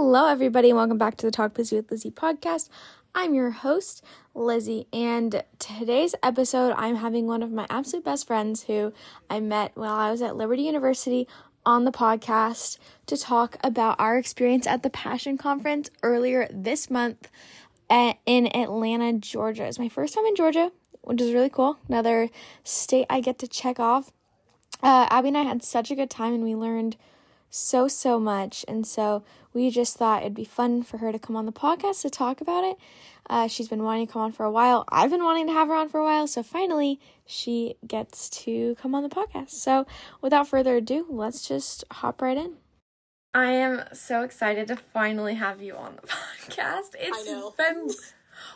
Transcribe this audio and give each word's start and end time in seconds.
Hello, 0.00 0.28
everybody, 0.28 0.70
and 0.70 0.76
welcome 0.76 0.96
back 0.96 1.16
to 1.16 1.26
the 1.26 1.32
Talk 1.32 1.54
Busy 1.54 1.74
with 1.74 1.90
Lizzy 1.90 2.12
podcast. 2.12 2.68
I'm 3.16 3.34
your 3.34 3.50
host, 3.50 4.04
Lizzy, 4.32 4.86
and 4.92 5.42
today's 5.58 6.14
episode, 6.22 6.72
I'm 6.76 6.94
having 6.94 7.26
one 7.26 7.42
of 7.42 7.50
my 7.50 7.66
absolute 7.68 8.04
best 8.04 8.24
friends 8.24 8.62
who 8.62 8.92
I 9.28 9.40
met 9.40 9.72
while 9.74 9.96
I 9.96 10.12
was 10.12 10.22
at 10.22 10.36
Liberty 10.36 10.62
University 10.62 11.26
on 11.66 11.84
the 11.84 11.90
podcast 11.90 12.78
to 13.06 13.16
talk 13.16 13.56
about 13.64 13.98
our 13.98 14.16
experience 14.16 14.68
at 14.68 14.84
the 14.84 14.88
Passion 14.88 15.36
Conference 15.36 15.90
earlier 16.04 16.46
this 16.52 16.88
month 16.88 17.28
at, 17.90 18.18
in 18.24 18.56
Atlanta, 18.56 19.14
Georgia. 19.14 19.64
It's 19.64 19.80
my 19.80 19.88
first 19.88 20.14
time 20.14 20.26
in 20.26 20.36
Georgia, 20.36 20.70
which 21.02 21.20
is 21.20 21.32
really 21.32 21.50
cool. 21.50 21.76
Another 21.88 22.30
state 22.62 23.06
I 23.10 23.20
get 23.20 23.40
to 23.40 23.48
check 23.48 23.80
off. 23.80 24.12
Uh, 24.80 25.08
Abbey 25.10 25.28
and 25.28 25.38
I 25.38 25.42
had 25.42 25.64
such 25.64 25.90
a 25.90 25.96
good 25.96 26.08
time, 26.08 26.34
and 26.34 26.44
we 26.44 26.54
learned 26.54 26.96
so, 27.50 27.88
so 27.88 28.18
much. 28.20 28.64
And 28.68 28.86
so 28.86 29.22
we 29.52 29.70
just 29.70 29.96
thought 29.96 30.22
it'd 30.22 30.34
be 30.34 30.44
fun 30.44 30.82
for 30.82 30.98
her 30.98 31.12
to 31.12 31.18
come 31.18 31.36
on 31.36 31.46
the 31.46 31.52
podcast 31.52 32.02
to 32.02 32.10
talk 32.10 32.40
about 32.40 32.64
it. 32.64 32.76
Uh, 33.30 33.46
she's 33.48 33.68
been 33.68 33.82
wanting 33.82 34.06
to 34.06 34.12
come 34.12 34.22
on 34.22 34.32
for 34.32 34.44
a 34.44 34.50
while. 34.50 34.84
I've 34.88 35.10
been 35.10 35.22
wanting 35.24 35.46
to 35.48 35.52
have 35.52 35.68
her 35.68 35.74
on 35.74 35.88
for 35.88 35.98
a 36.00 36.04
while. 36.04 36.26
So 36.26 36.42
finally, 36.42 36.98
she 37.26 37.74
gets 37.86 38.30
to 38.44 38.74
come 38.80 38.94
on 38.94 39.02
the 39.02 39.08
podcast. 39.10 39.50
So 39.50 39.86
without 40.22 40.48
further 40.48 40.76
ado, 40.76 41.06
let's 41.10 41.46
just 41.46 41.84
hop 41.90 42.22
right 42.22 42.36
in. 42.38 42.54
I 43.34 43.50
am 43.52 43.84
so 43.92 44.22
excited 44.22 44.68
to 44.68 44.76
finally 44.76 45.34
have 45.34 45.60
you 45.62 45.76
on 45.76 45.96
the 46.00 46.08
podcast. 46.50 46.94
It's 46.98 47.28
I 47.28 47.32
know. 47.32 47.54
been, 47.58 47.90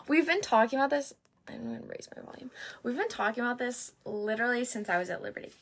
we've 0.08 0.26
been 0.26 0.40
talking 0.40 0.78
about 0.78 0.88
this. 0.90 1.12
I'm 1.48 1.64
going 1.64 1.82
to 1.82 1.86
raise 1.86 2.08
my 2.16 2.22
volume. 2.22 2.50
We've 2.82 2.96
been 2.96 3.08
talking 3.08 3.42
about 3.44 3.58
this 3.58 3.92
literally 4.06 4.64
since 4.64 4.88
I 4.88 4.96
was 4.96 5.10
at 5.10 5.22
Liberty, 5.22 5.52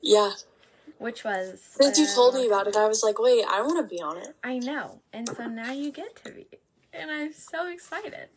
Yeah. 0.00 0.30
Which 1.00 1.24
was. 1.24 1.60
Since 1.62 1.98
you 1.98 2.04
uh, 2.04 2.14
told 2.14 2.34
me 2.34 2.46
about 2.46 2.66
it, 2.66 2.76
I 2.76 2.86
was 2.86 3.02
like, 3.02 3.18
wait, 3.18 3.44
I 3.48 3.62
want 3.62 3.78
to 3.78 3.94
be 3.94 4.00
on 4.00 4.18
it. 4.18 4.36
I 4.44 4.58
know. 4.58 5.00
And 5.12 5.28
so 5.28 5.46
now 5.46 5.72
you 5.72 5.90
get 5.90 6.22
to 6.24 6.30
be. 6.30 6.46
And 6.92 7.10
I'm 7.10 7.32
so 7.32 7.68
excited. 7.68 8.28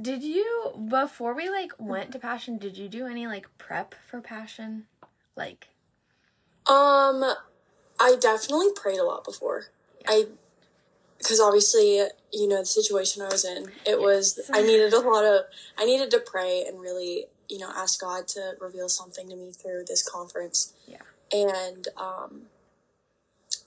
Did 0.00 0.22
you 0.22 0.72
before 0.88 1.34
we 1.34 1.48
like 1.48 1.72
went 1.78 2.12
to 2.12 2.18
Passion, 2.18 2.58
did 2.58 2.76
you 2.76 2.88
do 2.88 3.06
any 3.06 3.26
like 3.26 3.46
prep 3.58 3.94
for 4.08 4.20
Passion? 4.20 4.86
Like 5.36 5.68
Um, 6.66 7.22
I 8.00 8.16
definitely 8.18 8.68
prayed 8.74 8.98
a 8.98 9.04
lot 9.04 9.24
before. 9.24 9.66
I, 10.08 10.26
because 11.18 11.38
obviously, 11.38 11.98
you 12.32 12.48
know, 12.48 12.60
the 12.60 12.66
situation 12.66 13.22
I 13.22 13.28
was 13.28 13.44
in, 13.44 13.70
it 13.86 14.00
was, 14.00 14.40
I 14.52 14.62
needed 14.62 14.92
a 14.94 15.00
lot 15.00 15.24
of, 15.24 15.42
I 15.78 15.84
needed 15.84 16.10
to 16.12 16.18
pray 16.18 16.64
and 16.66 16.80
really, 16.80 17.26
you 17.50 17.58
know, 17.58 17.70
ask 17.74 18.00
God 18.00 18.28
to 18.28 18.54
reveal 18.60 18.88
something 18.88 19.28
to 19.28 19.36
me 19.36 19.52
through 19.52 19.84
this 19.86 20.02
conference. 20.08 20.72
Yeah. 20.86 21.02
And, 21.32 21.88
um, 21.96 22.42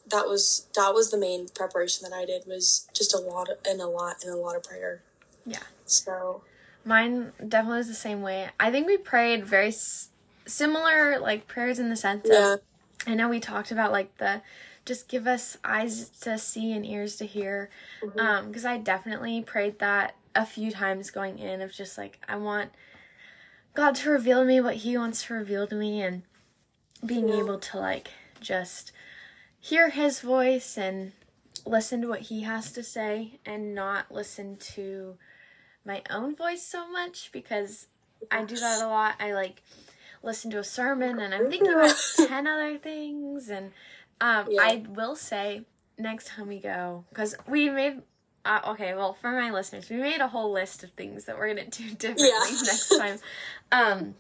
that 0.10 0.28
was, 0.28 0.68
that 0.76 0.94
was 0.94 1.12
the 1.12 1.18
main 1.18 1.48
preparation 1.50 2.10
that 2.10 2.16
I 2.16 2.26
did 2.26 2.46
was 2.46 2.88
just 2.94 3.14
a 3.14 3.20
lot 3.20 3.50
of, 3.50 3.58
and 3.66 3.82
a 3.82 3.88
lot, 3.88 4.18
and 4.24 4.34
a 4.34 4.38
lot 4.38 4.56
of 4.56 4.64
prayer. 4.64 5.02
Yeah. 5.46 5.64
So, 5.86 6.42
mine 6.86 7.32
definitely 7.40 7.80
was 7.80 7.88
the 7.88 7.94
same 7.94 8.22
way. 8.22 8.50
I 8.60 8.72
think 8.72 8.88
we 8.88 8.98
prayed 8.98 9.46
very 9.46 9.70
s- 9.70 10.10
similar 10.46 11.20
like 11.20 11.48
prayers 11.48 11.80
in 11.80 11.90
the 11.90 11.96
sense 11.96 12.28
yeah. 12.30 12.54
of 12.54 12.62
I 13.06 13.16
know 13.16 13.30
we 13.30 13.40
talked 13.40 13.72
about 13.72 13.92
like 13.92 14.18
the 14.18 14.42
just 14.86 15.08
give 15.08 15.28
us 15.28 15.58
eyes 15.64 16.10
to 16.22 16.38
see 16.38 16.74
and 16.74 16.86
ears 16.86 17.16
to 17.18 17.26
hear. 17.26 17.70
Mhm. 18.02 18.20
Um, 18.20 18.48
because 18.48 18.66
I 18.66 18.78
definitely 18.78 19.42
prayed 19.42 19.80
that 19.80 20.16
a 20.36 20.46
few 20.46 20.72
times 20.72 21.12
going 21.12 21.40
in 21.40 21.62
of 21.62 21.72
just 21.72 21.98
like 21.98 22.20
I 22.28 22.36
want 22.36 22.72
God 23.74 23.96
to 23.96 24.10
reveal 24.10 24.42
to 24.42 24.46
me 24.46 24.62
what 24.62 24.76
He 24.76 24.98
wants 24.98 25.24
to 25.26 25.34
reveal 25.34 25.68
to 25.68 25.76
me 25.76 26.02
and 26.02 26.24
being 27.06 27.30
able 27.30 27.60
to 27.60 27.78
like 27.78 28.10
just 28.40 28.92
hear 29.60 29.90
His 29.90 30.20
voice 30.20 30.78
and 30.78 31.14
listen 31.66 32.02
to 32.02 32.08
what 32.08 32.22
He 32.22 32.42
has 32.42 32.72
to 32.74 32.84
say 32.84 33.40
and 33.46 33.74
not 33.74 34.12
listen 34.12 34.58
to 34.58 35.18
my 35.86 36.02
own 36.10 36.36
voice 36.36 36.62
so 36.64 36.90
much 36.90 37.32
because 37.32 37.88
I 38.32 38.44
do 38.46 38.56
that 38.56 38.82
a 38.82 38.88
lot. 38.88 39.16
I 39.20 39.34
like 39.34 39.62
listen 40.22 40.50
to 40.52 40.60
a 40.60 40.64
sermon 40.64 41.20
and 41.20 41.34
I'm 41.34 41.50
thinking 41.50 41.74
about 41.74 41.96
10 42.16 42.48
other 42.48 42.78
things. 42.78 43.50
And 43.50 43.72
um, 44.22 44.48
Yeah. 44.50 44.62
I 44.62 44.84
will 44.88 45.16
say 45.16 45.64
next 45.98 46.28
time 46.28 46.48
we 46.48 46.60
go, 46.60 47.04
because 47.10 47.36
we 47.48 47.70
made, 47.70 48.02
uh, 48.46 48.60
okay, 48.68 48.94
well, 48.94 49.14
for 49.14 49.32
my 49.32 49.52
listeners, 49.52 49.90
we 49.90 49.98
made 49.98 50.20
a 50.22 50.28
whole 50.28 50.52
list 50.52 50.84
of 50.84 50.92
things 50.92 51.26
that 51.26 51.38
we're 51.38 51.54
going 51.54 51.70
to 51.70 51.84
do 51.84 51.90
differently 51.96 52.30
Yeah. 52.30 52.64
next 52.66 52.98
time. 52.98 53.20
Um, 53.72 54.16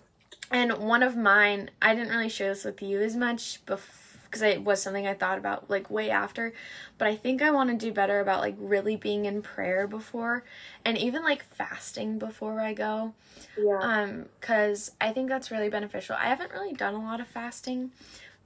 and 0.51 0.73
one 0.78 1.03
of 1.03 1.16
mine, 1.17 1.72
I 1.81 1.95
didn't 1.95 2.09
really 2.09 2.29
share 2.29 2.50
this 2.50 2.63
with 2.63 2.81
you 2.81 3.00
as 3.01 3.16
much. 3.16 3.59
Because 3.66 4.41
it 4.41 4.63
was 4.63 4.81
something 4.81 5.06
I 5.06 5.13
thought 5.13 5.38
about 5.38 5.69
like 5.69 5.89
way 5.91 6.09
after, 6.09 6.53
but 6.97 7.07
I 7.07 7.16
think 7.16 7.41
I 7.41 7.51
want 7.51 7.69
to 7.69 7.75
do 7.85 7.91
better 7.94 8.19
about 8.19 8.41
like 8.41 8.56
really 8.57 8.95
being 8.95 9.25
in 9.25 9.41
prayer 9.41 9.85
before, 9.88 10.44
and 10.84 10.97
even 10.97 11.23
like 11.23 11.44
fasting 11.44 12.17
before 12.17 12.59
I 12.59 12.73
go 12.73 13.13
Yeah. 13.57 13.79
um 13.81 14.25
because 14.40 14.91
i 15.01 15.11
think 15.11 15.29
that's 15.29 15.51
really 15.51 15.69
beneficial 15.69 16.16
i 16.19 16.28
haven't 16.28 16.51
really 16.51 16.73
done 16.73 16.94
a 16.94 17.01
lot 17.01 17.19
of 17.19 17.28
fasting 17.28 17.91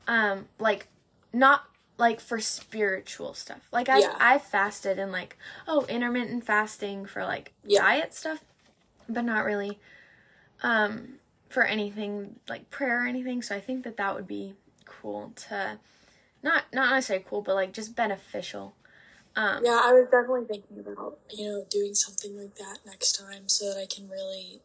um 0.07 0.45
like 0.59 0.87
not 1.33 1.63
like 1.97 2.19
for 2.19 2.39
spiritual 2.39 3.33
stuff 3.33 3.67
like 3.71 3.89
i 3.89 3.99
Yeah. 3.99 4.15
i 4.19 4.37
fasted 4.37 4.99
and 4.99 5.11
like 5.11 5.37
oh 5.67 5.85
intermittent 5.85 6.43
fasting 6.43 7.05
for 7.05 7.23
like 7.23 7.53
Yeah. 7.65 7.81
diet 7.81 8.13
stuff 8.13 8.43
but 9.09 9.23
not 9.23 9.43
really 9.45 9.79
um 10.63 11.13
for 11.49 11.63
anything 11.63 12.35
like 12.47 12.69
prayer 12.69 13.03
or 13.03 13.07
anything 13.07 13.41
so 13.41 13.55
i 13.55 13.59
think 13.59 13.83
that 13.83 13.97
that 13.97 14.13
would 14.15 14.27
be 14.27 14.53
cool 14.85 15.31
to 15.35 15.79
not 16.43 16.63
not 16.73 16.89
necessarily 16.91 17.25
cool 17.27 17.41
but 17.41 17.55
like 17.55 17.73
just 17.73 17.95
beneficial 17.95 18.75
um 19.35 19.63
Yeah, 19.63 19.81
I 19.83 19.93
was 19.93 20.05
definitely 20.11 20.45
thinking 20.45 20.79
about, 20.79 21.19
you 21.29 21.47
know, 21.47 21.65
doing 21.69 21.93
something 21.95 22.35
like 22.37 22.55
that 22.55 22.79
next 22.85 23.13
time 23.13 23.47
so 23.47 23.71
that 23.71 23.79
I 23.79 23.85
can 23.85 24.09
really, 24.09 24.61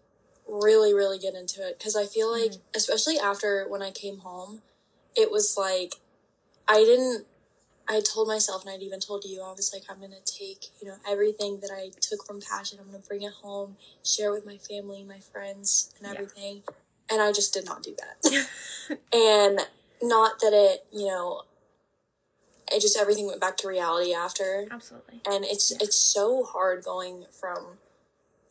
really, 0.49 0.95
really 0.95 1.19
get 1.19 1.35
into 1.35 1.67
it. 1.67 1.79
Because 1.79 1.95
I 1.95 2.07
feel 2.07 2.31
like, 2.31 2.53
especially 2.75 3.19
after 3.19 3.67
when 3.69 3.83
I 3.83 3.91
came 3.91 4.19
home, 4.19 4.63
it 5.15 5.31
was 5.31 5.57
like, 5.59 5.97
I 6.69 6.85
didn't, 6.85 7.27
I 7.89 8.01
told 8.01 8.29
myself, 8.29 8.63
and 8.65 8.71
I'd 8.73 8.83
even 8.83 9.01
told 9.01 9.25
you, 9.25 9.43
I 9.43 9.53
was 9.53 9.73
like, 9.73 9.85
I'm 9.91 9.99
going 9.99 10.13
to 10.13 10.33
take, 10.33 10.67
you 10.81 10.89
know, 10.89 10.97
everything 11.09 11.61
that 11.61 11.71
I 11.73 11.91
took 12.01 12.25
from 12.27 12.41
Passion, 12.41 12.79
I'm 12.81 12.91
going 12.91 13.03
to 13.03 13.09
bring 13.09 13.23
it 13.23 13.33
home, 13.43 13.77
share 14.05 14.33
with 14.33 14.47
my 14.47 14.57
family, 14.57 15.05
my 15.05 15.19
friends, 15.21 15.93
and 15.99 16.07
Yeah. 16.07 16.15
everything. 16.21 16.63
And 17.11 17.21
I 17.21 17.33
just 17.33 17.53
did 17.53 17.65
not 17.67 17.83
do 17.83 17.95
that. 17.97 18.47
and 19.13 19.61
not 20.03 20.41
that 20.41 20.53
it, 20.53 20.87
you 20.93 21.07
know, 21.09 21.43
it 22.73 22.81
just 22.81 22.97
everything 22.97 23.27
went 23.27 23.41
back 23.41 23.57
to 23.59 23.69
reality 23.69 24.15
after 24.15 24.67
absolutely 24.71 25.21
and 25.31 25.45
it's 25.45 25.71
it's 25.73 25.97
so 25.97 26.43
hard 26.45 26.83
going 26.85 27.25
from 27.39 27.79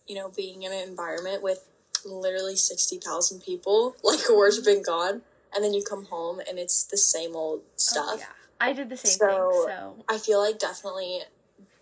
you 0.07 0.15
know 0.15 0.29
being 0.29 0.63
in 0.63 0.71
an 0.71 0.87
environment 0.87 1.41
with 1.41 1.67
literally 2.05 2.55
60,000 2.55 3.41
people 3.41 3.95
like 4.03 4.19
worshiping 4.29 4.83
God 4.83 5.21
and 5.53 5.63
then 5.63 5.73
you 5.73 5.83
come 5.83 6.05
home 6.05 6.39
and 6.47 6.57
it's 6.57 6.83
the 6.83 6.97
same 6.97 7.35
old 7.35 7.61
oh, 7.61 7.71
stuff. 7.75 8.05
Oh, 8.09 8.17
yeah 8.19 8.25
i 8.59 8.73
did 8.73 8.89
the 8.89 8.97
same 8.97 9.17
So- 9.17 9.27
thing 9.27 9.75
so 9.75 10.05
I 10.07 10.17
feel 10.17 10.39
like 10.39 10.59
definitely 10.59 11.21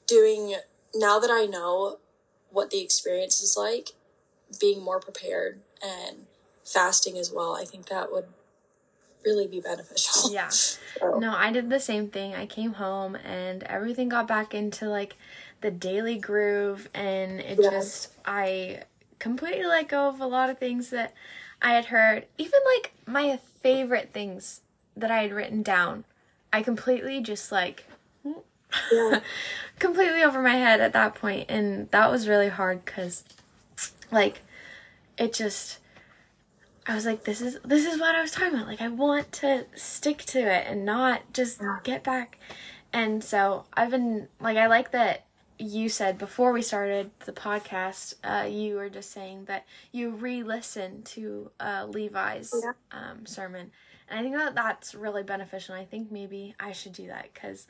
doing 0.07 0.55
now 0.95 1.19
that 1.19 1.29
I 1.29 1.45
know 1.45 1.99
what 2.51 2.71
the 2.71 2.81
experience 2.81 3.41
is 3.41 3.55
like 3.57 3.89
being 4.59 4.81
more 4.81 4.99
prepared 4.99 5.59
and 5.83 6.25
fasting 6.65 7.17
as 7.17 7.31
well. 7.31 7.55
I 7.55 7.65
think 7.65 7.87
that 7.87 8.11
would 8.11 8.25
really 9.25 9.47
be 9.47 9.59
beneficial. 9.59 10.31
yeah 10.31 10.49
So, 10.49 11.19
No, 11.19 11.33
I 11.35 11.51
did 11.51 11.69
the 11.69 11.79
same 11.79 12.09
thing. 12.09 12.33
I 12.33 12.45
came 12.45 12.73
home 12.73 13.15
and 13.15 13.63
everything 13.63 14.09
got 14.09 14.27
back 14.27 14.53
into 14.53 14.89
like 14.89 15.15
the 15.61 15.71
daily 15.71 16.17
groove 16.17 16.89
and 16.93 17.39
it 17.39 17.57
just 17.57 18.13
I 18.25 18.83
completely 19.19 19.65
let 19.65 19.89
go 19.89 20.07
of 20.07 20.19
a 20.21 20.25
lot 20.25 20.49
of 20.49 20.57
things 20.57 20.89
that 20.89 21.13
I 21.61 21.73
had 21.73 21.85
heard. 21.85 22.25
Even 22.37 22.59
like 22.75 22.93
my 23.05 23.37
favorite 23.61 24.11
things 24.13 24.61
that 24.95 25.11
I 25.11 25.21
had 25.23 25.33
written 25.33 25.61
down. 25.63 26.03
I 26.51 26.61
completely 26.63 27.21
just 27.21 27.51
like 27.51 27.85
yeah. 28.91 29.19
completely 29.79 30.21
over 30.23 30.41
my 30.41 30.55
head 30.55 30.79
at 30.79 30.93
that 30.93 31.15
point 31.15 31.49
and 31.49 31.89
that 31.91 32.09
was 32.11 32.27
really 32.27 32.49
hard 32.49 32.85
cuz 32.85 33.23
like 34.11 34.41
it 35.17 35.33
just 35.33 35.79
I 36.87 36.95
was 36.95 37.05
like 37.05 37.23
this 37.23 37.41
is 37.41 37.59
this 37.63 37.85
is 37.85 37.99
what 37.99 38.15
I 38.15 38.21
was 38.21 38.31
talking 38.31 38.53
about 38.55 38.67
like 38.67 38.81
I 38.81 38.87
want 38.87 39.31
to 39.33 39.65
stick 39.75 40.19
to 40.25 40.39
it 40.39 40.65
and 40.67 40.85
not 40.85 41.21
just 41.33 41.61
Yeah. 41.61 41.77
get 41.83 42.03
back 42.03 42.37
and 42.91 43.23
so 43.23 43.65
I've 43.73 43.91
been 43.91 44.27
like 44.39 44.57
I 44.57 44.67
like 44.67 44.91
that 44.91 45.25
you 45.59 45.89
said 45.89 46.17
before 46.17 46.51
we 46.53 46.61
started 46.61 47.11
the 47.25 47.33
podcast 47.33 48.15
uh, 48.23 48.45
you 48.47 48.75
were 48.77 48.89
just 48.89 49.11
saying 49.11 49.45
that 49.45 49.65
you 49.91 50.11
re-listened 50.11 51.05
to 51.05 51.51
uh, 51.59 51.85
Levi's 51.89 52.53
Yeah. 52.63 52.71
um, 52.91 53.25
sermon 53.25 53.71
and 54.09 54.19
I 54.19 54.23
think 54.23 54.35
that 54.35 54.55
that's 54.55 54.95
really 54.95 55.23
beneficial 55.23 55.75
I 55.75 55.85
think 55.85 56.11
maybe 56.11 56.55
I 56.59 56.71
should 56.71 56.93
do 56.93 57.07
that 57.07 57.33
cuz 57.35 57.67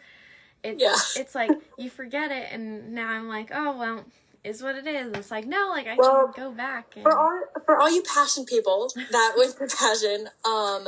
it's 0.63 0.81
Yeah. 0.81 0.95
it's 1.21 1.35
like 1.35 1.51
you 1.77 1.89
forget 1.89 2.31
it 2.31 2.47
and 2.51 2.93
now 2.93 3.09
I'm 3.09 3.27
like, 3.27 3.51
oh 3.53 3.77
well, 3.77 4.05
is 4.43 4.61
what 4.63 4.75
it 4.75 4.87
is. 4.87 5.07
And 5.07 5.17
it's 5.17 5.31
like 5.31 5.45
no, 5.47 5.69
like 5.69 5.87
I 5.87 5.95
Well, 5.95 6.31
can 6.33 6.43
go 6.43 6.51
back 6.51 6.93
and 6.95 7.03
for 7.03 7.17
all 7.17 7.41
for 7.65 7.77
all 7.79 7.89
you 7.91 8.03
passion 8.03 8.45
people 8.45 8.91
that 9.11 9.33
with 9.35 9.57
passion, 9.77 10.29
um, 10.45 10.87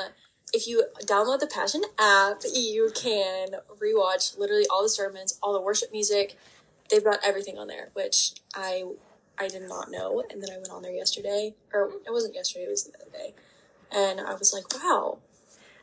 if 0.54 0.68
you 0.68 0.83
download 1.06 1.39
the 1.39 1.47
Passion 1.47 1.81
app, 1.97 2.42
you 2.54 2.92
can 2.94 3.50
rewatch 3.81 4.38
literally 4.38 4.65
all 4.69 4.83
the 4.83 4.89
sermons, 4.89 5.39
all 5.42 5.54
the 5.54 5.62
worship 5.62 5.92
music. 5.92 6.38
They've 6.91 7.03
got 7.03 7.19
everything 7.23 7.57
on 7.57 7.67
there, 7.67 7.89
which 7.93 8.33
I 8.53 8.83
I 9.39 9.47
did 9.47 9.67
not 9.67 9.89
know. 9.89 10.23
And 10.29 10.41
then 10.41 10.49
I 10.51 10.57
went 10.57 10.69
on 10.69 10.83
there 10.83 10.91
yesterday, 10.91 11.55
or 11.73 11.91
it 12.05 12.11
wasn't 12.11 12.35
yesterday, 12.35 12.65
it 12.65 12.69
was 12.69 12.83
the 12.83 12.93
other 13.01 13.11
day, 13.11 13.33
and 13.91 14.19
I 14.19 14.33
was 14.35 14.53
like, 14.53 14.65
wow. 14.83 15.19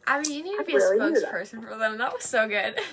Abbey, 0.07 0.33
you 0.33 0.43
need 0.43 0.57
to 0.57 0.63
I 0.63 0.65
be 0.65 0.75
really 0.75 0.99
a 0.99 1.21
spokesperson 1.21 1.69
for 1.69 1.77
them. 1.77 1.99
That 1.99 2.15
was 2.15 2.25
so 2.25 2.49
good. 2.49 2.79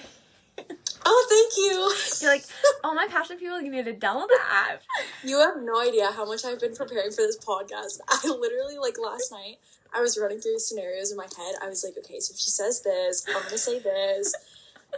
Oh, 1.07 1.27
thank 1.29 1.57
you. 1.57 2.21
You're 2.21 2.35
like, 2.35 2.45
all 2.83 2.91
oh, 2.91 2.95
my 2.95 3.07
passion 3.07 3.38
people, 3.38 3.62
you 3.62 3.69
need 3.69 3.85
to 3.85 3.94
download 3.94 4.27
the 4.27 4.39
app. 4.50 4.81
You 5.23 5.39
have 5.39 5.57
no 5.61 5.79
idea 5.79 6.09
how 6.11 6.25
much 6.25 6.44
I've 6.44 6.59
been 6.59 6.75
preparing 6.75 7.11
for 7.11 7.21
this 7.21 7.38
podcast. 7.38 8.00
I 8.09 8.27
literally, 8.27 8.77
like 8.79 8.95
last 8.97 9.31
night, 9.31 9.57
I 9.94 10.01
was 10.01 10.18
running 10.18 10.39
through 10.39 10.57
scenarios 10.57 11.11
in 11.11 11.18
my 11.18 11.27
head. 11.38 11.56
I 11.61 11.69
was 11.69 11.83
like, 11.83 11.95
okay, 12.03 12.19
so 12.19 12.33
if 12.33 12.39
she 12.39 12.50
says 12.50 12.81
this, 12.81 13.25
I'm 13.29 13.44
gonna 13.44 13.57
say 13.57 13.79
this. 13.79 14.33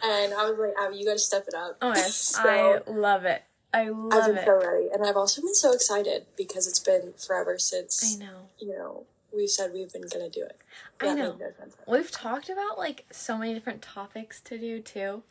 And 0.03 0.33
I 0.33 0.49
was 0.49 0.57
like, 0.59 0.73
Abbey, 0.81 0.97
you 0.97 1.05
gotta 1.05 1.19
step 1.19 1.45
it 1.47 1.53
up. 1.55 1.77
Oh 1.81 1.93
gosh, 1.93 2.11
So, 2.11 2.41
I 2.43 2.79
love 2.87 3.25
it. 3.25 3.43
I 3.73 3.81
I've 3.83 3.95
love 3.95 4.25
been 4.27 4.37
it. 4.37 4.45
so 4.45 4.53
ready. 4.59 4.87
And 4.93 5.05
I've 5.05 5.17
also 5.17 5.41
been 5.41 5.55
so 5.55 5.73
excited 5.73 6.25
because 6.37 6.67
it's 6.67 6.79
been 6.79 7.13
forever 7.17 7.57
since, 7.57 8.15
I 8.19 8.23
know. 8.23 8.37
you 8.59 8.69
know, 8.69 9.03
we've 9.35 9.49
said 9.49 9.71
we've 9.73 9.91
been 9.91 10.07
gonna 10.11 10.29
do 10.29 10.43
it. 10.43 10.57
I 11.01 11.13
know. 11.13 11.35
no. 11.35 11.51
We've 11.87 12.09
talked 12.11 12.49
about 12.49 12.77
like 12.77 13.05
so 13.11 13.37
many 13.37 13.53
different 13.53 13.81
topics 13.81 14.39
to 14.41 14.57
do 14.57 14.79
too. 14.81 15.23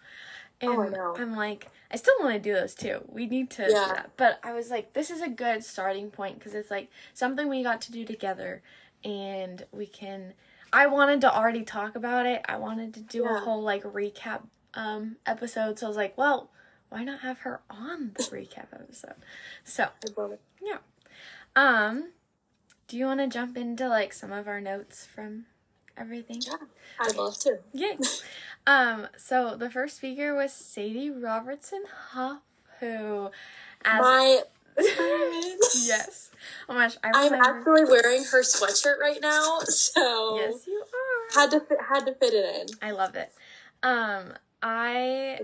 And 0.60 0.72
Oh, 0.72 0.82
I 0.82 0.88
know. 0.88 1.14
am 1.18 1.36
like, 1.36 1.68
I 1.90 1.96
still 1.96 2.14
want 2.20 2.32
to 2.34 2.38
do 2.40 2.54
those 2.54 2.74
too. 2.74 3.00
We 3.08 3.26
need 3.26 3.50
to 3.50 3.66
do 3.66 3.72
Yeah. 3.72 3.88
that. 3.88 4.10
But 4.16 4.40
I 4.42 4.52
was 4.54 4.70
like, 4.70 4.92
this 4.94 5.10
is 5.10 5.20
a 5.22 5.28
good 5.28 5.62
starting 5.64 6.10
point 6.10 6.38
because 6.38 6.54
it's 6.54 6.70
like 6.70 6.88
something 7.14 7.48
we 7.48 7.62
got 7.62 7.80
to 7.82 7.92
do 7.92 8.04
together 8.04 8.62
and 9.04 9.64
we 9.72 9.86
can. 9.86 10.32
I 10.76 10.88
wanted 10.88 11.22
to 11.22 11.34
already 11.34 11.62
talk 11.62 11.96
about 11.96 12.26
it. 12.26 12.44
I 12.46 12.58
wanted 12.58 12.92
to 12.94 13.00
do 13.00 13.24
a 13.24 13.40
whole 13.40 13.62
like 13.62 13.82
recap 13.82 14.42
um 14.74 15.16
episode. 15.24 15.78
So 15.78 15.86
I 15.86 15.88
was 15.88 15.96
like, 15.96 16.18
well, 16.18 16.50
why 16.90 17.02
not 17.02 17.20
have 17.20 17.38
her 17.40 17.62
on 17.70 18.12
the 18.14 18.22
recap 18.24 18.66
episode? 18.74 19.14
So, 19.64 19.88
yeah. 20.62 20.76
um, 21.56 22.12
do 22.88 22.98
you 22.98 23.06
want 23.06 23.20
to 23.20 23.26
jump 23.26 23.56
into 23.56 23.88
like 23.88 24.12
some 24.12 24.32
of 24.32 24.46
our 24.46 24.60
notes 24.60 25.06
from 25.06 25.46
everything? 25.96 26.42
Yeah, 26.46 26.66
I'd 27.00 27.16
love 27.16 27.38
to. 27.38 27.60
Yay. 27.72 27.96
um, 28.66 29.08
so 29.16 29.56
the 29.56 29.70
first 29.70 29.96
speaker 29.96 30.34
was 30.34 30.52
Sadie 30.52 31.08
Robertson 31.08 31.84
Huff, 32.10 32.42
who 32.80 33.30
as 33.82 34.02
My 34.02 34.42
yes. 35.74 36.30
Oh 36.68 36.74
my 36.74 36.86
gosh, 36.88 36.96
I 37.02 37.10
I'm 37.14 37.32
remember 37.32 37.58
actually 37.58 37.84
wearing 37.84 38.24
her 38.24 38.42
sweatshirt 38.42 38.98
right 39.00 39.20
now, 39.20 39.58
so 39.68 40.36
Yes, 40.36 40.66
you 40.66 40.82
are. 40.82 41.40
had 41.40 41.50
to 41.52 41.60
fit, 41.60 41.78
had 41.88 42.06
to 42.06 42.14
fit 42.14 42.34
it 42.34 42.44
in. 42.70 42.76
I 42.86 42.92
love 42.92 43.14
it. 43.14 43.32
Um, 43.82 44.32
I 44.62 45.40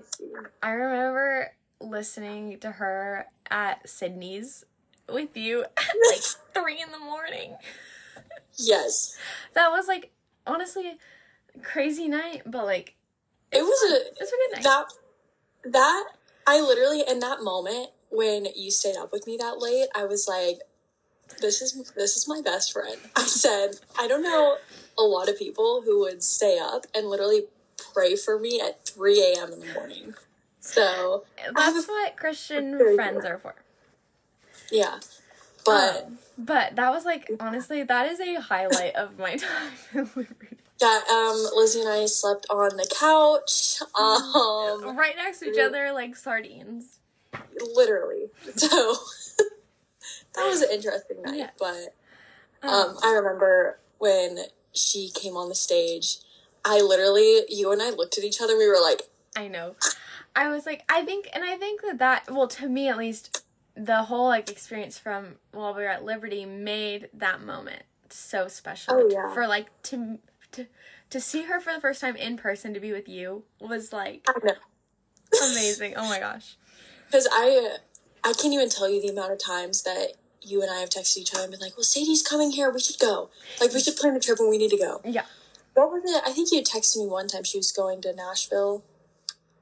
I 0.62 0.70
remember 0.70 1.52
listening 1.80 2.58
to 2.60 2.70
her 2.72 3.26
at 3.50 3.88
Sydney's 3.88 4.64
with 5.08 5.36
you 5.36 5.62
at 5.76 5.94
like 6.10 6.22
three 6.54 6.80
in 6.82 6.90
the 6.92 6.98
morning. 6.98 7.56
Yes, 8.56 9.16
That 9.54 9.70
was 9.70 9.88
like 9.88 10.10
honestly 10.46 10.98
crazy 11.62 12.08
night, 12.08 12.42
but 12.46 12.64
like 12.64 12.94
it 13.50 13.62
was 13.62 13.92
a 13.92 13.96
a 13.96 14.26
good 14.26 14.54
night. 14.54 14.62
that 14.64 14.86
that 15.64 16.04
I 16.46 16.60
literally 16.60 17.02
in 17.06 17.20
that 17.20 17.42
moment 17.42 17.90
when 18.12 18.46
you 18.54 18.70
stayed 18.70 18.96
up 18.96 19.12
with 19.12 19.26
me 19.26 19.36
that 19.38 19.58
late, 19.58 19.88
I 19.94 20.04
was 20.04 20.28
like, 20.28 20.60
"This 21.40 21.62
is 21.62 21.92
this 21.96 22.16
is 22.16 22.28
my 22.28 22.40
best 22.42 22.72
friend." 22.72 22.98
I 23.16 23.24
said, 23.24 23.76
"I 23.98 24.06
don't 24.06 24.22
know 24.22 24.58
a 24.98 25.02
lot 25.02 25.28
of 25.28 25.38
people 25.38 25.82
who 25.84 26.00
would 26.00 26.22
stay 26.22 26.58
up 26.60 26.86
and 26.94 27.08
literally 27.08 27.44
pray 27.94 28.16
for 28.16 28.38
me 28.38 28.60
at 28.60 28.84
three 28.84 29.20
a.m. 29.20 29.52
in 29.52 29.60
the 29.60 29.72
morning." 29.74 30.14
So 30.60 31.24
That's 31.54 31.88
what 31.88 32.16
Christian 32.16 32.78
friends 32.94 33.24
are 33.24 33.38
for. 33.38 33.54
yeah, 34.70 35.00
but 35.64 36.04
Um, 36.04 36.18
but 36.38 36.76
that 36.76 36.90
was 36.90 37.04
like 37.04 37.30
honestly, 37.40 37.82
that 37.82 38.06
is 38.06 38.20
a 38.20 38.36
highlight 38.36 38.94
of 38.94 39.18
my 39.18 39.36
time 39.94 40.10
that 40.82 41.08
um, 41.08 41.56
Lizzy 41.56 41.80
and 41.80 41.88
I 41.88 42.06
slept 42.06 42.46
on 42.50 42.76
the 42.76 42.86
couch. 42.98 43.80
Um, 43.98 44.96
Right 44.96 45.14
next 45.16 45.40
to 45.40 45.50
each 45.50 45.58
other 45.58 45.92
like 45.92 46.16
sardines. 46.16 46.98
Literally. 47.74 48.26
So 48.56 48.94
that 50.34 50.46
was 50.46 50.62
an 50.62 50.70
interesting 50.72 51.22
night. 51.22 51.50
But 51.58 51.94
um, 52.62 52.96
I 53.02 53.12
remember 53.12 53.78
when 53.98 54.38
she 54.72 55.10
came 55.14 55.36
on 55.36 55.48
the 55.48 55.54
stage, 55.54 56.18
I 56.64 56.80
literally, 56.80 57.42
you 57.48 57.70
and 57.72 57.82
I 57.82 57.90
looked 57.90 58.18
at 58.18 58.24
each 58.24 58.40
other. 58.40 58.56
We 58.56 58.68
were 58.68 58.80
like, 58.80 59.02
I 59.36 59.48
know. 59.48 59.76
I 60.34 60.48
was 60.48 60.64
like, 60.66 60.84
I 60.88 61.04
think, 61.04 61.28
and 61.32 61.44
I 61.44 61.56
think 61.56 61.82
that 61.82 61.98
that, 61.98 62.30
well, 62.30 62.48
to 62.48 62.68
me 62.68 62.88
at 62.88 62.98
least, 62.98 63.44
the 63.74 64.02
whole 64.04 64.28
like 64.28 64.50
experience 64.50 64.98
from 64.98 65.36
while 65.52 65.74
we 65.74 65.82
were 65.82 65.88
at 65.88 66.04
Liberty 66.04 66.44
made 66.44 67.08
that 67.14 67.42
moment 67.42 67.82
so 68.10 68.48
special. 68.48 68.94
Oh, 68.94 69.08
yeah. 69.10 69.32
For 69.32 69.46
like 69.46 69.70
to 69.84 70.18
to 70.52 70.66
to 71.10 71.20
see 71.20 71.44
her 71.44 71.60
for 71.60 71.72
the 71.72 71.80
first 71.80 72.00
time 72.00 72.16
in 72.16 72.36
person, 72.36 72.74
to 72.74 72.80
be 72.80 72.92
with 72.92 73.08
you 73.08 73.44
was 73.60 73.92
like 73.92 74.26
amazing. 75.42 75.94
Oh 75.96 76.08
my 76.08 76.18
gosh. 76.18 76.56
Because 77.12 77.28
I, 77.30 77.76
I 78.24 78.32
can't 78.32 78.54
even 78.54 78.70
tell 78.70 78.88
you 78.88 79.02
the 79.02 79.08
amount 79.08 79.32
of 79.32 79.38
times 79.38 79.82
that 79.82 80.14
you 80.40 80.62
and 80.62 80.70
I 80.70 80.78
have 80.78 80.88
texted 80.88 81.18
each 81.18 81.34
other 81.34 81.42
and 81.42 81.50
been 81.52 81.60
like, 81.60 81.76
well, 81.76 81.84
Sadie's 81.84 82.22
coming 82.22 82.50
here. 82.50 82.70
We 82.72 82.80
should 82.80 82.98
go. 82.98 83.28
Like, 83.60 83.74
we 83.74 83.80
should 83.80 83.96
plan 83.96 84.16
a 84.16 84.20
trip 84.20 84.38
and 84.40 84.48
we 84.48 84.56
need 84.56 84.70
to 84.70 84.78
go. 84.78 85.02
Yeah. 85.04 85.26
What 85.74 85.90
was 85.92 86.02
it? 86.06 86.22
I 86.26 86.32
think 86.32 86.50
you 86.50 86.62
texted 86.62 86.96
me 87.00 87.06
one 87.06 87.28
time 87.28 87.44
she 87.44 87.58
was 87.58 87.70
going 87.70 88.00
to 88.02 88.14
Nashville, 88.14 88.82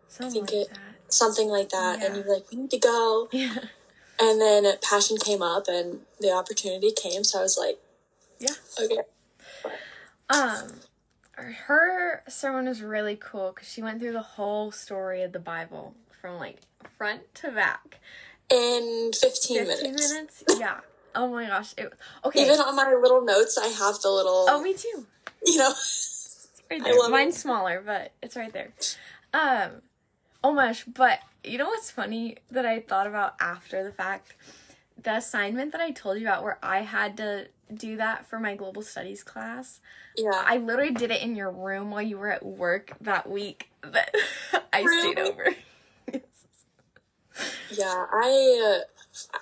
Something 0.06 0.47
think 0.47 0.58
like 0.61 0.69
it- 0.69 0.75
that. 0.75 1.12
something 1.12 1.49
like 1.49 1.70
that. 1.70 2.00
And 2.05 2.17
you 2.17 2.23
were 2.23 2.35
like, 2.35 2.49
we 2.52 2.58
need 2.58 2.70
to 2.70 2.79
go. 2.79 3.29
Yeah. 3.32 3.56
And 4.20 4.41
then 4.41 4.64
Passion 4.81 5.17
came 5.17 5.43
up 5.43 5.64
and 5.67 6.00
the 6.20 6.31
opportunity 6.31 6.93
came. 6.93 7.25
So 7.25 7.41
I 7.41 7.43
was 7.43 7.58
like, 7.58 7.79
Yeah. 8.38 8.55
okay. 8.81 8.99
Um, 10.29 10.75
her 11.67 12.23
sermon 12.29 12.67
was 12.67 12.81
really 12.82 13.17
cool 13.17 13.52
because 13.55 13.69
she 13.69 13.82
went 13.82 13.99
through 14.00 14.12
the 14.12 14.20
whole 14.23 14.70
story 14.70 15.23
of 15.23 15.32
the 15.32 15.38
Bible 15.41 15.94
from 16.21 16.39
like 16.39 16.59
front 16.97 17.35
to 17.37 17.51
back. 17.51 18.01
In 18.51 19.11
15, 19.13 19.67
15 19.67 19.93
minutes. 19.93 20.13
minutes? 20.13 20.45
Yeah. 20.59 20.81
Oh 21.15 21.29
my 21.29 21.47
gosh. 21.47 21.75
It, 21.79 21.93
okay. 22.25 22.45
Even 22.45 22.61
on 22.61 22.75
my 22.75 22.95
little 23.01 23.25
notes, 23.25 23.59
I 23.59 23.69
have 23.69 24.01
the 24.01 24.11
little, 24.11 24.47
oh, 24.49 24.61
me 24.63 24.75
too. 24.75 25.07
you 25.47 25.59
know, 25.59 25.73
Right 26.71 26.83
I 26.85 26.93
love 26.93 27.11
Mine's 27.11 27.37
smaller, 27.37 27.83
but 27.85 28.13
it's 28.23 28.37
right 28.37 28.53
there. 28.53 28.73
Um, 29.35 29.83
oh 30.45 30.53
my 30.53 30.69
gosh. 30.69 30.85
But 30.85 31.19
you 31.43 31.59
know 31.59 31.67
what's 31.67 31.91
funny 31.91 32.37
that 32.50 32.65
I 32.65 32.81
thought 32.81 33.07
about 33.07 33.35
after 33.41 33.83
the 33.83 33.93
fact? 33.93 34.35
The 35.03 35.17
assignment 35.17 35.73
that 35.73 35.81
I 35.81 35.91
told 35.91 36.19
you 36.19 36.27
about 36.27 36.43
where 36.45 36.59
I 36.62 36.81
had 36.83 37.17
to 37.17 37.49
do 37.73 37.97
that 37.97 38.27
for 38.27 38.39
my 38.39 38.55
global 38.55 38.83
studies 38.83 39.25
class. 39.25 39.81
yeah. 40.17 40.31
I 40.35 40.59
literally 40.59 40.93
did 40.93 41.11
it 41.11 41.23
in 41.23 41.35
your 41.35 41.50
room 41.50 41.91
while 41.91 42.03
you 42.03 42.19
were 42.19 42.31
at 42.31 42.45
work 42.45 42.93
that 43.00 43.29
week 43.29 43.71
that 43.83 44.15
I 44.73 44.85
stayed 44.85 45.19
over. 45.19 45.55
Yeah, 47.70 48.06
I, 48.12 48.82
uh, 49.35 49.38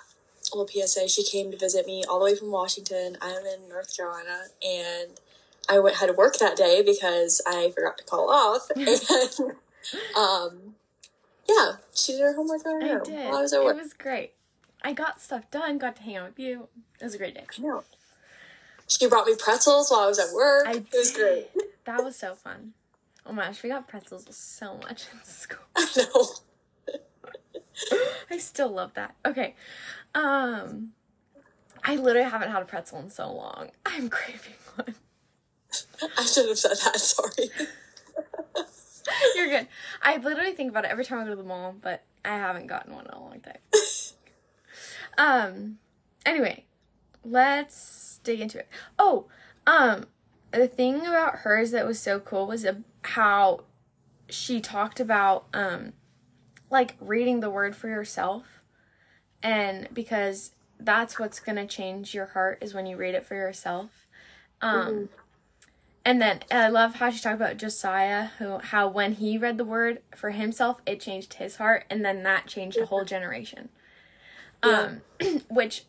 well, 0.55 0.67
PSA, 0.67 1.07
she 1.07 1.23
came 1.23 1.51
to 1.51 1.57
visit 1.57 1.85
me 1.85 2.03
all 2.03 2.19
the 2.19 2.25
way 2.25 2.35
from 2.35 2.51
Washington. 2.51 3.17
I'm 3.21 3.45
in 3.45 3.69
North 3.69 3.95
Carolina, 3.95 4.45
and 4.65 5.19
I 5.69 5.79
went, 5.79 5.97
had 5.97 6.07
to 6.07 6.13
work 6.13 6.37
that 6.37 6.55
day 6.55 6.81
because 6.85 7.41
I 7.47 7.71
forgot 7.75 7.97
to 7.97 8.03
call 8.03 8.29
off. 8.29 8.69
and, 8.75 9.55
um, 10.17 10.75
yeah, 11.47 11.73
she 11.93 12.13
did 12.13 12.21
her 12.21 12.35
homework 12.35 12.65
on 12.65 12.81
her 12.81 13.01
I 13.01 13.03
did. 13.03 13.27
while 13.29 13.37
I 13.37 13.41
was 13.41 13.53
at 13.53 13.63
work. 13.63 13.75
it 13.75 13.81
was 13.81 13.93
great. 13.93 14.33
I 14.83 14.93
got 14.93 15.21
stuff 15.21 15.49
done, 15.51 15.77
got 15.77 15.95
to 15.97 16.01
hang 16.03 16.17
out 16.17 16.29
with 16.29 16.39
you. 16.39 16.67
It 16.99 17.03
was 17.03 17.13
a 17.13 17.17
great 17.17 17.35
day. 17.35 17.45
No. 17.59 17.83
She 18.87 19.07
brought 19.07 19.27
me 19.27 19.35
pretzels 19.37 19.91
while 19.91 20.01
I 20.01 20.07
was 20.07 20.19
at 20.19 20.33
work. 20.33 20.65
I 20.67 20.73
it 20.73 20.85
was 20.93 21.11
great. 21.11 21.47
That 21.85 22.03
was 22.03 22.15
so 22.15 22.33
fun. 22.33 22.73
Oh 23.25 23.33
my 23.33 23.47
gosh, 23.47 23.61
we 23.61 23.69
got 23.69 23.87
pretzels 23.87 24.25
so 24.35 24.77
much 24.77 25.05
in 25.13 25.19
school. 25.23 25.59
I 25.75 25.87
know. 25.97 26.27
I 28.29 28.37
still 28.37 28.69
love 28.69 28.93
that. 28.93 29.15
Okay. 29.25 29.55
Um 30.13 30.93
I 31.83 31.95
literally 31.95 32.29
haven't 32.29 32.51
had 32.51 32.61
a 32.61 32.65
pretzel 32.65 32.99
in 32.99 33.09
so 33.09 33.31
long. 33.31 33.69
I'm 33.85 34.09
craving 34.09 34.53
one. 34.75 34.95
I 36.17 36.25
should 36.25 36.47
have 36.47 36.57
said 36.57 36.71
that. 36.71 36.99
Sorry. 36.99 37.49
You're 39.35 39.47
good. 39.47 39.67
I 40.01 40.17
literally 40.17 40.51
think 40.51 40.69
about 40.69 40.85
it 40.85 40.91
every 40.91 41.05
time 41.05 41.19
I 41.19 41.23
go 41.23 41.31
to 41.31 41.35
the 41.35 41.43
mall, 41.43 41.75
but 41.81 42.03
I 42.23 42.37
haven't 42.37 42.67
gotten 42.67 42.93
one 42.93 43.05
in 43.05 43.11
a 43.11 43.19
long 43.19 43.39
time. 43.41 43.57
Um 45.17 45.79
anyway, 46.25 46.63
let's 47.25 48.21
dig 48.23 48.39
into 48.39 48.59
it. 48.59 48.69
Oh, 48.97 49.25
um 49.67 50.05
the 50.51 50.67
thing 50.67 51.01
about 51.01 51.39
hers 51.39 51.71
that 51.71 51.85
was 51.85 51.99
so 51.99 52.19
cool 52.19 52.47
was 52.47 52.65
how 53.01 53.65
she 54.29 54.61
talked 54.61 54.99
about 54.99 55.45
um 55.53 55.93
like 56.69 56.95
reading 56.99 57.39
the 57.39 57.49
word 57.49 57.75
for 57.75 57.87
yourself 57.87 58.45
and 59.41 59.87
because 59.93 60.51
that's 60.79 61.19
what's 61.19 61.39
going 61.39 61.55
to 61.55 61.65
change 61.67 62.13
your 62.13 62.27
heart 62.27 62.57
is 62.61 62.73
when 62.73 62.85
you 62.85 62.95
read 62.97 63.15
it 63.15 63.25
for 63.25 63.35
yourself 63.35 64.07
um 64.61 65.09
And 66.05 66.21
then 66.21 66.39
and 66.49 66.59
I 66.61 66.69
love 66.69 66.95
how 66.95 67.09
she 67.11 67.19
talked 67.21 67.35
about 67.35 67.57
Josiah, 67.57 68.27
who 68.39 68.59
how 68.59 68.87
when 68.87 69.13
he 69.13 69.37
read 69.37 69.57
the 69.57 69.65
word 69.65 70.01
for 70.15 70.31
himself, 70.31 70.81
it 70.85 70.99
changed 70.99 71.35
his 71.35 71.57
heart, 71.57 71.85
and 71.89 72.03
then 72.05 72.23
that 72.23 72.47
changed 72.47 72.77
a 72.77 72.85
whole 72.85 73.03
generation. 73.05 73.69
Um, 74.63 75.01
which 75.49 75.85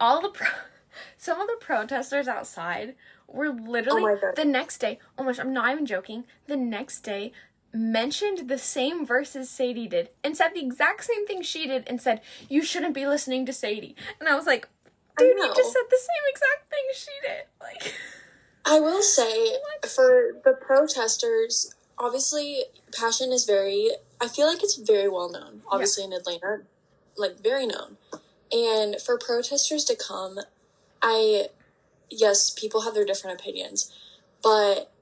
all 0.00 0.20
the 0.20 0.30
pro- 0.30 0.48
some 1.18 1.40
of 1.40 1.46
the 1.48 1.56
protesters 1.60 2.28
outside 2.28 2.94
were 3.26 3.50
literally 3.50 4.02
Oh 4.04 4.32
the 4.36 4.44
next 4.44 4.78
day. 4.78 4.98
Almost, 5.18 5.40
I'm 5.40 5.52
not 5.52 5.72
even 5.72 5.86
joking. 5.86 6.24
The 6.46 6.56
next 6.56 7.00
day 7.00 7.32
mentioned 7.72 8.48
the 8.48 8.58
same 8.58 9.04
verses 9.04 9.50
Sadie 9.50 9.88
did 9.88 10.10
and 10.24 10.36
said 10.36 10.50
the 10.54 10.64
exact 10.64 11.04
same 11.04 11.26
thing 11.26 11.42
she 11.42 11.66
did 11.66 11.84
and 11.86 12.00
said 12.00 12.20
you 12.48 12.62
shouldn't 12.62 12.94
be 12.94 13.06
listening 13.06 13.46
to 13.46 13.52
Sadie. 13.52 13.94
And 14.20 14.28
I 14.28 14.34
was 14.34 14.46
like, 14.46 14.68
dude, 15.18 15.36
you 15.36 15.52
just 15.54 15.72
said 15.72 15.82
the 15.90 15.98
same 15.98 16.24
exact 16.30 16.70
thing 16.70 16.84
she 16.94 17.10
did. 17.22 17.44
Like. 17.60 17.94
I 18.64 18.80
will 18.80 19.02
say 19.02 19.56
for 19.94 20.32
the 20.44 20.52
protesters, 20.52 21.74
obviously 21.98 22.64
passion 22.92 23.32
is 23.32 23.44
very 23.44 23.90
I 24.20 24.28
feel 24.28 24.46
like 24.46 24.62
it's 24.62 24.76
very 24.76 25.08
well 25.08 25.30
known, 25.30 25.62
obviously 25.68 26.04
in 26.04 26.12
Atlanta. 26.12 26.62
Like 27.16 27.42
very 27.42 27.66
known. 27.66 27.96
And 28.52 29.00
for 29.00 29.18
protesters 29.18 29.84
to 29.84 29.96
come, 29.96 30.38
I 31.02 31.48
yes, 32.10 32.50
people 32.50 32.82
have 32.82 32.94
their 32.94 33.04
different 33.04 33.40
opinions, 33.40 33.92
but 34.42 34.92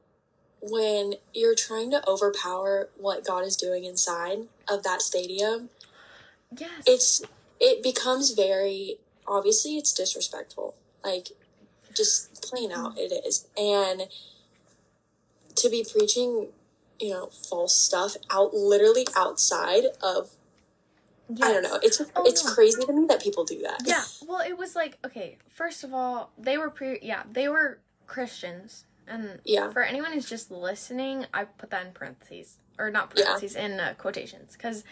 when 0.61 1.15
you're 1.35 1.55
trying 1.55 1.91
to 1.93 2.07
overpower 2.09 2.89
what 2.97 3.25
God 3.25 3.45
is 3.45 3.57
doing 3.57 3.85
inside 3.85 4.41
of 4.69 4.83
that 4.83 5.03
stadium, 5.03 5.71
Yes. 6.57 6.71
it's 6.87 7.23
it 7.61 7.83
becomes 7.83 8.31
very 8.33 8.99
obviously 9.27 9.77
it's 9.77 9.93
disrespectful 9.93 10.75
like 11.05 11.29
just 11.95 12.41
plain 12.43 12.71
out 12.71 12.93
mm-hmm. 12.93 12.99
it 12.99 13.25
is 13.27 13.49
and 13.57 14.03
to 15.57 15.69
be 15.69 15.85
preaching 15.91 16.49
you 17.01 17.11
know 17.11 17.27
false 17.27 17.75
stuff 17.77 18.17
out 18.31 18.55
literally 18.55 19.07
outside 19.17 19.85
of 20.03 20.31
i 21.43 21.53
don't 21.53 21.63
know 21.65 21.79
it's 21.83 22.01
Oh, 22.15 22.25
it's 22.25 22.45
no. 22.45 22.55
crazy 22.55 22.81
to 22.85 22.93
me 22.93 23.07
that 23.07 23.21
people 23.21 23.45
do 23.45 23.61
that 23.63 23.83
Yeah. 23.85 24.05
Well, 24.27 24.41
it 24.47 24.57
was 24.57 24.77
like 24.77 24.99
okay. 25.05 25.39
First 25.49 25.83
of 25.83 25.93
all, 25.93 26.31
they 26.39 26.57
were 26.59 26.71
pre. 26.71 27.01
Yeah, 27.03 27.25
they 27.31 27.49
were 27.49 27.79
Christians, 28.07 28.85
and 29.09 29.41
Yeah. 29.45 29.71
For 29.71 29.83
anyone 29.83 30.13
who's 30.13 30.29
just 30.29 30.51
listening, 30.51 31.27
I 31.33 31.45
put 31.45 31.71
that 31.71 31.87
in 31.87 31.93
parentheses 31.93 32.59
or 32.79 32.91
not 32.91 33.13
Yeah. 33.15 33.25
parentheses 33.25 33.57
in 33.57 33.81
uh, 33.81 33.95
quotations 33.99 34.53
because, 34.53 34.85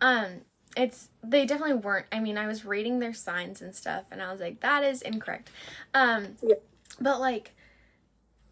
um, 0.00 0.42
it's 0.76 1.08
they 1.22 1.46
definitely 1.46 1.76
weren't. 1.76 2.06
I 2.12 2.20
mean, 2.20 2.36
I 2.36 2.46
was 2.46 2.64
reading 2.66 2.98
their 2.98 3.14
signs 3.14 3.62
and 3.62 3.74
stuff, 3.74 4.04
and 4.10 4.22
I 4.22 4.30
was 4.30 4.40
like, 4.40 4.60
that 4.60 4.84
is 4.84 5.00
incorrect. 5.02 5.50
Um, 5.94 6.36
Yeah. 6.42 6.56
but 7.00 7.20
like. 7.20 7.52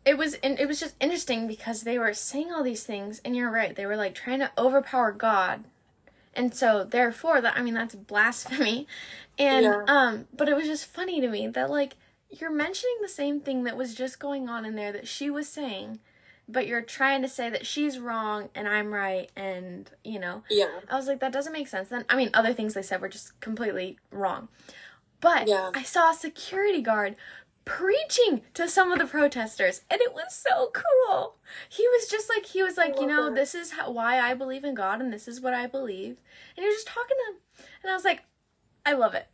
It 0.06 0.18
was 0.18 0.34
and 0.42 0.60
it 0.60 0.68
was 0.68 0.78
just 0.80 0.96
interesting 1.00 1.46
because 1.46 1.80
they 1.82 1.98
were 1.98 2.12
saying 2.12 2.52
all 2.52 2.62
these 2.62 2.84
things, 2.84 3.22
and 3.24 3.34
you're 3.34 3.50
right. 3.50 3.74
They 3.74 3.86
were 3.86 3.96
like 3.96 4.14
trying 4.14 4.40
to 4.40 4.50
overpower 4.58 5.12
God, 5.12 5.64
and 6.34 6.54
so 6.54 6.84
therefore 6.84 7.40
that 7.40 7.56
I 7.56 7.62
mean 7.62 7.72
that's 7.72 7.94
blasphemy. 7.94 8.86
And 9.38 9.64
Yeah. 9.64 9.84
um 9.88 10.26
but 10.36 10.48
it 10.50 10.56
was 10.56 10.66
just 10.66 10.84
funny 10.84 11.22
to 11.22 11.28
me 11.28 11.48
that 11.48 11.70
like 11.70 11.94
you're 12.40 12.50
mentioning 12.50 12.96
the 13.02 13.08
same 13.08 13.40
thing 13.40 13.64
that 13.64 13.76
was 13.76 13.94
just 13.94 14.18
going 14.18 14.48
on 14.48 14.64
in 14.64 14.74
there 14.74 14.92
that 14.92 15.06
she 15.08 15.30
was 15.30 15.48
saying, 15.48 16.00
but 16.48 16.66
you're 16.66 16.82
trying 16.82 17.22
to 17.22 17.28
say 17.28 17.48
that 17.50 17.66
she's 17.66 17.98
wrong 17.98 18.48
and 18.54 18.68
I'm 18.68 18.92
right 18.92 19.30
and 19.36 19.90
you 20.04 20.18
know. 20.18 20.42
yeah 20.50 20.80
I 20.90 20.96
was 20.96 21.06
like 21.06 21.20
that 21.20 21.32
doesn't 21.32 21.52
make 21.52 21.68
sense. 21.68 21.88
Then 21.88 22.04
I 22.08 22.16
mean 22.16 22.30
other 22.34 22.52
things 22.52 22.74
they 22.74 22.82
said 22.82 23.00
were 23.00 23.08
just 23.08 23.38
completely 23.40 23.98
wrong. 24.10 24.48
But 25.20 25.48
Yeah. 25.48 25.70
I 25.74 25.82
saw 25.82 26.10
a 26.10 26.14
security 26.14 26.82
guard 26.82 27.16
preaching 27.64 28.42
to 28.52 28.68
some 28.68 28.92
of 28.92 28.98
the 28.98 29.06
protesters 29.06 29.80
and 29.90 30.00
it 30.02 30.12
was 30.12 30.34
so 30.34 30.70
cool. 30.74 31.36
He 31.70 31.86
was 31.88 32.08
just 32.08 32.28
like 32.28 32.44
he 32.46 32.62
was 32.62 32.76
like, 32.76 33.00
you 33.00 33.06
know, 33.06 33.26
that. 33.30 33.34
this 33.36 33.54
is 33.54 33.70
how, 33.72 33.90
why 33.90 34.20
I 34.20 34.34
believe 34.34 34.64
in 34.64 34.74
God 34.74 35.00
and 35.00 35.10
this 35.10 35.26
is 35.26 35.40
what 35.40 35.54
I 35.54 35.66
believe. 35.66 36.18
And 36.56 36.62
he 36.62 36.66
was 36.66 36.76
just 36.76 36.88
talking 36.88 37.16
to 37.16 37.32
them. 37.32 37.66
And 37.82 37.90
I 37.90 37.94
was 37.94 38.04
like, 38.04 38.22
I 38.84 38.92
love 38.92 39.14
it. 39.14 39.28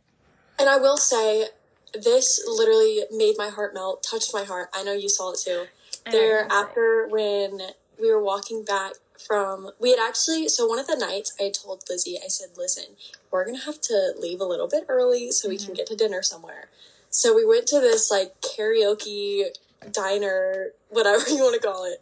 and 0.59 0.69
i 0.69 0.77
will 0.77 0.95
say 0.97 1.47
this 1.93 2.43
literally 2.47 3.01
made 3.11 3.35
my 3.37 3.49
heart 3.49 3.73
melt 3.73 4.03
touched 4.03 4.33
my 4.33 4.43
heart. 4.43 4.69
I 4.73 4.83
know 4.83 4.93
you 4.93 5.09
saw 5.09 5.31
it 5.31 5.39
too. 5.43 5.65
There 6.11 6.47
after 6.51 7.07
when 7.09 7.59
we 7.99 8.11
were 8.11 8.21
walking 8.23 8.63
back 8.63 8.93
from 9.27 9.69
we 9.79 9.91
had 9.91 9.99
actually 9.99 10.49
so 10.49 10.65
one 10.65 10.79
of 10.79 10.87
the 10.87 10.95
nights 10.95 11.35
i 11.39 11.51
told 11.51 11.83
lizzy 11.87 12.17
i 12.25 12.27
said 12.27 12.47
listen 12.57 12.85
we're 13.29 13.45
gonna 13.45 13.59
have 13.65 13.79
to 13.79 14.13
leave 14.19 14.41
a 14.41 14.45
little 14.45 14.67
bit 14.67 14.83
early 14.89 15.31
so 15.31 15.47
we 15.47 15.57
Mm-hmm. 15.57 15.65
can 15.67 15.73
get 15.75 15.85
to 15.87 15.95
dinner 15.95 16.23
somewhere. 16.23 16.69
So 17.11 17.35
we 17.35 17.45
went 17.45 17.67
to 17.67 17.79
this 17.79 18.09
like 18.09 18.41
karaoke 18.41 19.45
diner 19.91 20.69
whatever 20.89 21.23
you 21.29 21.37
want 21.37 21.61
to 21.61 21.67
call 21.67 21.85
it. 21.85 22.01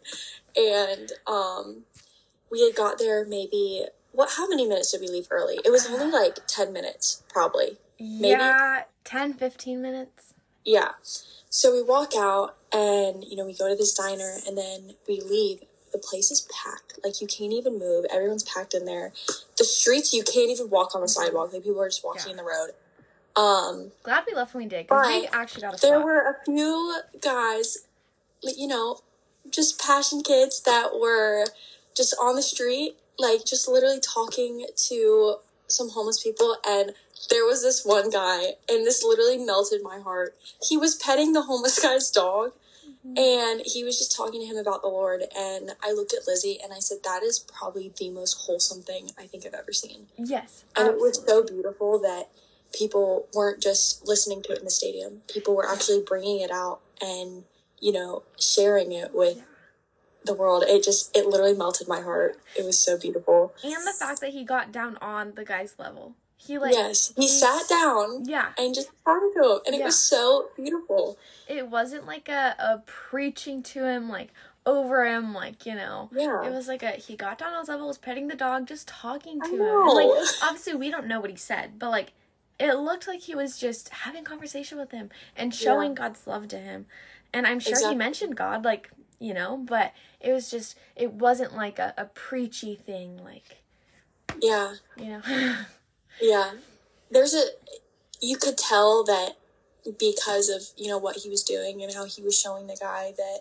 And 0.56 1.12
um 1.26 1.82
we 2.50 2.64
had 2.64 2.74
got 2.74 2.98
there 2.98 3.24
maybe 3.24 3.84
what 4.12 4.30
how 4.36 4.48
many 4.48 4.66
minutes 4.66 4.90
did 4.92 5.00
we 5.00 5.08
leave 5.08 5.28
early? 5.30 5.60
It 5.64 5.70
was 5.70 5.86
only 5.88 6.10
like 6.10 6.38
10 6.46 6.72
minutes 6.72 7.22
probably 7.28 7.76
Yeah, 8.00 8.82
10, 9.04 9.34
15 9.34 9.80
minutes. 9.82 10.34
yeah. 10.64 10.92
So 11.52 11.72
we 11.72 11.82
walk 11.82 12.12
out 12.16 12.56
and, 12.72 13.24
you 13.24 13.34
know, 13.36 13.44
we 13.44 13.54
go 13.54 13.68
to 13.68 13.74
this 13.74 13.92
diner 13.92 14.36
and 14.46 14.56
then 14.56 14.94
we 15.08 15.20
leave. 15.20 15.60
The 15.92 15.98
place 15.98 16.30
is 16.30 16.46
packed. 16.62 17.00
Like 17.04 17.20
you 17.20 17.26
can't 17.26 17.52
even 17.52 17.76
move. 17.78 18.04
Everyone's 18.12 18.44
packed 18.44 18.72
in 18.74 18.84
there. 18.84 19.12
The 19.58 19.64
streets, 19.64 20.14
you 20.14 20.22
can't 20.22 20.48
even 20.50 20.70
walk 20.70 20.94
on 20.94 21.00
the 21.00 21.08
sidewalk. 21.08 21.52
Like 21.52 21.64
people 21.64 21.82
are 21.82 21.88
just 21.88 22.04
walking 22.04 22.22
Yeah. 22.26 22.30
in 22.30 22.36
the 22.36 22.44
road. 22.44 22.70
Um, 23.36 23.90
Glad 24.04 24.24
we 24.28 24.34
left 24.36 24.54
when 24.54 24.62
we 24.64 24.68
did 24.70 24.86
because 24.86 25.06
we 25.08 25.26
actually 25.32 25.62
got 25.62 25.74
a 25.76 25.80
there 25.80 25.94
spot. 25.96 26.04
were 26.04 26.20
a 26.20 26.44
few 26.44 27.00
guys, 27.20 27.78
you 28.42 28.68
know, 28.68 29.00
just 29.50 29.80
passion 29.80 30.22
kids 30.22 30.60
that 30.62 31.00
were 31.00 31.44
just 31.96 32.14
on 32.20 32.36
the 32.36 32.42
street, 32.42 32.96
like 33.18 33.44
just 33.44 33.66
literally 33.68 33.98
talking 34.00 34.66
to 34.88 35.36
some 35.66 35.88
homeless 35.90 36.22
people. 36.22 36.56
And 36.66 36.92
there 37.28 37.44
was 37.44 37.62
this 37.62 37.84
one 37.84 38.10
guy, 38.10 38.54
and 38.68 38.86
this 38.86 39.04
literally 39.04 39.38
melted 39.38 39.82
my 39.82 39.98
heart. 40.00 40.36
He 40.66 40.76
was 40.76 40.94
petting 40.96 41.32
the 41.32 41.42
homeless 41.42 41.78
guy's 41.82 42.10
dog. 42.10 42.52
Mm-hmm. 43.06 43.18
And 43.18 43.62
he 43.64 43.84
was 43.84 43.98
just 43.98 44.14
talking 44.14 44.40
to 44.40 44.46
him 44.46 44.56
about 44.56 44.82
the 44.82 44.88
Lord. 44.88 45.22
And 45.36 45.72
I 45.82 45.92
looked 45.92 46.12
at 46.12 46.26
Lizzy 46.26 46.58
and 46.62 46.72
I 46.72 46.80
said, 46.80 46.98
That 47.04 47.22
is 47.22 47.38
probably 47.38 47.92
the 47.96 48.10
most 48.10 48.34
wholesome 48.46 48.82
thing 48.82 49.10
I 49.18 49.26
think 49.26 49.46
I've 49.46 49.54
ever 49.54 49.72
seen. 49.72 50.06
yes, 50.18 50.64
And 50.76 50.88
it 50.88 50.96
was 50.96 51.22
so 51.26 51.42
beautiful 51.42 51.98
that 52.00 52.28
people 52.72 53.26
weren't 53.34 53.62
just 53.62 54.06
listening 54.06 54.42
to 54.42 54.52
it 54.52 54.58
in 54.58 54.64
the 54.64 54.70
stadium. 54.70 55.22
People 55.32 55.56
were 55.56 55.68
actually 55.68 56.02
bringing 56.06 56.40
it 56.40 56.50
out 56.50 56.80
and, 57.00 57.44
you 57.80 57.92
know, 57.92 58.22
sharing 58.38 58.92
it 58.92 59.14
with 59.14 59.42
the 60.24 60.34
world. 60.34 60.64
It 60.66 60.84
just, 60.84 61.16
it 61.16 61.26
literally 61.26 61.56
melted 61.56 61.88
my 61.88 62.00
heart. 62.00 62.38
It 62.58 62.64
was 62.64 62.78
so 62.78 62.98
beautiful. 62.98 63.54
and 63.64 63.86
the 63.86 63.94
fact 63.98 64.20
that 64.20 64.30
he 64.30 64.44
got 64.44 64.72
down 64.72 64.96
on 65.00 65.34
the 65.34 65.44
guy's 65.44 65.78
level. 65.78 66.14
He 66.42 66.58
like 66.58 66.72
yes. 66.72 67.12
He 67.16 67.22
he's- 67.22 67.38
sat 67.40 67.68
down 67.68 68.24
Yeah, 68.24 68.52
and 68.58 68.74
just 68.74 68.88
talked 69.04 69.34
to 69.36 69.52
him. 69.56 69.60
And 69.66 69.74
it 69.74 69.78
Yeah. 69.80 69.84
was 69.86 69.98
so 70.02 70.48
beautiful. 70.56 71.18
it 71.46 71.68
wasn't 71.68 72.06
like 72.06 72.28
a, 72.28 72.54
a 72.58 72.82
preaching 72.86 73.62
to 73.64 73.84
him 73.84 74.08
like 74.08 74.32
over 74.66 75.04
him 75.04 75.34
like 75.34 75.66
you 75.66 75.74
know. 75.74 76.08
Yeah. 76.12 76.42
It 76.44 76.50
was 76.50 76.66
like 76.66 76.82
a 76.82 76.90
he 76.92 77.14
got 77.16 77.38
down 77.38 77.52
on 77.52 77.60
his 77.60 77.68
level, 77.68 77.86
was 77.86 77.98
petting 77.98 78.28
the 78.28 78.34
dog, 78.36 78.66
just 78.66 78.88
talking 78.88 79.38
I 79.42 79.46
to 79.48 79.54
him. 79.54 79.60
And 79.60 79.94
like 79.94 80.26
obviously 80.42 80.74
we 80.74 80.90
don't 80.90 81.06
know 81.06 81.20
what 81.20 81.30
he 81.30 81.36
said, 81.36 81.78
but 81.78 81.90
like 81.90 82.12
it 82.58 82.74
looked 82.74 83.06
like 83.06 83.20
he 83.20 83.34
was 83.34 83.58
just 83.58 83.88
having 83.90 84.24
conversation 84.24 84.78
with 84.78 84.90
him 84.92 85.10
and 85.36 85.54
showing 85.54 85.94
God's 85.94 86.26
love 86.26 86.48
to 86.48 86.58
him. 86.58 86.86
And 87.32 87.46
I'm 87.46 87.60
sure 87.60 87.72
Exactly. 87.72 87.94
he 87.94 87.98
mentioned 87.98 88.36
God, 88.36 88.64
like, 88.64 88.90
you 89.18 89.32
know, 89.34 89.56
but 89.56 89.92
it 90.20 90.32
was 90.32 90.50
just 90.50 90.76
it 90.96 91.12
wasn't 91.12 91.54
like 91.54 91.78
a, 91.78 91.94
a 91.96 92.04
preachy 92.06 92.74
thing, 92.74 93.22
like, 93.24 93.62
Yeah. 94.40 94.74
you 94.96 95.06
know. 95.06 95.22
Yeah. 96.20 96.52
There's 97.10 97.34
a, 97.34 97.44
you 98.20 98.36
could 98.36 98.56
tell 98.58 99.04
that 99.04 99.36
because 99.98 100.48
of, 100.48 100.62
you 100.76 100.88
know, 100.88 100.98
what 100.98 101.16
he 101.16 101.28
was 101.28 101.42
doing 101.42 101.82
and 101.82 101.92
how 101.92 102.04
he 102.04 102.22
was 102.22 102.38
showing 102.38 102.66
the 102.66 102.76
guy 102.80 103.12
that 103.16 103.40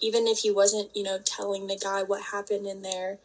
even 0.00 0.26
if 0.26 0.38
he 0.38 0.50
wasn't, 0.50 0.94
you 0.96 1.02
know, 1.02 1.18
telling 1.24 1.66
the 1.66 1.76
guy 1.82 2.02
what 2.02 2.22
happened 2.32 2.66
in 2.66 2.82
there, 2.82 3.18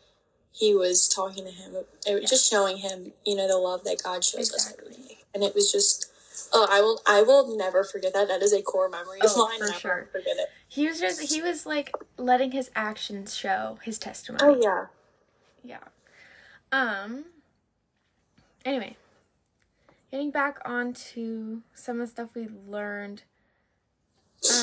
he 0.54 0.76
was 0.76 1.08
talking 1.08 1.46
to 1.46 1.52
him, 1.52 1.76
it 2.06 2.22
was 2.22 2.30
just 2.30 2.50
showing 2.50 2.78
him, 2.78 3.14
you 3.26 3.36
know, 3.36 3.48
the 3.48 3.58
love 3.58 3.84
that 3.86 4.02
God 4.04 4.24
shows 4.24 4.52
Exactly. 4.54 4.90
us. 4.92 5.12
And 5.34 5.44
it 5.44 5.56
was 5.56 5.72
just, 5.72 6.12
oh, 6.52 6.68
I 6.70 6.82
will, 6.82 7.02
I 7.08 7.22
will 7.22 7.56
never 7.56 7.84
forget 7.86 8.14
that. 8.14 8.28
That 8.28 8.42
is 8.42 8.52
a 8.54 8.62
core 8.62 8.90
memory 8.90 9.20
of 9.22 9.28
Oh, 9.34 9.48
mine. 9.48 9.60
for 9.60 9.80
sure. 9.80 10.10
forget 10.12 10.36
it. 10.38 10.50
he 10.68 10.88
was 10.88 11.00
just 11.00 11.22
he 11.34 11.42
was 11.42 11.66
like 11.66 11.94
letting 12.18 12.52
his 12.52 12.70
actions 12.76 13.34
show 13.36 13.80
his 13.84 13.98
testimony. 13.98 14.44
Oh 14.44 14.60
yeah. 14.62 14.86
Yeah. 15.64 15.78
Um. 16.74 17.26
Anyway, 18.66 18.96
getting 20.12 20.32
back 20.32 20.60
onto 20.66 21.62
some 21.74 22.00
of 22.00 22.08
the 22.08 22.12
stuff 22.12 22.36
we 22.36 22.48
learned. 22.68 23.24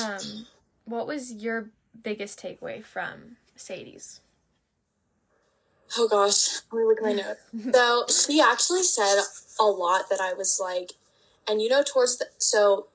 Um, 0.03 0.45
what 0.85 1.07
was 1.07 1.31
your 1.33 1.69
biggest 2.03 2.41
takeaway 2.41 2.83
from 2.83 3.37
Sadie's? 3.55 4.21
Oh 5.97 6.07
gosh, 6.07 6.59
let 6.71 6.79
me 6.79 6.85
look 6.85 6.97
at 6.99 7.03
my 7.03 7.13
notes. 7.63 7.75
so 8.25 8.29
she 8.31 8.39
actually 8.41 8.83
said 8.83 9.21
a 9.59 9.63
lot 9.65 10.09
that 10.09 10.19
I 10.21 10.33
was 10.33 10.59
like, 10.61 10.91
and 11.47 11.61
you 11.61 11.69
know, 11.69 11.83
towards 11.83 12.17
the 12.17 12.25
so 12.37 12.87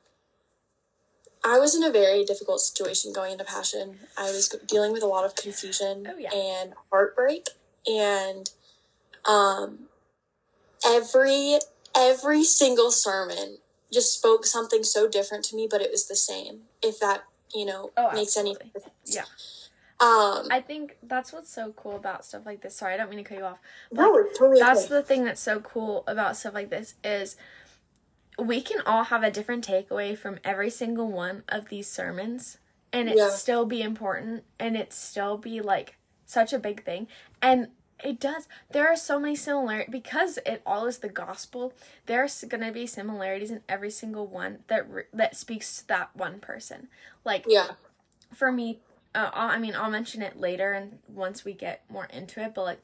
I 1.44 1.58
was 1.58 1.74
in 1.74 1.82
a 1.84 1.90
very 1.90 2.24
difficult 2.24 2.60
situation 2.60 3.12
going 3.12 3.32
into 3.32 3.44
Passion. 3.44 3.98
I 4.16 4.30
was 4.30 4.48
dealing 4.66 4.92
with 4.92 5.02
a 5.02 5.06
lot 5.06 5.24
of 5.24 5.34
confusion 5.36 6.06
Oh, 6.10 6.16
yeah. 6.16 6.32
and 6.32 6.72
heartbreak, 6.90 7.48
and 7.86 8.48
um, 9.26 9.80
every 10.86 11.58
every 11.96 12.44
single 12.44 12.90
sermon 12.90 13.58
just 13.92 14.16
spoke 14.18 14.44
something 14.44 14.82
so 14.82 15.08
different 15.08 15.44
to 15.44 15.56
me, 15.56 15.68
but 15.70 15.80
it 15.80 15.90
was 15.90 16.08
the 16.08 16.16
same. 16.16 16.62
If 16.82 16.98
that 17.00 17.24
you 17.54 17.64
know 17.66 17.92
Oh, 17.96 18.12
makes 18.12 18.36
any 18.36 18.54
sense. 18.54 18.84
Yeah. 19.06 19.24
Um, 20.00 20.48
I 20.50 20.60
think 20.66 20.96
that's 21.04 21.32
what's 21.32 21.48
so 21.50 21.72
cool 21.76 21.94
about 21.96 22.24
stuff 22.24 22.42
like 22.44 22.60
this. 22.62 22.74
Sorry, 22.74 22.94
I 22.94 22.96
don't 22.96 23.08
mean 23.10 23.22
to 23.22 23.24
cut 23.24 23.38
you 23.38 23.44
off. 23.44 23.58
no, 23.92 24.24
totally 24.36 24.58
That's 24.60 24.86
okay. 24.86 24.94
the 24.94 25.02
thing 25.02 25.24
that's 25.24 25.40
so 25.40 25.60
cool 25.60 26.02
about 26.08 26.36
stuff 26.36 26.52
like 26.52 26.68
this 26.68 26.94
is 27.04 27.36
we 28.36 28.60
can 28.60 28.80
all 28.84 29.04
have 29.04 29.22
a 29.22 29.30
different 29.30 29.64
takeaway 29.66 30.18
from 30.18 30.40
every 30.42 30.68
single 30.68 31.06
one 31.10 31.44
of 31.48 31.68
these 31.68 31.86
sermons 31.88 32.58
and 32.92 33.08
it 33.08 33.16
Yeah. 33.16 33.30
still 33.30 33.64
be 33.64 33.82
important 33.82 34.42
and 34.58 34.76
it 34.76 34.92
still 34.92 35.38
be 35.38 35.60
like 35.60 35.96
such 36.26 36.52
a 36.52 36.58
big 36.58 36.84
thing 36.84 37.06
and 37.40 37.68
it 38.04 38.20
does 38.20 38.46
there 38.70 38.86
are 38.86 38.96
so 38.96 39.18
many 39.18 39.34
similarities 39.34 39.90
because 39.90 40.38
it 40.46 40.62
all 40.64 40.86
is 40.86 40.98
the 40.98 41.08
gospel 41.08 41.72
there's 42.06 42.44
going 42.44 42.62
to 42.62 42.70
be 42.70 42.86
similarities 42.86 43.50
in 43.50 43.62
every 43.68 43.90
single 43.90 44.26
one 44.26 44.58
that 44.68 44.88
re- 44.88 45.04
that 45.12 45.34
speaks 45.34 45.78
to 45.78 45.88
that 45.88 46.10
one 46.14 46.38
person 46.38 46.88
like 47.24 47.44
yeah, 47.48 47.70
for 48.34 48.52
me, 48.52 48.80
uh, 49.14 49.30
I'll- 49.32 49.50
I 49.50 49.58
mean, 49.58 49.74
I'll 49.74 49.90
mention 49.90 50.20
it 50.20 50.38
later 50.38 50.72
and 50.72 50.98
once 51.08 51.44
we 51.44 51.52
get 51.54 51.82
more 51.88 52.06
into 52.06 52.42
it, 52.42 52.52
but 52.54 52.62
like 52.64 52.82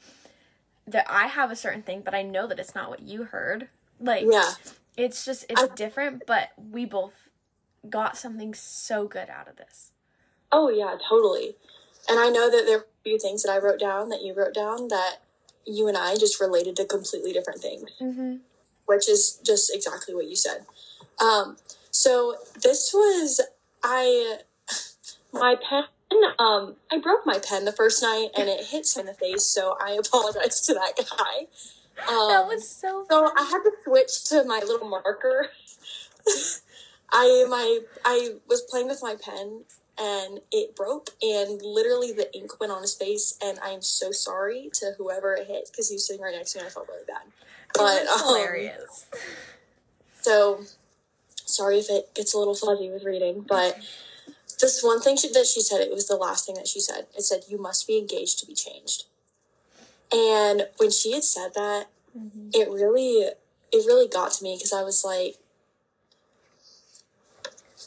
that 0.86 1.06
I 1.08 1.26
have 1.26 1.50
a 1.50 1.56
certain 1.56 1.82
thing, 1.82 2.02
but 2.02 2.14
I 2.14 2.22
know 2.22 2.46
that 2.46 2.58
it's 2.58 2.74
not 2.74 2.88
what 2.88 3.00
you 3.02 3.24
heard. 3.24 3.68
Like, 4.00 4.24
yeah. 4.28 4.52
it's 4.96 5.24
just 5.24 5.44
it's 5.48 5.60
I- 5.60 5.68
different, 5.74 6.24
but 6.26 6.50
we 6.56 6.84
both 6.84 7.28
got 7.88 8.16
something 8.16 8.54
so 8.54 9.06
good 9.06 9.28
out 9.28 9.48
of 9.48 9.56
this. 9.56 9.92
Oh 10.52 10.68
yeah, 10.68 10.96
totally. 11.08 11.56
And 12.08 12.18
I 12.18 12.28
know 12.30 12.50
that 12.50 12.64
there 12.66 12.86
few 13.04 13.18
things 13.18 13.42
that 13.42 13.50
I 13.52 13.58
wrote 13.58 13.80
down 13.80 14.08
that 14.10 14.22
you 14.22 14.34
wrote 14.34 14.54
down 14.54 14.88
that 14.88 15.16
you 15.66 15.88
and 15.88 15.96
I 15.96 16.16
just 16.16 16.40
related 16.40 16.76
to 16.76 16.84
completely 16.84 17.32
different 17.32 17.60
things, 17.60 17.90
Mm-hmm. 18.00 18.36
which 18.86 19.08
is 19.08 19.38
just 19.44 19.74
exactly 19.74 20.14
what 20.14 20.26
you 20.28 20.36
said. 20.36 20.64
Um, 21.20 21.56
so 21.90 22.36
this 22.62 22.92
was 22.94 23.40
I 23.82 24.38
my 25.32 25.56
pen. 25.68 25.84
Um, 26.40 26.74
I 26.90 26.98
broke 26.98 27.24
my 27.24 27.38
pen 27.38 27.64
the 27.64 27.72
first 27.72 28.02
night 28.02 28.30
and 28.36 28.48
it 28.48 28.66
hit 28.66 28.86
me 28.96 29.00
in 29.00 29.06
the 29.06 29.14
face, 29.14 29.44
so 29.44 29.76
I 29.80 29.92
apologize 30.04 30.60
to 30.62 30.74
that 30.74 30.92
guy. 30.96 31.46
Um, 32.08 32.28
that 32.30 32.46
was 32.46 32.68
so. 32.68 33.04
so 33.08 33.30
I 33.36 33.42
had 33.44 33.62
to 33.62 33.72
switch 33.84 34.24
to 34.30 34.44
my 34.44 34.60
little 34.66 34.88
marker. 34.88 35.48
I 37.12 37.44
my 37.48 37.80
I 38.04 38.34
was 38.48 38.62
playing 38.62 38.88
with 38.88 39.00
my 39.02 39.16
pen 39.20 39.64
and 40.00 40.40
it 40.50 40.74
broke 40.74 41.10
and 41.22 41.60
literally 41.62 42.12
the 42.12 42.34
ink 42.34 42.58
went 42.58 42.72
on 42.72 42.80
his 42.82 42.94
face 42.94 43.38
and 43.42 43.58
I 43.62 43.70
am 43.70 43.82
so 43.82 44.10
sorry 44.12 44.70
to 44.74 44.92
whoever 44.96 45.34
it 45.34 45.46
hit 45.46 45.68
because 45.70 45.88
he 45.88 45.96
was 45.96 46.06
sitting 46.06 46.22
right 46.22 46.34
next 46.34 46.52
to 46.52 46.58
me 46.58 46.62
and 46.62 46.68
I 46.70 46.72
felt 46.72 46.88
really 46.88 47.04
bad. 47.06 47.22
But 47.74 48.06
um, 48.06 48.18
hilarious. 48.26 49.06
so 50.22 50.62
sorry 51.44 51.78
if 51.78 51.90
it 51.90 52.14
gets 52.14 52.34
a 52.34 52.38
little 52.38 52.54
fuzzy 52.54 52.90
with 52.90 53.04
reading, 53.04 53.44
but 53.46 53.78
this 54.60 54.82
one 54.82 55.00
thing 55.00 55.16
she, 55.16 55.28
that 55.32 55.46
she 55.46 55.60
said, 55.60 55.80
it 55.80 55.92
was 55.92 56.08
the 56.08 56.16
last 56.16 56.46
thing 56.46 56.54
that 56.56 56.68
she 56.68 56.80
said. 56.80 57.06
It 57.16 57.22
said, 57.22 57.44
"You 57.48 57.58
must 57.58 57.86
be 57.86 57.98
engaged 57.98 58.38
to 58.40 58.46
be 58.46 58.54
changed." 58.54 59.04
And 60.12 60.68
when 60.76 60.90
she 60.90 61.12
had 61.12 61.24
said 61.24 61.54
that, 61.54 61.86
Mhm. 62.16 62.50
it 62.54 62.68
really, 62.68 63.20
it 63.72 63.86
really 63.86 64.08
got 64.08 64.32
to 64.32 64.44
me 64.44 64.56
because 64.56 64.72
I 64.72 64.82
was 64.82 65.04
like, 65.04 65.38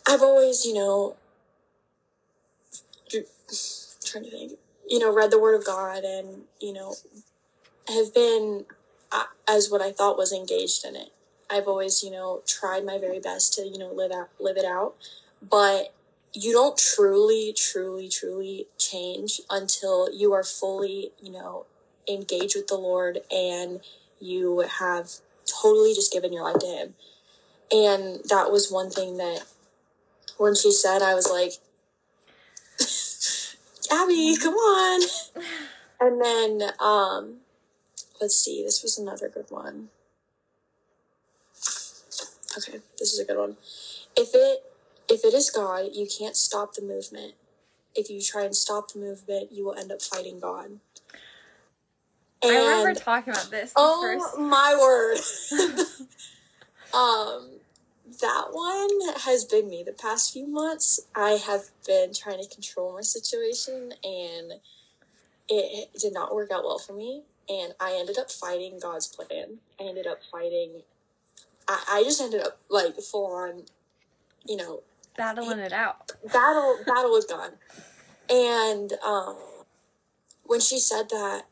I've 0.07 0.21
always, 0.21 0.65
you 0.65 0.73
know, 0.73 1.15
trying 4.05 4.25
to 4.25 4.31
think, 4.31 4.53
you 4.87 4.99
know, 4.99 5.13
read 5.13 5.31
the 5.31 5.39
Word 5.39 5.55
of 5.55 5.65
God 5.65 6.03
and 6.03 6.43
you 6.59 6.73
know, 6.73 6.95
have 7.87 8.13
been 8.13 8.65
uh, 9.11 9.25
as 9.47 9.69
what 9.69 9.81
I 9.81 9.91
thought 9.91 10.17
was 10.17 10.33
engaged 10.33 10.85
in 10.85 10.95
it. 10.95 11.09
I've 11.49 11.67
always, 11.67 12.03
you 12.03 12.11
know, 12.11 12.41
tried 12.47 12.85
my 12.85 12.97
very 12.97 13.19
best 13.19 13.53
to, 13.55 13.67
you 13.67 13.77
know, 13.77 13.91
live 13.91 14.11
out, 14.11 14.29
live 14.39 14.57
it 14.57 14.65
out. 14.65 14.95
But 15.41 15.93
you 16.33 16.51
don't 16.51 16.77
truly, 16.77 17.53
truly, 17.55 18.09
truly 18.09 18.67
change 18.77 19.41
until 19.49 20.11
you 20.11 20.33
are 20.33 20.43
fully, 20.43 21.11
you 21.21 21.31
know, 21.31 21.65
engaged 22.09 22.55
with 22.55 22.67
the 22.67 22.75
Lord 22.75 23.19
and 23.31 23.81
you 24.19 24.65
have 24.79 25.11
totally 25.45 25.93
just 25.93 26.11
given 26.11 26.33
your 26.33 26.43
life 26.43 26.59
to 26.59 26.65
Him. 26.65 26.93
And 27.71 28.21
that 28.29 28.51
was 28.51 28.71
one 28.71 28.89
thing 28.89 29.17
that 29.17 29.43
when 30.37 30.55
she 30.55 30.71
said, 30.71 31.01
I 31.01 31.13
was 31.13 31.29
like, 31.29 31.53
Abbey, 33.93 34.35
come 34.37 34.55
on. 34.55 35.01
And 36.01 36.21
then, 36.21 36.71
um, 36.81 37.35
let's 38.19 38.35
see, 38.35 38.61
this 38.61 38.83
was 38.83 38.97
another 38.97 39.29
good 39.29 39.45
one. 39.49 39.87
Okay, 42.57 42.79
this 42.99 43.13
is 43.13 43.19
a 43.19 43.25
good 43.25 43.37
one. 43.37 43.55
If 44.17 44.31
it 44.33 44.65
if 45.09 45.23
it 45.23 45.33
is 45.33 45.49
God, 45.49 45.91
you 45.93 46.07
can't 46.07 46.35
stop 46.35 46.73
the 46.73 46.81
movement. 46.81 47.35
If 47.95 48.09
you 48.09 48.21
try 48.21 48.43
and 48.43 48.55
stop 48.55 48.91
the 48.91 48.99
movement, 48.99 49.51
you 49.51 49.65
will 49.65 49.75
end 49.75 49.91
up 49.91 50.01
fighting 50.01 50.39
God. 50.39 50.79
I 52.43 52.49
remember 52.49 52.93
talking 52.93 53.31
about 53.31 53.49
this. 53.49 53.69
The 53.69 53.75
oh 53.77 54.19
first. 54.19 54.37
my 54.39 54.75
word. 54.79 55.17
um 56.93 57.52
that 58.21 58.47
one 58.51 59.15
has 59.21 59.45
been 59.45 59.69
me 59.69 59.83
the 59.83 59.93
past 59.93 60.33
few 60.33 60.47
months. 60.47 60.99
I 61.15 61.31
have 61.31 61.63
been 61.85 62.13
trying 62.13 62.41
to 62.43 62.53
control 62.53 62.93
my 62.93 63.01
situation 63.01 63.93
and 64.03 64.53
it 65.49 65.89
did 65.99 66.13
not 66.13 66.33
work 66.33 66.51
out 66.51 66.63
well 66.63 66.79
for 66.79 66.93
me. 66.93 67.23
And 67.49 67.73
I 67.79 67.97
ended 67.99 68.17
up 68.17 68.31
fighting 68.31 68.79
God's 68.81 69.07
plan. 69.07 69.59
I 69.79 69.83
ended 69.83 70.07
up 70.07 70.19
fighting 70.31 70.81
I, 71.67 71.83
I 71.89 72.03
just 72.03 72.21
ended 72.21 72.41
up 72.41 72.59
like 72.69 72.95
full 72.99 73.27
on, 73.27 73.63
you 74.45 74.57
know, 74.57 74.81
battling 75.17 75.59
it 75.59 75.73
out. 75.73 76.11
battle 76.31 76.77
battle 76.85 77.13
with 77.13 77.27
God. 77.27 77.51
And 78.29 78.93
um 79.05 79.37
when 80.43 80.59
she 80.59 80.79
said 80.79 81.09
that, 81.09 81.43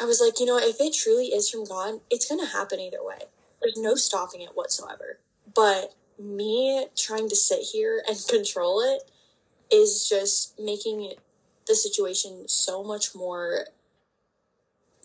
I 0.00 0.04
was 0.04 0.20
like, 0.20 0.38
you 0.38 0.46
know, 0.46 0.58
if 0.58 0.80
it 0.80 0.94
truly 0.94 1.26
is 1.26 1.50
from 1.50 1.64
God, 1.64 2.00
it's 2.10 2.28
gonna 2.28 2.46
happen 2.46 2.80
either 2.80 3.04
way. 3.04 3.29
There's 3.62 3.76
no 3.76 3.94
stopping 3.94 4.40
it 4.42 4.50
whatsoever. 4.54 5.18
But 5.54 5.94
me 6.18 6.86
trying 6.96 7.28
to 7.28 7.36
sit 7.36 7.60
here 7.72 8.02
and 8.06 8.16
control 8.28 8.80
it 8.80 9.10
is 9.74 10.08
just 10.08 10.58
making 10.58 11.12
the 11.66 11.74
situation 11.74 12.48
so 12.48 12.82
much 12.82 13.14
more 13.14 13.66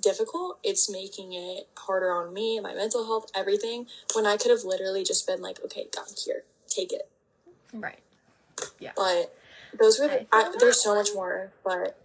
difficult. 0.02 0.60
It's 0.64 0.90
making 0.90 1.34
it 1.34 1.68
harder 1.78 2.12
on 2.12 2.34
me, 2.34 2.60
my 2.60 2.74
mental 2.74 3.06
health, 3.06 3.30
everything. 3.36 3.88
When 4.14 4.26
I 4.26 4.38
could 4.38 4.52
have 4.52 4.64
literally 4.64 5.04
just 5.04 5.28
been 5.28 5.42
like, 5.42 5.64
okay, 5.64 5.88
God, 5.96 6.08
here, 6.26 6.44
take 6.68 6.92
it. 6.92 7.10
Right. 7.74 8.00
Yeah. 8.80 8.92
But 8.96 9.36
those 9.80 10.00
were 10.00 10.08
the, 10.08 10.20
feel 10.20 10.28
I, 10.32 10.52
there's 10.60 10.82
so 10.82 10.96
much 10.96 11.10
more, 11.14 11.52
but 11.64 12.00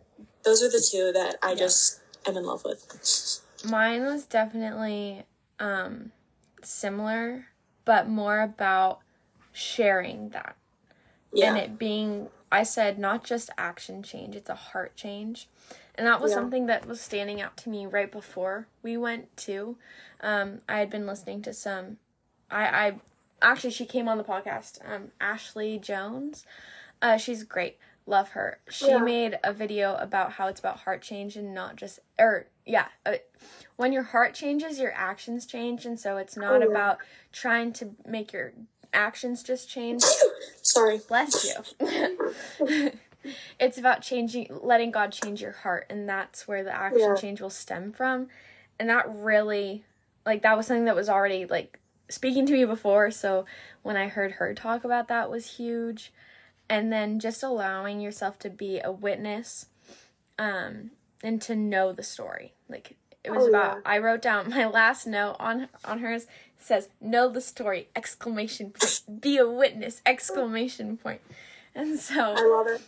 those 0.45 0.63
are 0.63 0.71
the 0.71 0.81
two 0.81 1.13
that 1.13 1.37
I 1.43 1.51
Yeah. 1.51 1.57
just 1.57 2.01
am 2.27 2.37
in 2.37 2.45
love 2.45 2.65
with. 2.65 3.41
Mine 3.71 4.05
was 4.05 4.25
definitely 4.25 5.25
um 5.59 6.13
similar, 6.67 7.47
but 7.85 8.09
more 8.09 8.41
about 8.41 9.01
sharing 9.53 10.31
that. 10.31 10.57
Yeah, 11.33 11.49
And 11.49 11.59
it 11.59 11.79
being 11.79 12.29
I 12.53 12.65
said 12.65 12.99
not 12.99 13.25
just 13.25 13.51
action 13.57 14.03
change, 14.03 14.35
it's 14.35 14.51
a 14.51 14.55
heart 14.55 14.97
change. 14.97 15.49
And 15.95 16.07
that 16.07 16.21
was 16.21 16.31
Yeah. 16.31 16.37
something 16.37 16.67
that 16.67 16.87
was 16.87 17.01
standing 17.01 17.41
out 17.41 17.57
to 17.59 17.69
me 17.71 17.87
right 17.87 18.11
before 18.11 18.67
we 18.83 18.97
went 18.97 19.37
to. 19.39 19.77
Um, 20.21 20.61
I 20.69 20.79
had 20.79 20.91
been 20.91 21.07
listening 21.07 21.43
to 21.43 21.53
some 21.53 21.99
I, 22.51 22.65
I 22.89 23.01
actually 23.43 23.71
she 23.71 23.87
came 23.87 24.09
on 24.09 24.19
the 24.19 24.25
podcast, 24.25 24.79
um, 24.85 25.13
Ashley 25.21 25.79
Jones. 25.79 26.45
Uh, 27.03 27.17
she's 27.17 27.45
great. 27.45 27.79
Love 28.11 28.31
her. 28.31 28.59
She 28.69 28.89
Yeah. 28.89 28.99
made 28.99 29.39
a 29.45 29.53
video 29.53 29.95
about 29.95 30.33
how 30.33 30.49
it's 30.49 30.59
about 30.59 30.79
heart 30.81 31.01
change 31.01 31.37
and 31.37 31.55
not 31.55 31.77
just 31.77 32.01
or 32.19 32.49
yeah, 32.67 32.89
uh, 33.07 33.19
when 33.77 33.93
your 33.93 34.03
heart 34.03 34.35
changes, 34.35 34.81
your 34.81 34.93
actions 34.97 35.47
change, 35.47 35.87
and 35.87 35.99
so 35.99 36.17
it's 36.17 36.37
not 36.37 36.61
Oh, 36.61 36.69
about 36.69 36.99
trying 37.31 37.73
to 37.75 37.95
make 38.05 38.33
your 38.33 38.53
actions 38.93 39.45
just 39.45 39.71
change. 39.71 40.03
sorry. 40.63 41.01
Bless 41.07 41.45
you. 41.45 42.91
it's 43.61 43.79
about 43.79 44.03
changing, 44.03 44.59
letting 44.61 44.91
God 44.91 45.13
change 45.13 45.41
your 45.41 45.53
heart, 45.53 45.87
and 45.89 46.09
that's 46.09 46.49
where 46.49 46.65
the 46.65 46.75
action 46.75 47.01
Yeah. 47.11 47.15
change 47.15 47.41
will 47.41 47.49
stem 47.49 47.93
from. 47.93 48.27
And 48.81 48.89
that 48.89 49.09
really, 49.09 49.85
like, 50.27 50.43
that 50.43 50.57
was 50.57 50.67
something 50.67 50.87
that 50.87 50.97
was 50.97 51.09
already 51.09 51.47
like 51.47 51.79
speaking 52.09 52.45
to 52.47 52.53
me 52.55 52.65
before. 52.65 53.13
So 53.13 53.45
when 53.83 53.97
I 53.97 54.09
heard 54.09 54.33
her 54.33 54.53
talk 54.53 54.83
about 54.83 55.07
that 55.07 55.31
was 55.31 55.47
huge. 55.59 56.13
And 56.71 56.91
then 56.93 57.19
just 57.19 57.43
allowing 57.43 58.01
yourself 58.01 58.39
to 58.39 58.49
be 58.49 58.81
a 58.83 58.91
witness, 58.93 59.67
um, 60.39 60.93
and 61.23 61.43
to 61.43 61.55
know 61.55 61.93
the 61.93 62.03
story. 62.03 62.55
Like 62.69 62.97
it 63.25 63.31
was 63.31 63.45
Oh, 63.45 63.49
about 63.49 63.77
yeah. 63.77 63.83
I 63.85 63.99
wrote 63.99 64.23
down 64.23 64.49
my 64.57 64.67
last 64.67 65.07
note 65.07 65.37
on 65.39 65.69
on 65.85 65.99
hers 65.99 66.27
says 66.59 66.89
know 67.01 67.29
the 67.29 67.41
story 67.41 67.89
exclamation 67.97 68.71
point 68.71 69.21
be 69.21 69.37
a 69.39 69.47
witness 69.49 70.01
exclamation 70.07 70.97
point 70.97 71.21
and 71.75 71.99
so 71.99 72.35
I 72.37 72.47
love 72.47 72.67
it. 72.69 72.83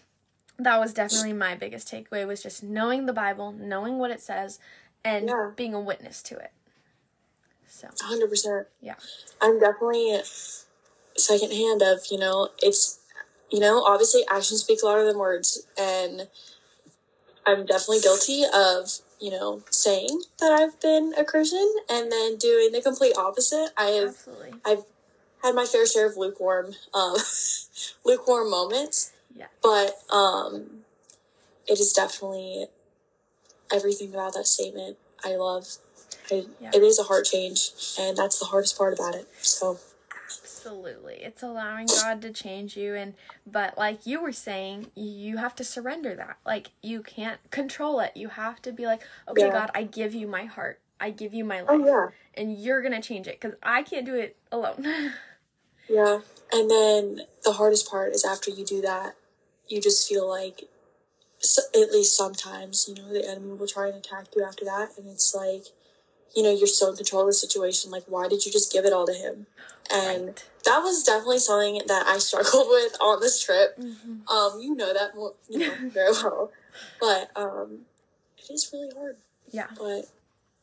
that 0.58 0.78
was 0.78 0.92
definitely 0.92 1.32
my 1.32 1.54
biggest 1.54 1.90
takeaway 1.90 2.26
was 2.26 2.42
just 2.42 2.62
knowing 2.62 3.06
the 3.06 3.12
bible 3.14 3.52
knowing 3.52 3.98
what 3.98 4.10
it 4.10 4.20
says 4.20 4.58
and 5.04 5.28
Yeah. 5.28 5.50
being 5.56 5.72
a 5.74 5.80
witness 5.80 6.22
to 6.24 6.36
it 6.36 6.52
so 7.66 7.88
hundred 8.02 8.28
percent. 8.28 8.66
Yeah. 8.80 8.96
I'm 9.40 9.58
definitely 9.58 10.20
secondhand 11.16 11.82
of, 11.82 12.00
you 12.10 12.18
know, 12.18 12.48
it's 12.62 12.98
you 13.52 13.60
know, 13.60 13.84
obviously 13.84 14.22
actions 14.30 14.60
speak 14.62 14.82
louder 14.82 15.04
than 15.04 15.18
words 15.18 15.66
and 15.78 16.28
I'm 17.46 17.66
definitely 17.66 18.00
guilty 18.00 18.44
of, 18.54 18.90
you 19.20 19.30
know, 19.30 19.62
saying 19.70 20.22
that 20.40 20.52
I've 20.52 20.80
been 20.80 21.12
a 21.18 21.24
Christian 21.24 21.72
and 21.90 22.10
then 22.10 22.36
doing 22.36 22.72
the 22.72 22.80
complete 22.80 23.16
opposite. 23.16 23.70
I 23.76 23.86
have 23.86 24.08
absolutely 24.08 24.54
I've 24.64 24.84
had 25.42 25.54
my 25.54 25.64
fair 25.64 25.86
share 25.86 26.06
of 26.06 26.16
lukewarm 26.16 26.72
um 26.94 27.16
lukewarm 28.04 28.50
moments. 28.50 29.12
Yeah. 29.36 29.46
But 29.62 29.96
um 30.10 30.84
it 31.66 31.78
is 31.78 31.92
definitely 31.92 32.66
everything 33.72 34.12
about 34.12 34.34
that 34.34 34.46
statement 34.46 34.96
I 35.24 35.36
love. 35.36 35.66
I, 36.30 36.44
Yeah. 36.60 36.70
It 36.74 36.82
is 36.82 36.98
a 36.98 37.04
heart 37.04 37.24
change, 37.24 37.70
and 37.98 38.16
that's 38.16 38.38
the 38.38 38.46
hardest 38.46 38.76
part 38.78 38.94
about 38.94 39.14
it. 39.14 39.28
So, 39.40 39.78
Absolutely. 40.64 41.14
It's 41.16 41.42
allowing 41.42 41.86
God 41.86 42.22
to 42.22 42.30
change 42.30 42.76
you 42.76 42.94
and 42.94 43.14
but 43.46 43.76
like 43.76 44.06
you 44.06 44.22
were 44.22 44.32
saying, 44.32 44.92
you 44.94 45.38
have 45.38 45.54
to 45.56 45.64
surrender 45.64 46.14
that. 46.14 46.36
Like 46.46 46.70
you 46.82 47.02
can't 47.02 47.38
control 47.50 48.00
it. 48.00 48.12
You 48.16 48.28
have 48.28 48.62
to 48.62 48.72
be 48.72 48.86
like, 48.86 49.02
"Okay, 49.28 49.46
Yeah. 49.46 49.52
God, 49.52 49.70
I 49.74 49.82
give 49.82 50.14
you 50.14 50.26
my 50.26 50.44
heart. 50.44 50.80
I 51.00 51.10
give 51.10 51.34
you 51.34 51.44
my 51.44 51.60
oh, 51.60 51.64
life." 51.64 51.80
oh 51.82 51.86
yeah, 51.86 52.40
And 52.40 52.56
you're 52.56 52.80
going 52.80 52.94
to 52.94 53.06
change 53.06 53.26
it 53.26 53.40
cuz 53.40 53.54
I 53.62 53.82
can't 53.82 54.06
do 54.06 54.14
it 54.14 54.36
alone. 54.52 54.84
yeah. 55.88 56.20
And 56.52 56.70
then 56.70 57.22
the 57.44 57.52
hardest 57.52 57.90
part 57.90 58.12
is 58.14 58.24
after 58.24 58.50
you 58.50 58.64
do 58.64 58.80
that, 58.82 59.16
you 59.68 59.80
just 59.80 60.08
feel 60.08 60.28
like, 60.28 60.68
at 61.74 61.90
least 61.90 62.16
sometimes, 62.16 62.88
you 62.88 62.94
know, 62.94 63.08
the 63.12 63.28
enemy 63.28 63.54
will 63.54 63.66
try 63.66 63.88
and 63.88 63.96
attack 63.96 64.26
you 64.36 64.44
after 64.44 64.64
that, 64.66 64.90
and 64.96 65.08
it's 65.08 65.34
like, 65.34 65.64
you 66.34 66.42
know, 66.42 66.50
you're 66.50 66.66
still 66.66 66.90
in 66.90 66.96
control 66.96 67.22
of 67.22 67.28
the 67.28 67.32
situation. 67.34 67.90
Like, 67.90 68.04
why 68.06 68.28
did 68.28 68.44
you 68.46 68.52
just 68.52 68.72
give 68.72 68.84
it 68.84 68.92
all 68.92 69.06
to 69.06 69.12
him? 69.12 69.46
And 69.92 70.26
Right. 70.28 70.44
that 70.64 70.78
was 70.82 71.02
definitely 71.02 71.38
something 71.40 71.82
that 71.86 72.06
I 72.06 72.18
struggled 72.18 72.68
with 72.70 72.96
on 73.00 73.20
this 73.20 73.40
trip. 73.40 73.76
Mhm. 73.78 74.28
Um, 74.30 74.60
you 74.60 74.74
know 74.74 74.92
that 74.92 75.14
more, 75.14 75.34
you 75.48 75.58
know 75.58 75.74
very 75.90 76.12
well, 76.12 76.50
but 77.00 77.30
um, 77.36 77.86
it 78.38 78.50
is 78.50 78.70
really 78.72 78.90
hard. 78.96 79.16
Yeah. 79.50 79.68
But 79.76 80.06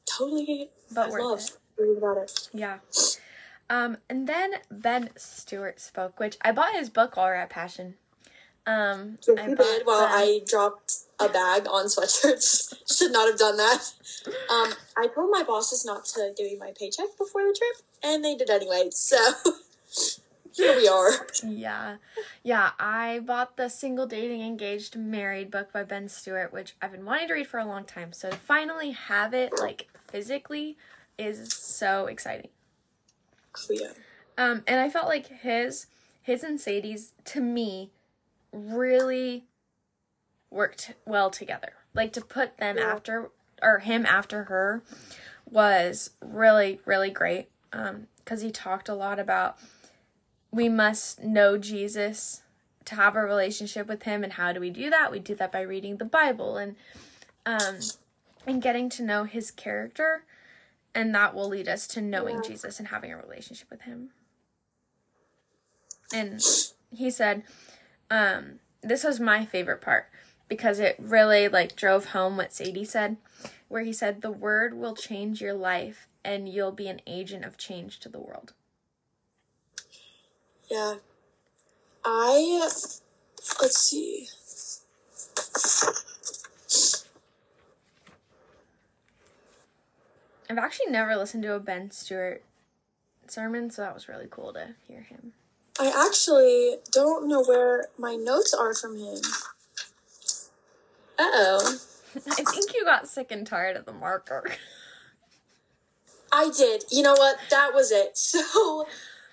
totally, 0.05 0.69
But 0.91 1.11
I 1.13 1.17
love 1.21 1.39
it. 1.39 1.57
reading 1.77 1.97
about 1.97 2.17
it. 2.17 2.49
Yeah. 2.53 2.79
Um, 3.69 3.97
and 4.09 4.27
then 4.27 4.53
Ben 4.71 5.11
Stuart 5.15 5.79
spoke, 5.79 6.19
which 6.19 6.37
I 6.41 6.51
bought 6.51 6.73
his 6.73 6.89
book 6.89 7.15
were 7.17 7.35
at 7.35 7.51
Passion. 7.51 7.95
Um, 8.65 9.19
Yes, 9.27 9.37
I 9.37 9.47
bought 9.53 9.57
did. 9.57 9.85
While 9.85 9.99
the- 10.07 10.13
I 10.15 10.41
dropped 10.45 10.93
a 11.19 11.29
bag 11.29 11.67
on 11.67 11.85
sweatshirts, 11.85 12.73
should 12.97 13.11
not 13.11 13.29
have 13.29 13.37
done 13.37 13.57
that. 13.57 13.93
Um, 14.49 14.73
I 14.97 15.07
told 15.07 15.31
my 15.31 15.43
bosses 15.43 15.85
not 15.85 16.05
to 16.05 16.33
give 16.37 16.47
me 16.51 16.57
my 16.57 16.71
paycheck 16.77 17.17
before 17.17 17.43
the 17.43 17.57
trip, 17.57 17.85
and 18.03 18.23
they 18.23 18.35
did 18.35 18.49
anyway. 18.49 18.89
So 18.91 19.17
here 20.53 20.75
we 20.75 20.87
are. 20.87 21.11
Yeah. 21.43 21.97
Yeah, 22.43 22.71
I 22.79 23.19
bought 23.19 23.57
the 23.57 23.69
Single 23.69 24.07
Dating 24.07 24.41
Engaged 24.41 24.95
Married 24.95 25.51
book 25.51 25.71
by 25.73 25.83
Ben 25.83 26.07
Stuart, 26.09 26.53
which 26.53 26.75
I've 26.81 26.91
been 26.91 27.05
wanting 27.05 27.27
to 27.27 27.33
read 27.33 27.47
for 27.47 27.59
a 27.59 27.65
long 27.65 27.85
time. 27.85 28.13
So 28.13 28.29
to 28.29 28.35
finally 28.37 28.91
have 28.91 29.33
it 29.33 29.53
like 29.59 29.87
physically 30.07 30.77
is 31.17 31.53
so 31.53 32.07
exciting. 32.07 32.49
Oh, 33.57 33.61
yeah. 33.69 33.91
Um 34.37 34.63
and 34.67 34.79
I 34.79 34.89
felt 34.89 35.07
like 35.07 35.27
his 35.27 35.87
his 36.21 36.43
and 36.43 36.59
Sadie's 36.59 37.13
to 37.25 37.41
me 37.41 37.91
really 38.51 39.45
worked 40.51 40.93
well 41.05 41.29
together. 41.29 41.73
Like 41.93 42.13
to 42.13 42.21
put 42.21 42.57
them 42.57 42.77
Yeah. 42.77 42.91
after 42.91 43.29
or 43.61 43.79
him 43.79 44.05
after 44.05 44.45
her 44.45 44.83
was 45.49 46.11
really 46.21 46.79
really 46.85 47.09
great. 47.09 47.49
Um 47.73 48.07
cuz 48.25 48.41
he 48.41 48.51
talked 48.51 48.89
a 48.89 48.93
lot 48.95 49.19
about 49.19 49.57
we 50.51 50.69
must 50.69 51.21
know 51.23 51.57
Jesus 51.57 52.41
to 52.85 52.95
have 52.95 53.15
a 53.15 53.21
relationship 53.21 53.87
with 53.87 54.03
him 54.03 54.23
and 54.23 54.33
how 54.33 54.51
do 54.53 54.59
we 54.59 54.69
do 54.69 54.89
that? 54.89 55.11
We 55.11 55.19
do 55.19 55.35
that 55.35 55.51
by 55.51 55.61
reading 55.61 55.97
the 55.97 56.05
Bible 56.05 56.57
and 56.57 56.75
um 57.45 57.77
and 58.47 58.61
getting 58.61 58.89
to 58.89 59.03
know 59.03 59.25
his 59.25 59.51
character 59.51 60.23
and 60.95 61.13
that 61.13 61.35
will 61.35 61.47
lead 61.47 61.67
us 61.67 61.87
to 61.89 62.01
knowing 62.01 62.37
Yeah. 62.37 62.41
Jesus 62.41 62.79
and 62.79 62.87
having 62.87 63.11
a 63.11 63.17
relationship 63.17 63.69
with 63.69 63.81
him. 63.81 64.11
And 66.13 66.41
he 66.91 67.11
said 67.11 67.43
um 68.09 68.59
this 68.81 69.03
was 69.03 69.19
my 69.19 69.45
favorite 69.45 69.81
part 69.81 70.07
because 70.49 70.79
it 70.79 70.95
really 70.99 71.47
like 71.47 71.75
drove 71.75 72.07
home 72.07 72.35
what 72.35 72.51
Sadie 72.51 72.83
said 72.83 73.17
where 73.69 73.83
he 73.83 73.93
said 73.93 74.21
the 74.21 74.31
word 74.31 74.73
will 74.73 74.95
change 74.95 75.39
your 75.39 75.53
life 75.53 76.07
and 76.25 76.49
you'll 76.49 76.71
be 76.71 76.87
an 76.87 76.99
agent 77.07 77.45
of 77.45 77.57
change 77.57 77.99
to 77.99 78.09
the 78.09 78.19
world. 78.19 78.53
Yeah. 80.69 80.95
I 82.03 82.59
let's 83.61 83.77
see. 83.77 84.27
I've 90.49 90.57
actually 90.57 90.91
never 90.91 91.15
listened 91.15 91.43
to 91.43 91.53
a 91.53 91.59
Ben 91.59 91.91
Stuart 91.91 92.43
sermon, 93.27 93.69
so 93.69 93.83
that 93.83 93.93
was 93.93 94.09
really 94.09 94.27
cool 94.29 94.51
to 94.53 94.69
hear 94.87 95.01
him. 95.01 95.33
I 95.79 96.07
actually 96.07 96.77
don't 96.91 97.27
know 97.27 97.43
where 97.43 97.87
my 97.97 98.15
notes 98.15 98.53
are 98.53 98.73
from 98.73 98.97
him. 98.97 99.21
Oh. 101.19 101.77
I 102.15 102.43
think 102.43 102.73
you 102.73 102.85
got 102.85 103.07
sick 103.07 103.31
and 103.31 103.45
tired 103.45 103.75
of 103.75 103.85
the 103.85 103.93
marker. 103.93 104.51
I 106.31 106.49
did. 106.55 106.85
You 106.91 107.03
know 107.03 107.13
what? 107.13 107.37
That 107.49 107.73
was 107.73 107.91
it. 107.91 108.17
So 108.41 108.87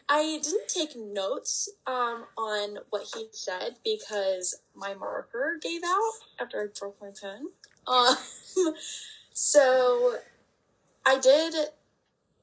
I 0.08 0.38
didn't 0.42 0.68
take 0.68 0.96
notes 0.96 1.68
um, 1.86 2.26
on 2.38 2.78
what 2.90 3.06
he 3.14 3.26
said 3.32 3.76
because 3.84 4.60
my 4.74 4.94
marker 4.94 5.58
gave 5.60 5.82
out 5.84 6.12
after 6.40 6.62
I 6.62 6.66
broke 6.78 7.00
my 7.00 7.10
pen. 7.20 7.48
Um, 7.88 8.16
so 9.32 10.16
I 11.06 11.20
did, 11.20 11.54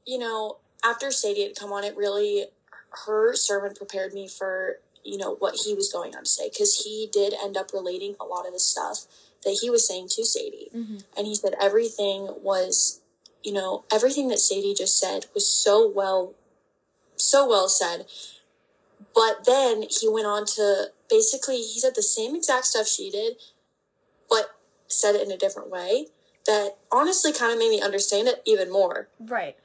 you 0.05 0.17
know, 0.17 0.55
after 0.85 1.11
Sadie 1.11 1.43
had 1.43 1.55
come 1.57 1.73
on, 1.73 1.83
it 1.83 1.97
really, 1.97 2.45
her 3.05 3.35
sermon 3.35 3.73
prepared 3.75 4.13
me 4.13 4.29
for, 4.29 4.77
you 5.03 5.17
know, 5.17 5.35
what 5.35 5.55
he 5.65 5.73
was 5.73 5.91
going 5.91 6.15
on 6.15 6.23
to 6.23 6.29
say 6.29 6.47
because 6.49 6.85
he 6.85 7.09
did 7.11 7.33
end 7.43 7.57
up 7.57 7.73
relating 7.73 8.15
a 8.21 8.23
lot 8.23 8.47
of 8.47 8.53
the 8.53 8.59
stuff 8.59 9.05
that 9.43 9.59
he 9.61 9.69
was 9.69 9.87
saying 9.87 10.07
to 10.09 10.25
Sadie. 10.25 10.69
Mm-hmm. 10.75 10.97
And 11.17 11.27
he 11.27 11.35
said 11.35 11.53
everything 11.61 12.29
was, 12.41 13.01
you 13.43 13.53
know, 13.53 13.83
everything 13.91 14.27
that 14.29 14.39
Sadie 14.39 14.73
just 14.73 14.97
said 14.97 15.25
was 15.33 15.47
so 15.47 15.87
well, 15.87 16.33
so 17.15 17.47
well 17.47 17.69
said. 17.69 18.05
But 19.13 19.45
then 19.45 19.83
he 19.89 20.07
went 20.09 20.25
on 20.25 20.45
to 20.55 20.87
basically, 21.09 21.57
he 21.57 21.79
said 21.79 21.95
the 21.95 22.01
same 22.01 22.35
exact 22.35 22.65
stuff 22.65 22.87
she 22.87 23.09
did, 23.11 23.35
but 24.29 24.55
said 24.87 25.15
it 25.15 25.21
in 25.25 25.31
a 25.31 25.37
different 25.37 25.69
way 25.69 26.07
that 26.45 26.77
honestly 26.91 27.31
kind 27.31 27.51
of 27.53 27.59
made 27.59 27.69
me 27.69 27.81
understand 27.81 28.27
it 28.27 28.41
even 28.45 28.71
more. 28.71 29.07
Right. 29.19 29.55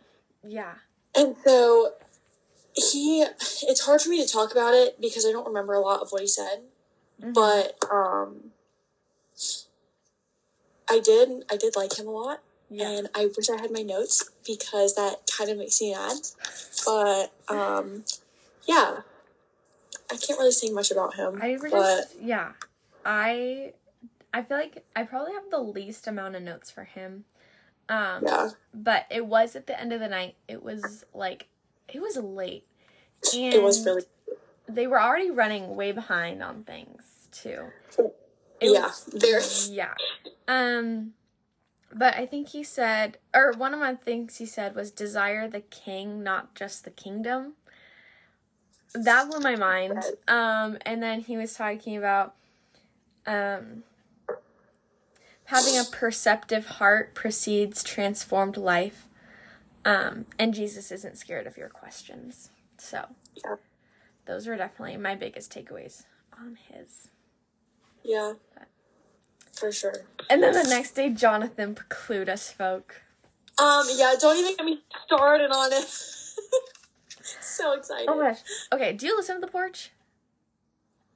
Yeah. 0.46 0.74
And 1.16 1.36
so 1.44 1.94
he, 2.74 3.22
it's 3.62 3.84
hard 3.84 4.00
for 4.00 4.10
me 4.10 4.24
to 4.24 4.30
talk 4.32 4.52
about 4.52 4.74
it 4.74 5.00
because 5.00 5.26
I 5.26 5.32
don't 5.32 5.46
remember 5.46 5.72
a 5.72 5.80
lot 5.80 6.00
of 6.00 6.10
what 6.10 6.20
he 6.20 6.28
said, 6.28 6.62
Mhm. 7.20 7.34
but, 7.34 7.76
um, 7.90 8.52
I 10.90 11.00
did, 11.00 11.44
I 11.50 11.56
did 11.56 11.76
like 11.76 11.98
him 11.98 12.06
a 12.06 12.10
lot 12.10 12.40
yeah. 12.70 12.90
and 12.90 13.08
I 13.14 13.28
wish 13.36 13.48
I 13.48 13.60
had 13.60 13.70
my 13.70 13.82
notes 13.82 14.30
because 14.46 14.94
that 14.94 15.30
kind 15.36 15.50
of 15.50 15.58
makes 15.58 15.80
me 15.80 15.92
mad. 15.92 16.16
But 16.84 17.32
um, 17.48 18.04
yeah, 18.66 19.00
I 20.10 20.16
can't 20.16 20.38
really 20.38 20.52
say 20.52 20.70
much 20.70 20.90
about 20.90 21.14
him. 21.14 21.38
I 21.42 21.56
but 21.60 21.70
just 21.70 22.20
yeah. 22.20 22.52
I 23.04 23.72
I 24.32 24.42
feel 24.42 24.58
like 24.58 24.84
I 24.94 25.04
probably 25.04 25.32
have 25.32 25.50
the 25.50 25.60
least 25.60 26.06
amount 26.06 26.36
of 26.36 26.42
notes 26.42 26.70
for 26.70 26.84
him. 26.84 27.24
Um 27.88 28.24
yeah, 28.26 28.50
but 28.74 29.06
it 29.10 29.26
was 29.26 29.56
at 29.56 29.66
the 29.66 29.78
end 29.78 29.92
of 29.92 30.00
the 30.00 30.08
night. 30.08 30.36
It 30.46 30.62
was 30.62 31.04
like 31.14 31.46
it 31.92 32.00
was 32.00 32.16
late. 32.16 32.66
And 33.34 33.54
it 33.54 33.62
was 33.62 33.84
really 33.84 34.02
they 34.68 34.86
were 34.86 35.00
already 35.00 35.30
running 35.30 35.74
way 35.74 35.92
behind 35.92 36.42
on 36.42 36.64
things 36.64 37.28
too. 37.32 37.68
It 38.60 38.72
yeah, 38.72 38.82
was- 38.86 39.08
very 39.12 39.74
yeah. 39.76 39.94
Um 40.46 41.14
but 41.92 42.14
I 42.16 42.26
think 42.26 42.48
he 42.48 42.62
said 42.64 43.18
or 43.34 43.52
one 43.52 43.72
of 43.74 43.80
my 43.80 43.94
things 43.94 44.36
he 44.36 44.46
said 44.46 44.74
was 44.74 44.90
desire 44.90 45.48
the 45.48 45.60
king, 45.60 46.22
not 46.22 46.54
just 46.54 46.84
the 46.84 46.90
kingdom. 46.90 47.54
That 48.94 49.28
blew 49.30 49.40
my 49.40 49.56
mind. 49.56 50.02
Um 50.26 50.78
and 50.84 51.02
then 51.02 51.20
he 51.20 51.36
was 51.36 51.54
talking 51.54 51.96
about 51.96 52.34
um 53.26 53.82
having 55.46 55.78
a 55.78 55.84
perceptive 55.84 56.66
heart 56.66 57.14
precedes 57.14 57.82
transformed 57.82 58.56
life. 58.58 59.06
Um, 59.84 60.26
and 60.38 60.52
Jesus 60.52 60.92
isn't 60.92 61.16
scared 61.16 61.46
of 61.46 61.56
your 61.56 61.70
questions. 61.70 62.50
So, 62.76 63.06
Yeah. 63.34 63.56
those 64.26 64.46
were 64.46 64.56
definitely 64.56 64.98
my 64.98 65.14
biggest 65.14 65.50
takeaways 65.50 66.04
on 66.38 66.58
his. 66.68 67.08
Yeah. 68.08 68.32
For 69.52 69.70
sure. 69.70 69.92
And 70.30 70.42
then 70.42 70.54
the 70.54 70.64
next 70.64 70.92
day, 70.92 71.10
Jonathan 71.10 71.74
Pokluda 71.74 72.38
spoke. 72.38 73.02
Um, 73.58 73.86
yeah, 73.96 74.14
don't 74.18 74.36
even 74.38 74.56
get 74.56 74.64
me 74.64 74.80
started 75.04 75.50
on 75.50 75.72
it. 75.72 75.88
so 77.42 77.72
excited. 77.72 78.08
Oh 78.08 78.16
my 78.16 78.28
gosh. 78.28 78.40
Okay, 78.72 78.94
do 78.94 79.06
you 79.06 79.16
listen 79.16 79.36
to 79.36 79.40
the 79.40 79.50
porch? 79.52 79.90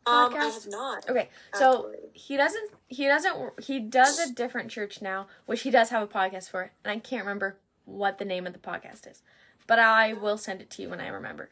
um, 0.07 0.35
I 0.35 0.37
podcast? 0.37 0.65
have 0.65 0.67
not. 0.69 1.09
Okay, 1.09 1.29
so 1.55 1.91
Actually. 1.93 2.09
he 2.13 2.37
doesn't. 2.37 2.71
He 2.89 3.07
doesn't. 3.07 3.61
He 3.61 3.81
does 3.81 4.19
a 4.19 4.33
different 4.33 4.71
church 4.71 5.01
now, 5.01 5.29
which 5.47 5.63
he 5.63 5.71
does 5.71 5.91
have 5.91 6.03
a 6.03 6.07
podcast 6.07 6.51
for, 6.51 6.73
and 6.85 6.93
I 6.93 6.99
can't 6.99 7.25
remember 7.25 7.57
what 7.85 8.19
the 8.19 8.25
name 8.25 8.47
of 8.47 8.53
the 8.53 8.59
podcast 8.59 9.11
is, 9.11 9.23
but 9.67 9.79
I 9.79 10.13
will 10.13 10.39
send 10.39 10.61
it 10.61 10.71
to 10.71 10.83
you 10.83 10.89
when 10.91 11.01
I 11.01 11.09
remember. 11.09 11.49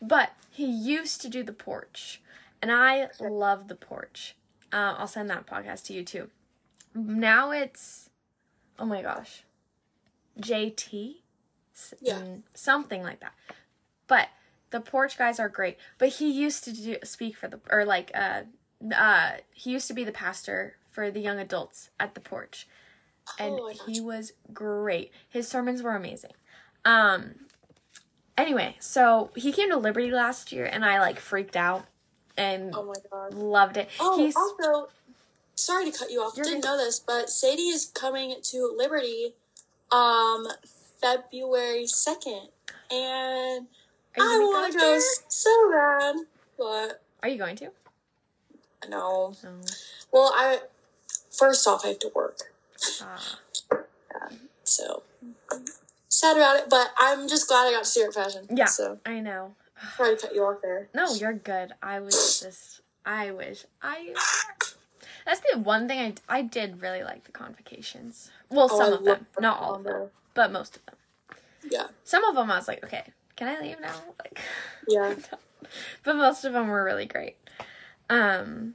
But 0.00 0.32
he 0.50 0.66
used 0.66 1.20
to 1.22 1.28
do 1.28 1.42
the 1.44 1.52
porch, 1.52 2.20
and 2.60 2.72
I 2.72 3.08
love 3.20 3.68
the 3.68 3.76
porch. 3.76 4.34
Uh, 4.72 4.94
I'll 4.98 5.06
send 5.06 5.28
that 5.30 5.46
podcast 5.46 5.84
to 5.86 5.92
you 5.92 6.02
too. 6.04 6.30
Now 6.94 7.50
it's, 7.50 8.08
oh 8.78 8.86
my 8.86 9.02
gosh, 9.02 9.44
JT, 10.40 11.16
Yeah. 12.00 12.14
mm, 12.20 12.42
something 12.54 13.02
like 13.02 13.20
that. 13.20 13.32
But 14.06 14.28
the 14.70 14.80
porch 14.80 15.18
guys 15.18 15.38
are 15.38 15.48
great. 15.48 15.78
But 15.98 16.08
he 16.08 16.30
used 16.30 16.64
to 16.64 16.72
do 16.72 16.96
speak 17.04 17.36
for 17.36 17.48
the 17.48 17.60
or 17.70 17.84
like 17.84 18.10
uh 18.14 18.42
uh 18.94 19.32
he 19.52 19.70
used 19.70 19.86
to 19.88 19.94
be 19.94 20.04
the 20.04 20.12
pastor 20.12 20.76
for 20.90 21.10
the 21.10 21.20
young 21.20 21.38
adults 21.38 21.90
at 22.00 22.14
the 22.14 22.20
porch. 22.20 22.66
And 23.38 23.54
Oh, 23.58 23.72
he 23.86 24.00
was 24.00 24.32
great. 24.52 25.12
His 25.28 25.46
sermons 25.48 25.82
were 25.82 25.94
amazing. 25.94 26.32
Um 26.84 27.34
anyway, 28.36 28.76
so 28.80 29.30
he 29.36 29.52
came 29.52 29.70
to 29.70 29.76
Liberty 29.76 30.10
last 30.10 30.52
year 30.52 30.64
and 30.66 30.84
I 30.84 30.98
like 31.00 31.18
freaked 31.20 31.56
out 31.56 31.86
and 32.36 32.74
Oh 32.74 32.84
my 32.84 32.94
god. 33.10 33.34
loved 33.34 33.76
it. 33.76 33.88
Oh, 34.00 34.16
He's 34.18 34.36
also, 34.36 34.88
sorry 35.54 35.90
to 35.90 35.96
cut 35.96 36.10
you 36.10 36.20
off. 36.20 36.34
Didn't 36.34 36.60
good. 36.60 36.64
know 36.64 36.76
this, 36.76 36.98
but 37.00 37.28
Sadie 37.30 37.68
is 37.68 37.86
coming 37.86 38.34
to 38.42 38.74
Liberty, 38.76 39.34
um, 39.90 40.46
February 41.00 41.86
second, 41.86 42.48
and 42.90 43.66
I 44.16 44.18
gonna 44.18 44.44
want 44.46 44.72
to 44.72 44.78
go 44.78 44.98
so 45.28 45.70
bad, 45.72 46.16
but 46.58 47.02
Are 47.22 47.28
you 47.28 47.38
going 47.38 47.56
to? 47.56 47.70
no. 48.88 49.34
No. 49.44 49.50
Well, 50.12 50.32
I 50.34 50.60
first 51.30 51.66
off 51.66 51.84
I 51.84 51.88
have 51.88 51.98
to 52.00 52.10
work, 52.14 52.38
Ah. 53.00 53.38
so 54.64 55.02
sad 56.08 56.36
about 56.36 56.56
it. 56.56 56.64
But 56.68 56.92
I'm 56.98 57.28
just 57.28 57.48
glad 57.48 57.66
I 57.68 57.72
got 57.72 57.84
to 57.84 57.88
see 57.88 58.02
her 58.02 58.12
fashion. 58.12 58.46
Yeah. 58.54 58.66
So 58.66 58.98
I 59.06 59.20
know. 59.20 59.54
Sorry 59.96 60.16
to 60.16 60.22
cut 60.22 60.34
you 60.34 60.44
off 60.44 60.58
there. 60.62 60.88
No, 60.94 61.12
you're 61.14 61.32
good. 61.32 61.72
I 61.82 62.00
was 62.00 62.40
just, 62.40 62.80
I 63.04 63.30
wish 63.32 63.64
I. 63.82 64.14
That's 65.24 65.40
the 65.52 65.58
one 65.58 65.86
thing 65.88 66.14
I, 66.28 66.38
I 66.38 66.42
did 66.42 66.82
really 66.82 67.02
like 67.04 67.24
the 67.24 67.32
convocations. 67.32 68.30
Well, 68.50 68.68
Oh, 68.70 68.78
some 68.78 68.92
I 68.92 68.96
of 68.96 69.04
them, 69.04 69.06
love 69.06 69.26
the 69.36 69.40
not 69.40 69.60
all 69.60 69.74
of 69.76 69.84
them, 69.84 70.10
but 70.34 70.50
most 70.52 70.76
of 70.76 70.86
them. 70.86 70.96
Yeah. 71.70 71.86
Some 72.04 72.24
of 72.24 72.34
them 72.34 72.50
I 72.50 72.56
was 72.56 72.66
like, 72.68 72.82
okay, 72.84 73.04
can 73.36 73.48
I 73.48 73.60
leave 73.60 73.80
now? 73.80 73.94
Like, 74.18 74.38
Yeah. 74.88 75.14
but 76.04 76.16
most 76.16 76.44
of 76.44 76.52
them 76.52 76.68
were 76.68 76.84
really 76.84 77.06
great. 77.06 77.36
Um. 78.10 78.74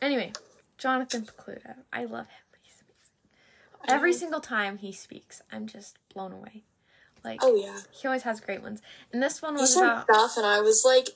Anyway, 0.00 0.32
Jonathan 0.78 1.22
Pokluda, 1.26 1.76
I 1.92 2.04
love 2.04 2.26
him. 2.26 2.44
He's 2.62 2.82
amazing. 2.82 3.94
Every 3.96 4.12
single 4.12 4.40
time 4.40 4.78
he 4.78 4.92
speaks, 4.92 5.40
I'm 5.50 5.66
just 5.66 5.98
blown 6.12 6.32
away. 6.32 6.62
Like, 7.24 7.40
Oh 7.42 7.54
yeah. 7.54 7.78
he 7.90 8.06
always 8.06 8.22
has 8.22 8.40
great 8.40 8.62
ones. 8.62 8.82
And 9.12 9.22
this 9.22 9.40
one 9.40 9.56
He 9.56 9.62
was 9.62 9.72
said 9.74 9.82
about. 9.84 10.04
stuff, 10.04 10.36
and 10.36 10.44
I 10.46 10.60
was 10.60 10.84
like, 10.84 11.08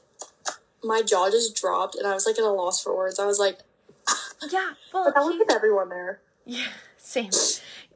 my 0.82 1.02
jaw 1.02 1.30
just 1.30 1.54
dropped, 1.54 1.94
and 1.96 2.06
I 2.06 2.14
was 2.14 2.24
like 2.26 2.38
at 2.38 2.44
a 2.44 2.50
loss 2.50 2.82
for 2.82 2.96
words. 2.96 3.18
I 3.18 3.26
was 3.26 3.38
like, 3.38 3.58
Yeah, 4.50 4.72
well, 4.92 5.04
but 5.04 5.14
that 5.14 5.24
was 5.24 5.36
with 5.38 5.50
everyone 5.52 5.88
there. 5.90 6.20
Yeah, 6.46 6.68
same. 6.96 7.30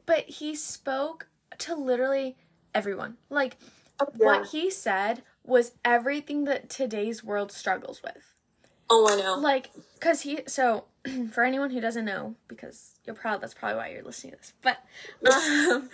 But 0.05 0.25
he 0.29 0.55
spoke 0.55 1.27
to 1.59 1.75
literally 1.75 2.35
everyone. 2.75 3.17
Like 3.29 3.57
Oh, 3.99 4.07
yeah. 4.15 4.25
what 4.25 4.47
he 4.47 4.69
said 4.69 5.23
was 5.45 5.71
everything 5.85 6.43
that 6.45 6.69
today's 6.69 7.23
world 7.23 7.51
struggles 7.51 8.01
with. 8.03 8.35
Oh, 8.89 9.07
I 9.09 9.15
know. 9.21 9.35
Like 9.39 9.71
cuz 9.99 10.21
he 10.21 10.41
so 10.47 10.85
for 11.31 11.43
anyone 11.43 11.69
who 11.71 11.79
doesn't 11.81 12.05
know 12.05 12.35
because 12.47 12.99
you're 13.05 13.15
proud, 13.15 13.41
that's 13.41 13.53
probably 13.53 13.77
why 13.77 13.89
you're 13.89 14.03
listening 14.03 14.33
to 14.33 14.37
this. 14.39 14.53
But 14.61 14.77
um, 15.71 15.89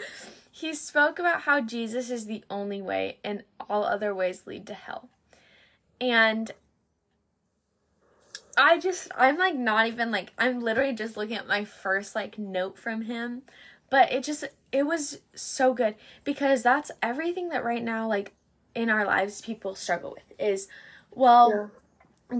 he 0.60 0.74
spoke 0.74 1.19
about 1.19 1.43
how 1.43 1.62
Jesus 1.62 2.10
is 2.10 2.26
the 2.26 2.43
only 2.50 2.82
way 2.82 3.17
and 3.24 3.43
all 3.69 3.86
other 3.86 4.13
ways 4.13 4.45
lead 4.45 4.67
to 4.67 4.74
hell. 4.74 5.08
And 6.02 6.52
I 8.58 8.78
just 8.78 9.10
I'm 9.17 9.38
like 9.38 9.56
not 9.56 9.88
even 9.88 10.12
like 10.12 10.34
I'm 10.38 10.60
literally 10.60 10.93
just 10.93 11.15
looking 11.15 11.38
at 11.38 11.48
my 11.48 11.63
first 11.63 12.13
like 12.13 12.38
note 12.38 12.78
from 12.78 13.04
him, 13.04 13.43
but 13.89 14.12
it 14.12 14.22
just 14.22 14.43
it 14.74 14.84
was 14.84 15.22
so 15.34 15.74
good 15.74 15.95
because 16.26 16.62
that's 16.62 16.91
everything 17.02 17.50
that 17.50 17.63
right 17.63 17.84
now 17.84 18.06
like 18.06 18.34
in 18.76 18.89
our 18.89 19.06
lives 19.06 19.39
people 19.41 19.76
struggle 19.76 20.12
with 20.12 20.38
is 20.38 20.67
well 21.12 21.72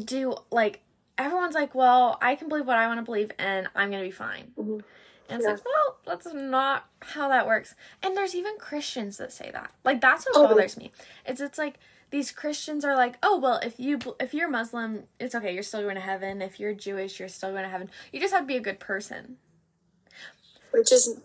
do 0.03 0.36
like 0.51 0.82
everyone's 1.19 1.53
like 1.55 1.75
well 1.75 2.17
I 2.21 2.34
can 2.36 2.49
believe 2.49 2.65
what 2.65 2.77
I 2.77 2.88
want 2.88 2.97
to 2.99 3.03
believe 3.05 3.32
and 3.38 3.67
I'm 3.75 3.91
going 3.91 4.01
to 4.01 4.08
be 4.08 4.12
fine. 4.12 4.53
Mhm. 4.58 4.84
And 5.32 5.38
it's 5.39 5.45
Yeah. 5.45 5.51
like, 5.53 5.65
well, 5.65 5.97
that's 6.08 6.25
not 6.34 6.88
how 7.01 7.29
that 7.29 7.45
works. 7.45 7.75
And 8.01 8.17
there's 8.17 8.34
even 8.34 8.58
Christians 8.58 9.17
that 9.17 9.32
say 9.32 9.51
that. 9.51 9.69
Like 9.84 10.01
that's 10.01 10.25
what 10.25 10.36
Oh. 10.38 10.47
bothers 10.47 10.75
me. 10.77 10.91
It's 11.25 11.39
it's 11.39 11.60
like 11.60 11.75
these 12.10 12.32
Christians 12.32 12.84
are 12.84 12.95
like, 12.95 13.17
"Oh, 13.21 13.38
well, 13.38 13.60
if 13.62 13.79
you 13.79 13.99
if 14.19 14.34
you're 14.34 14.47
Muslim, 14.49 15.08
it's 15.19 15.36
okay. 15.36 15.53
You're 15.53 15.62
still 15.62 15.84
going 15.84 15.93
to 15.93 16.01
heaven. 16.01 16.41
If 16.41 16.60
you're 16.60 16.73
Jewish, 16.73 17.19
you're 17.19 17.29
still 17.29 17.51
going 17.51 17.62
to 17.63 17.69
heaven. 17.69 17.91
You 18.12 18.19
just 18.19 18.34
have 18.34 18.43
to 18.43 18.47
be 18.47 18.58
a 18.58 18.62
good 18.62 18.79
person." 18.79 19.38
Which 20.71 20.91
is 20.91 21.19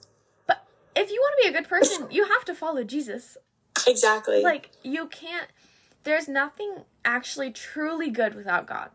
But 0.46 0.64
if 0.94 1.11
you 1.11 1.20
want 1.20 1.35
to 1.38 1.42
be 1.50 1.57
a 1.57 1.59
good 1.61 1.68
person, 1.68 2.11
you 2.11 2.26
have 2.26 2.44
to 2.44 2.54
follow 2.54 2.85
Jesus. 2.85 3.38
exactly. 3.87 4.42
Like 4.42 4.70
you 4.83 5.07
can't 5.07 5.48
there's 6.04 6.28
nothing 6.28 6.85
actually 7.07 7.50
truly 7.50 8.11
good 8.11 8.35
without 8.35 8.66
God. 8.66 8.90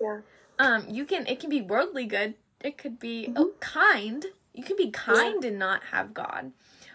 Yeah. 0.00 0.20
Um 0.58 0.84
you 0.88 1.04
can 1.04 1.26
it 1.26 1.40
can 1.40 1.50
be 1.50 1.60
worldly 1.60 2.06
good. 2.06 2.34
It 2.60 2.76
could 2.78 2.98
be 2.98 3.26
Mm-hmm. 3.28 3.34
oh, 3.38 3.52
kind. 3.60 4.26
You 4.52 4.62
can 4.64 4.76
be 4.76 4.90
kind 4.90 5.44
and 5.44 5.58
not 5.58 5.84
have 5.92 6.12
God. 6.12 6.52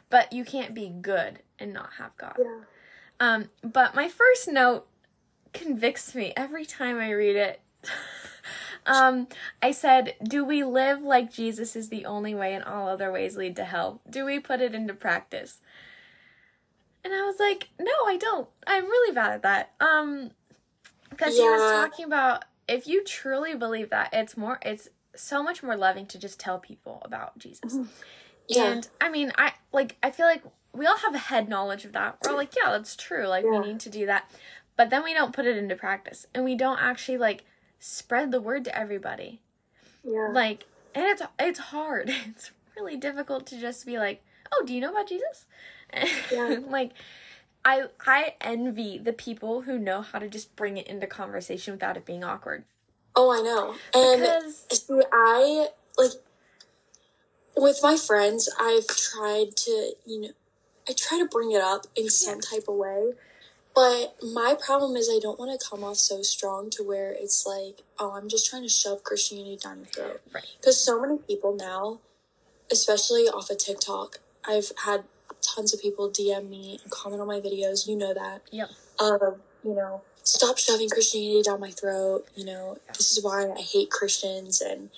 But 0.09 0.31
you 0.33 0.45
can't 0.45 0.73
be 0.73 0.89
good 0.89 1.39
and 1.57 1.73
not 1.73 1.91
have 1.97 2.15
God. 2.17 2.35
Yeah. 2.37 2.59
Um, 3.19 3.49
but 3.63 3.95
my 3.95 4.07
first 4.09 4.47
note 4.47 4.85
convicts 5.53 6.13
me 6.13 6.33
every 6.35 6.65
time 6.65 6.99
I 6.99 7.11
read 7.11 7.35
it. 7.35 7.61
um, 8.85 9.27
I 9.61 9.71
said, 9.71 10.15
Do 10.21 10.43
we 10.45 10.63
live 10.63 11.01
like 11.01 11.31
Jesus 11.31 11.75
is 11.75 11.89
the 11.89 12.05
only 12.05 12.35
way 12.35 12.53
and 12.53 12.63
all 12.63 12.87
other 12.87 13.11
ways 13.11 13.37
lead 13.37 13.55
to 13.55 13.63
hell? 13.65 14.01
Do 14.09 14.25
we 14.25 14.39
put 14.39 14.61
it 14.61 14.75
into 14.75 14.93
practice? 14.93 15.59
And 17.03 17.13
I 17.13 17.21
was 17.25 17.39
like, 17.39 17.69
No, 17.79 17.93
I 18.05 18.17
don't. 18.17 18.47
I'm 18.67 18.83
really 18.85 19.15
bad 19.15 19.31
at 19.31 19.41
that. 19.43 19.73
Um, 19.79 20.31
because 21.09 21.35
he 21.37 21.43
was 21.43 21.71
talking 21.71 22.05
about 22.05 22.43
if 22.67 22.87
you 22.87 23.03
truly 23.03 23.55
believe 23.55 23.89
that, 23.91 24.09
it's 24.13 24.35
more, 24.37 24.59
it's 24.61 24.89
so 25.15 25.41
much 25.43 25.63
more 25.63 25.75
loving 25.77 26.05
to 26.07 26.17
just 26.19 26.39
tell 26.39 26.59
people 26.59 27.01
about 27.05 27.37
Jesus. 27.37 27.73
Mm-hmm. 27.73 27.83
Yeah. 28.47 28.63
And 28.65 28.87
I 29.01 29.09
mean, 29.09 29.31
I 29.37 29.53
like 29.71 29.95
I 30.03 30.11
feel 30.11 30.25
like 30.27 30.43
we 30.73 30.85
all 30.85 30.97
have 30.97 31.15
a 31.15 31.19
head 31.19 31.49
knowledge 31.49 31.85
of 31.85 31.93
that. 31.93 32.17
We're 32.23 32.31
all 32.31 32.37
like, 32.37 32.53
yeah, 32.55 32.71
that's 32.71 32.95
true. 32.95 33.25
Like 33.27 33.43
Yeah. 33.45 33.59
we 33.61 33.67
need 33.67 33.79
to 33.81 33.89
do 33.89 34.05
that. 34.07 34.29
But 34.77 34.89
then 34.89 35.03
we 35.03 35.13
don't 35.13 35.33
put 35.33 35.45
it 35.45 35.57
into 35.57 35.75
practice 35.75 36.27
and 36.35 36.43
we 36.43 36.53
don't 36.55 36.79
actually 36.81 37.17
like 37.17 37.45
spread 37.79 38.31
the 38.31 38.41
word 38.41 38.65
to 38.65 38.77
everybody. 38.77 39.41
yeah. 40.03 40.29
Like 40.31 40.65
and 40.93 41.05
it's 41.05 41.21
it's 41.39 41.59
hard. 41.59 42.09
It's 42.27 42.51
really 42.77 42.97
difficult 42.97 43.47
to 43.47 43.59
just 43.59 43.85
be 43.85 43.97
like, 43.97 44.21
"Oh, 44.51 44.63
do 44.65 44.73
you 44.75 44.81
know 44.81 44.91
about 44.91 45.07
Jesus?" 45.07 45.45
Yeah. 46.31 46.59
like 46.67 46.91
I 47.65 47.87
I 48.05 48.35
envy 48.41 48.97
the 48.99 49.13
people 49.13 49.61
who 49.61 49.79
know 49.79 50.01
how 50.01 50.19
to 50.19 50.29
just 50.29 50.55
bring 50.55 50.77
it 50.77 50.87
into 50.87 51.07
conversation 51.07 51.73
without 51.73 51.97
it 51.97 52.05
being 52.05 52.23
awkward. 52.23 52.63
oh, 53.15 53.31
I 53.31 53.41
know. 53.41 53.75
And 53.93 54.21
Because 54.21 54.67
I 55.11 55.69
like 55.97 56.11
with 57.57 57.79
my 57.81 57.97
friends. 57.97 58.49
I've 58.59 58.87
tried 58.87 59.55
to, 59.55 59.93
you 60.05 60.21
know, 60.21 60.29
I 60.87 60.93
try 60.95 61.19
to 61.19 61.25
bring 61.25 61.51
it 61.51 61.61
up 61.61 61.87
in 61.95 62.09
some 62.09 62.39
type 62.39 62.65
of 62.67 62.75
way. 62.75 63.13
But 63.73 64.15
my 64.23 64.55
problem 64.63 64.95
is 64.95 65.09
I 65.09 65.19
don't 65.21 65.37
want 65.37 65.59
to 65.59 65.67
come 65.69 65.83
off 65.83 65.97
so 65.97 66.21
strong 66.21 66.69
to 66.71 66.83
where 66.83 67.11
it's 67.11 67.45
like, 67.45 67.81
oh, 67.99 68.13
I'm 68.13 68.29
just 68.29 68.49
trying 68.49 68.63
to 68.63 68.69
shove 68.69 69.03
Christianity 69.03 69.57
down 69.61 69.79
your 69.79 69.87
throat. 69.87 70.21
Right. 70.33 70.45
Because 70.59 70.79
so 70.79 71.01
many 71.01 71.17
people 71.17 71.55
now, 71.55 71.99
especially 72.71 73.23
off 73.23 73.49
of 73.49 73.57
TikTok, 73.57 74.19
I've 74.47 74.71
had 74.85 75.03
tons 75.45 75.73
of 75.73 75.81
people 75.81 76.09
DM 76.09 76.49
me 76.49 76.79
and 76.81 76.91
comment 76.91 77.21
on 77.21 77.27
my 77.27 77.39
videos. 77.39 77.87
You 77.87 77.97
know 77.97 78.13
that. 78.13 78.41
Yep. 78.51 78.69
Um, 78.99 79.35
you 79.63 79.73
know, 79.75 80.01
stop 80.23 80.57
shoving 80.57 80.89
Christianity 80.89 81.41
down 81.43 81.59
my 81.59 81.71
throat. 81.71 82.25
You 82.35 82.45
know, 82.45 82.77
this 82.89 83.17
is 83.17 83.23
why 83.23 83.49
I 83.49 83.61
hate 83.61 83.89
Christians 83.91 84.61
and 84.61 84.89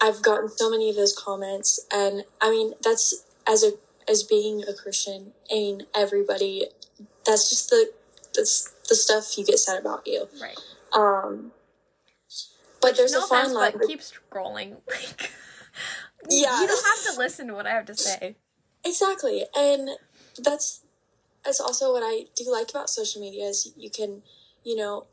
I've 0.00 0.22
gotten 0.22 0.48
so 0.48 0.70
many 0.70 0.90
of 0.90 0.96
those 0.96 1.16
comments, 1.16 1.84
and 1.92 2.24
I 2.40 2.50
mean 2.50 2.74
that's 2.82 3.24
as 3.48 3.64
a 3.64 3.72
as 4.08 4.22
being 4.22 4.62
a 4.68 4.72
Christian. 4.72 5.32
I 5.50 5.54
mean 5.54 5.82
everybody. 5.94 6.66
That's 7.26 7.50
just 7.50 7.70
the 7.70 7.90
that's 8.34 8.72
the 8.88 8.94
stuff 8.94 9.36
you 9.36 9.44
get 9.44 9.58
said 9.58 9.78
about 9.80 10.06
you. 10.06 10.28
Right. 10.40 10.56
Um, 10.94 11.52
but 12.80 12.96
there's 12.96 13.12
no 13.12 13.24
a 13.24 13.26
fine 13.26 13.40
offense, 13.40 13.54
line. 13.54 13.72
but 13.78 13.86
keep 13.86 14.00
scrolling. 14.00 14.76
Like, 14.88 15.30
Yeah. 16.30 16.60
You 16.60 16.66
don't 16.66 16.84
have 16.86 17.14
to 17.14 17.18
listen 17.18 17.46
to 17.46 17.54
what 17.54 17.66
I 17.66 17.70
have 17.70 17.86
to 17.86 17.94
say. 17.94 18.36
Exactly. 18.88 19.44
And 19.56 19.90
that's 20.38 20.80
that's 21.44 21.60
also 21.60 21.92
what 21.92 22.02
I 22.04 22.26
do 22.34 22.50
like 22.50 22.70
about 22.70 22.90
social 22.90 23.20
media 23.20 23.44
is 23.44 23.72
you 23.76 23.90
can, 23.90 24.22
you 24.64 24.76
know, 24.76 25.06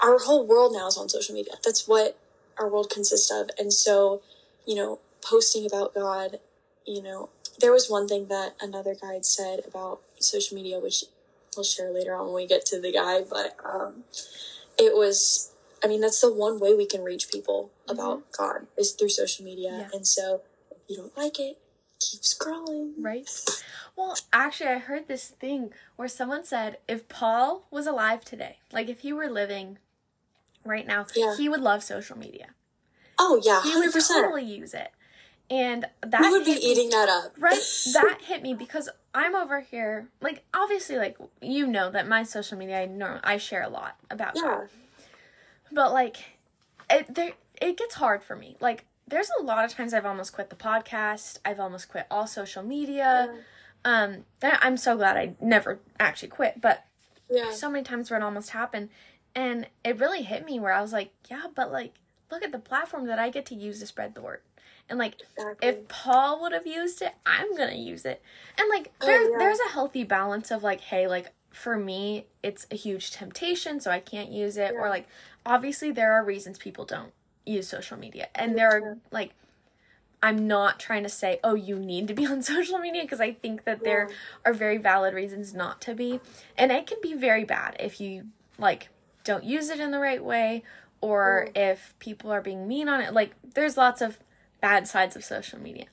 our 0.00 0.18
whole 0.18 0.46
world 0.46 0.72
now 0.72 0.86
is 0.86 0.96
on 0.96 1.08
social 1.08 1.34
media. 1.34 1.54
That's 1.64 1.86
what 1.86 2.18
our 2.58 2.68
world 2.68 2.90
consists 2.90 3.30
of. 3.30 3.50
And 3.58 3.72
so, 3.72 4.22
you 4.66 4.74
know, 4.74 4.98
posting 5.22 5.66
about 5.66 5.94
God, 5.94 6.40
you 6.86 7.02
know, 7.02 7.30
there 7.60 7.72
was 7.72 7.88
one 7.88 8.08
thing 8.08 8.26
that 8.28 8.54
another 8.60 8.94
guide 8.94 9.24
said 9.24 9.60
about 9.66 10.00
social 10.18 10.56
media, 10.56 10.78
which 10.78 11.04
we'll 11.56 11.64
share 11.64 11.92
later 11.92 12.14
on 12.14 12.26
when 12.26 12.34
we 12.34 12.46
get 12.46 12.64
to 12.66 12.80
the 12.80 12.92
guide, 12.92 13.24
but 13.30 13.56
um, 13.64 14.04
it 14.78 14.94
was, 14.94 15.52
I 15.82 15.88
mean, 15.88 16.00
that's 16.00 16.20
the 16.20 16.32
one 16.32 16.60
way 16.60 16.74
we 16.74 16.86
can 16.86 17.02
reach 17.02 17.30
people 17.30 17.70
about 17.88 18.30
God 18.32 18.66
is 18.76 18.92
through 18.92 19.08
social 19.08 19.44
media. 19.44 19.70
Yeah. 19.70 19.88
And 19.92 20.06
so, 20.06 20.42
if 20.70 20.78
you 20.88 20.96
don't 20.96 21.16
like 21.16 21.40
it, 21.40 21.58
keep 22.00 22.20
scrolling. 22.22 22.92
Right. 22.98 23.28
Well, 23.96 24.16
actually, 24.32 24.70
I 24.70 24.78
heard 24.78 25.08
this 25.08 25.28
thing 25.28 25.72
where 25.96 26.08
someone 26.08 26.44
said 26.44 26.78
if 26.88 27.08
Paul 27.08 27.66
was 27.70 27.86
alive 27.86 28.24
today, 28.24 28.58
like 28.72 28.88
if 28.88 29.00
he 29.00 29.12
were 29.12 29.28
living 29.28 29.78
right 30.64 30.86
now, 30.86 31.06
Yeah. 31.14 31.36
he 31.36 31.48
would 31.48 31.60
love 31.60 31.82
social 31.82 32.16
media. 32.16 32.48
Oh 33.18 33.40
yeah, 33.44 33.62
He 33.62 33.74
would 33.76 33.92
totally 33.92 34.44
use 34.44 34.74
it. 34.74 34.92
And 35.50 35.86
that 36.06 36.20
We 36.20 36.30
would 36.30 36.44
be 36.44 36.52
hit 36.52 36.62
me- 36.62 36.70
eating 36.72 36.90
that 36.90 37.08
up, 37.08 37.32
right 37.38 37.58
that 37.94 38.18
hit 38.22 38.42
me 38.42 38.52
because 38.52 38.88
i'm 39.14 39.34
over 39.34 39.60
here 39.60 40.06
like 40.20 40.44
obviously 40.52 40.96
like 40.98 41.16
you 41.40 41.66
know 41.66 41.90
that 41.90 42.06
my 42.06 42.22
social 42.22 42.58
media 42.58 42.82
i 42.82 42.84
know 42.84 43.18
i 43.24 43.38
share 43.38 43.62
a 43.62 43.68
lot 43.70 43.96
about 44.10 44.34
Yeah, 44.36 44.42
God. 44.42 44.68
but 45.72 45.92
like 45.94 46.18
it 46.90 47.14
there 47.14 47.32
it 47.62 47.78
gets 47.78 47.94
hard 47.94 48.22
for 48.22 48.36
me 48.36 48.56
like 48.60 48.84
there's 49.08 49.30
a 49.38 49.42
lot 49.42 49.64
of 49.64 49.72
times 49.72 49.94
i've 49.94 50.06
almost 50.06 50.32
quit 50.32 50.50
the 50.50 50.56
podcast 50.56 51.38
i've 51.44 51.60
almost 51.60 51.88
quit 51.88 52.06
all 52.10 52.26
social 52.26 52.62
media 52.62 53.34
um 53.84 54.24
i'm 54.42 54.76
so 54.76 54.96
glad 54.96 55.16
i 55.16 55.34
never 55.40 55.78
actually 55.98 56.28
quit 56.28 56.60
but 56.60 56.84
yeah, 57.30 57.50
so 57.50 57.70
many 57.70 57.84
times 57.84 58.10
where 58.10 58.18
it 58.18 58.22
almost 58.22 58.50
happened 58.50 58.88
and 59.34 59.66
it 59.84 59.98
really 59.98 60.22
hit 60.22 60.44
me 60.44 60.58
where 60.58 60.72
i 60.72 60.80
was 60.80 60.92
like 60.92 61.12
yeah 61.30 61.44
but 61.54 61.70
like 61.72 61.94
look 62.30 62.42
at 62.42 62.52
the 62.52 62.58
platform 62.58 63.06
that 63.06 63.18
i 63.18 63.30
get 63.30 63.46
to 63.46 63.54
use 63.54 63.80
to 63.80 63.86
spread 63.86 64.14
the 64.14 64.20
word 64.20 64.40
and 64.88 64.98
like 64.98 65.20
exactly. 65.36 65.68
if 65.68 65.88
Paul 65.88 66.40
would 66.40 66.52
have 66.52 66.66
used 66.66 67.02
it, 67.02 67.12
I'm 67.26 67.54
gonna 67.56 67.74
use 67.74 68.04
it. 68.04 68.22
And 68.56 68.68
like 68.70 68.90
Oh, 69.00 69.06
yeah. 69.06 69.38
there's 69.38 69.60
a 69.60 69.70
healthy 69.70 70.04
balance 70.04 70.50
of 70.50 70.62
like, 70.62 70.80
hey, 70.80 71.06
like 71.06 71.32
for 71.50 71.76
me, 71.76 72.26
it's 72.42 72.66
a 72.70 72.76
huge 72.76 73.10
temptation, 73.10 73.80
so 73.80 73.90
I 73.90 74.00
can't 74.00 74.30
use 74.30 74.56
it. 74.56 74.74
Or 74.74 74.88
like 74.88 75.06
obviously 75.44 75.90
there 75.90 76.12
are 76.12 76.24
reasons 76.24 76.58
people 76.58 76.84
don't 76.84 77.12
use 77.48 77.68
social 77.68 77.96
media. 77.98 78.28
And 78.34 78.56
there 78.56 78.70
are 78.70 78.98
like 79.10 79.32
I'm 80.20 80.48
not 80.48 80.80
trying 80.80 81.04
to 81.04 81.08
say, 81.08 81.38
oh, 81.44 81.54
you 81.54 81.78
need 81.78 82.08
to 82.08 82.14
be 82.14 82.26
on 82.32 82.42
social 82.42 82.78
media 82.78 83.02
because 83.02 83.20
I 83.20 83.32
think 83.32 83.64
that 83.64 83.84
there 83.84 84.08
are 84.44 84.52
very 84.52 84.76
valid 84.78 85.14
reasons 85.14 85.54
not 85.54 85.80
to 85.82 85.94
be. 85.94 86.20
And 86.56 86.72
it 86.72 86.86
can 86.86 86.98
be 87.02 87.14
very 87.14 87.44
bad 87.44 87.76
if 87.78 88.00
you 88.00 88.26
like 88.58 88.88
don't 89.24 89.44
use 89.44 89.68
it 89.70 89.78
in 89.80 89.90
the 89.92 90.00
right 90.00 90.22
way 90.22 90.64
or 91.00 91.48
if 91.54 91.94
people 92.00 92.32
are 92.32 92.40
being 92.40 92.66
mean 92.66 92.88
on 92.88 93.00
it. 93.00 93.12
Like 93.14 93.34
there's 93.54 93.76
lots 93.76 94.00
of 94.00 94.18
bad 94.60 94.88
sides 94.88 95.14
of 95.14 95.24
social 95.24 95.60
media. 95.60 95.86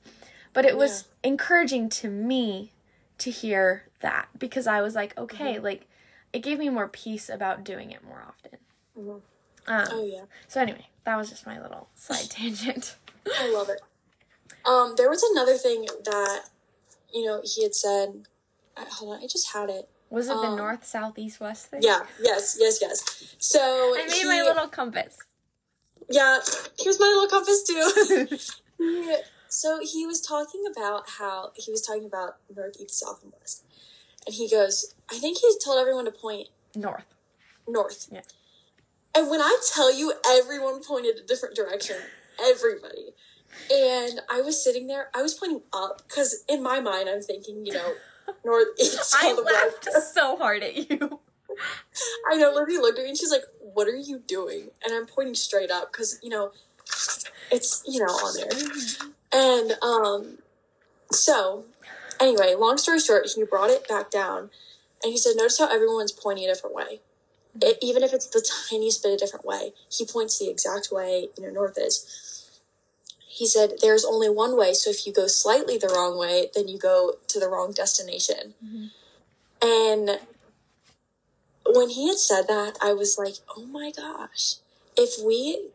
But 0.52 0.64
it 0.64 0.76
was 0.76 1.04
encouraging 1.22 1.88
to 1.90 2.08
me 2.08 2.72
to 3.18 3.30
hear 3.30 3.84
that 4.00 4.28
because 4.38 4.66
I 4.66 4.80
was 4.82 4.94
like, 4.94 5.16
okay, 5.16 5.58
like 5.60 5.86
it 6.32 6.40
gave 6.40 6.58
me 6.58 6.68
more 6.68 6.88
peace 6.88 7.28
about 7.28 7.62
doing 7.62 7.90
it 7.92 8.02
more 8.04 8.24
often. 8.26 8.58
Mhm. 8.98 9.20
Um, 9.68 9.88
oh 9.92 10.04
yeah, 10.04 10.24
so 10.48 10.60
anyway, 10.60 10.88
that 11.06 11.16
was 11.16 11.30
just 11.30 11.46
my 11.46 11.60
little 11.60 11.88
side 11.94 12.28
tangent. 12.30 12.96
I 13.38 13.50
love 13.50 13.70
it. 13.70 13.80
Um, 14.66 14.94
there 14.96 15.08
was 15.08 15.22
another 15.32 15.54
thing 15.56 15.86
that 16.04 16.42
you 17.14 17.24
know 17.24 17.40
he 17.42 17.62
had 17.62 17.74
said. 17.74 18.26
I, 18.76 18.84
hold 18.90 19.16
on, 19.16 19.22
I 19.24 19.26
just 19.26 19.52
had 19.54 19.70
it. 19.70 19.88
Was 20.10 20.26
it 20.28 20.34
the 20.34 20.48
Um, 20.48 20.56
north, 20.56 20.84
south, 20.84 21.18
east, 21.18 21.40
west 21.40 21.68
thing? 21.68 21.80
Yeah, 21.82 22.04
yes, 22.20 22.56
yes, 22.60 22.78
yes. 22.82 23.34
So 23.38 23.58
I 23.96 24.04
made 24.06 24.12
he- 24.12 24.24
my 24.26 24.42
little 24.42 24.68
compass. 24.68 25.16
Yeah, 26.10 26.38
here's 26.78 27.00
my 27.00 27.06
little 27.06 27.28
compass 27.28 27.62
too. 27.62 28.38
So 29.48 29.78
he 29.80 30.04
was 30.04 30.20
talking 30.20 30.64
about 30.70 31.08
how 31.08 31.52
he 31.54 31.70
was 31.70 31.80
talking 31.80 32.04
about 32.04 32.36
north, 32.54 32.76
east, 32.80 32.98
south, 32.98 33.22
and 33.22 33.32
west, 33.40 33.64
and 34.26 34.34
he 34.34 34.50
goes, 34.50 34.94
I 35.10 35.18
think 35.18 35.38
he 35.38 35.50
told 35.64 35.78
everyone 35.78 36.04
to 36.04 36.10
point 36.10 36.48
North. 36.74 37.06
north. 37.66 38.08
Yeah. 38.10 38.20
And 39.16 39.30
when 39.30 39.40
I 39.40 39.56
tell 39.74 39.92
you, 39.92 40.12
everyone 40.28 40.82
pointed 40.82 41.18
a 41.18 41.22
different 41.22 41.56
direction. 41.56 41.96
Everybody. 42.38 43.14
And 43.72 44.20
I 44.30 44.42
was 44.42 44.62
sitting 44.62 44.86
there. 44.86 45.08
I 45.14 45.22
was 45.22 45.32
pointing 45.34 45.62
up 45.72 46.02
because 46.06 46.44
in 46.48 46.62
my 46.62 46.80
mind, 46.80 47.08
I'm 47.08 47.22
thinking, 47.22 47.64
you 47.64 47.72
know, 47.72 47.94
north, 48.44 48.68
east, 48.78 49.16
I 49.18 49.32
laughed 49.32 49.88
west. 49.92 50.14
so 50.14 50.36
hard 50.36 50.62
at 50.62 50.76
you. 50.76 51.20
I 52.30 52.36
know. 52.36 52.52
Lizzie 52.52 52.78
looked 52.78 52.98
at 52.98 53.04
me 53.04 53.08
and 53.08 53.18
she's 53.18 53.32
like, 53.32 53.44
"What 53.60 53.88
are 53.88 53.96
you 53.96 54.18
doing?" 54.18 54.68
And 54.84 54.94
I'm 54.94 55.06
pointing 55.06 55.34
straight 55.34 55.70
up 55.70 55.90
because 55.90 56.20
you 56.22 56.28
know, 56.28 56.52
it's 57.50 57.82
you 57.86 58.00
know 58.00 58.12
on 58.12 58.34
there. 58.36 59.12
And 59.32 59.72
um, 59.82 60.38
so 61.10 61.64
anyway, 62.20 62.54
long 62.54 62.76
story 62.76 63.00
short, 63.00 63.26
he 63.34 63.42
brought 63.44 63.70
it 63.70 63.88
back 63.88 64.10
down, 64.10 64.50
and 65.02 65.12
he 65.12 65.16
said, 65.16 65.32
"Notice 65.36 65.58
how 65.58 65.72
everyone's 65.72 66.12
pointing 66.12 66.44
a 66.44 66.48
different 66.48 66.76
way, 66.76 67.00
it, 67.62 67.78
even 67.80 68.02
if 68.02 68.12
it's 68.12 68.26
the 68.26 68.40
tiniest 68.68 69.02
bit 69.02 69.14
a 69.14 69.16
different 69.16 69.44
way. 69.44 69.72
He 69.90 70.04
points 70.04 70.38
the 70.38 70.48
exact 70.50 70.90
way 70.90 71.28
you 71.36 71.44
know 71.44 71.50
north 71.50 71.78
is." 71.78 72.04
He 73.26 73.46
said, 73.46 73.80
"There's 73.80 74.04
only 74.04 74.30
one 74.30 74.56
way, 74.56 74.72
so 74.72 74.90
if 74.90 75.06
you 75.06 75.12
go 75.12 75.26
slightly 75.26 75.76
the 75.76 75.88
wrong 75.88 76.16
way, 76.16 76.50
then 76.54 76.68
you 76.68 76.78
go 76.78 77.18
to 77.28 77.40
the 77.40 77.48
wrong 77.48 77.72
destination." 77.72 78.54
Mhm. 78.64 78.90
And 79.62 80.20
when 81.68 81.88
he 81.90 82.08
had 82.08 82.18
said 82.18 82.48
that, 82.48 82.78
I 82.80 82.92
was 82.92 83.18
like, 83.18 83.36
oh 83.56 83.66
my 83.66 83.90
gosh, 83.90 84.56
if 84.96 85.22
we 85.22 85.68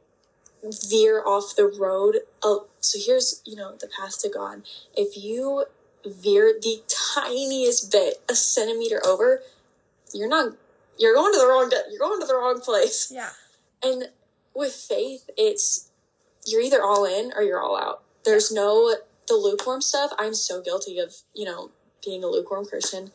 veer 0.63 1.23
off 1.25 1.55
the 1.55 1.67
road, 1.67 2.19
oh, 2.43 2.67
so 2.79 2.99
here's, 3.03 3.41
you 3.45 3.55
know, 3.55 3.75
the 3.75 3.87
path 3.87 4.19
to 4.21 4.29
God. 4.29 4.63
If 4.95 5.17
you 5.17 5.65
veer 6.05 6.53
the 6.59 6.81
tiniest 6.87 7.91
bit, 7.91 8.21
a 8.29 8.35
centimeter 8.35 9.05
over, 9.05 9.43
you're 10.13 10.29
not, 10.29 10.53
you're 10.99 11.13
going 11.13 11.33
to 11.33 11.39
the 11.39 11.47
wrong, 11.47 11.71
you're 11.89 11.99
going 11.99 12.19
to 12.19 12.27
the 12.27 12.35
wrong 12.35 12.61
place. 12.61 13.11
Yeah. 13.13 13.29
And 13.83 14.09
with 14.53 14.73
faith, 14.73 15.29
it's, 15.37 15.89
you're 16.45 16.61
either 16.61 16.81
all 16.81 17.05
in 17.05 17.31
or 17.35 17.41
you're 17.41 17.61
all 17.61 17.77
out. 17.77 18.03
There's 18.23 18.51
no, 18.51 18.95
the 19.27 19.35
lukewarm 19.35 19.81
stuff, 19.81 20.11
I'm 20.19 20.33
so 20.33 20.61
guilty 20.61 20.99
of, 20.99 21.15
you 21.33 21.45
know, 21.45 21.71
being 22.03 22.23
a 22.23 22.27
lukewarm 22.27 22.65
Christian. 22.65 23.11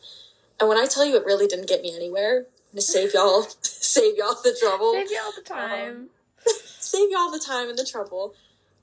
And 0.59 0.67
when 0.67 0.77
I 0.77 0.85
tell 0.85 1.05
you 1.05 1.15
it 1.15 1.25
really 1.25 1.47
didn't 1.47 1.69
get 1.69 1.81
me 1.81 1.95
anywhere, 1.95 2.45
to 2.73 2.81
save 2.81 3.13
y'all, 3.13 3.43
save 3.61 4.17
y'all 4.17 4.35
the 4.43 4.55
trouble, 4.59 4.93
Save 4.93 5.11
you 5.11 5.21
all 5.23 5.33
the 5.35 5.41
time. 5.41 6.09
save 6.79 7.11
y'all 7.11 7.31
the 7.31 7.39
time 7.39 7.69
and 7.69 7.77
the 7.77 7.85
trouble. 7.85 8.33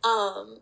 Um, 0.02 0.58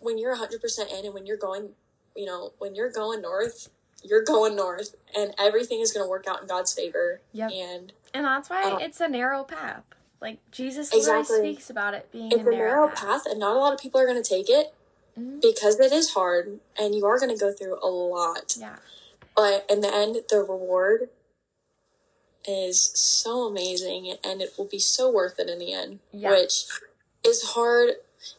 when 0.00 0.18
you're 0.18 0.36
100% 0.36 0.98
in 0.98 1.04
and 1.06 1.14
when 1.14 1.26
you're 1.26 1.36
going, 1.36 1.70
you 2.14 2.26
know, 2.26 2.52
when 2.58 2.74
you're 2.74 2.90
going 2.90 3.22
north, 3.22 3.70
you're 4.02 4.22
going 4.24 4.54
north 4.56 4.94
and 5.16 5.34
everything 5.38 5.80
is 5.80 5.92
going 5.92 6.04
to 6.04 6.10
work 6.10 6.26
out 6.28 6.40
in 6.42 6.46
God's 6.48 6.72
favor. 6.74 7.20
Yep. 7.32 7.50
And 7.52 7.92
and 8.14 8.24
that's 8.24 8.48
why 8.50 8.62
Oh. 8.64 8.76
it's 8.78 9.00
a 9.00 9.08
narrow 9.08 9.44
path. 9.44 9.84
Like 10.20 10.38
Jesus 10.50 10.92
Exactly. 10.92 11.38
speaks 11.38 11.68
about 11.70 11.94
it 11.94 12.10
being 12.10 12.32
it's 12.32 12.40
a 12.40 12.50
narrow, 12.50 12.88
path. 12.88 12.96
path 12.98 13.26
and 13.26 13.38
not 13.40 13.54
a 13.56 13.58
lot 13.58 13.72
of 13.74 13.78
people 13.80 14.00
are 14.00 14.06
going 14.06 14.22
to 14.22 14.28
take 14.28 14.48
it 14.48 14.72
Mhm. 15.18 15.40
because 15.42 15.78
it 15.80 15.92
is 15.92 16.10
hard 16.10 16.60
and 16.76 16.94
you 16.94 17.04
are 17.06 17.18
going 17.18 17.30
to 17.30 17.38
go 17.38 17.52
through 17.52 17.78
a 17.82 17.88
lot. 17.88 18.56
Yeah. 18.58 18.76
But 19.34 19.66
in 19.68 19.80
the 19.80 19.92
end, 19.94 20.16
the 20.30 20.38
reward 20.40 21.10
is 22.48 22.80
so 22.94 23.42
amazing 23.46 24.16
and 24.24 24.40
it 24.40 24.54
will 24.56 24.66
be 24.66 24.78
so 24.78 25.10
worth 25.10 25.38
it 25.38 25.48
in 25.50 25.58
the 25.58 25.72
end. 25.72 25.98
Yeah. 26.12 26.30
Which 26.30 26.66
is 27.24 27.42
hard, 27.42 27.96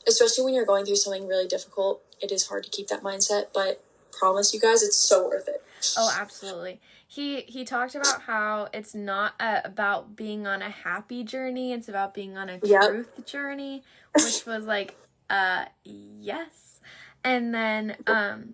especially 0.07 0.45
when 0.45 0.53
you're 0.53 0.65
going 0.65 0.85
through 0.85 0.95
something 0.95 1.27
really 1.27 1.47
difficult. 1.47 2.01
It 2.21 2.31
is 2.31 2.47
hard 2.47 2.63
to 2.63 2.69
keep 2.69 2.87
that 2.87 3.03
mindset, 3.03 3.47
but 3.53 3.81
promise 4.17 4.53
you 4.53 4.59
guys, 4.59 4.83
it's 4.83 4.97
so 4.97 5.27
worth 5.27 5.47
it. 5.47 5.63
Oh, 5.97 6.13
absolutely. 6.19 6.79
He 7.07 7.41
he 7.41 7.63
talked 7.63 7.95
about 7.95 8.21
how 8.23 8.67
it's 8.73 8.93
not 8.93 9.33
uh, 9.39 9.61
about 9.63 10.15
being 10.15 10.45
on 10.45 10.61
a 10.61 10.69
happy 10.69 11.23
journey; 11.23 11.73
it's 11.73 11.87
about 11.89 12.13
being 12.13 12.37
on 12.37 12.49
a 12.49 12.59
Yep. 12.61 12.81
truth 12.83 13.25
journey, 13.25 13.83
which 14.13 14.45
was 14.45 14.65
like, 14.65 14.95
uh, 15.29 15.65
yes. 15.83 16.79
And 17.23 17.53
then, 17.53 17.95
um, 18.05 18.53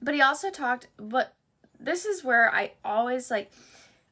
but 0.00 0.14
he 0.14 0.20
also 0.20 0.50
talked. 0.50 0.88
But 0.96 1.34
this 1.78 2.04
is 2.04 2.22
where 2.24 2.52
I 2.54 2.72
always 2.84 3.30
like. 3.30 3.50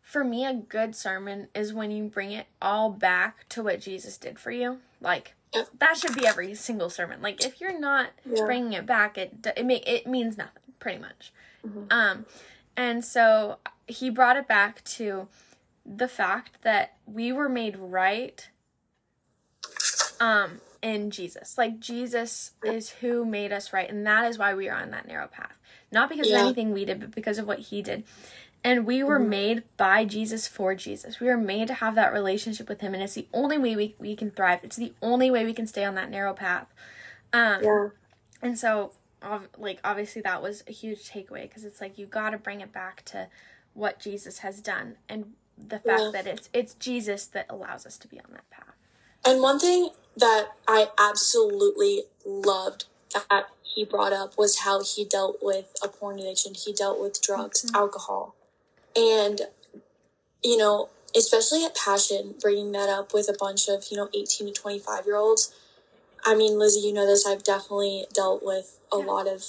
For 0.01 0.25
me, 0.25 0.47
a 0.47 0.55
good 0.55 0.97
sermon 0.97 1.49
is 1.55 1.75
when 1.75 1.91
you 1.91 2.05
bring 2.05 2.33
it 2.33 2.47
all 2.63 2.89
back 2.91 3.47
to 3.51 3.63
what 3.63 3.79
Jesus 3.79 4.17
did 4.17 4.39
for 4.39 4.51
you. 4.51 4.79
Like, 5.03 5.35
that 5.79 5.99
should 5.99 6.15
be 6.15 6.27
every 6.27 6.55
single 6.55 6.89
sermon. 6.89 7.21
Like 7.21 7.45
if 7.45 7.61
you're 7.61 7.79
not 7.79 8.09
Yeah. 8.25 8.47
bringing 8.47 8.73
it 8.73 8.87
back, 8.87 9.19
it 9.19 9.47
it 9.55 9.67
make 9.67 9.87
it 9.87 10.07
means 10.07 10.39
nothing 10.39 10.63
pretty 10.79 10.99
much. 10.99 11.33
Mhm. 11.67 11.93
Um, 11.93 12.27
and 12.77 13.05
so 13.05 13.59
he 13.87 14.11
brought 14.11 14.37
it 14.37 14.47
back 14.47 14.85
to 14.85 15.29
the 15.85 16.09
fact 16.09 16.63
that 16.63 16.97
we 17.07 17.33
were 17.33 17.49
made 17.49 17.77
right 17.77 18.49
um 20.21 20.61
in 20.83 21.11
Jesus. 21.11 21.59
Like 21.59 21.81
Jesus 21.81 22.53
is 22.63 22.91
who 22.91 23.25
made 23.25 23.53
us 23.53 23.73
right 23.73 23.89
and 23.91 24.07
that 24.07 24.25
is 24.25 24.39
why 24.39 24.55
we 24.55 24.69
are 24.69 24.81
on 24.81 24.91
that 24.91 25.09
narrow 25.09 25.27
path. 25.27 25.57
Not 25.91 26.09
because 26.09 26.29
Yeah. 26.29 26.41
of 26.41 26.47
anything 26.47 26.73
we 26.73 26.85
did, 26.85 27.01
but 27.01 27.15
because 27.15 27.39
of 27.39 27.47
what 27.47 27.59
he 27.59 27.83
did. 27.83 28.05
And 28.65 28.87
we 28.87 29.03
were 29.03 29.19
Mhm. 29.21 29.29
made 29.29 29.63
by 29.77 30.05
Jesus 30.05 30.47
for 30.47 30.75
Jesus. 30.75 31.21
We 31.21 31.29
were 31.29 31.37
made 31.37 31.69
to 31.69 31.75
have 31.75 31.95
that 31.95 32.13
relationship 32.13 32.69
with 32.69 32.81
him 32.81 32.95
and 32.95 33.03
it's 33.03 33.15
the 33.15 33.29
only 33.33 33.59
way 33.59 33.75
we, 33.77 33.95
we 33.99 34.15
can 34.17 34.31
thrive. 34.31 34.61
It's 34.63 34.77
the 34.77 34.95
only 35.03 35.31
way 35.31 35.45
we 35.45 35.55
can 35.55 35.67
stay 35.67 35.85
on 35.85 35.95
that 35.95 36.11
narrow 36.11 36.35
path. 36.35 36.73
Um 37.33 37.63
Yeah. 37.63 37.89
and 38.43 38.59
so, 38.59 38.93
ov- 39.23 39.49
like, 39.57 39.81
obviously, 39.85 40.23
that 40.23 40.43
was 40.43 40.63
a 40.67 40.73
huge 40.73 41.11
takeaway 41.11 41.43
because 41.43 41.65
it's 41.65 41.81
like 41.81 41.99
you 41.99 42.07
got 42.07 42.31
to 42.31 42.39
bring 42.39 42.61
it 42.61 42.73
back 42.73 43.05
to 43.07 43.29
what 43.75 44.01
Jesus 44.01 44.39
has 44.39 44.61
done 44.61 44.97
and 45.09 45.33
the 45.57 45.79
fact 45.79 46.01
Yeah. 46.03 46.11
that 46.13 46.27
it's 46.27 46.49
it's 46.53 46.75
Jesus 46.75 47.27
that 47.27 47.47
allows 47.49 47.85
us 47.87 47.97
to 47.99 48.09
be 48.09 48.19
on 48.21 48.31
that 48.33 48.49
path. 48.51 48.75
And 49.25 49.41
one 49.43 49.59
thing 49.59 49.91
that 50.17 50.53
I 50.69 50.91
absolutely 50.99 52.05
loved 52.25 52.85
that 53.31 53.49
he 53.63 53.85
brought 53.85 54.13
up 54.13 54.39
was 54.39 54.61
how 54.61 54.83
he 54.83 55.05
dealt 55.05 55.39
with 55.43 55.75
a 55.83 55.89
porn 55.89 56.19
addiction. 56.19 56.55
He 56.55 56.73
dealt 56.73 57.01
with 57.01 57.21
drugs, 57.21 57.63
Mhm. 57.65 57.75
alcohol. 57.77 58.35
And, 58.97 59.49
you 60.43 60.57
know, 60.57 60.89
especially 61.17 61.65
at 61.65 61.75
Passion, 61.75 62.35
bringing 62.41 62.73
that 62.73 62.89
up 62.89 63.13
with 63.13 63.29
a 63.29 63.33
bunch 63.39 63.69
of, 63.69 63.85
you 63.91 63.97
know, 63.97 64.09
18 64.15 64.47
to 64.47 64.53
25 64.53 65.07
year 65.07 65.17
olds. 65.17 65.53
I 66.25 66.35
mean, 66.35 66.59
Lizzie, 66.59 66.81
you 66.81 66.93
know 66.93 67.07
this. 67.07 67.27
I've 67.27 67.43
definitely 67.45 68.07
dealt 68.13 68.43
with 68.43 68.79
a 68.93 68.99
Yeah. 68.99 69.05
lot 69.05 69.27
of 69.27 69.45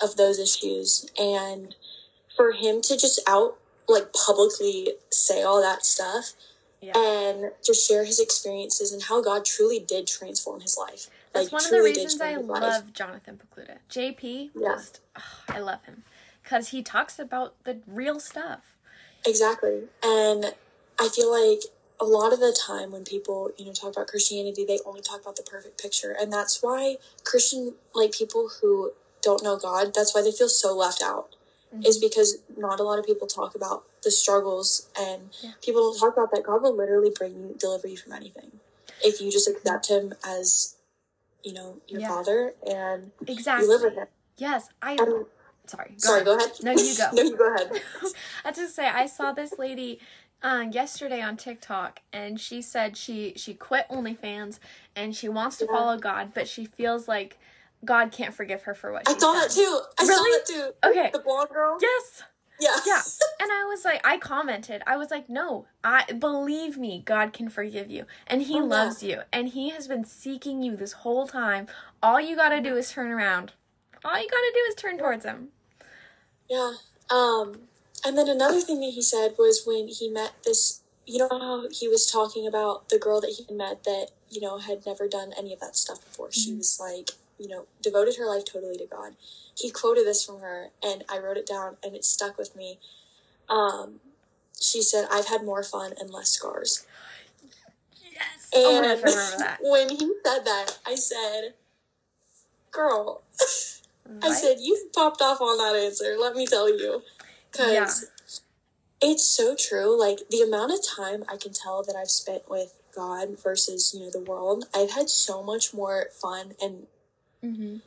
of 0.00 0.14
those 0.16 0.38
issues. 0.38 1.06
And 1.18 1.74
for 2.36 2.52
him 2.52 2.80
to 2.82 2.96
just 2.96 3.18
out, 3.26 3.58
like, 3.88 4.12
publicly 4.12 4.94
say 5.10 5.42
all 5.42 5.60
that 5.60 5.84
stuff 5.84 6.34
Yeah. 6.80 6.96
and 6.96 7.50
just 7.64 7.84
share 7.88 8.04
his 8.04 8.20
experiences 8.20 8.92
and 8.92 9.02
how 9.02 9.20
God 9.20 9.44
truly 9.44 9.80
did 9.80 10.06
transform 10.06 10.60
his 10.60 10.76
life. 10.78 11.10
That's 11.32 11.46
like, 11.46 11.52
one 11.52 11.64
of 11.64 11.70
the 11.72 11.82
reasons 11.82 12.20
I 12.20 12.36
life. 12.36 12.62
love 12.62 12.92
Jonathan 12.92 13.40
Pokluda. 13.42 13.78
JP, 13.90 14.52
Yeah. 14.54 14.76
just, 14.76 15.00
ugh, 15.16 15.22
I 15.48 15.58
love 15.58 15.84
him 15.84 16.04
because 16.44 16.68
he 16.68 16.80
talks 16.80 17.18
about 17.18 17.54
the 17.64 17.80
real 17.88 18.20
stuff. 18.20 18.76
Exactly. 19.26 19.88
And 20.04 20.54
I 21.00 21.08
feel 21.08 21.30
like 21.32 21.62
a 22.00 22.04
lot 22.04 22.32
of 22.32 22.40
the 22.40 22.56
time 22.66 22.92
when 22.92 23.04
people, 23.04 23.50
you 23.56 23.66
know, 23.66 23.72
talk 23.72 23.92
about 23.92 24.06
Christianity, 24.06 24.64
they 24.64 24.78
only 24.86 25.00
talk 25.00 25.20
about 25.20 25.36
the 25.36 25.42
perfect 25.42 25.80
picture. 25.80 26.14
And 26.18 26.32
that's 26.32 26.62
why 26.62 26.96
Christian, 27.24 27.74
like 27.94 28.12
people 28.12 28.48
who 28.60 28.92
don't 29.22 29.42
know 29.42 29.58
God, 29.58 29.92
that's 29.94 30.14
why 30.14 30.22
they 30.22 30.30
feel 30.32 30.48
so 30.48 30.76
left 30.76 31.02
out. 31.02 31.34
Is 31.84 31.98
mm-hmm. 31.98 32.06
because 32.06 32.38
not 32.56 32.80
a 32.80 32.82
lot 32.82 32.98
of 32.98 33.04
people 33.04 33.26
talk 33.26 33.54
about 33.54 33.84
the 34.02 34.10
struggles 34.10 34.88
and 34.98 35.28
Yeah. 35.42 35.50
people 35.62 35.82
don't 35.82 35.98
talk 35.98 36.16
about 36.16 36.30
that 36.30 36.42
God 36.44 36.62
will 36.62 36.74
literally 36.74 37.10
bring 37.10 37.32
you, 37.34 37.56
deliver 37.58 37.88
you 37.88 37.96
from 37.98 38.12
anything. 38.12 38.52
If 39.04 39.20
you 39.20 39.30
just 39.30 39.48
mm-hmm. 39.48 39.58
accept 39.58 39.88
Him 39.90 40.14
as, 40.26 40.76
you 41.44 41.52
know, 41.52 41.76
your 41.86 42.00
Yeah. 42.00 42.08
Father 42.08 42.54
and 42.66 43.10
Exactly. 43.26 43.66
you 43.66 43.72
live 43.72 43.82
with 43.82 43.94
Him. 43.94 44.06
Yes, 44.38 44.70
I. 44.80 44.92
And, 44.92 45.26
Sorry. 45.66 45.90
Go 45.90 45.98
sorry, 45.98 46.22
ahead. 46.22 46.24
go 46.24 46.36
ahead. 46.38 46.50
No, 46.62 46.70
you 46.72 46.96
go. 46.96 47.10
no, 47.12 47.22
you 47.22 47.36
go 47.36 47.54
ahead. 47.54 47.82
I 48.46 48.52
just 48.52 48.74
say 48.74 48.86
I 48.86 49.04
saw 49.04 49.32
this 49.32 49.58
lady 49.58 50.00
um, 50.42 50.70
yesterday 50.72 51.20
on 51.20 51.36
TikTok, 51.36 52.00
and 52.12 52.40
she 52.40 52.62
said 52.62 52.96
she 52.96 53.32
she 53.36 53.54
quit 53.54 53.88
OnlyFans 53.88 54.58
and 54.96 55.14
she 55.14 55.28
wants 55.28 55.56
to 55.58 55.64
Yeah. 55.66 55.72
follow 55.72 55.98
God, 55.98 56.32
but 56.34 56.48
she 56.48 56.64
feels 56.64 57.08
like 57.08 57.38
God 57.84 58.12
can't 58.12 58.34
forgive 58.34 58.62
her 58.62 58.74
for 58.74 58.92
what 58.92 59.08
I 59.08 59.12
saw 59.14 59.32
done. 59.32 59.42
that 59.42 59.50
too. 59.50 59.80
I 59.98 60.04
Really? 60.04 60.40
saw 60.46 60.54
that 60.64 60.72
too. 60.82 60.88
Okay. 60.88 61.10
The 61.12 61.18
blonde 61.20 61.50
girl. 61.50 61.78
Yes. 61.80 62.22
Yeah. 62.60 62.76
Yeah. 62.86 63.02
And 63.40 63.52
I 63.52 63.64
was 63.66 63.84
like, 63.84 64.04
I 64.04 64.18
commented, 64.18 64.82
I 64.84 64.96
was 64.96 65.12
like, 65.12 65.28
no, 65.30 65.66
I 65.84 66.04
believe 66.12 66.76
me, 66.76 67.00
God 67.04 67.32
can 67.32 67.48
forgive 67.48 67.88
you, 67.88 68.04
and 68.26 68.42
He 68.42 68.54
Oh, 68.54 68.62
yeah. 68.62 68.64
loves 68.64 69.00
you, 69.00 69.20
and 69.32 69.48
He 69.50 69.70
has 69.70 69.86
been 69.86 70.04
seeking 70.04 70.60
you 70.60 70.74
this 70.76 70.92
whole 70.92 71.28
time. 71.28 71.68
All 72.02 72.20
you 72.20 72.34
got 72.34 72.48
to 72.48 72.60
do 72.60 72.76
is 72.76 72.90
turn 72.90 73.12
around. 73.12 73.52
All 74.04 74.20
you 74.20 74.28
got 74.28 74.36
to 74.40 74.52
do 74.54 74.60
is 74.68 74.74
turn 74.74 74.98
towards 74.98 75.24
Him. 75.24 75.50
Yeah. 76.50 76.72
Um, 77.10 77.60
and 78.04 78.16
then 78.16 78.28
another 78.28 78.60
thing 78.60 78.80
that 78.80 78.92
he 78.92 79.02
said 79.02 79.34
was 79.38 79.62
when 79.66 79.88
he 79.88 80.08
met 80.08 80.32
this, 80.44 80.82
you 81.06 81.18
know, 81.18 81.28
how 81.30 81.68
he 81.70 81.88
was 81.88 82.10
talking 82.10 82.46
about 82.46 82.88
the 82.88 82.98
girl 82.98 83.20
that 83.20 83.30
he 83.30 83.52
met 83.54 83.84
that, 83.84 84.08
you 84.30 84.40
know, 84.40 84.58
had 84.58 84.84
never 84.86 85.08
done 85.08 85.32
any 85.38 85.52
of 85.52 85.60
that 85.60 85.76
stuff 85.76 86.04
before. 86.04 86.30
She 86.30 86.52
Mhm. 86.52 86.58
was 86.58 86.78
like, 86.80 87.10
you 87.38 87.48
know, 87.48 87.66
devoted 87.80 88.16
her 88.16 88.26
life 88.26 88.44
totally 88.44 88.76
to 88.78 88.86
God. 88.86 89.16
He 89.54 89.70
quoted 89.70 90.06
this 90.06 90.24
from 90.24 90.40
her, 90.40 90.70
and 90.82 91.04
I 91.08 91.18
wrote 91.18 91.36
it 91.36 91.46
down, 91.46 91.76
and 91.82 91.94
it 91.94 92.04
stuck 92.04 92.36
with 92.38 92.54
me. 92.54 92.78
Um, 93.48 94.00
she 94.60 94.82
said, 94.82 95.06
I've 95.10 95.26
had 95.26 95.44
more 95.44 95.62
fun 95.62 95.94
and 95.98 96.10
less 96.10 96.30
scars. 96.30 96.84
Yes. 98.02 98.50
Oh 98.54 98.78
And 98.78 98.84
gosh, 98.84 98.98
I 99.04 99.16
remember 99.16 99.38
that. 99.38 99.58
when 99.62 99.88
he 99.90 100.14
said 100.24 100.44
that, 100.44 100.78
I 100.86 100.94
said, 100.96 101.54
girl, 102.70 103.22
I 104.22 104.30
said, 104.30 104.58
you 104.60 104.90
popped 104.94 105.22
off 105.22 105.40
on 105.40 105.58
that 105.58 105.76
answer, 105.80 106.16
let 106.18 106.34
me 106.34 106.46
tell 106.46 106.68
you. 106.68 107.02
Because 107.58 108.02
Yeah. 109.00 109.10
it's 109.10 109.24
so 109.24 109.54
true. 109.54 109.98
Like, 109.98 110.28
the 110.30 110.42
amount 110.42 110.72
of 110.72 110.84
time 110.86 111.24
I 111.28 111.36
can 111.36 111.52
tell 111.52 111.82
that 111.82 111.96
I've 111.96 112.10
spent 112.10 112.48
with 112.48 112.72
God 112.94 113.38
versus, 113.38 113.92
you 113.94 114.00
know, 114.00 114.10
the 114.10 114.20
world, 114.20 114.66
I've 114.74 114.92
had 114.92 115.10
so 115.10 115.42
much 115.42 115.74
more 115.74 116.08
fun 116.12 116.54
and 116.60 116.86
Mhm. 117.42 117.82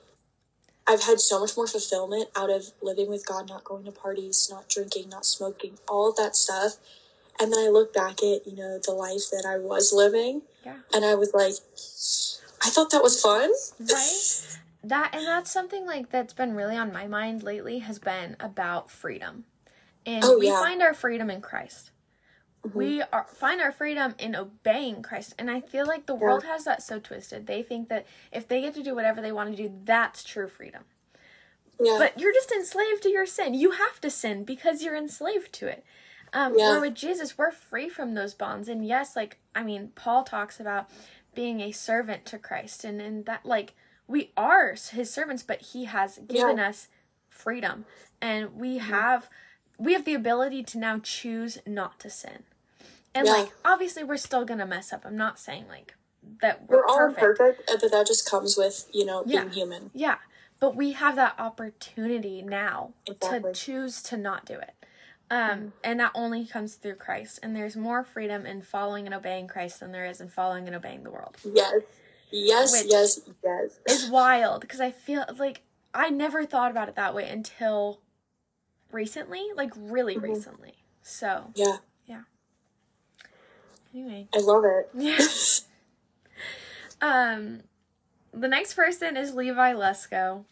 I've 0.87 1.03
had 1.03 1.21
so 1.21 1.39
much 1.39 1.55
more 1.55 1.67
fulfillment 1.67 2.29
out 2.35 2.49
of 2.49 2.73
living 2.81 3.07
with 3.09 3.25
God, 3.25 3.47
not 3.47 3.63
going 3.63 3.85
to 3.85 3.91
parties, 3.91 4.49
not 4.49 4.67
drinking, 4.67 5.09
not 5.09 5.25
smoking, 5.25 5.77
all 5.87 6.09
of 6.09 6.15
that 6.17 6.35
stuff. 6.35 6.77
And 7.39 7.51
then 7.51 7.59
I 7.59 7.69
look 7.69 7.93
back 7.93 8.21
at, 8.23 8.45
you 8.47 8.55
know, 8.55 8.77
the 8.79 8.91
life 8.91 9.29
that 9.31 9.45
I 9.47 9.57
was 9.57 9.93
living, 9.93 10.41
Yeah. 10.65 10.79
and 10.93 11.05
I 11.05 11.15
was 11.15 11.33
like, 11.33 11.53
I 12.63 12.69
thought 12.69 12.89
that 12.91 13.03
was 13.03 13.21
fun. 13.21 13.51
right 13.79 14.47
that 14.83 15.13
and 15.13 15.25
that's 15.27 15.51
something 15.51 15.85
like 15.85 16.09
that's 16.09 16.33
been 16.33 16.55
really 16.55 16.75
on 16.75 16.91
my 16.91 17.05
mind 17.07 17.43
lately 17.43 17.79
has 17.79 17.99
been 17.99 18.35
about 18.39 18.89
freedom 18.89 19.45
and 20.05 20.23
Oh, 20.25 20.37
we 20.37 20.47
yeah. 20.47 20.59
find 20.59 20.81
our 20.81 20.93
freedom 20.93 21.29
in 21.29 21.41
christ 21.41 21.91
Mhm. 22.65 22.75
we 22.75 23.01
are 23.11 23.25
find 23.33 23.61
our 23.61 23.71
freedom 23.71 24.15
in 24.19 24.35
obeying 24.35 25.01
christ 25.01 25.33
and 25.39 25.49
i 25.49 25.59
feel 25.61 25.85
like 25.87 26.05
the 26.05 26.13
Yeah. 26.13 26.19
world 26.19 26.43
has 26.43 26.63
that 26.65 26.83
so 26.83 26.99
twisted 26.99 27.47
they 27.47 27.63
think 27.63 27.89
that 27.89 28.05
if 28.31 28.47
they 28.47 28.61
get 28.61 28.73
to 28.75 28.83
do 28.83 28.95
whatever 28.95 29.21
they 29.21 29.31
want 29.31 29.49
to 29.55 29.63
do 29.63 29.71
that's 29.83 30.23
true 30.23 30.47
freedom 30.47 30.83
Yeah. 31.79 31.97
but 31.97 32.19
you're 32.19 32.33
just 32.33 32.51
enslaved 32.51 33.03
to 33.03 33.09
your 33.09 33.25
sin 33.25 33.53
you 33.55 33.71
have 33.71 33.99
to 34.01 34.09
sin 34.11 34.43
because 34.43 34.83
you're 34.83 34.95
enslaved 34.95 35.51
to 35.53 35.67
it 35.67 35.83
um, 36.33 36.53
Yeah. 36.57 36.69
where 36.69 36.81
with 36.81 36.95
jesus 36.95 37.37
we're 37.37 37.51
free 37.51 37.89
from 37.89 38.13
those 38.13 38.33
bonds 38.35 38.69
and 38.69 38.85
yes 38.85 39.15
like 39.15 39.37
i 39.55 39.63
mean 39.63 39.91
paul 39.95 40.23
talks 40.23 40.59
about 40.59 40.89
being 41.33 41.61
a 41.61 41.71
servant 41.71 42.25
to 42.25 42.37
christ 42.37 42.83
and 42.83 43.01
and 43.01 43.25
that 43.25 43.45
like 43.45 43.73
we 44.07 44.31
are 44.37 44.75
his 44.91 45.11
servants 45.11 45.43
but 45.43 45.61
he 45.61 45.85
has 45.85 46.19
given 46.27 46.59
us 46.59 46.89
freedom 47.29 47.85
and 48.21 48.55
we 48.55 48.77
Mm-hmm. 48.77 48.89
We 49.83 49.93
have 49.93 50.05
the 50.05 50.13
ability 50.13 50.63
to 50.63 50.77
now 50.77 50.99
choose 50.99 51.57
not 51.65 51.99
to 51.99 52.09
sin 52.09 52.43
and 53.15 53.25
Yeah. 53.27 53.33
like 53.33 53.51
obviously 53.65 54.03
we're 54.03 54.17
still 54.17 54.45
gonna 54.45 54.65
mess 54.65 54.93
up 54.93 55.05
i'm 55.05 55.17
not 55.17 55.39
saying 55.39 55.65
like 55.67 55.95
that 56.41 56.69
we're, 56.69 56.77
We're 56.77 56.85
all 56.85 56.97
perfect. 57.13 57.37
perfect, 57.39 57.69
and 57.83 57.91
that 57.91 58.05
just 58.05 58.29
comes 58.29 58.55
with, 58.55 58.87
you 58.93 59.05
know, 59.05 59.23
being 59.23 59.49
human. 59.49 59.89
Yeah, 59.91 60.17
but 60.59 60.75
we 60.75 60.91
have 60.91 61.15
that 61.15 61.33
opportunity 61.39 62.43
now 62.43 62.93
Exactly. 63.07 63.53
to 63.53 63.59
choose 63.59 64.03
to 64.03 64.17
not 64.17 64.45
do 64.45 64.53
it. 64.53 64.75
Um, 65.31 65.73
and 65.83 65.99
that 65.99 66.11
only 66.13 66.45
comes 66.45 66.75
through 66.75 66.95
Christ. 66.95 67.39
And 67.41 67.55
there's 67.55 67.75
more 67.75 68.03
freedom 68.03 68.45
in 68.45 68.61
following 68.61 69.07
and 69.07 69.15
obeying 69.15 69.47
Christ 69.47 69.79
than 69.79 69.91
there 69.91 70.05
is 70.05 70.21
in 70.21 70.29
following 70.29 70.67
and 70.67 70.75
obeying 70.75 71.01
the 71.03 71.09
world. 71.09 71.37
Yes. 71.43 71.81
Yes, 72.29 72.83
yes, 72.87 73.21
yes. 73.43 73.79
It's 73.87 74.07
wild 74.07 74.61
because 74.61 74.79
I 74.79 74.91
feel 74.91 75.25
like 75.39 75.63
I 75.91 76.11
never 76.11 76.45
thought 76.45 76.69
about 76.69 76.87
it 76.87 76.95
that 76.97 77.15
way 77.15 77.27
until 77.29 77.99
recently, 78.93 79.51
like 79.55 79.71
really 79.75 80.15
Mhm. 80.17 80.23
recently. 80.23 80.75
So, 81.01 81.51
Yeah, 81.55 81.77
yeah. 82.05 82.23
anyway. 83.93 84.27
I 84.33 84.39
love 84.39 84.63
it. 84.65 84.89
Yeah. 84.93 85.17
um, 87.01 87.63
the 88.33 88.47
next 88.47 88.73
person 88.75 89.17
is 89.17 89.33
Levi 89.33 89.73
Lusko, 89.73 90.45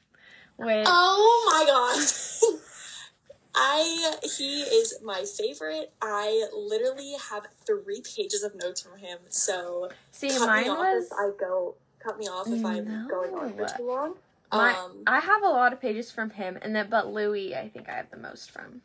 which 0.57 0.85
Oh 0.87 1.49
my 1.51 1.65
god. 1.65 2.59
I 3.55 4.15
he 4.37 4.61
is 4.61 4.99
my 5.03 5.23
favorite. 5.25 5.91
I 6.01 6.47
literally 6.55 7.15
have 7.29 7.47
three 7.65 8.01
pages 8.01 8.43
of 8.43 8.55
notes 8.55 8.81
from 8.81 8.97
him. 8.99 9.19
So 9.29 9.89
see 10.11 10.29
cut 10.29 10.47
mine 10.47 10.63
me 10.63 10.69
off 10.69 10.77
was 10.79 11.05
if 11.05 11.13
I 11.13 11.29
go 11.37 11.75
cut 11.99 12.17
me 12.17 12.27
off 12.27 12.47
if 12.47 12.65
I'm 12.65 13.07
going 13.09 13.33
on 13.33 13.53
for 13.53 13.65
too 13.77 13.87
long. 13.87 14.15
My, 14.51 14.73
um 14.73 15.03
I 15.05 15.19
have 15.19 15.43
a 15.43 15.47
lot 15.49 15.73
of 15.73 15.81
pages 15.81 16.11
from 16.11 16.31
him, 16.31 16.57
and 16.61 16.75
then 16.75 16.89
but 16.89 17.07
Louie, 17.07 17.55
I 17.55 17.69
think 17.69 17.87
I 17.89 17.93
have 17.93 18.09
the 18.11 18.17
most 18.17 18.51
from. 18.51 18.81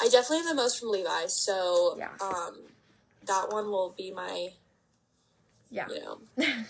I 0.00 0.08
definitely 0.08 0.38
have 0.38 0.48
the 0.48 0.54
most 0.62 0.80
from 0.80 0.90
Levi, 0.90 1.26
so 1.26 1.96
Yeah. 1.98 2.10
um 2.20 2.56
that 3.26 3.50
one 3.50 3.66
will 3.70 3.94
be 3.96 4.12
my 4.12 4.50
Yeah. 5.70 5.88
You 5.88 6.00
know. 6.00 6.20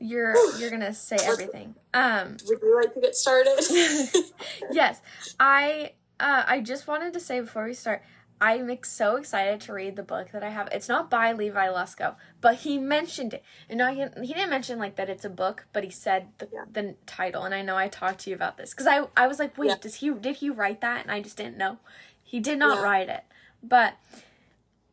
you're 0.00 0.34
you're 0.58 0.70
gonna 0.70 0.94
say 0.94 1.16
everything. 1.16 1.74
Um, 1.94 2.36
would 2.46 2.58
you 2.62 2.76
like 2.80 2.94
to 2.94 3.00
get 3.00 3.14
started? 3.14 3.58
yes, 4.72 5.00
I 5.38 5.92
uh, 6.20 6.44
I 6.46 6.60
just 6.60 6.86
wanted 6.86 7.12
to 7.14 7.20
say 7.20 7.40
before 7.40 7.64
we 7.64 7.74
start, 7.74 8.02
I'm 8.42 8.76
so 8.82 9.16
excited 9.16 9.60
to 9.62 9.72
read 9.72 9.94
the 9.94 10.02
book 10.02 10.32
that 10.32 10.42
I 10.42 10.48
have. 10.48 10.68
It's 10.72 10.88
not 10.88 11.08
by 11.08 11.32
Levi 11.32 11.68
Lusko, 11.68 12.16
but 12.40 12.56
he 12.56 12.76
mentioned 12.76 13.34
it. 13.34 13.44
And 13.68 13.78
no, 13.78 13.94
he, 13.94 14.04
didn't 14.04 14.50
mention 14.50 14.80
like 14.80 14.96
that 14.96 15.08
it's 15.08 15.24
a 15.24 15.30
book, 15.30 15.66
but 15.72 15.84
he 15.84 15.90
said 15.90 16.26
the, 16.38 16.48
yeah. 16.52 16.64
the 16.70 16.96
title. 17.06 17.44
And 17.44 17.54
I 17.54 17.62
know 17.62 17.76
I 17.76 17.86
talked 17.86 18.18
to 18.22 18.30
you 18.30 18.36
about 18.36 18.56
this 18.56 18.70
because 18.70 18.88
I 18.88 19.06
I 19.16 19.28
was 19.28 19.38
like, 19.38 19.56
wait, 19.56 19.68
yeah. 19.68 19.76
does 19.80 19.94
he 19.96 20.10
did 20.10 20.36
he 20.36 20.50
write 20.50 20.80
that? 20.80 21.02
And 21.02 21.12
I 21.12 21.20
just 21.20 21.36
didn't 21.36 21.56
know. 21.56 21.78
He 22.20 22.40
did 22.40 22.58
not 22.58 22.78
yeah. 22.78 22.82
write 22.82 23.08
it, 23.08 23.22
but 23.62 23.94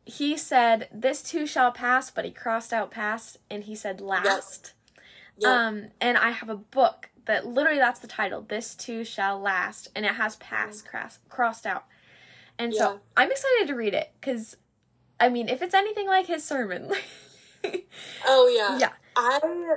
he 0.04 0.36
said 0.36 0.88
this 0.92 1.20
too 1.20 1.44
shall 1.44 1.72
pass, 1.72 2.08
but 2.08 2.24
he 2.24 2.30
crossed 2.30 2.72
out 2.72 2.92
past 2.92 3.38
and 3.50 3.64
he 3.64 3.74
said 3.74 4.00
last. 4.00 4.74
Um, 5.44 5.88
and 6.00 6.16
I 6.18 6.30
have 6.30 6.50
a 6.50 6.56
book 6.56 7.08
that 7.24 7.46
literally 7.46 7.78
that's 7.78 8.00
the 8.00 8.06
title. 8.06 8.42
This 8.42 8.76
too 8.76 9.02
shall 9.02 9.40
last, 9.40 9.88
and 9.96 10.04
it 10.04 10.12
has 10.12 10.36
past 10.36 10.84
mm. 10.84 10.88
cross, 10.88 11.18
crossed 11.28 11.66
out. 11.66 11.86
And 12.60 12.74
yeah. 12.74 12.78
so 12.78 13.00
I'm 13.16 13.30
excited 13.30 13.68
to 13.68 13.74
read 13.74 13.94
it 13.94 14.10
because, 14.20 14.58
I 15.18 15.30
mean, 15.30 15.48
if 15.48 15.62
it's 15.62 15.72
anything 15.72 16.06
like 16.06 16.26
his 16.26 16.44
sermon. 16.44 16.92
oh 18.26 18.52
yeah. 18.54 18.78
Yeah. 18.78 18.92
I 19.16 19.76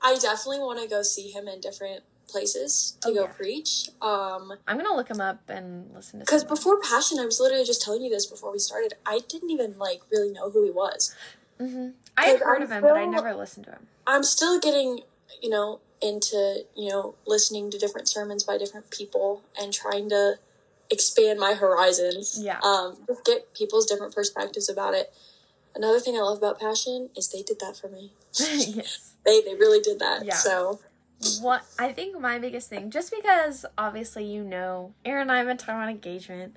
I 0.00 0.14
definitely 0.14 0.60
want 0.60 0.80
to 0.82 0.88
go 0.88 1.02
see 1.02 1.30
him 1.30 1.46
in 1.46 1.60
different 1.60 2.02
places 2.26 2.96
to 3.02 3.10
oh, 3.10 3.14
go 3.14 3.22
yeah. 3.24 3.32
preach. 3.32 3.90
Um, 4.00 4.54
I'm 4.66 4.78
gonna 4.78 4.96
look 4.96 5.10
him 5.10 5.20
up 5.20 5.42
and 5.50 5.90
listen 5.94 6.20
to. 6.20 6.24
Because 6.24 6.42
before 6.42 6.80
Passion, 6.80 7.18
I 7.20 7.26
was 7.26 7.38
literally 7.38 7.66
just 7.66 7.82
telling 7.82 8.02
you 8.02 8.08
this 8.08 8.24
before 8.24 8.50
we 8.50 8.58
started. 8.58 8.94
I 9.04 9.20
didn't 9.28 9.50
even 9.50 9.76
like 9.78 10.00
really 10.10 10.32
know 10.32 10.50
who 10.50 10.64
he 10.64 10.70
was. 10.70 11.14
Mm-hmm. 11.60 11.90
I 12.16 12.24
had 12.24 12.40
heard 12.40 12.56
I'm 12.56 12.62
of 12.62 12.70
him, 12.70 12.82
still, 12.82 12.94
but 12.94 12.98
I 12.98 13.04
never 13.04 13.34
listened 13.34 13.66
to 13.66 13.72
him. 13.72 13.88
I'm 14.06 14.22
still 14.22 14.58
getting, 14.58 15.00
you 15.42 15.50
know, 15.50 15.80
into 16.00 16.64
you 16.74 16.88
know 16.88 17.14
listening 17.26 17.70
to 17.70 17.78
different 17.78 18.08
sermons 18.08 18.42
by 18.42 18.56
different 18.56 18.90
people 18.90 19.42
and 19.60 19.70
trying 19.74 20.08
to 20.08 20.36
expand 20.90 21.38
my 21.38 21.54
horizons. 21.54 22.38
Yeah. 22.42 22.58
Um, 22.60 22.96
just 23.06 23.24
get 23.24 23.54
people's 23.54 23.86
different 23.86 24.14
perspectives 24.14 24.68
about 24.68 24.94
it. 24.94 25.12
Another 25.74 26.00
thing 26.00 26.16
I 26.16 26.20
love 26.20 26.38
about 26.38 26.58
Passion 26.58 27.10
is 27.16 27.30
they 27.30 27.42
did 27.42 27.60
that 27.60 27.76
for 27.76 27.88
me. 27.88 28.12
yes. 28.38 29.14
They 29.24 29.40
they 29.42 29.54
really 29.54 29.80
did 29.80 29.98
that. 30.00 30.24
Yeah. 30.24 30.34
So 30.34 30.80
what 31.40 31.64
I 31.78 31.92
think 31.92 32.18
my 32.20 32.38
biggest 32.38 32.68
thing, 32.68 32.90
just 32.90 33.12
because 33.12 33.64
obviously 33.78 34.24
you 34.24 34.42
know, 34.42 34.94
Aaron 35.04 35.22
and 35.22 35.32
I 35.32 35.38
have 35.38 35.46
been 35.46 35.56
talking 35.56 35.74
about 35.74 35.90
engagement. 35.90 36.56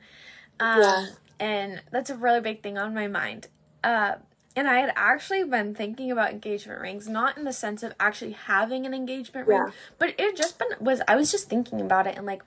Um, 0.60 0.82
yeah. 0.82 1.06
And 1.40 1.82
that's 1.92 2.10
a 2.10 2.16
really 2.16 2.40
big 2.40 2.64
thing 2.64 2.78
on 2.78 2.94
my 2.94 3.08
mind. 3.08 3.48
Uh, 3.84 4.16
and 4.56 4.68
I 4.68 4.80
had 4.80 4.94
actually 4.96 5.44
been 5.44 5.74
thinking 5.74 6.12
about 6.12 6.32
engagement 6.32 6.80
rings, 6.80 7.08
not 7.08 7.38
in 7.38 7.44
the 7.44 7.54
sense 7.54 7.84
of 7.84 7.94
actually 8.00 8.34
having 8.34 8.86
an 8.86 8.94
engagement 8.94 9.48
yeah. 9.50 9.58
ring, 9.58 9.74
but 9.98 10.14
it 10.20 10.38
just 10.38 10.60
been 10.60 10.70
was 10.80 11.02
I 11.08 11.16
was 11.16 11.32
just 11.32 11.50
thinking 11.50 11.82
about 11.82 12.08
it 12.08 12.16
and 12.16 12.26
like 12.26 12.44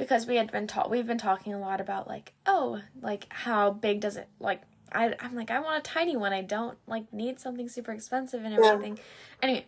because 0.00 0.26
we 0.26 0.36
had 0.36 0.50
been 0.50 0.66
taught 0.66 0.90
we've 0.90 1.06
been 1.06 1.18
talking 1.18 1.52
a 1.52 1.60
lot 1.60 1.78
about 1.78 2.08
like 2.08 2.32
oh 2.46 2.80
like 3.02 3.26
how 3.28 3.70
big 3.70 4.00
does 4.00 4.16
it 4.16 4.28
like 4.38 4.62
I 4.90 5.14
I'm 5.20 5.34
like 5.36 5.50
I 5.50 5.60
want 5.60 5.78
a 5.78 5.82
tiny 5.82 6.16
one 6.16 6.32
I 6.32 6.40
don't 6.40 6.78
like 6.86 7.12
need 7.12 7.38
something 7.38 7.68
super 7.68 7.92
expensive 7.92 8.42
and 8.42 8.54
everything. 8.54 8.96
Yeah. 8.96 9.02
Anyway, 9.42 9.66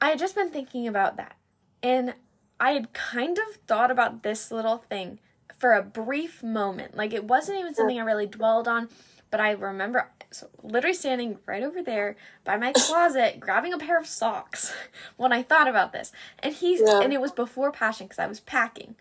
I 0.00 0.10
had 0.10 0.18
just 0.18 0.34
been 0.34 0.50
thinking 0.50 0.88
about 0.88 1.16
that, 1.16 1.36
and 1.82 2.14
I 2.58 2.72
had 2.72 2.92
kind 2.92 3.38
of 3.38 3.56
thought 3.66 3.90
about 3.90 4.22
this 4.22 4.50
little 4.50 4.78
thing 4.78 5.18
for 5.58 5.72
a 5.72 5.82
brief 5.82 6.42
moment. 6.42 6.96
Like 6.96 7.12
it 7.12 7.24
wasn't 7.24 7.58
even 7.58 7.74
something 7.74 7.98
I 7.98 8.04
really 8.04 8.26
dwelled 8.26 8.68
on, 8.68 8.88
but 9.30 9.40
I 9.40 9.50
remember 9.50 10.10
so 10.30 10.48
literally 10.62 10.94
standing 10.94 11.38
right 11.44 11.64
over 11.64 11.82
there 11.82 12.16
by 12.44 12.56
my 12.56 12.72
closet 12.76 13.40
grabbing 13.40 13.72
a 13.72 13.78
pair 13.78 13.98
of 13.98 14.06
socks 14.06 14.72
when 15.16 15.32
I 15.32 15.42
thought 15.42 15.68
about 15.68 15.92
this. 15.92 16.12
And 16.38 16.54
he's 16.54 16.80
yeah. 16.80 17.00
and 17.00 17.12
it 17.12 17.20
was 17.20 17.32
before 17.32 17.72
passion 17.72 18.06
because 18.06 18.18
I 18.18 18.26
was 18.26 18.40
packing. 18.40 18.94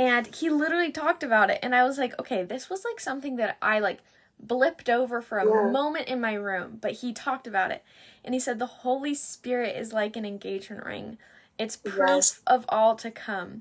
And 0.00 0.34
he 0.34 0.48
literally 0.48 0.90
talked 0.90 1.22
about 1.22 1.50
it 1.50 1.58
and 1.62 1.74
I 1.74 1.84
was 1.84 1.98
like, 1.98 2.18
okay, 2.18 2.42
this 2.42 2.70
was 2.70 2.86
like 2.86 2.98
something 2.98 3.36
that 3.36 3.58
I 3.60 3.80
like 3.80 3.98
blipped 4.44 4.88
over 4.88 5.20
for 5.20 5.36
a 5.36 5.44
yeah. 5.44 5.70
moment 5.70 6.08
in 6.08 6.22
my 6.22 6.32
room, 6.32 6.78
but 6.80 6.92
he 6.92 7.12
talked 7.12 7.46
about 7.46 7.70
it. 7.70 7.84
And 8.24 8.32
he 8.32 8.40
said 8.40 8.58
the 8.58 8.64
Holy 8.64 9.12
Spirit 9.12 9.76
is 9.76 9.92
like 9.92 10.16
an 10.16 10.24
engagement 10.24 10.86
ring. 10.86 11.18
It's 11.58 11.76
proof 11.76 12.08
yes. 12.08 12.40
of 12.46 12.64
all 12.70 12.96
to 12.96 13.10
come. 13.10 13.60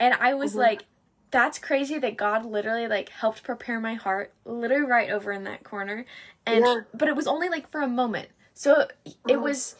And 0.00 0.14
I 0.14 0.32
was 0.32 0.52
mm-hmm. 0.52 0.60
like, 0.60 0.86
that's 1.30 1.58
crazy 1.58 1.98
that 1.98 2.16
God 2.16 2.46
literally 2.46 2.88
like 2.88 3.10
helped 3.10 3.42
prepare 3.42 3.78
my 3.78 3.92
heart, 3.92 4.32
literally 4.46 4.86
right 4.86 5.10
over 5.10 5.32
in 5.32 5.44
that 5.44 5.64
corner. 5.64 6.06
And 6.46 6.64
yeah. 6.64 6.80
but 6.94 7.08
it 7.08 7.14
was 7.14 7.26
only 7.26 7.50
like 7.50 7.68
for 7.68 7.82
a 7.82 7.88
moment. 7.88 8.28
So 8.54 8.88
it 9.04 9.16
uh-huh. 9.26 9.38
was 9.38 9.76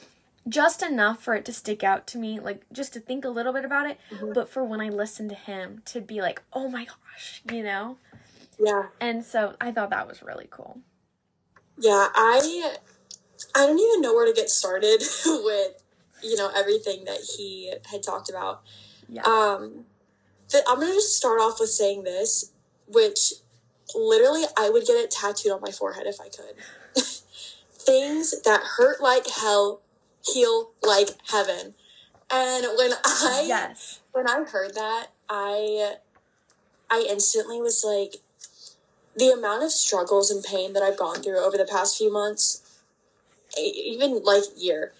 just 0.49 0.83
enough 0.83 1.23
for 1.23 1.35
it 1.35 1.45
to 1.47 1.53
stick 1.53 1.83
out 1.83 2.07
to 2.09 2.19
me, 2.19 2.39
like 2.39 2.65
just 2.73 2.93
to 2.95 3.01
think 3.01 3.25
a 3.25 3.29
little 3.29 3.53
bit 3.53 3.65
about 3.65 3.89
it, 3.89 3.99
mm-hmm. 4.11 4.33
but 4.33 4.49
for 4.49 4.65
when 4.65 4.81
I 4.81 4.89
listened 4.89 5.31
to 5.31 5.37
him 5.37 5.83
to 5.87 6.01
be 6.01 6.21
like, 6.21 6.43
"Oh 6.53 6.69
my 6.69 6.85
gosh," 6.85 7.43
you 7.51 7.63
know? 7.63 7.97
Yeah. 8.59 8.85
And 9.01 9.25
so 9.25 9.55
I 9.61 9.73
thought 9.73 9.91
that 9.91 10.07
was 10.07 10.23
really 10.23 10.47
cool. 10.51 10.81
Yeah, 11.79 12.09
I 12.15 12.75
I 13.55 13.67
don't 13.67 13.79
even 13.79 14.01
know 14.01 14.15
where 14.15 14.27
to 14.27 14.33
get 14.33 14.51
started 14.51 15.03
with, 15.27 15.83
you 16.23 16.37
know, 16.37 16.51
everything 16.55 17.05
that 17.05 17.19
he 17.37 17.73
had 17.91 18.03
talked 18.03 18.31
about. 18.31 18.63
Yeah. 19.09 19.23
Um 19.23 19.85
I'm 20.69 20.77
going 20.77 20.89
to 20.89 20.95
just 20.95 21.17
start 21.17 21.41
off 21.41 21.59
with 21.59 21.71
saying 21.71 22.05
this, 22.05 22.53
which 22.87 23.33
literally 23.95 24.45
I 24.57 24.71
would 24.71 24.87
get 24.87 24.95
it 24.95 25.11
tattooed 25.11 25.53
on 25.53 25.61
my 25.61 25.73
forehead 25.73 26.07
if 26.07 26.21
I 26.21 26.29
could. 26.29 26.55
Things 27.73 28.41
that 28.43 28.61
hurt 28.77 29.01
like 29.01 29.27
hell 29.27 29.81
heal 30.27 30.71
like 30.83 31.11
heaven. 31.31 31.75
And 32.31 32.67
when 32.77 32.93
I 33.05 33.45
yes. 33.47 34.01
when 34.13 34.29
I 34.29 34.45
heard 34.45 34.75
that, 34.75 35.09
I 35.29 35.97
I 36.91 37.07
instantly 37.09 37.61
was 37.61 37.85
like 37.85 38.17
the 39.17 39.31
amount 39.31 39.63
of 39.63 39.71
struggles 39.71 40.31
and 40.31 40.43
pain 40.43 40.73
that 40.73 40.83
I've 40.83 40.99
gone 40.99 41.23
through 41.23 41.39
over 41.39 41.57
the 41.57 41.69
past 41.71 41.97
few 41.97 42.13
months, 42.13 42.81
even 43.57 44.23
like 44.25 44.43
year, 44.57 44.93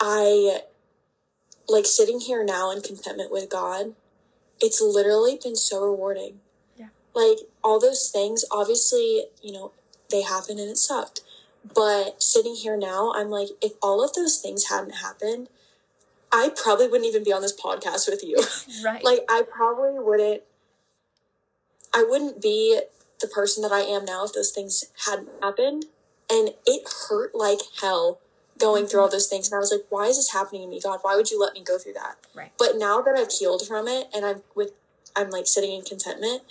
I 0.00 0.60
like 1.68 1.86
sitting 1.86 2.20
here 2.20 2.42
now 2.42 2.70
in 2.70 2.80
contentment 2.80 3.30
with 3.30 3.50
God 3.50 3.94
it's 4.60 4.80
literally 4.80 5.38
been 5.42 5.56
so 5.56 5.82
rewarding. 5.82 6.40
Yeah. 6.76 6.88
Like 7.14 7.38
all 7.64 7.80
those 7.80 8.10
things, 8.10 8.44
obviously, 8.50 9.24
you 9.42 9.52
know, 9.52 9.72
they 10.10 10.22
happened 10.22 10.60
and 10.60 10.70
it 10.70 10.76
sucked. 10.76 11.22
But 11.74 12.22
sitting 12.22 12.54
here 12.54 12.76
now, 12.76 13.12
I'm 13.14 13.30
like, 13.30 13.48
if 13.60 13.72
all 13.82 14.02
of 14.02 14.14
those 14.14 14.38
things 14.40 14.68
hadn't 14.68 14.96
happened, 14.96 15.48
I 16.32 16.50
probably 16.56 16.86
wouldn't 16.86 17.08
even 17.08 17.24
be 17.24 17.32
on 17.32 17.42
this 17.42 17.58
podcast 17.58 18.08
with 18.08 18.22
you. 18.22 18.42
Right. 18.84 19.04
like 19.04 19.20
I 19.28 19.42
probably 19.50 19.98
wouldn't 19.98 20.42
I 21.92 22.04
wouldn't 22.08 22.40
be 22.40 22.80
the 23.20 23.26
person 23.26 23.62
that 23.62 23.72
I 23.72 23.80
am 23.80 24.04
now 24.04 24.24
if 24.24 24.32
those 24.32 24.52
things 24.52 24.84
hadn't 25.06 25.28
happened. 25.42 25.86
And 26.30 26.50
it 26.64 26.88
hurt 27.08 27.34
like 27.34 27.58
hell 27.80 28.20
going 28.58 28.86
through 28.86 29.00
mm-hmm. 29.00 29.04
all 29.04 29.10
those 29.10 29.26
things 29.26 29.48
and 29.48 29.56
I 29.56 29.58
was 29.58 29.72
like, 29.72 29.86
why 29.88 30.06
is 30.06 30.16
this 30.16 30.32
happening 30.32 30.62
to 30.62 30.68
me, 30.68 30.80
God? 30.80 31.00
Why 31.02 31.16
would 31.16 31.30
you 31.30 31.40
let 31.40 31.54
me 31.54 31.62
go 31.64 31.78
through 31.78 31.94
that? 31.94 32.16
Right. 32.34 32.52
But 32.58 32.76
now 32.76 33.00
that 33.00 33.16
I've 33.16 33.32
healed 33.32 33.66
from 33.66 33.88
it 33.88 34.08
and 34.14 34.24
I'm 34.24 34.42
with 34.54 34.72
I'm 35.16 35.30
like 35.30 35.46
sitting 35.46 35.72
in 35.72 35.82
contentment, 35.82 36.42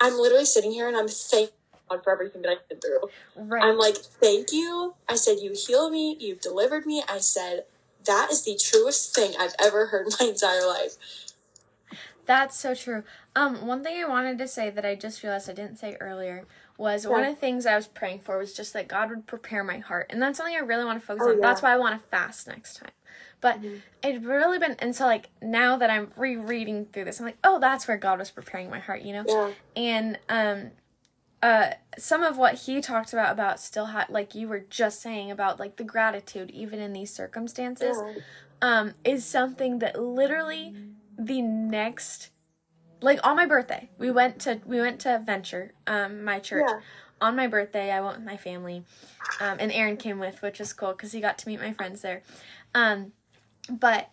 I'm 0.00 0.18
literally 0.18 0.44
sitting 0.44 0.72
here 0.72 0.86
and 0.86 0.96
I'm 0.96 1.08
thanking 1.08 1.54
God 1.88 2.04
for 2.04 2.12
everything 2.12 2.42
that 2.42 2.50
I've 2.50 2.68
been 2.68 2.80
through. 2.80 3.10
Right. 3.36 3.64
I'm 3.64 3.78
like, 3.78 3.96
thank 3.96 4.52
you. 4.52 4.94
I 5.08 5.16
said, 5.16 5.38
you 5.40 5.54
healed 5.54 5.92
me, 5.92 6.16
you've 6.18 6.40
delivered 6.40 6.86
me. 6.86 7.02
I 7.08 7.18
said, 7.18 7.64
that 8.06 8.30
is 8.30 8.44
the 8.44 8.58
truest 8.62 9.14
thing 9.14 9.34
I've 9.38 9.54
ever 9.62 9.86
heard 9.86 10.06
in 10.06 10.12
my 10.20 10.26
entire 10.32 10.66
life. 10.66 10.96
That's 12.24 12.58
so 12.58 12.74
true. 12.74 13.02
Um, 13.34 13.66
one 13.66 13.82
thing 13.82 14.02
I 14.02 14.08
wanted 14.08 14.38
to 14.38 14.48
say 14.48 14.70
that 14.70 14.84
I 14.84 14.94
just 14.94 15.22
realized 15.22 15.50
I 15.50 15.54
didn't 15.54 15.78
say 15.78 15.96
earlier 16.00 16.46
was 16.78 17.06
one 17.06 17.24
of 17.24 17.34
the 17.34 17.40
things 17.40 17.66
I 17.66 17.76
was 17.76 17.86
praying 17.86 18.20
for 18.20 18.38
was 18.38 18.54
just 18.54 18.72
that 18.72 18.88
God 18.88 19.10
would 19.10 19.26
prepare 19.26 19.62
my 19.62 19.78
heart. 19.78 20.06
And 20.10 20.22
that's 20.22 20.38
something 20.38 20.54
I 20.54 20.60
really 20.60 20.84
want 20.84 21.00
to 21.00 21.06
focus 21.06 21.24
oh, 21.26 21.30
on. 21.30 21.36
Yeah. 21.36 21.42
That's 21.42 21.62
why 21.62 21.72
I 21.72 21.76
want 21.76 22.00
to 22.00 22.08
fast 22.08 22.46
next 22.46 22.76
time. 22.76 22.90
But 23.40 23.60
mm-hmm. 23.60 23.76
it's 24.02 24.24
really 24.24 24.58
been, 24.58 24.76
and 24.78 24.94
so 24.94 25.04
like 25.04 25.28
now 25.40 25.76
that 25.76 25.90
I'm 25.90 26.12
rereading 26.16 26.86
through 26.86 27.04
this, 27.04 27.18
I'm 27.18 27.26
like, 27.26 27.38
oh, 27.44 27.58
that's 27.58 27.88
where 27.88 27.96
God 27.96 28.18
was 28.18 28.30
preparing 28.30 28.70
my 28.70 28.78
heart, 28.78 29.02
you 29.02 29.12
know? 29.12 29.24
Yeah. 29.26 29.50
And, 29.76 30.18
um, 30.28 30.70
uh, 31.42 31.72
some 31.98 32.22
of 32.22 32.38
what 32.38 32.54
he 32.54 32.80
talked 32.80 33.12
about, 33.12 33.32
about 33.32 33.60
still 33.60 33.86
had, 33.86 34.08
like 34.08 34.34
you 34.34 34.48
were 34.48 34.60
just 34.60 35.02
saying 35.02 35.30
about 35.30 35.58
like 35.58 35.76
the 35.76 35.84
gratitude, 35.84 36.50
even 36.52 36.78
in 36.78 36.92
these 36.92 37.12
circumstances, 37.12 37.96
yeah. 38.00 38.20
um, 38.62 38.94
is 39.04 39.24
something 39.26 39.80
that 39.80 40.00
literally 40.00 40.74
the 41.18 41.42
next 41.42 42.30
like 43.02 43.18
on 43.26 43.36
my 43.36 43.44
birthday 43.44 43.90
we 43.98 44.10
went 44.10 44.38
to 44.40 44.60
we 44.64 44.80
went 44.80 45.00
to 45.00 45.20
venture 45.24 45.72
um 45.86 46.24
my 46.24 46.38
church 46.38 46.64
yeah. 46.66 46.80
on 47.20 47.36
my 47.36 47.46
birthday 47.46 47.90
i 47.90 48.00
went 48.00 48.16
with 48.16 48.24
my 48.24 48.36
family 48.36 48.84
um 49.40 49.56
and 49.60 49.72
aaron 49.72 49.96
came 49.96 50.18
with 50.18 50.40
which 50.40 50.60
is 50.60 50.72
cool 50.72 50.92
because 50.92 51.12
he 51.12 51.20
got 51.20 51.36
to 51.36 51.48
meet 51.48 51.60
my 51.60 51.72
friends 51.72 52.00
there 52.00 52.22
um 52.74 53.12
but 53.68 54.08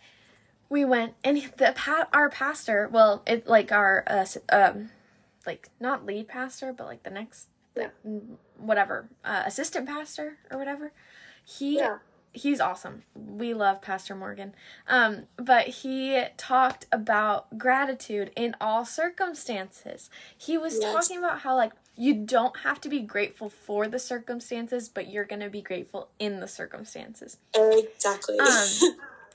we 0.68 0.84
went 0.84 1.14
and 1.24 1.50
the 1.56 1.72
pat 1.74 2.08
our 2.12 2.28
pastor 2.28 2.88
well 2.92 3.22
it 3.26 3.46
like 3.46 3.72
our 3.72 4.04
uh 4.06 4.26
um 4.50 4.90
like 5.46 5.68
not 5.80 6.06
lead 6.06 6.28
pastor 6.28 6.72
but 6.72 6.86
like 6.86 7.02
the 7.02 7.10
next 7.10 7.48
the, 7.74 7.90
whatever 8.56 9.08
uh, 9.24 9.42
assistant 9.46 9.86
pastor 9.86 10.38
or 10.50 10.58
whatever. 10.58 10.92
He 11.44 11.76
Yeah. 11.78 11.98
he's 12.32 12.60
awesome. 12.60 13.02
We 13.14 13.54
love 13.54 13.82
Pastor 13.82 14.14
Morgan. 14.14 14.54
Um, 14.86 15.26
but 15.36 15.66
he 15.68 16.24
talked 16.36 16.86
about 16.92 17.58
gratitude 17.58 18.30
in 18.36 18.54
all 18.60 18.84
circumstances. 18.84 20.10
He 20.36 20.56
was 20.58 20.78
Yes. 20.80 20.92
talking 20.92 21.18
about 21.18 21.40
how 21.40 21.56
like 21.56 21.72
you 21.96 22.14
don't 22.14 22.58
have 22.60 22.80
to 22.82 22.88
be 22.88 23.00
grateful 23.00 23.48
for 23.50 23.86
the 23.88 23.98
circumstances, 23.98 24.88
but 24.88 25.08
you're 25.08 25.24
gonna 25.24 25.50
be 25.50 25.62
grateful 25.62 26.10
in 26.18 26.40
the 26.40 26.48
circumstances. 26.48 27.38
Exactly. 27.54 28.38
Um, 28.38 28.68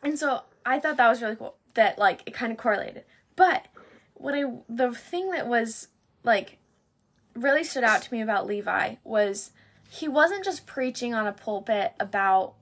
and 0.04 0.18
so 0.20 0.42
I 0.66 0.80
thought 0.80 0.98
that 0.98 1.08
was 1.10 1.22
really 1.22 1.36
cool 1.36 1.56
that 1.74 1.98
like 2.00 2.22
it 2.26 2.34
kind 2.34 2.52
of 2.52 2.58
correlated. 2.58 3.04
But 3.36 3.68
what 4.14 4.34
I 4.36 4.44
the 4.70 4.92
thing 4.94 5.32
that 5.32 5.48
was 5.48 5.90
like 6.26 6.58
really 7.36 7.64
stood 7.64 7.84
out 7.84 8.02
to 8.02 8.14
me 8.14 8.22
about 8.22 8.48
Levi 8.48 8.96
was 9.04 9.52
he 9.90 10.08
wasn't 10.08 10.44
just 10.46 10.66
preaching 10.66 11.14
on 11.14 11.28
a 11.28 11.32
pulpit 11.34 11.94
about 12.00 12.54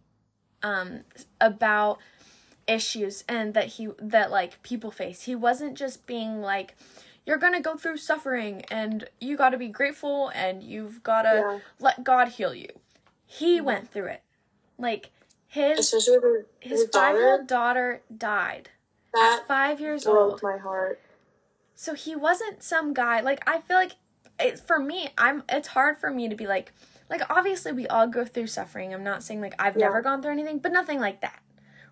um 0.62 1.02
about 1.42 2.00
issues 2.68 3.24
and 3.28 3.54
that 3.54 3.66
he 3.66 3.90
that 4.00 4.32
like 4.32 4.62
people 4.64 4.92
face. 4.92 5.24
He 5.24 5.36
wasn't 5.36 5.78
just 5.78 6.06
being 6.06 6.42
like 6.42 6.76
you're 7.26 7.38
going 7.38 7.54
to 7.54 7.62
go 7.62 7.78
through 7.78 7.96
suffering 7.98 8.64
and 8.70 9.08
you 9.22 9.38
got 9.38 9.52
to 9.52 9.58
be 9.58 9.70
grateful 9.70 10.30
and 10.36 10.62
you've 10.62 11.02
got 11.04 11.22
to 11.22 11.30
Yeah. 11.36 11.60
let 11.80 12.04
God 12.04 12.28
heal 12.30 12.54
you. 12.54 12.68
He 13.26 13.62
went 13.62 13.90
through 13.90 14.08
it. 14.08 14.22
Like 14.78 15.12
his 15.48 15.80
Especially 15.80 16.16
with 16.18 16.24
her, 16.24 16.46
his 16.60 16.90
five 16.92 17.16
year 17.16 17.24
daughter. 17.24 17.38
old 17.40 17.48
daughter 17.48 18.02
died 18.18 18.70
That 19.14 19.40
at 19.42 19.48
five 19.48 19.80
years 19.80 20.04
broke 20.04 20.32
old. 20.32 20.44
my 20.44 20.58
heart. 20.58 21.00
So 21.76 21.94
he 21.94 22.16
wasn't 22.16 22.64
some 22.64 22.94
guy. 22.94 23.22
Like 23.22 23.44
I 23.48 23.60
feel 23.60 23.78
like 23.78 23.94
it, 24.40 24.60
for 24.60 24.80
me, 24.80 25.10
I'm. 25.18 25.44
It's 25.50 25.70
hard 25.70 25.98
for 25.98 26.10
me 26.12 26.28
to 26.30 26.36
be 26.36 26.48
like, 26.48 26.72
like 27.10 27.22
obviously 27.30 27.72
we 27.72 27.88
all 27.88 28.08
go 28.08 28.26
through 28.26 28.48
suffering. 28.48 28.94
I'm 28.94 29.04
not 29.04 29.24
saying 29.24 29.42
like 29.42 29.56
I've 29.60 29.76
Yeah. 29.78 29.88
never 29.88 30.02
gone 30.02 30.22
through 30.22 30.32
anything, 30.32 30.60
but 30.60 30.72
nothing 30.72 31.00
like 31.00 31.22
that, 31.22 31.42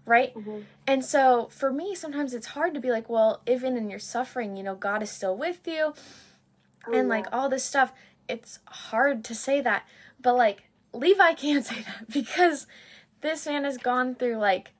right? 0.05 0.33
Mhm. 0.35 0.65
And 0.87 1.05
so 1.05 1.47
for 1.51 1.71
me, 1.71 1.95
sometimes 1.95 2.33
it's 2.33 2.47
hard 2.47 2.73
to 2.73 2.79
be 2.79 2.89
like, 2.91 3.09
well, 3.09 3.41
even 3.47 3.77
in 3.77 3.89
your 3.89 3.99
suffering, 3.99 4.57
you 4.57 4.63
know, 4.63 4.75
God 4.75 5.03
is 5.03 5.09
still 5.11 5.35
with 5.37 5.67
you, 5.67 5.93
Oh, 6.87 6.93
and 6.93 7.07
yeah. 7.07 7.15
like 7.15 7.27
all 7.31 7.49
this 7.49 7.63
stuff. 7.63 7.93
It's 8.27 8.59
hard 8.65 9.23
to 9.25 9.35
say 9.35 9.61
that, 9.61 9.85
but 10.19 10.35
like 10.35 10.63
Levi 10.93 11.33
can't 11.35 11.65
say 11.65 11.81
that 11.83 12.09
because 12.11 12.65
this 13.21 13.45
man 13.45 13.63
has 13.65 13.77
gone 13.77 14.15
through 14.15 14.37
like 14.37 14.71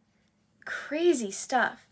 crazy 0.66 1.32
stuff 1.32 1.88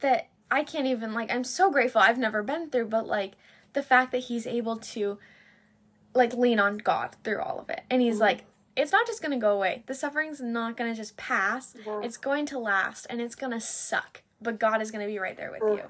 that 0.00 0.28
I 0.50 0.64
can't 0.64 0.86
even 0.86 1.12
like 1.14 1.32
I'm 1.32 1.44
so 1.44 1.70
grateful 1.70 2.00
I've 2.00 2.18
never 2.18 2.42
been 2.42 2.70
through 2.70 2.86
but 2.86 3.06
like 3.06 3.32
the 3.72 3.82
fact 3.82 4.12
that 4.12 4.18
he's 4.24 4.46
able 4.46 4.76
to 4.78 5.18
like 6.14 6.34
lean 6.34 6.58
on 6.58 6.78
God 6.78 7.16
through 7.22 7.40
all 7.40 7.58
of 7.60 7.70
it 7.70 7.82
and 7.90 8.02
he's 8.02 8.16
Mhm. 8.16 8.20
like 8.20 8.44
it's 8.76 8.92
not 8.92 9.06
just 9.06 9.20
going 9.22 9.32
to 9.32 9.36
go 9.38 9.52
away 9.52 9.82
the 9.86 9.94
suffering's 9.94 10.40
not 10.40 10.76
going 10.76 10.90
to 10.90 10.96
just 10.96 11.16
pass 11.16 11.74
Yeah. 11.86 12.00
it's 12.02 12.16
going 12.16 12.46
to 12.46 12.58
last 12.58 13.06
and 13.10 13.20
it's 13.20 13.34
going 13.34 13.52
to 13.52 13.60
suck 13.60 14.22
but 14.42 14.58
God 14.58 14.80
is 14.82 14.90
going 14.90 15.06
to 15.06 15.10
be 15.12 15.18
right 15.18 15.36
there 15.36 15.50
with 15.52 15.62
you 15.78 15.82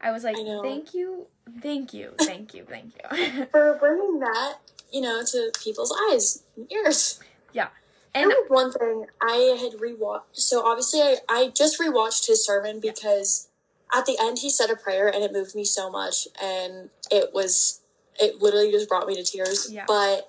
I 0.00 0.10
was 0.12 0.24
like 0.24 0.36
I 0.36 0.60
thank 0.62 0.94
you 0.94 1.26
thank 1.62 1.92
you 1.94 2.14
thank 2.20 2.54
you 2.54 2.64
thank 2.68 2.92
you 2.96 3.46
for 3.52 3.76
bringing 3.78 4.18
that, 4.20 4.54
you 4.92 5.00
know, 5.00 5.22
to 5.24 5.52
people's 5.62 5.94
eyes 6.10 6.42
and 6.56 6.70
ears. 6.72 7.20
yeah 7.52 7.68
And 8.14 8.24
and 8.24 8.30
there 8.32 8.38
was 8.48 8.50
one 8.50 8.72
thing 8.72 9.06
I 9.20 9.58
had 9.62 9.78
rewatched. 9.80 10.22
So 10.32 10.66
obviously, 10.66 11.00
I, 11.02 11.16
I 11.28 11.48
just 11.50 11.78
rewatched 11.78 12.26
his 12.26 12.44
sermon 12.44 12.80
because 12.80 13.47
at 13.94 14.06
the 14.06 14.16
end 14.20 14.38
he 14.38 14.50
said 14.50 14.70
a 14.70 14.76
prayer 14.76 15.08
and 15.08 15.22
it 15.24 15.32
moved 15.32 15.54
me 15.54 15.64
so 15.64 15.90
much, 15.90 16.28
and 16.42 16.90
it 17.10 17.30
was 17.32 17.80
it 18.20 18.42
literally 18.42 18.70
just 18.70 18.88
brought 18.88 19.06
me 19.06 19.14
to 19.14 19.24
tears. 19.24 19.68
Yeah. 19.70 19.84
But 19.86 20.28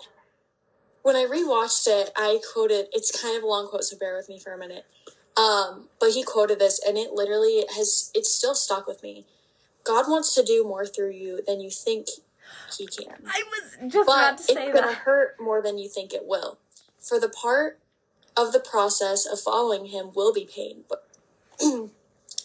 when 1.01 1.15
I 1.15 1.25
rewatched 1.25 1.87
it, 1.87 2.11
I 2.15 2.39
quoted. 2.53 2.87
It's 2.93 3.21
kind 3.21 3.37
of 3.37 3.43
a 3.43 3.47
long 3.47 3.67
quote, 3.67 3.83
so 3.83 3.97
bear 3.97 4.15
with 4.15 4.29
me 4.29 4.39
for 4.39 4.53
a 4.53 4.57
minute. 4.57 4.85
Um, 5.37 5.87
but 5.99 6.11
he 6.11 6.23
quoted 6.23 6.59
this, 6.59 6.79
and 6.85 6.97
it 6.97 7.11
literally 7.13 7.63
has. 7.75 8.11
It's 8.13 8.31
still 8.31 8.55
stuck 8.55 8.87
with 8.87 9.01
me. 9.03 9.25
God 9.83 10.05
wants 10.09 10.35
to 10.35 10.43
do 10.43 10.63
more 10.63 10.85
through 10.85 11.11
you 11.11 11.41
than 11.47 11.61
you 11.61 11.69
think 11.69 12.07
He 12.77 12.85
can 12.85 13.15
I 13.25 13.43
was 13.49 13.91
just 13.91 14.07
about 14.07 14.37
but 14.37 14.37
to 14.37 14.43
it's 14.43 14.53
say 14.53 14.71
gonna 14.71 14.87
that 14.87 14.97
hurt 14.97 15.35
more 15.39 15.61
than 15.61 15.77
you 15.77 15.89
think 15.89 16.13
it 16.13 16.23
will. 16.25 16.59
For 16.99 17.19
the 17.19 17.29
part 17.29 17.79
of 18.37 18.51
the 18.51 18.59
process 18.59 19.25
of 19.25 19.39
following 19.39 19.85
him 19.85 20.11
will 20.13 20.33
be 20.33 20.45
pain, 20.45 20.83
but 20.87 21.07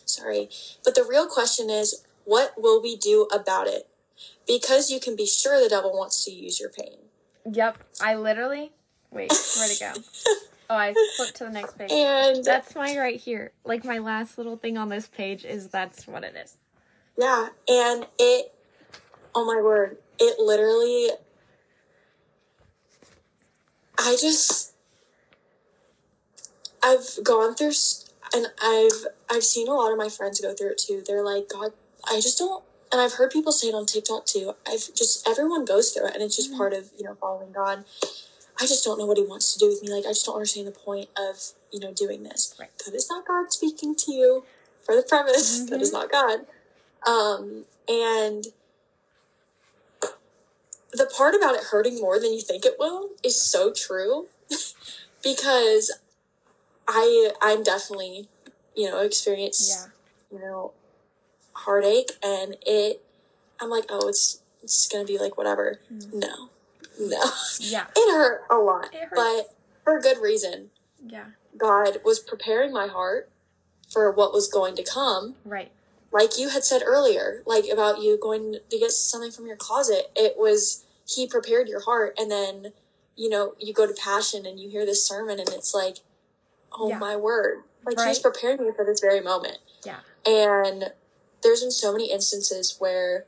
sorry. 0.04 0.48
But 0.84 0.94
the 0.94 1.04
real 1.08 1.26
question 1.26 1.70
is, 1.70 2.04
what 2.24 2.54
will 2.56 2.82
we 2.82 2.96
do 2.96 3.24
about 3.32 3.66
it? 3.66 3.88
Because 4.46 4.90
you 4.90 5.00
can 5.00 5.16
be 5.16 5.26
sure 5.26 5.62
the 5.62 5.68
devil 5.68 5.92
wants 5.96 6.24
to 6.24 6.30
use 6.30 6.60
your 6.60 6.70
pain. 6.70 6.98
yep 7.50 7.76
I 8.00 8.14
literally 8.14 8.72
wait 9.10 9.30
where'd 9.58 9.70
it 9.70 9.78
go 9.80 9.92
oh 10.70 10.76
I 10.76 10.94
flipped 11.16 11.36
to 11.36 11.44
the 11.44 11.50
next 11.50 11.76
page 11.78 11.90
And 11.90 12.44
That's 12.44 12.74
my 12.74 12.96
right 12.98 13.20
here. 13.20 13.52
Like 13.64 13.84
my 13.84 13.98
last 13.98 14.38
little 14.38 14.56
thing 14.56 14.76
on 14.78 14.88
this 14.88 15.06
page 15.06 15.44
is 15.44 15.68
that's 15.68 16.06
what 16.06 16.24
it 16.24 16.34
is. 16.36 16.56
yeah, 17.18 17.48
and 17.68 18.06
it, 18.18 18.52
oh 19.34 19.44
my 19.44 19.60
word, 19.62 19.98
it 20.18 20.38
literally, 20.40 21.10
I 23.98 24.16
just, 24.20 24.72
I've 26.82 27.06
gone 27.22 27.54
through, 27.54 27.72
and 28.34 28.48
I've, 28.62 29.06
I've 29.30 29.44
seen 29.44 29.68
a 29.68 29.74
lot 29.74 29.92
of 29.92 29.98
my 29.98 30.08
friends 30.08 30.40
go 30.40 30.54
through 30.54 30.72
it 30.72 30.78
too. 30.78 31.02
They're 31.06 31.24
like, 31.24 31.48
God, 31.48 31.72
I 32.10 32.16
just 32.16 32.38
don't, 32.38 32.64
and 32.92 33.00
I've 33.00 33.14
heard 33.14 33.30
people 33.30 33.52
say 33.52 33.68
it 33.68 33.74
on 33.74 33.86
TikTok 33.86 34.26
too. 34.26 34.54
I've 34.66 34.92
just, 34.94 35.26
everyone 35.28 35.64
goes 35.64 35.92
through 35.92 36.08
it, 36.08 36.14
and 36.14 36.22
it's 36.22 36.36
just 36.36 36.52
part 36.54 36.72
of, 36.72 36.90
you 36.98 37.04
know, 37.04 37.14
following 37.14 37.52
God. 37.52 37.84
I 38.60 38.66
just 38.66 38.84
don't 38.84 38.98
know 38.98 39.06
what 39.06 39.16
he 39.18 39.24
wants 39.24 39.52
to 39.52 39.58
do 39.58 39.68
with 39.68 39.82
me. 39.82 39.90
Like, 39.90 40.04
I 40.04 40.10
just 40.10 40.26
don't 40.26 40.36
understand 40.36 40.66
the 40.66 40.72
point 40.72 41.08
of, 41.16 41.36
you 41.72 41.80
know, 41.80 41.92
doing 41.92 42.22
this. 42.22 42.54
Right. 42.58 42.70
That 42.84 42.94
is 42.94 43.08
not 43.08 43.26
God 43.26 43.52
speaking 43.52 43.94
to 43.96 44.12
you 44.12 44.44
for 44.84 44.94
the 44.94 45.02
premise. 45.02 45.66
That 45.70 45.80
is 45.80 45.92
not 45.92 46.10
God. 46.10 46.40
Um, 47.06 47.64
and 47.88 48.46
the 50.92 51.06
part 51.16 51.34
about 51.34 51.56
it 51.56 51.64
hurting 51.70 52.00
more 52.00 52.20
than 52.20 52.32
you 52.32 52.40
think 52.40 52.64
it 52.64 52.76
will 52.78 53.10
is 53.24 53.40
so 53.40 53.72
true 53.72 54.28
because 55.22 55.90
I 56.88 57.30
I'm 57.40 57.62
definitely 57.62 58.28
you 58.74 58.90
know 58.90 59.00
experience 59.00 59.68
Yeah. 60.30 60.38
you 60.38 60.44
know 60.44 60.72
heartache 61.52 62.10
and 62.22 62.56
it 62.66 63.02
I'm 63.60 63.70
like 63.70 63.84
oh 63.88 64.08
it's 64.08 64.40
it's 64.62 64.88
gonna 64.88 65.04
be 65.04 65.18
like 65.18 65.36
whatever 65.36 65.80
hmm. 65.88 66.18
no 66.18 66.48
no 67.00 67.30
Yeah. 67.60 67.86
it 67.96 68.14
hurt 68.14 68.42
a 68.50 68.56
lot 68.56 68.94
but 69.14 69.54
for 69.84 69.98
a 69.98 70.00
good 70.00 70.18
reason 70.18 70.70
Yeah. 71.06 71.26
God 71.56 71.98
was 72.04 72.18
preparing 72.18 72.72
my 72.72 72.86
heart 72.88 73.30
for 73.92 74.10
what 74.10 74.32
was 74.32 74.48
going 74.48 74.74
to 74.76 74.82
come 74.82 75.36
Right. 75.44 75.70
like 76.10 76.38
you 76.38 76.48
had 76.48 76.64
said 76.64 76.82
earlier, 76.84 77.42
like 77.46 77.66
about 77.72 78.00
you 78.02 78.18
going 78.20 78.56
to 78.70 78.78
get 78.78 78.90
something 78.90 79.30
from 79.30 79.46
your 79.46 79.56
closet, 79.56 80.10
it 80.16 80.34
was 80.36 80.84
he 81.06 81.26
prepared 81.26 81.68
your 81.68 81.80
heart, 81.82 82.14
and 82.18 82.30
then 82.30 82.72
you 83.16 83.28
know 83.28 83.54
you 83.58 83.72
go 83.74 83.86
to 83.86 83.92
passion 83.94 84.46
and 84.46 84.58
you 84.58 84.68
hear 84.70 84.86
this 84.86 85.06
sermon, 85.06 85.38
and 85.38 85.48
it's 85.50 85.74
like, 85.74 85.98
oh 86.78 86.88
Yeah. 86.88 86.98
my 86.98 87.16
word, 87.16 87.64
like 87.84 87.96
he's 87.98 88.04
Right. 88.06 88.22
preparing 88.22 88.64
me 88.66 88.72
for 88.74 88.84
this 88.84 89.00
very 89.00 89.20
moment. 89.20 89.58
Yeah. 89.84 90.00
And 90.26 90.92
there's 91.42 91.60
been 91.60 91.70
so 91.70 91.92
many 91.92 92.10
instances 92.10 92.76
where 92.78 93.26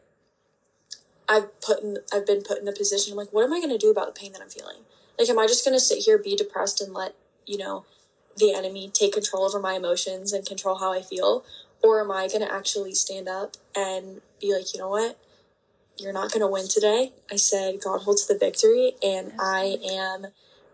I've 1.28 1.60
put 1.60 1.80
in, 1.82 1.98
I've 2.12 2.26
been 2.26 2.42
put 2.42 2.58
in 2.58 2.64
the 2.64 2.72
position. 2.72 3.12
I'm 3.12 3.16
like, 3.18 3.32
what 3.32 3.44
am 3.44 3.52
I 3.52 3.58
going 3.58 3.70
to 3.70 3.78
do 3.78 3.90
about 3.90 4.06
the 4.14 4.18
pain 4.18 4.32
that 4.32 4.40
I'm 4.40 4.48
feeling? 4.48 4.78
Like, 5.18 5.28
am 5.28 5.38
I 5.38 5.46
just 5.46 5.64
going 5.64 5.76
to 5.76 5.80
sit 5.80 5.98
here, 6.04 6.18
be 6.18 6.36
depressed, 6.36 6.80
and 6.80 6.92
let 6.94 7.14
you 7.46 7.58
know 7.58 7.84
the 8.36 8.52
enemy 8.54 8.90
take 8.92 9.14
control 9.14 9.44
over 9.44 9.58
my 9.58 9.74
emotions 9.74 10.32
and 10.32 10.46
control 10.46 10.76
how 10.76 10.92
I 10.92 11.02
feel? 11.02 11.44
Or 11.82 12.00
am 12.00 12.10
I 12.10 12.28
going 12.28 12.40
to 12.42 12.52
actually 12.52 12.94
stand 12.94 13.28
up 13.28 13.56
and 13.74 14.20
be 14.40 14.54
like, 14.54 14.72
you 14.72 14.80
know 14.80 14.88
what? 14.88 15.18
You're 15.98 16.12
not 16.12 16.30
going 16.30 16.42
to 16.42 16.46
win 16.46 16.68
today. 16.68 17.12
I 17.30 17.36
said, 17.36 17.80
God 17.82 18.02
holds 18.02 18.26
the 18.26 18.36
victory, 18.38 18.92
and 19.02 19.32
I 19.38 19.78
am 19.90 20.26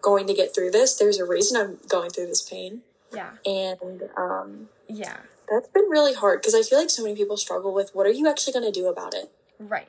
going 0.03 0.27
to 0.27 0.35
get 0.35 0.55
through 0.55 0.71
this. 0.73 0.95
There's 0.97 1.19
a 1.19 1.25
reason 1.25 1.59
I'm 1.59 1.79
going 1.89 2.11
through 2.11 2.27
this 2.27 2.43
pain. 2.43 2.83
Yeah. 3.15 3.31
And 3.47 4.03
um, 4.17 4.69
Yeah. 4.89 5.17
that's 5.51 5.69
been 5.69 5.89
really 5.89 6.13
hard 6.15 6.41
because 6.43 6.55
I 6.55 6.63
feel 6.63 6.79
like 6.79 6.91
so 6.91 7.03
many 7.03 7.15
people 7.17 7.37
struggle 7.39 7.73
with 7.73 7.95
what 7.95 8.07
are 8.07 8.13
you 8.13 8.29
actually 8.29 8.53
going 8.53 8.71
to 8.71 8.79
do 8.81 8.89
about 8.89 9.15
it? 9.15 9.31
Right. 9.59 9.89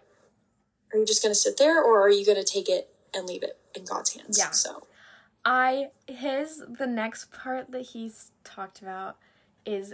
Are 0.93 0.99
you 0.99 1.05
just 1.05 1.22
going 1.22 1.34
to 1.34 1.39
sit 1.39 1.57
there 1.57 1.82
or 1.84 2.01
are 2.01 2.09
you 2.09 2.26
going 2.26 2.38
to 2.38 2.43
take 2.43 2.70
it 2.70 2.89
and 3.14 3.26
leave 3.28 3.43
it 3.43 3.57
in 3.76 3.84
God's 3.86 4.14
hands? 4.14 4.38
Yeah. 4.38 4.51
So, 4.51 4.88
I 5.45 5.89
his 6.07 6.64
the 6.80 6.88
next 6.88 7.32
part 7.32 7.72
that 7.72 7.82
he's 7.88 8.32
talked 8.45 8.82
about 8.82 9.18
is 9.66 9.93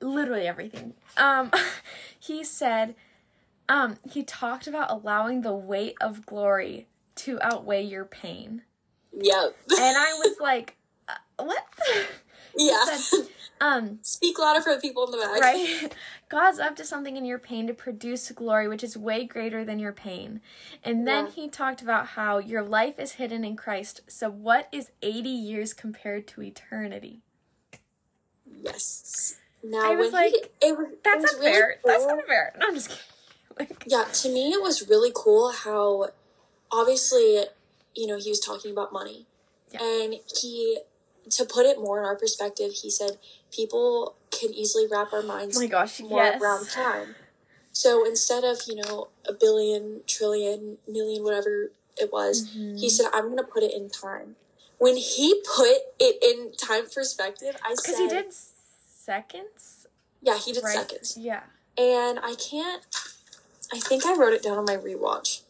literally 0.00 0.46
everything. 0.46 0.94
Um 1.16 1.52
he 2.18 2.42
said 2.42 2.96
um 3.68 3.96
he 4.10 4.24
talked 4.24 4.66
about 4.66 4.90
allowing 4.90 5.42
the 5.42 5.54
weight 5.54 5.94
of 6.00 6.26
glory 6.26 6.88
to 7.16 7.38
outweigh 7.42 7.82
your 7.82 8.04
pain. 8.04 8.62
Yep. 9.16 9.56
And 9.70 9.96
I 9.96 10.14
was 10.24 10.36
like, 10.40 10.76
uh, 11.08 11.14
what? 11.44 11.64
Yeah. 12.56 12.84
said, 12.86 13.28
um, 13.60 13.98
Speak 14.02 14.36
louder 14.36 14.60
for 14.60 14.74
the 14.74 14.80
people 14.80 15.04
in 15.04 15.12
the 15.12 15.18
back. 15.18 15.40
right? 15.40 15.94
God's 16.28 16.58
up 16.58 16.74
to 16.76 16.84
something 16.84 17.16
in 17.16 17.24
your 17.24 17.38
pain 17.38 17.68
to 17.68 17.74
produce 17.74 18.28
glory, 18.32 18.66
which 18.66 18.82
is 18.82 18.96
way 18.96 19.24
greater 19.26 19.64
than 19.64 19.78
your 19.78 19.92
pain. 19.92 20.40
And 20.82 21.06
then 21.06 21.26
Yeah. 21.26 21.30
he 21.32 21.48
talked 21.48 21.82
about 21.82 22.06
how 22.08 22.38
your 22.38 22.62
life 22.62 22.98
is 22.98 23.12
hidden 23.12 23.44
in 23.44 23.54
Christ. 23.54 24.00
So, 24.08 24.28
what 24.28 24.66
is 24.72 24.90
80 25.02 25.28
years 25.28 25.72
compared 25.72 26.26
to 26.28 26.42
eternity? 26.42 27.20
Yes. 28.50 29.36
Now 29.62 29.92
I 29.92 29.94
was 29.94 30.12
when 30.12 30.24
he- 30.24 30.30
like, 30.32 30.34
it 30.34 30.52
it 30.62 31.04
That's 31.04 31.22
was 31.22 31.34
unfair. 31.34 31.52
Really 31.52 31.78
That's 31.84 32.04
cool. 32.04 32.12
unfair. 32.18 32.54
No, 32.58 32.66
I'm 32.68 32.74
just 32.74 32.88
kidding. 32.88 33.04
Like, 33.58 33.84
Yeah, 33.86 34.04
to 34.04 34.28
me 34.28 34.52
it 34.52 34.62
was 34.62 34.88
really 34.88 35.10
cool 35.14 35.50
how 35.52 36.08
obviously, 36.72 37.44
you 37.98 38.06
know, 38.06 38.16
he 38.18 38.30
was 38.30 38.40
talking 38.40 38.70
about 38.70 38.92
money. 38.92 39.26
Yeah. 39.72 39.82
And 39.82 40.14
he 40.40 40.78
to 41.30 41.44
put 41.44 41.66
it 41.66 41.78
more 41.78 41.98
in 41.98 42.06
our 42.06 42.16
perspective, 42.16 42.72
he 42.82 42.90
said 42.90 43.18
people 43.52 44.14
can 44.30 44.54
easily 44.54 44.86
wrap 44.90 45.12
our 45.12 45.22
minds 45.22 45.56
oh 45.56 45.60
my 45.60 45.66
gosh, 45.66 46.00
more 46.00 46.22
yes. 46.22 46.40
around 46.40 46.68
time. 46.68 47.14
So 47.72 48.06
instead 48.06 48.44
of, 48.44 48.60
you 48.66 48.76
know, 48.76 49.08
a 49.28 49.32
billion, 49.32 50.00
trillion, 50.06 50.78
million, 50.88 51.22
whatever 51.22 51.70
it 51.96 52.10
was, 52.12 52.48
Mhm. 52.48 52.78
he 52.78 52.88
said, 52.88 53.10
I'm 53.12 53.24
going 53.26 53.36
to 53.36 53.44
put 53.44 53.62
it 53.62 53.74
in 53.74 53.90
time. 53.90 54.36
When 54.78 54.96
he 54.96 55.42
put 55.56 55.76
it 55.98 56.22
in 56.22 56.52
time 56.52 56.88
perspective, 56.88 57.56
I 57.62 57.74
said, 57.74 57.82
Because 57.82 57.98
he 57.98 58.08
did 58.08 58.32
seconds, 58.86 59.86
yeah, 60.22 60.38
he 60.38 60.52
did 60.52 60.64
right? 60.64 60.74
seconds. 60.74 61.16
Yeah. 61.18 61.42
And 61.76 62.18
I 62.20 62.34
can't, 62.36 62.84
I 63.72 63.80
think 63.80 64.06
I 64.06 64.14
wrote 64.14 64.32
it 64.32 64.42
down 64.42 64.56
on 64.56 64.64
my 64.64 64.76
rewatch. 64.76 65.42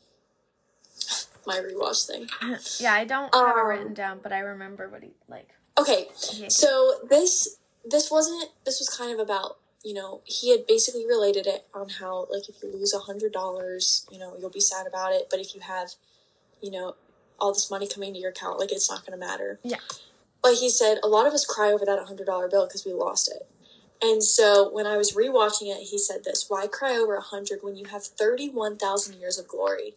My 1.48 1.58
rewatch 1.60 2.06
thing. 2.06 2.28
Yeah, 2.78 2.92
I 2.92 3.04
don't 3.04 3.34
have 3.34 3.56
it 3.56 3.60
Um, 3.60 3.66
written 3.68 3.94
down, 3.94 4.20
but 4.22 4.32
I 4.32 4.40
remember 4.40 4.88
what 4.88 5.02
he, 5.02 5.10
like, 5.28 5.48
Okay, 5.78 6.08
so 6.48 6.94
this, 7.08 7.56
this 7.84 8.10
wasn't, 8.10 8.50
this 8.64 8.80
was 8.80 8.88
kind 8.88 9.12
of 9.12 9.18
about, 9.20 9.58
you 9.84 9.94
know, 9.94 10.20
he 10.24 10.50
had 10.50 10.66
basically 10.66 11.06
related 11.06 11.46
it 11.46 11.66
on 11.72 11.88
how, 11.88 12.26
like, 12.30 12.48
if 12.48 12.62
you 12.62 12.70
lose 12.72 12.92
a 12.92 12.98
hundred 12.98 13.32
dollars, 13.32 14.04
you 14.10 14.18
know, 14.18 14.34
you'll 14.38 14.50
be 14.50 14.60
sad 14.60 14.86
about 14.86 15.12
it, 15.12 15.28
but 15.30 15.38
if 15.40 15.54
you 15.54 15.60
have, 15.62 15.92
you 16.60 16.70
know, 16.70 16.96
all 17.40 17.52
this 17.54 17.70
money 17.70 17.86
coming 17.86 18.12
to 18.12 18.18
your 18.18 18.30
account, 18.30 18.58
like, 18.58 18.72
it's 18.72 18.90
not 18.90 19.06
going 19.06 19.18
to 19.18 19.26
matter. 19.26 19.60
Yeah. 19.62 19.78
But 20.42 20.54
he 20.54 20.68
said 20.68 20.98
a 21.02 21.08
lot 21.08 21.26
of 21.26 21.32
us 21.32 21.46
cry 21.46 21.72
over 21.72 21.84
that 21.84 21.98
hundred 22.06 22.26
dollar 22.26 22.48
bill 22.48 22.66
because 22.66 22.84
we 22.84 22.92
lost 22.92 23.28
it. 23.28 23.48
And 24.00 24.22
so 24.22 24.70
when 24.70 24.86
I 24.86 24.96
was 24.96 25.14
rewatching 25.14 25.66
it, 25.74 25.82
he 25.88 25.98
said 25.98 26.22
this: 26.24 26.46
"Why 26.48 26.68
cry 26.68 26.96
over 26.96 27.16
a 27.16 27.20
hundred 27.20 27.60
when 27.62 27.74
you 27.76 27.86
have 27.86 28.04
thirty 28.04 28.48
one 28.48 28.76
thousand 28.76 29.18
years 29.20 29.38
of 29.38 29.48
glory?" 29.48 29.94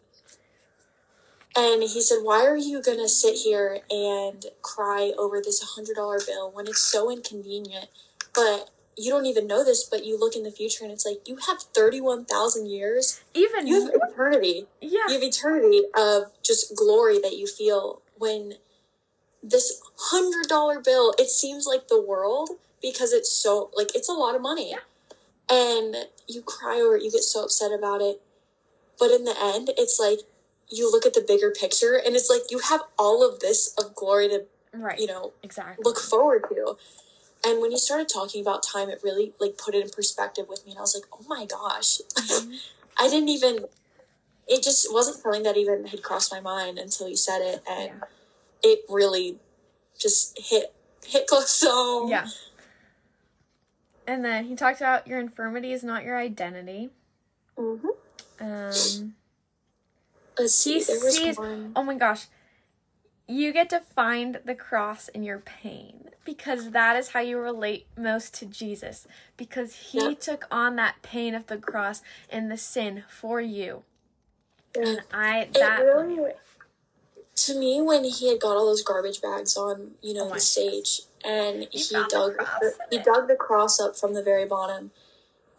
And 1.56 1.84
he 1.84 2.02
said, 2.02 2.20
"Why 2.24 2.46
are 2.46 2.56
you 2.56 2.82
gonna 2.82 3.10
sit 3.10 3.36
here 3.36 3.82
and 3.90 4.46
cry 4.62 5.14
over 5.18 5.42
this 5.42 5.62
hundred 5.62 5.96
dollar 5.96 6.20
bill 6.26 6.50
when 6.52 6.68
it's 6.68 6.82
so 6.82 7.12
inconvenient? 7.12 7.90
But 8.34 8.70
you 8.98 9.12
don't 9.12 9.26
even 9.26 9.48
know 9.48 9.64
this, 9.64 9.84
but 9.84 10.06
you 10.06 10.18
look 10.18 10.36
in 10.36 10.44
the 10.44 10.52
future 10.52 10.84
and 10.84 10.94
it's 10.94 11.06
like 11.06 11.28
you 11.28 11.38
have 11.48 11.62
thirty 11.74 12.00
one 12.00 12.26
thousand 12.26 12.68
years. 12.68 13.22
even 13.34 13.68
You 13.68 13.86
have 13.86 13.94
eternity." 14.12 14.68
yeah, 14.80 15.08
you 15.08 15.14
have 15.16 15.24
eternity 15.24 15.84
of 15.96 16.32
just 16.42 16.76
glory 16.76 17.20
that 17.20 17.38
you 17.38 17.48
feel 17.48 18.02
when 18.18 18.56
this 19.44 19.82
hundred 19.98 20.48
dollar 20.48 20.80
bill 20.80 21.14
it 21.18 21.30
seems 21.30 21.66
like 21.66 21.88
the 21.88 22.02
world 22.02 22.52
because 22.82 23.12
it's 23.12 23.32
so 23.32 23.72
like 23.76 23.96
it's 23.96 24.10
a 24.10 24.14
lot 24.14 24.36
of 24.36 24.42
money 24.42 24.76
and 25.50 25.96
you 26.28 26.42
cry 26.42 26.80
over 26.80 26.96
it 26.96 27.04
you 27.04 27.12
get 27.12 27.22
so 27.22 27.44
upset 27.44 27.72
about 27.72 28.02
it 28.02 28.22
but 29.00 29.10
in 29.10 29.24
the 29.24 29.36
end 29.40 29.72
it's 29.78 30.00
like 30.00 30.20
you 30.72 30.90
look 30.92 31.06
at 31.06 31.14
the 31.14 31.24
bigger 31.28 31.52
picture 31.52 31.96
and 31.96 32.16
it's 32.16 32.30
like 32.30 32.42
you 32.50 32.60
have 32.60 32.82
all 32.98 33.28
of 33.28 33.40
this 33.42 33.74
of 33.78 33.94
glory 33.96 34.28
to 34.30 34.46
right, 34.74 35.00
you 35.00 35.08
know 35.08 35.34
exactly. 35.44 35.84
look 35.84 36.00
forward 36.00 36.44
to 36.50 36.78
and 37.46 37.62
when 37.62 37.72
you 37.72 37.78
started 37.78 38.08
talking 38.08 38.42
about 38.42 38.64
time 38.64 38.90
it 38.90 39.00
really 39.04 39.34
like 39.40 39.58
put 39.58 39.76
it 39.76 39.84
in 39.84 39.90
perspective 39.90 40.46
with 40.48 40.66
me 40.66 40.72
and 40.72 40.78
i 40.80 40.82
was 40.82 40.96
like 40.96 41.06
oh 41.14 41.26
my 41.28 41.46
gosh 41.46 42.00
Mhm. 42.16 42.58
I 42.98 43.10
didn't 43.10 43.30
even. 43.30 43.66
It 44.48 44.62
just 44.64 44.94
wasn't 44.94 45.18
something 45.18 45.44
that 45.44 45.58
even 45.58 45.86
had 45.88 46.04
crossed 46.04 46.32
my 46.32 46.42
mind 46.42 46.78
until 46.78 47.08
you 47.08 47.16
said 47.16 47.40
it, 47.42 47.64
and 47.68 47.86
Yeah. 47.88 48.08
it 48.64 48.80
really 48.90 49.40
just 49.98 50.38
hit 50.38 50.74
hit 51.06 51.26
close 51.32 51.60
to 51.62 51.68
home. 51.68 52.10
Yeah. 52.10 52.28
And 54.06 54.26
then 54.26 54.46
he 54.46 54.56
talked 54.56 54.82
about 54.82 55.08
your 55.08 55.20
infirmity 55.20 55.72
is 55.72 55.84
not 55.84 56.04
your 56.04 56.18
identity. 56.18 56.90
hmm 57.58 57.88
Um, 58.40 59.16
Let's 60.42 60.56
see. 60.56 60.80
He 60.80 60.84
There 60.86 61.00
was 61.04 61.16
sees- 61.18 61.38
one. 61.38 61.72
oh 61.76 61.84
my 61.84 61.96
gosh. 61.96 62.28
You 63.28 63.54
get 63.54 63.70
to 63.70 63.80
find 63.80 64.40
the 64.44 64.56
cross 64.56 65.08
in 65.08 65.24
your 65.24 65.40
pain 65.40 66.10
because 66.26 66.72
that 66.72 66.98
is 66.98 67.10
how 67.10 67.22
you 67.22 67.38
relate 67.40 67.88
most 67.98 68.34
to 68.36 68.46
Jesus 68.46 69.08
because 69.38 69.74
he 69.92 70.10
Yep. 70.10 70.20
took 70.20 70.48
on 70.52 70.76
that 70.76 71.02
pain 71.02 71.34
of 71.34 71.48
the 71.48 71.58
cross 71.58 72.02
and 72.30 72.52
the 72.52 72.58
sin 72.58 73.04
for 73.10 73.40
you. 73.40 73.84
Yeah. 74.76 74.82
And 74.88 75.02
I 75.14 75.40
It 75.42 75.54
that 75.54 75.80
really. 75.82 76.34
To 77.36 77.58
me, 77.58 77.82
when 77.82 78.04
he 78.04 78.28
had 78.30 78.42
got 78.42 78.58
all 78.58 78.66
those 78.66 78.84
garbage 78.84 79.22
bags 79.22 79.56
on, 79.56 79.96
you 80.02 80.14
know, 80.14 80.30
Oh 80.30 80.34
the 80.34 80.40
stage, 80.40 81.02
and 81.24 81.68
He 81.72 81.80
he, 81.80 81.96
dug 82.10 82.38
the, 82.38 82.74
he 82.92 82.98
dug 83.00 83.28
the 83.30 83.36
cross 83.38 83.80
up 83.80 83.96
from 83.98 84.14
the 84.14 84.22
very 84.22 84.46
bottom. 84.46 84.92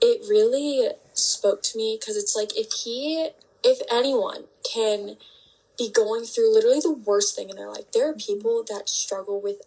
It 0.00 0.28
really 0.28 0.90
spoke 1.14 1.62
to 1.62 1.78
me 1.78 1.96
because 1.98 2.16
it's 2.16 2.36
like 2.36 2.56
if 2.56 2.70
he, 2.72 3.30
if 3.64 3.80
anyone 3.90 4.44
can 4.70 5.16
be 5.78 5.90
going 5.90 6.24
through 6.24 6.52
literally 6.52 6.80
the 6.80 6.92
worst 6.92 7.34
thing 7.34 7.50
in 7.50 7.56
their 7.56 7.68
life, 7.68 7.90
there 7.92 8.08
are 8.08 8.12
mm-hmm. 8.12 8.34
people 8.34 8.64
that 8.68 8.88
struggle 8.88 9.40
with 9.40 9.62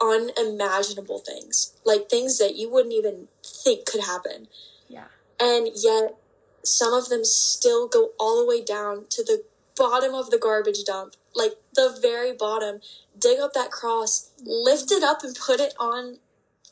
unimaginable 0.00 1.18
things, 1.18 1.74
like 1.84 2.08
things 2.08 2.38
that 2.38 2.56
you 2.56 2.70
wouldn't 2.70 2.94
even 2.94 3.28
think 3.44 3.86
could 3.86 4.02
happen. 4.04 4.48
Yeah. 4.88 5.04
and 5.38 5.68
yet 5.76 6.16
some 6.64 6.92
of 6.92 7.08
them 7.08 7.24
still 7.24 7.86
go 7.86 8.10
all 8.18 8.40
the 8.40 8.46
way 8.46 8.62
down 8.62 9.04
to 9.10 9.22
the 9.22 9.44
bottom 9.76 10.14
of 10.14 10.30
the 10.30 10.38
garbage 10.38 10.82
dump 10.84 11.14
like 11.34 11.52
the 11.74 11.96
very 12.02 12.32
bottom 12.32 12.80
dig 13.18 13.38
up 13.38 13.52
that 13.54 13.70
cross 13.70 14.30
mm-hmm. 14.36 14.50
lift 14.50 14.90
it 14.90 15.02
up 15.02 15.22
and 15.22 15.36
put 15.36 15.60
it 15.60 15.74
on 15.78 16.18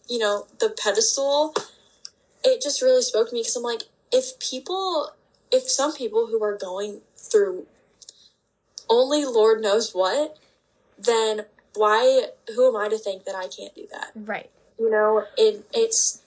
you 0.08 0.18
know 0.18 0.46
the 0.58 0.70
pedestal. 0.70 1.54
It 2.44 2.62
just 2.62 2.82
really 2.82 3.02
spoke 3.02 3.28
to 3.28 3.34
me 3.34 3.40
because 3.40 3.56
i'm 3.56 3.62
like 3.62 3.82
if 4.12 4.38
people 4.40 5.10
if 5.50 5.68
some 5.70 5.92
people 5.94 6.26
who 6.28 6.42
are 6.42 6.56
going 6.56 7.00
through 7.16 7.66
only 8.88 9.24
lord 9.24 9.60
knows 9.60 9.92
what 9.94 10.36
then 10.98 11.44
why 11.74 12.26
who 12.54 12.68
am 12.68 12.76
i 12.76 12.88
to 12.88 12.98
think 12.98 13.24
that 13.24 13.34
i 13.34 13.46
can't 13.48 13.74
do 13.74 13.86
that 13.90 14.10
Right. 14.14 14.50
you 14.78 14.90
know 14.90 15.24
it 15.36 15.64
it's 15.72 16.22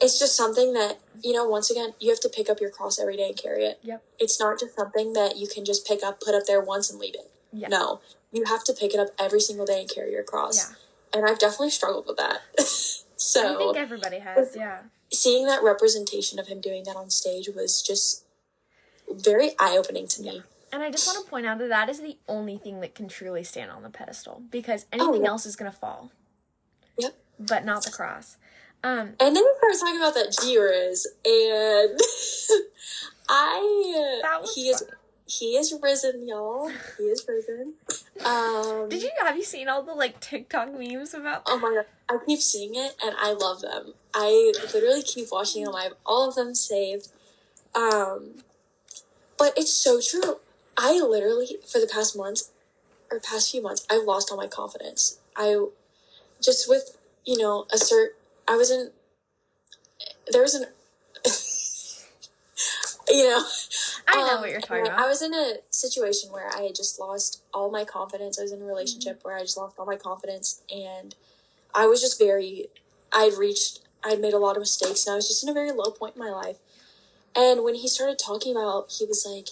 it's 0.00 0.18
just 0.18 0.36
something 0.36 0.74
that 0.74 0.98
you 1.22 1.32
know 1.32 1.46
once 1.48 1.70
again 1.70 1.94
you 2.00 2.10
have 2.10 2.20
to 2.20 2.28
pick 2.28 2.48
up 2.48 2.60
your 2.60 2.70
cross 2.70 2.98
every 3.00 3.16
day 3.16 3.28
and 3.28 3.36
carry 3.36 3.64
it 3.64 3.78
Yep. 3.82 4.02
it's 4.18 4.38
not 4.38 4.60
just 4.60 4.74
something 4.76 5.12
that 5.14 5.36
you 5.36 5.48
can 5.48 5.64
just 5.64 5.86
pick 5.86 6.02
up 6.04 6.20
put 6.20 6.34
up 6.34 6.44
there 6.46 6.60
once 6.60 6.90
and 6.90 6.98
leave 7.00 7.14
it 7.14 7.30
Yeah. 7.52 7.68
no 7.68 8.00
you 8.32 8.44
have 8.44 8.62
to 8.64 8.72
pick 8.74 8.92
it 8.94 9.00
up 9.00 9.08
every 9.18 9.40
single 9.40 9.64
day 9.66 9.80
and 9.80 9.90
carry 9.90 10.12
your 10.12 10.22
cross 10.22 10.56
Yeah. 10.58 11.18
and 11.20 11.28
i've 11.28 11.38
definitely 11.38 11.70
struggled 11.70 12.06
with 12.06 12.18
that 12.18 12.42
I 13.54 13.56
think 13.56 13.76
everybody 13.76 14.18
has, 14.20 14.54
yeah. 14.56 14.78
seeing 15.12 15.46
that 15.46 15.62
representation 15.62 16.38
of 16.38 16.46
him 16.46 16.60
doing 16.60 16.84
that 16.84 16.96
on 16.96 17.10
stage 17.10 17.48
was 17.54 17.82
just 17.82 18.24
very 19.10 19.50
eye-opening 19.58 20.06
to 20.06 20.22
me 20.22 20.42
And 20.72 20.82
I 20.82 20.90
just 20.90 21.06
want 21.06 21.24
to 21.24 21.30
point 21.30 21.46
out 21.46 21.58
that 21.58 21.68
that 21.68 21.88
is 21.88 22.00
the 22.00 22.16
only 22.28 22.58
thing 22.58 22.80
that 22.80 22.94
can 22.94 23.08
truly 23.08 23.42
stand 23.42 23.70
on 23.70 23.82
the 23.82 23.90
pedestal 23.90 24.42
because 24.50 24.86
anything 24.92 25.22
yeah. 25.24 25.30
else 25.30 25.46
is 25.46 25.56
going 25.56 25.70
to 25.70 25.76
fall, 25.76 26.12
yep 26.98 27.14
but 27.38 27.64
not 27.64 27.84
the 27.84 27.90
cross. 27.90 28.36
Um, 28.82 29.14
and 29.20 29.34
then 29.36 29.44
we 29.44 29.50
started 29.58 29.78
talking 29.80 29.96
about 29.96 30.14
that 30.14 30.36
G-Riz, 30.40 31.06
and 31.24 32.00
I 33.28 34.44
he 34.54 34.68
is 34.68 34.84
he 35.26 35.56
is 35.56 35.74
risen, 35.82 36.26
y'all. 36.28 36.70
He 36.96 37.04
is 37.04 37.24
risen. 37.28 37.74
Um, 38.18 38.88
did 38.88 39.00
you 39.04 39.10
have 39.20 39.36
you 39.36 39.44
seen 39.44 39.68
all 39.68 39.84
the 39.84 39.94
like 39.94 40.18
TikTok 40.18 40.76
memes 40.76 41.14
about 41.14 41.42
Oh 41.46 41.56
my 41.60 41.72
god, 41.72 41.86
I 42.10 42.18
keep 42.26 42.40
seeing 42.40 42.74
it 42.74 42.96
and 43.04 43.14
I 43.18 43.32
love 43.32 43.60
them. 43.60 43.94
I 44.14 44.52
literally 44.74 45.02
keep 45.02 45.28
watching 45.32 45.64
them. 45.64 45.74
I 45.74 45.84
have 45.84 45.94
all 46.06 46.28
of 46.28 46.34
them 46.34 46.54
saved. 46.54 47.08
Um, 47.74 48.44
but 49.38 49.52
it's 49.56 49.72
so 49.72 50.00
true. 50.00 50.38
I 50.76 51.00
literally, 51.00 51.58
for 51.66 51.78
the 51.80 51.86
past 51.92 52.16
months 52.16 52.50
or 53.10 53.20
past 53.20 53.50
few 53.52 53.62
months, 53.62 53.86
I've 53.90 54.04
lost 54.04 54.30
all 54.30 54.36
my 54.36 54.46
confidence. 54.46 55.18
I 55.36 55.66
just 56.42 56.68
with 56.68 56.96
you 57.24 57.38
know 57.38 57.66
a 57.72 57.76
cert. 57.76 58.08
I 58.46 58.56
was 58.56 58.70
in. 58.70 58.90
There 60.30 60.42
was 60.42 60.54
an. 60.54 60.66
you 63.08 63.24
know. 63.28 63.44
I 64.08 64.16
know 64.16 64.34
Um, 64.34 64.40
what 64.40 64.50
you're 64.50 64.60
talking 64.60 64.86
about. 64.86 65.00
I 65.00 65.08
was 65.08 65.22
in 65.22 65.34
a 65.34 65.56
situation 65.70 66.30
where 66.32 66.48
I 66.56 66.62
had 66.62 66.74
just 66.74 66.98
lost 66.98 67.42
all 67.52 67.70
my 67.70 67.84
confidence. 67.84 68.38
I 68.38 68.42
was 68.42 68.52
in 68.52 68.58
a 68.58 68.60
Mm-hmm. 68.62 68.68
relationship 68.68 69.20
where 69.22 69.36
I 69.36 69.40
just 69.42 69.56
lost 69.56 69.76
all 69.78 69.86
my 69.86 69.96
confidence, 69.96 70.62
and 70.70 71.14
I 71.74 71.86
was 71.86 72.00
just 72.00 72.18
very. 72.18 72.66
I'd 73.12 73.34
reached. 73.34 73.80
I'd 74.04 74.20
made 74.20 74.34
a 74.34 74.38
lot 74.38 74.56
of 74.56 74.60
mistakes, 74.60 75.06
and 75.06 75.12
I 75.12 75.16
was 75.16 75.28
just 75.28 75.42
in 75.42 75.48
a 75.48 75.54
very 75.54 75.72
low 75.72 75.90
point 75.90 76.16
in 76.16 76.22
my 76.22 76.30
life. 76.30 76.56
And 77.34 77.62
when 77.62 77.74
he 77.74 77.88
started 77.88 78.18
talking 78.18 78.52
about, 78.52 78.92
he 78.98 79.04
was 79.04 79.26
like, 79.28 79.48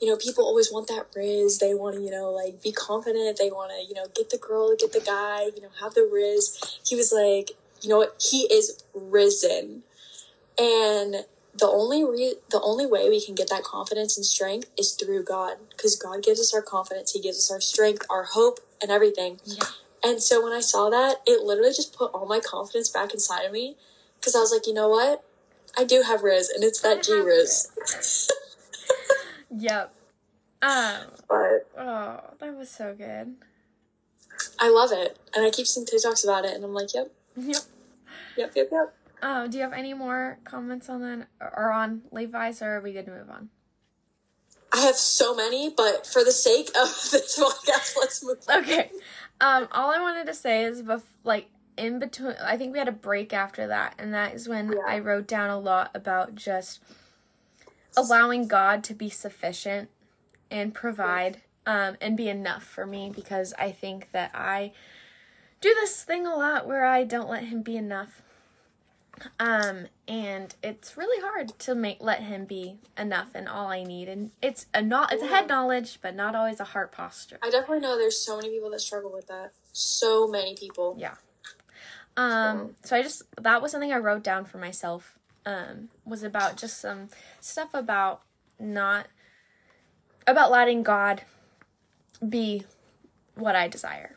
you 0.00 0.08
know, 0.08 0.16
people 0.16 0.44
always 0.44 0.72
want 0.72 0.88
that 0.88 1.06
riz. 1.14 1.58
They 1.58 1.74
want 1.74 1.96
to, 1.96 2.02
you 2.02 2.10
know, 2.10 2.30
like 2.30 2.62
be 2.62 2.72
confident. 2.72 3.38
They 3.38 3.50
want 3.50 3.70
to, 3.70 3.86
you 3.86 3.94
know, 3.94 4.06
get 4.14 4.30
the 4.30 4.38
girl, 4.38 4.74
get 4.76 4.92
the 4.92 5.00
guy, 5.00 5.44
you 5.54 5.62
know, 5.62 5.70
have 5.80 5.94
the 5.94 6.08
riz. 6.12 6.78
He 6.86 6.96
was 6.96 7.12
like, 7.12 7.52
you 7.80 7.88
know 7.88 7.98
what? 7.98 8.16
He 8.20 8.42
is 8.52 8.84
risen. 8.94 9.82
And 10.58 11.24
the 11.56 11.66
only 11.66 12.04
re- 12.04 12.36
the 12.50 12.60
only 12.60 12.86
way 12.86 13.08
we 13.08 13.24
can 13.24 13.34
get 13.34 13.48
that 13.50 13.62
confidence 13.62 14.16
and 14.16 14.26
strength 14.26 14.70
is 14.78 14.92
through 14.92 15.22
God 15.24 15.56
because 15.70 15.96
God 15.96 16.22
gives 16.22 16.40
us 16.40 16.52
our 16.54 16.62
confidence, 16.62 17.12
he 17.12 17.20
gives 17.20 17.38
us 17.38 17.50
our 17.50 17.60
strength, 17.60 18.04
our 18.10 18.24
hope 18.24 18.60
and 18.82 18.90
everything. 18.90 19.40
Yeah. 19.44 19.64
And 20.04 20.22
so 20.22 20.42
when 20.42 20.52
I 20.52 20.60
saw 20.60 20.90
that, 20.90 21.22
it 21.26 21.42
literally 21.42 21.70
just 21.72 21.96
put 21.96 22.10
all 22.12 22.26
my 22.26 22.38
confidence 22.40 22.90
back 22.90 23.14
inside 23.14 23.44
of 23.44 23.52
me 23.52 23.76
because 24.20 24.36
I 24.36 24.40
was 24.40 24.52
like, 24.52 24.66
you 24.66 24.74
know 24.74 24.88
what? 24.88 25.24
I 25.78 25.84
do 25.84 26.02
have 26.02 26.22
Riz 26.22 26.50
and 26.50 26.62
it's 26.62 26.80
that 26.82 27.02
G 27.02 27.18
Riz. 27.20 28.30
Yep. 29.56 29.94
Um. 30.62 31.00
but 31.28 31.68
Oh, 31.78 32.20
that 32.40 32.56
was 32.56 32.68
so 32.70 32.94
good. 32.94 33.34
I 34.58 34.68
love 34.68 34.90
it. 34.92 35.18
And 35.34 35.44
I 35.46 35.50
keep 35.50 35.66
seeing 35.66 35.86
TikToks 35.86 36.24
about 36.24 36.44
it 36.44 36.54
and 36.54 36.64
I'm 36.64 36.74
like, 36.74 36.92
yep, 36.94 37.12
Yep. 37.36 37.62
yep, 38.36 38.52
yep, 38.56 38.68
yep. 38.72 38.94
Um. 39.22 39.48
Do 39.50 39.58
you 39.58 39.62
have 39.62 39.72
any 39.72 39.94
more 39.94 40.38
comments 40.44 40.88
on 40.88 41.00
that 41.02 41.28
or 41.40 41.70
on 41.70 42.02
Levi's, 42.10 42.60
or 42.62 42.76
are 42.76 42.80
we 42.80 42.92
good 42.92 43.06
to 43.06 43.12
move 43.12 43.30
on? 43.30 43.48
I 44.72 44.80
have 44.80 44.96
so 44.96 45.34
many, 45.36 45.70
but 45.70 46.04
for 46.06 46.24
the 46.24 46.32
sake 46.32 46.68
of 46.70 46.88
this 47.12 47.38
podcast, 47.38 47.94
let's 47.96 48.24
move 48.24 48.38
on. 48.48 48.58
Okay. 48.64 48.90
Um. 49.40 49.68
All 49.72 49.90
I 49.90 50.00
wanted 50.00 50.26
to 50.26 50.34
say 50.34 50.64
is, 50.64 50.82
bef- 50.82 51.02
like 51.24 51.48
in 51.76 51.98
between, 51.98 52.34
I 52.42 52.56
think 52.56 52.72
we 52.72 52.78
had 52.78 52.88
a 52.88 52.92
break 52.92 53.32
after 53.32 53.66
that, 53.66 53.94
and 53.98 54.12
that 54.14 54.34
is 54.34 54.48
when 54.48 54.72
Yeah. 54.72 54.78
I 54.86 54.98
wrote 54.98 55.26
down 55.26 55.50
a 55.50 55.58
lot 55.58 55.90
about 55.94 56.34
just 56.34 56.80
allowing 57.96 58.48
God 58.48 58.82
to 58.84 58.94
be 58.94 59.08
sufficient 59.08 59.88
and 60.50 60.74
provide 60.74 61.42
um, 61.66 61.96
and 62.00 62.16
be 62.16 62.28
enough 62.28 62.64
for 62.64 62.86
me 62.86 63.10
because 63.14 63.54
I 63.58 63.70
think 63.72 64.10
that 64.12 64.30
I 64.34 64.72
do 65.60 65.72
this 65.74 66.02
thing 66.02 66.26
a 66.26 66.34
lot 66.36 66.66
where 66.66 66.84
I 66.84 67.04
don't 67.04 67.28
let 67.28 67.44
him 67.44 67.62
be 67.62 67.76
enough. 67.76 68.22
Um, 69.38 69.86
and 70.06 70.54
it's 70.62 70.96
really 70.96 71.20
hard 71.22 71.58
to 71.60 71.74
make 71.74 71.98
let 72.00 72.22
him 72.22 72.44
be 72.44 72.78
enough 72.98 73.30
and 73.34 73.48
all 73.48 73.68
I 73.68 73.82
need. 73.82 74.08
And 74.08 74.30
it's 74.42 74.66
a 74.74 74.82
not 74.82 75.12
it's 75.12 75.22
a 75.22 75.26
head 75.26 75.48
knowledge, 75.48 75.98
but 76.00 76.14
not 76.14 76.34
always 76.34 76.60
a 76.60 76.64
heart 76.64 76.92
posture. 76.92 77.38
I 77.42 77.50
definitely 77.50 77.80
know 77.80 77.96
there's 77.96 78.18
so 78.24 78.36
many 78.36 78.50
people 78.50 78.70
that 78.70 78.80
struggle 78.80 79.12
with 79.12 79.26
that. 79.28 79.52
So 79.72 80.28
many 80.28 80.54
people. 80.54 80.96
Yeah. 80.98 81.14
Um, 82.16 82.76
so 82.84 82.96
I 82.96 83.02
just 83.02 83.22
that 83.40 83.60
was 83.60 83.72
something 83.72 83.92
I 83.92 83.98
wrote 83.98 84.22
down 84.22 84.44
for 84.44 84.58
myself. 84.58 85.18
Um, 85.46 85.90
was 86.06 86.22
about 86.22 86.56
just 86.56 86.80
some 86.80 87.08
stuff 87.40 87.74
about 87.74 88.22
not 88.58 89.08
about 90.26 90.50
letting 90.50 90.82
God 90.82 91.22
be 92.26 92.64
what 93.34 93.56
I 93.56 93.68
desire. 93.68 94.16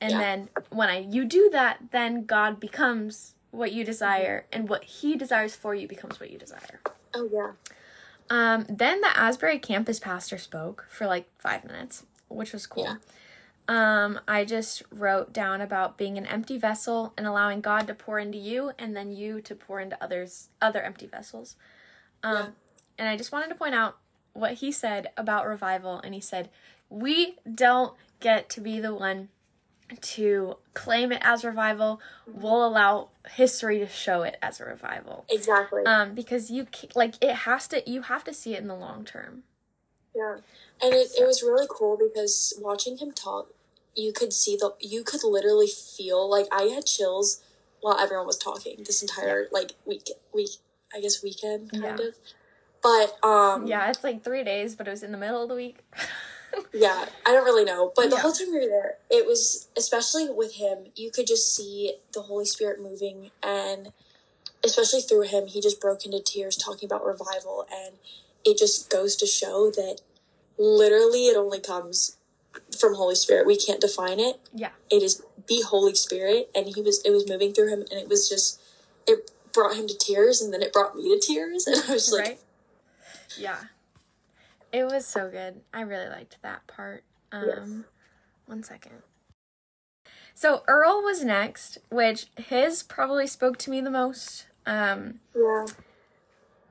And 0.00 0.12
Yeah. 0.12 0.18
then 0.18 0.48
when 0.70 0.88
I 0.88 0.98
you 0.98 1.24
do 1.24 1.48
that, 1.50 1.78
then 1.92 2.24
God 2.24 2.58
becomes 2.58 3.34
what 3.54 3.72
you 3.72 3.84
desire 3.84 4.46
and 4.52 4.68
what 4.68 4.84
he 4.84 5.16
desires 5.16 5.54
for 5.54 5.74
you 5.74 5.86
becomes 5.86 6.18
what 6.20 6.30
you 6.30 6.38
desire. 6.38 6.80
Oh 7.14 7.28
yeah. 7.32 7.52
Um, 8.30 8.66
then 8.68 9.00
the 9.00 9.16
Asbury 9.16 9.58
campus 9.58 10.00
pastor 10.00 10.38
spoke 10.38 10.86
for 10.90 11.06
like 11.06 11.26
five 11.38 11.64
minutes, 11.64 12.04
which 12.28 12.52
was 12.52 12.66
cool. 12.66 12.84
Yeah. 12.84 12.96
Um, 13.66 14.20
I 14.28 14.44
just 14.44 14.82
wrote 14.90 15.32
down 15.32 15.60
about 15.60 15.96
being 15.96 16.18
an 16.18 16.26
empty 16.26 16.58
vessel 16.58 17.14
and 17.16 17.26
allowing 17.26 17.60
God 17.60 17.86
to 17.86 17.94
pour 17.94 18.18
into 18.18 18.36
you, 18.36 18.72
and 18.78 18.94
then 18.94 19.12
you 19.12 19.40
to 19.42 19.54
pour 19.54 19.80
into 19.80 20.02
others, 20.02 20.48
other 20.60 20.82
empty 20.82 21.06
vessels. 21.06 21.56
Um, 22.22 22.34
Yeah. 22.36 22.46
and 22.98 23.08
I 23.08 23.16
just 23.16 23.32
wanted 23.32 23.48
to 23.48 23.54
point 23.54 23.74
out 23.74 23.96
what 24.34 24.54
he 24.54 24.72
said 24.72 25.10
about 25.16 25.46
revival, 25.46 26.00
and 26.00 26.12
he 26.12 26.20
said, 26.20 26.50
"We 26.90 27.38
don't 27.50 27.94
get 28.20 28.50
to 28.50 28.60
be 28.60 28.80
the 28.80 28.94
one 28.94 29.28
to 30.00 30.56
claim 30.74 31.12
it 31.12 31.20
as 31.22 31.44
revival. 31.44 32.00
We'll 32.26 32.66
allow 32.66 33.08
history 33.32 33.78
to 33.78 33.88
show 33.88 34.22
it 34.22 34.36
as 34.42 34.60
a 34.60 34.64
revival." 34.64 35.24
Exactly. 35.28 35.84
um 35.86 36.14
because 36.14 36.50
you 36.50 36.66
like 36.94 37.14
it 37.22 37.34
has 37.34 37.68
to 37.68 37.88
you 37.88 38.02
have 38.02 38.24
to 38.24 38.32
see 38.34 38.54
it 38.54 38.60
in 38.60 38.68
the 38.68 38.74
long 38.74 39.04
term 39.04 39.42
Yeah. 40.14 40.36
And 40.82 40.92
it, 40.94 41.08
it 41.18 41.24
was 41.26 41.42
really 41.42 41.66
cool 41.68 41.96
because 41.96 42.52
watching 42.60 42.98
him 42.98 43.12
talk, 43.12 43.48
you 43.94 44.12
could 44.12 44.32
see 44.32 44.56
the 44.56 44.74
you 44.80 45.04
could 45.04 45.22
literally 45.24 45.68
feel 45.68 46.28
like 46.28 46.46
I 46.52 46.64
had 46.74 46.84
chills 46.86 47.42
while 47.80 47.98
everyone 47.98 48.26
was 48.26 48.38
talking 48.38 48.82
this 48.84 49.02
entire 49.02 49.46
like 49.52 49.72
week 49.86 50.08
week 50.32 50.50
I 50.94 51.00
guess 51.00 51.22
weekend 51.22 51.70
kind 51.72 52.00
Yeah. 52.00 52.06
of. 52.08 52.14
But 52.82 53.26
um 53.26 53.66
yeah 53.66 53.88
it's 53.90 54.04
like 54.04 54.22
three 54.24 54.44
days 54.44 54.74
but 54.76 54.86
it 54.86 54.90
was 54.90 55.02
in 55.02 55.12
the 55.12 55.18
middle 55.18 55.42
of 55.42 55.48
the 55.48 55.54
week 55.54 55.78
yeah, 56.72 57.06
I 57.26 57.32
don't 57.32 57.44
really 57.44 57.64
know. 57.64 57.92
But 57.94 58.10
the 58.10 58.16
Yeah. 58.16 58.22
whole 58.22 58.32
time 58.32 58.50
we 58.52 58.60
were 58.60 58.66
there, 58.66 58.98
it 59.10 59.26
was 59.26 59.68
especially 59.76 60.28
with 60.28 60.54
him, 60.54 60.92
you 60.94 61.10
could 61.10 61.26
just 61.26 61.54
see 61.54 61.96
the 62.12 62.22
Holy 62.22 62.44
Spirit 62.46 62.80
moving 62.80 63.30
and 63.42 63.92
especially 64.62 65.02
through 65.02 65.22
him, 65.22 65.46
he 65.46 65.60
just 65.60 65.80
broke 65.80 66.04
into 66.06 66.20
tears 66.20 66.56
talking 66.56 66.86
about 66.86 67.04
revival 67.04 67.66
and 67.70 67.96
it 68.44 68.56
just 68.58 68.90
goes 68.90 69.14
to 69.16 69.26
show 69.26 69.70
that 69.70 70.00
literally 70.58 71.26
it 71.26 71.36
only 71.36 71.60
comes 71.60 72.16
from 72.78 72.94
Holy 72.94 73.14
Spirit. 73.14 73.46
We 73.46 73.56
can't 73.56 73.80
define 73.80 74.20
it. 74.20 74.40
yeah 74.54 74.70
It 74.90 75.02
is 75.02 75.22
the 75.46 75.62
Holy 75.62 75.94
Spirit 75.94 76.50
and 76.54 76.66
he 76.74 76.80
was 76.82 77.02
it 77.04 77.10
was 77.10 77.28
moving 77.28 77.52
through 77.52 77.68
him 77.68 77.80
and 77.90 78.00
it 78.00 78.08
was 78.08 78.28
just 78.28 78.60
it 79.06 79.30
brought 79.52 79.76
him 79.76 79.86
to 79.86 79.96
tears 79.96 80.40
and 80.40 80.52
then 80.52 80.62
it 80.62 80.72
brought 80.72 80.96
me 80.96 81.02
to 81.18 81.20
tears 81.24 81.66
and 81.68 81.76
I 81.88 81.92
was 81.92 82.10
like 82.12 82.26
right 82.26 82.38
yeah 83.36 83.60
it 84.74 84.84
was 84.84 85.06
so 85.06 85.30
good 85.30 85.60
i 85.72 85.80
really 85.80 86.08
liked 86.08 86.36
that 86.42 86.66
part 86.66 87.04
um 87.32 87.48
Yes. 87.48 87.70
one 88.46 88.62
second 88.62 89.02
so 90.34 90.62
earl 90.68 91.02
was 91.02 91.24
next 91.24 91.78
which 91.90 92.26
his 92.36 92.82
probably 92.82 93.26
spoke 93.26 93.56
to 93.56 93.70
me 93.70 93.80
the 93.80 93.90
most 93.90 94.46
um 94.66 95.20
Yeah. 95.34 95.64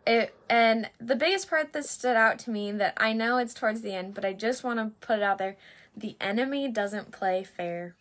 it 0.05 0.35
and 0.49 0.89
the 0.99 1.15
biggest 1.15 1.49
part 1.49 1.73
that 1.73 1.85
stood 1.85 2.15
out 2.15 2.39
to 2.39 2.49
me 2.51 2.71
that 2.71 2.93
I 2.97 3.13
know 3.13 3.37
it's 3.37 3.53
towards 3.53 3.81
the 3.81 3.93
end, 3.93 4.13
but 4.13 4.25
I 4.25 4.33
just 4.33 4.63
want 4.63 4.79
to 4.79 4.91
put 5.05 5.19
it 5.19 5.23
out 5.23 5.37
there: 5.37 5.55
the 5.95 6.15
enemy 6.19 6.67
doesn't 6.67 7.11
play 7.11 7.43
fair. 7.43 7.95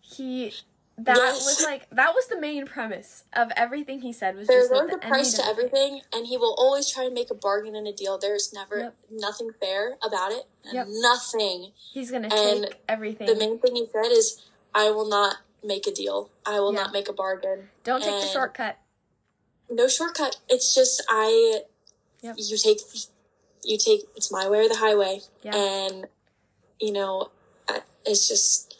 He 0.00 0.52
that 0.98 1.16
Yes. 1.16 1.44
was 1.44 1.62
like 1.62 1.88
that 1.90 2.12
was 2.14 2.26
the 2.26 2.38
main 2.40 2.66
premise 2.66 3.22
of 3.32 3.50
everything 3.56 4.00
he 4.02 4.12
said 4.12 4.36
was 4.36 4.48
There's 4.48 4.68
just 4.68 4.90
the 4.90 4.98
price 4.98 5.32
to 5.34 5.44
everything, 5.46 6.02
and 6.12 6.26
he 6.26 6.36
will 6.36 6.54
always 6.58 6.90
try 6.90 7.04
and 7.04 7.14
make 7.14 7.30
a 7.30 7.34
bargain 7.34 7.76
and 7.76 7.86
a 7.86 7.92
deal. 7.92 8.18
There's 8.18 8.52
never 8.52 8.78
Yep. 8.78 8.94
nothing 9.10 9.50
fair 9.60 9.96
about 10.02 10.32
it. 10.32 10.44
Yep. 10.72 10.86
Nothing. 10.90 11.72
He's 11.92 12.10
gonna 12.10 12.28
And 12.34 12.64
take 12.64 12.80
everything. 12.88 13.26
The 13.28 13.36
main 13.36 13.58
thing 13.60 13.76
he 13.76 13.86
said 13.92 14.10
is, 14.10 14.40
"I 14.74 14.90
will 14.90 15.06
not 15.08 15.36
make 15.62 15.86
a 15.86 15.92
deal. 15.92 16.30
I 16.44 16.58
will 16.60 16.72
Yeah. 16.72 16.82
not 16.82 16.92
make 16.92 17.08
a 17.08 17.12
bargain. 17.12 17.70
Don't 17.84 18.02
take 18.02 18.20
the 18.20 18.26
shortcut. 18.26 18.76
No 19.70 19.86
shortcut. 19.86 20.38
It's 20.48 20.74
just 20.74 21.02
I. 21.08 21.62
Yep. 22.22 22.34
You 22.38 22.56
take. 22.58 22.80
You 23.62 23.78
take. 23.78 24.08
It's 24.16 24.32
my 24.32 24.48
way 24.48 24.64
or 24.64 24.68
the 24.68 24.76
highway. 24.76 25.20
Yeah. 25.42 25.54
And 25.54 26.08
you 26.80 26.92
know, 26.92 27.30
I- 27.68 27.82
it's 28.04 28.26
just. 28.26 28.74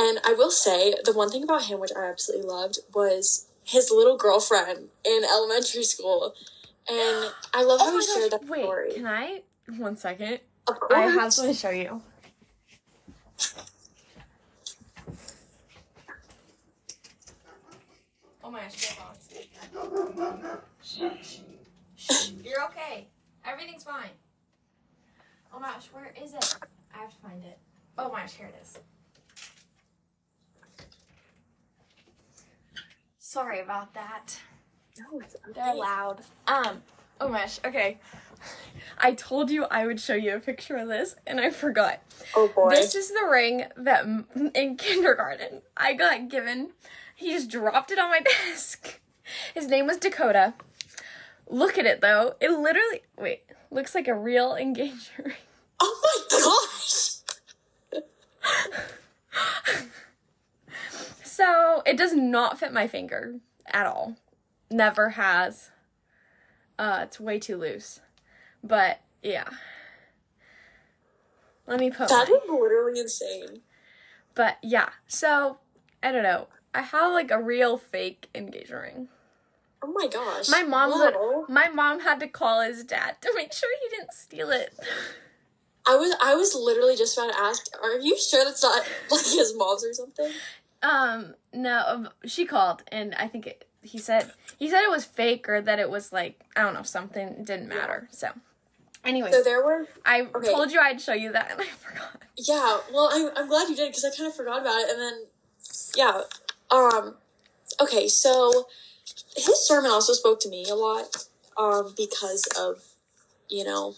And 0.00 0.18
I 0.24 0.32
will 0.32 0.50
say 0.50 0.94
the 1.04 1.12
one 1.12 1.30
thing 1.30 1.42
about 1.42 1.64
him, 1.64 1.78
which 1.78 1.90
I 1.94 2.06
absolutely 2.06 2.48
loved, 2.48 2.78
was 2.94 3.48
his 3.64 3.90
little 3.90 4.16
girlfriend 4.16 4.88
in 5.04 5.24
elementary 5.24 5.82
school. 5.84 6.34
And 6.88 7.30
I 7.52 7.62
love 7.62 7.80
oh 7.82 7.84
how 7.84 7.90
Oh 7.90 7.92
my 7.92 8.00
he 8.00 8.06
shared 8.06 8.30
gosh! 8.30 8.40
that 8.40 8.48
Wait, 8.48 8.62
story. 8.64 8.92
can 8.94 9.06
I? 9.06 9.42
One 9.76 9.96
second. 9.98 10.40
Of 10.66 10.80
course. 10.80 10.94
I 10.94 11.02
have 11.02 11.32
something 11.34 11.52
to 11.52 11.58
show 11.60 11.68
you. 11.70 12.00
Oh 18.42 18.50
my 18.50 18.60
gosh, 18.60 18.88
You're 22.42 22.64
okay. 22.64 23.06
Everything's 23.46 23.84
fine. 23.84 24.10
Oh 25.52 25.60
my 25.60 25.68
gosh, 25.68 25.86
where 25.92 26.12
is 26.22 26.34
it? 26.34 26.54
I 26.94 26.98
have 26.98 27.10
to 27.10 27.16
find 27.16 27.44
it. 27.44 27.58
Oh 27.98 28.10
my 28.10 28.20
gosh, 28.22 28.34
here 28.34 28.46
it 28.46 28.54
is. 28.62 28.78
Sorry 33.30 33.60
about 33.60 33.94
that. 33.94 34.40
No, 34.98 35.20
it's 35.20 35.36
okay. 35.36 35.52
They're 35.54 35.76
loud. 35.76 36.22
Um. 36.48 36.82
Oh 37.20 37.28
my 37.28 37.42
gosh. 37.42 37.60
Okay. 37.64 37.98
I 38.98 39.12
told 39.12 39.52
you 39.52 39.66
I 39.66 39.86
would 39.86 40.00
show 40.00 40.14
you 40.14 40.34
a 40.34 40.40
picture 40.40 40.74
of 40.74 40.88
this, 40.88 41.14
and 41.28 41.40
I 41.40 41.50
forgot. 41.50 42.00
Oh 42.34 42.48
boy. 42.48 42.70
This 42.70 42.96
is 42.96 43.10
the 43.10 43.28
ring 43.30 43.66
that 43.76 44.04
in 44.56 44.76
kindergarten 44.76 45.62
I 45.76 45.92
got 45.92 46.28
given. 46.28 46.70
He 47.14 47.30
just 47.30 47.48
dropped 47.48 47.92
it 47.92 48.00
on 48.00 48.10
my 48.10 48.18
desk. 48.48 48.98
His 49.54 49.68
name 49.68 49.86
was 49.86 49.98
Dakota. 49.98 50.54
Look 51.46 51.78
at 51.78 51.86
it 51.86 52.00
though. 52.00 52.34
It 52.40 52.50
literally 52.50 53.02
wait 53.16 53.44
looks 53.70 53.94
like 53.94 54.08
a 54.08 54.14
real 54.14 54.56
engagement 54.56 55.08
ring. 55.18 55.36
oh 55.78 56.00
my 56.02 56.36
gosh. 56.36 57.10
So 61.30 61.82
it 61.86 61.96
does 61.96 62.12
not 62.12 62.58
fit 62.58 62.72
my 62.72 62.88
finger 62.88 63.36
at 63.66 63.86
all. 63.86 64.16
Never 64.68 65.10
has. 65.10 65.70
Uh, 66.76 67.00
it's 67.04 67.20
way 67.20 67.38
too 67.38 67.56
loose. 67.56 68.00
But 68.64 69.00
Yeah. 69.22 69.48
Let 71.68 71.78
me 71.78 71.90
put 71.90 72.08
That 72.08 72.28
my- 72.28 72.52
literally 72.52 72.98
insane. 72.98 73.62
But 74.34 74.56
yeah, 74.60 74.88
so 75.06 75.58
I 76.02 76.10
don't 76.10 76.24
know. 76.24 76.48
I 76.74 76.82
have 76.82 77.12
like 77.12 77.30
a 77.30 77.40
real 77.40 77.78
fake 77.78 78.28
engagement 78.34 78.82
ring. 78.82 79.08
Oh 79.82 79.92
my 79.92 80.08
gosh. 80.08 80.48
My 80.48 80.64
mom 80.64 81.44
my 81.48 81.68
mom 81.68 82.00
had 82.00 82.18
to 82.20 82.28
call 82.28 82.60
his 82.62 82.82
dad 82.82 83.22
to 83.22 83.32
make 83.36 83.52
sure 83.52 83.68
he 83.82 83.96
didn't 83.96 84.14
steal 84.14 84.50
it. 84.50 84.74
I 85.86 85.94
was 85.94 86.14
I 86.20 86.34
was 86.34 86.54
literally 86.54 86.96
just 86.96 87.16
about 87.16 87.32
to 87.32 87.38
ask, 87.38 87.66
are 87.80 87.98
you 87.98 88.18
sure 88.18 88.44
that's 88.44 88.62
not 88.62 88.84
like 89.10 89.24
his 89.24 89.54
mom's 89.56 89.84
or 89.84 89.92
something? 89.92 90.32
Um, 90.82 91.34
no, 91.52 92.08
she 92.24 92.46
called 92.46 92.82
and 92.88 93.14
I 93.16 93.28
think 93.28 93.46
it, 93.46 93.66
he 93.82 93.98
said 93.98 94.32
he 94.58 94.68
said 94.68 94.82
it 94.82 94.90
was 94.90 95.04
fake 95.04 95.48
or 95.48 95.60
that 95.60 95.78
it 95.78 95.90
was 95.90 96.12
like 96.12 96.40
I 96.56 96.62
don't 96.62 96.74
know 96.74 96.82
something 96.82 97.44
didn't 97.44 97.68
matter. 97.68 98.08
So, 98.10 98.28
anyway, 99.04 99.30
So 99.30 99.42
there 99.42 99.62
was 99.62 99.86
I 100.04 100.22
okay. 100.34 100.52
told 100.52 100.72
you 100.72 100.80
I'd 100.80 101.00
show 101.00 101.12
you 101.12 101.32
that 101.32 101.50
and 101.52 101.60
I 101.60 101.64
forgot. 101.64 102.22
yeah. 102.36 102.78
Well, 102.92 103.10
I'm 103.12 103.30
I'm 103.36 103.48
glad 103.48 103.68
you 103.68 103.76
did 103.76 103.88
because 103.88 104.04
I 104.04 104.10
kind 104.16 104.28
of 104.28 104.36
forgot 104.36 104.60
about 104.62 104.78
it, 104.80 104.90
and 104.90 105.00
then 105.00 105.24
yeah. 105.96 106.20
Um. 106.70 107.16
Okay, 107.80 108.08
so 108.08 108.66
his 109.36 109.66
sermon 109.66 109.90
also 109.90 110.12
spoke 110.12 110.40
to 110.40 110.48
me 110.48 110.66
a 110.70 110.74
lot, 110.74 111.24
um, 111.56 111.94
because 111.96 112.46
of 112.58 112.82
you 113.48 113.64
know 113.64 113.94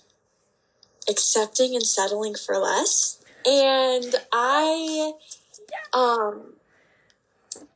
accepting 1.09 1.75
and 1.75 1.85
settling 1.85 2.35
for 2.35 2.57
less, 2.59 3.23
and 3.47 4.15
I 4.33 5.13
um 5.93 6.55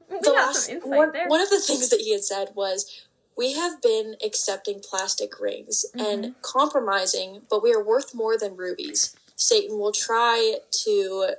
the 0.08 0.30
last 0.30 0.70
one, 0.84 1.12
there. 1.12 1.28
one 1.28 1.40
of 1.40 1.50
the 1.50 1.60
things 1.60 1.88
that 1.90 2.00
he 2.00 2.12
had 2.12 2.24
said 2.24 2.48
was 2.54 3.02
we 3.36 3.52
have 3.54 3.82
been 3.82 4.16
accepting 4.24 4.80
plastic 4.80 5.40
rings 5.40 5.84
Mm-hmm. 5.96 6.06
and 6.24 6.34
compromising 6.42 7.42
but 7.50 7.62
we 7.62 7.72
are 7.72 7.82
worth 7.82 8.14
more 8.14 8.38
than 8.38 8.56
rubies 8.56 9.14
satan 9.36 9.78
will 9.78 9.92
try 9.92 10.56
to 10.84 11.30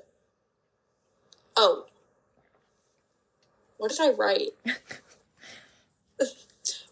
oh 1.55 1.86
what 3.78 3.91
did 3.91 4.01
i 4.01 4.09
write 4.11 4.49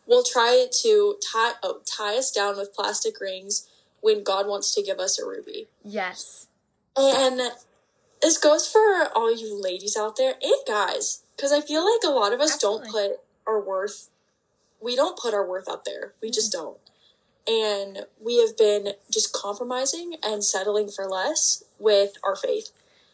We'll 0.07 0.21
try 0.23 0.67
to 0.83 1.15
tie 1.31 1.53
oh, 1.63 1.79
tie 1.83 2.15
us 2.15 2.29
down 2.31 2.57
with 2.57 2.75
plastic 2.75 3.19
rings 3.19 3.67
when 4.01 4.23
god 4.23 4.45
wants 4.47 4.73
to 4.75 4.83
give 4.83 4.99
us 4.99 5.17
a 5.19 5.25
ruby 5.25 5.67
yes. 5.83 6.45
and 6.95 7.41
this 8.21 8.37
goes 8.37 8.67
for 8.67 9.07
all 9.15 9.35
you 9.35 9.59
ladies 9.59 9.97
out 9.97 10.15
there 10.15 10.35
and 10.41 10.55
guys, 10.67 11.23
because 11.35 11.51
I 11.51 11.61
feel 11.61 11.83
like 11.83 12.01
a 12.05 12.09
lot 12.09 12.33
of 12.33 12.39
us 12.39 12.57
don't 12.57 12.87
put 12.87 13.19
our 13.47 13.59
worth, 13.59 14.09
we 14.81 14.95
don't 14.95 15.17
put 15.17 15.33
our 15.33 15.47
worth 15.47 15.69
out 15.69 15.85
there. 15.85 16.13
We 16.21 16.31
just 16.31 16.53
mm-hmm. 16.53 16.63
don't. 16.63 16.77
And 17.47 18.05
we 18.19 18.39
have 18.39 18.57
been 18.57 18.93
just 19.11 19.31
compromising 19.31 20.15
and 20.23 20.43
settling 20.43 20.89
for 20.89 21.05
less 21.05 21.63
with 21.77 22.13
our 22.23 22.35
faith. 22.35 22.71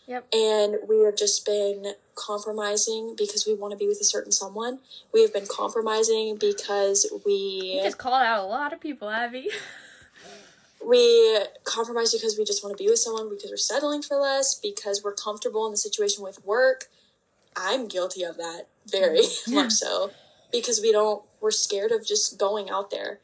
Yep. 0.08 0.34
And 0.34 0.78
we 0.88 1.00
have 1.04 1.16
just 1.16 1.46
been 1.46 1.94
compromising 2.16 3.16
because 3.18 3.46
we 3.46 3.54
want 3.54 3.72
to 3.72 3.78
be 3.78 3.88
with 3.88 4.00
a 4.02 4.06
certain 4.06 4.32
someone. 4.32 4.80
We 5.14 5.22
have 5.22 5.34
been 5.34 5.48
compromising 5.50 6.38
because 6.38 7.12
we 7.26 7.74
You 7.76 7.84
just 7.84 7.98
called 7.98 8.24
out 8.24 8.44
a 8.44 8.48
lot 8.48 8.74
of 8.74 8.80
people, 8.80 9.10
Abbey. 9.10 9.50
we 10.86 11.40
compromise 11.64 12.14
because 12.14 12.38
we 12.38 12.46
just 12.46 12.64
want 12.64 12.76
to 12.78 12.84
be 12.84 12.90
with 12.90 13.00
someone 13.00 13.30
because 13.30 13.52
we're 13.52 13.58
settling 13.58 14.02
for 14.02 14.18
less 14.18 14.56
because 14.56 15.04
we're 15.04 15.14
comfortable 15.14 15.66
in 15.66 15.72
the 15.72 15.78
situation 15.78 16.24
with 16.24 16.44
work 16.46 16.86
i'm 17.56 17.88
guilty 17.88 18.24
of 18.24 18.38
that 18.38 18.68
very 18.88 19.22
much 19.50 19.72
so 19.72 20.12
because 20.52 20.82
we 20.82 20.92
don't 20.92 21.24
we're 21.40 21.52
scared 21.52 21.92
of 21.92 22.06
just 22.06 22.40
going 22.40 22.70
out 22.70 22.92
there 22.92 23.20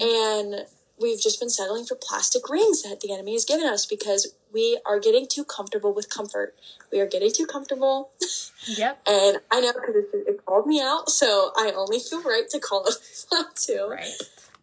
and 0.00 0.66
we've 1.00 1.20
just 1.20 1.38
been 1.40 1.50
settling 1.50 1.84
for 1.84 1.94
plastic 1.94 2.48
rings 2.48 2.82
that 2.82 3.00
the 3.00 3.12
enemy 3.12 3.32
has 3.32 3.44
given 3.44 3.66
us 3.66 3.86
because 3.86 4.34
we 4.52 4.80
are 4.86 4.98
getting 4.98 5.26
too 5.26 5.44
comfortable 5.44 5.92
with 5.94 6.08
comfort 6.10 6.54
we 6.92 7.00
are 7.00 7.06
getting 7.06 7.30
too 7.32 7.46
comfortable 7.46 8.10
yep. 8.66 9.00
and 9.06 9.38
i 9.50 9.60
know 9.60 9.72
because 9.72 9.94
it, 9.96 10.08
it 10.26 10.44
called 10.44 10.66
me 10.66 10.80
out 10.80 11.08
so 11.10 11.50
i 11.56 11.72
only 11.76 11.98
feel 11.98 12.22
right 12.22 12.48
to 12.50 12.58
call 12.58 12.84
it 12.86 12.94
out 13.34 13.54
too 13.56 13.88
Right. 13.90 14.12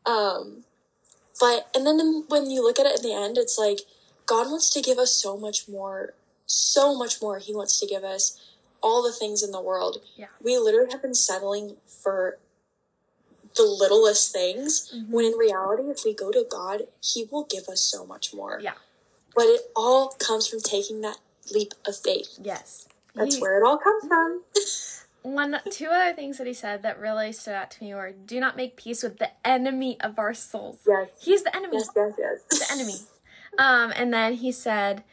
um, 0.06 0.64
but 1.40 1.68
and 1.76 1.86
then 1.86 2.24
when 2.28 2.50
you 2.50 2.64
look 2.64 2.80
at 2.80 2.86
it 2.86 3.04
in 3.04 3.10
the 3.10 3.16
end, 3.16 3.38
it's 3.38 3.58
like 3.58 3.82
God 4.26 4.48
wants 4.50 4.70
to 4.72 4.82
give 4.82 4.98
us 4.98 5.12
so 5.12 5.38
much 5.38 5.68
more, 5.68 6.14
so 6.46 6.98
much 6.98 7.22
more. 7.22 7.40
He 7.40 7.54
wants 7.54 7.80
to 7.80 7.88
give 7.88 8.04
us 8.04 8.40
all 8.86 9.02
the 9.02 9.12
things 9.12 9.42
in 9.42 9.52
the 9.52 9.62
world. 9.62 9.98
Yeah. 10.16 10.28
We 10.42 10.58
literally 10.60 10.92
have 10.92 11.02
been 11.02 11.16
settling 11.16 11.78
for 11.88 12.38
the 13.56 13.64
littlest 13.64 14.32
things 14.32 14.92
Mhm. 14.94 15.10
when 15.10 15.26
in 15.26 15.38
reality, 15.38 15.90
if 15.90 16.04
we 16.06 16.14
go 16.14 16.32
to 16.32 16.44
God, 16.48 16.88
He 17.02 17.24
will 17.32 17.44
give 17.46 17.68
us 17.68 17.82
so 17.82 18.06
much 18.06 18.34
more. 18.34 18.60
Yeah. 18.62 18.76
But 19.34 19.46
it 19.48 19.72
all 19.76 20.10
comes 20.28 20.48
from 20.48 20.60
taking 20.62 21.02
that 21.02 21.18
leap 21.52 21.74
of 21.88 21.96
faith. 21.98 22.38
Yes. 22.42 22.88
That's 23.16 23.36
He- 23.36 23.42
where 23.42 23.58
it 23.60 23.66
all 23.66 23.78
comes 23.78 24.04
from. 24.08 24.44
One, 25.24 25.60
two 25.72 25.88
other 25.88 26.14
things 26.14 26.38
that 26.38 26.46
he 26.46 26.54
said 26.54 26.84
that 26.84 27.00
really 27.00 27.32
stood 27.32 27.56
out 27.56 27.72
to 27.72 27.84
me 27.84 27.96
were: 27.96 28.12
"Do 28.12 28.40
not 28.40 28.56
make 28.56 28.76
peace 28.76 29.02
with 29.02 29.18
the 29.18 29.32
enemy 29.48 30.00
of 30.00 30.20
our 30.20 30.36
souls. 30.36 30.78
Yes, 30.86 31.10
He's 31.20 31.44
the 31.44 31.56
enemy. 31.56 31.78
yes, 31.78 31.90
yes, 31.96 32.14
yes. 32.20 32.60
The 32.60 32.72
enemy." 32.72 32.98
Um, 33.58 33.92
and 33.96 34.14
then 34.14 34.34
he 34.34 34.52
said, 34.52 35.04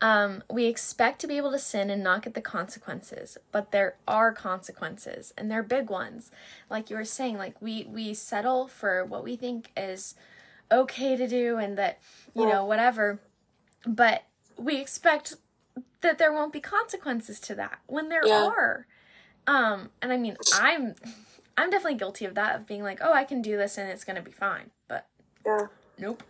um, 0.00 0.42
"We 0.50 0.66
expect 0.66 1.20
to 1.20 1.26
be 1.26 1.36
able 1.36 1.52
to 1.52 1.58
sin 1.58 1.90
and 1.90 2.02
not 2.02 2.22
get 2.22 2.34
the 2.34 2.40
consequences, 2.40 3.38
but 3.52 3.72
there 3.72 3.96
are 4.08 4.32
consequences, 4.32 5.32
and 5.36 5.50
they're 5.50 5.62
big 5.62 5.90
ones. 5.90 6.30
Like 6.68 6.90
you 6.90 6.96
were 6.96 7.04
saying, 7.04 7.38
like 7.38 7.60
we 7.60 7.84
we 7.84 8.14
settle 8.14 8.68
for 8.68 9.04
what 9.04 9.24
we 9.24 9.36
think 9.36 9.70
is 9.76 10.14
okay 10.72 11.16
to 11.16 11.26
do, 11.28 11.58
and 11.58 11.76
that 11.78 12.00
you 12.34 12.46
know 12.46 12.64
whatever, 12.64 13.20
but 13.86 14.24
we 14.56 14.76
expect." 14.80 15.34
That 16.02 16.16
there 16.16 16.32
won't 16.32 16.52
be 16.52 16.60
consequences 16.60 17.38
to 17.40 17.54
that 17.56 17.80
when 17.86 18.08
there 18.08 18.24
Yeah. 18.24 18.46
are. 18.46 18.86
Um, 19.46 19.90
and 20.00 20.12
I 20.12 20.16
mean, 20.16 20.38
I'm 20.50 20.94
I'm 21.58 21.68
definitely 21.70 21.98
guilty 21.98 22.24
of 22.24 22.34
that 22.36 22.56
of 22.56 22.66
being 22.66 22.82
like, 22.82 23.00
oh, 23.02 23.12
I 23.12 23.24
can 23.24 23.42
do 23.42 23.56
this 23.58 23.76
and 23.76 23.90
it's 23.90 24.04
gonna 24.04 24.22
be 24.22 24.30
fine. 24.30 24.70
But 24.88 25.06
Yeah. 25.44 25.66
nope. 25.98 26.22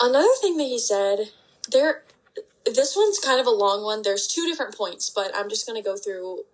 Another 0.00 0.28
thing 0.40 0.56
that 0.56 0.64
he 0.64 0.78
said, 0.78 1.30
there 1.70 2.02
this 2.64 2.94
one's 2.96 3.18
kind 3.18 3.40
of 3.40 3.46
a 3.46 3.50
long 3.50 3.82
one. 3.82 4.02
There's 4.02 4.26
two 4.26 4.46
different 4.46 4.76
points, 4.76 5.10
but 5.10 5.32
I'm 5.34 5.48
just 5.48 5.66
going 5.66 5.80
to 5.82 5.86
go 5.86 5.96
through 5.96 6.44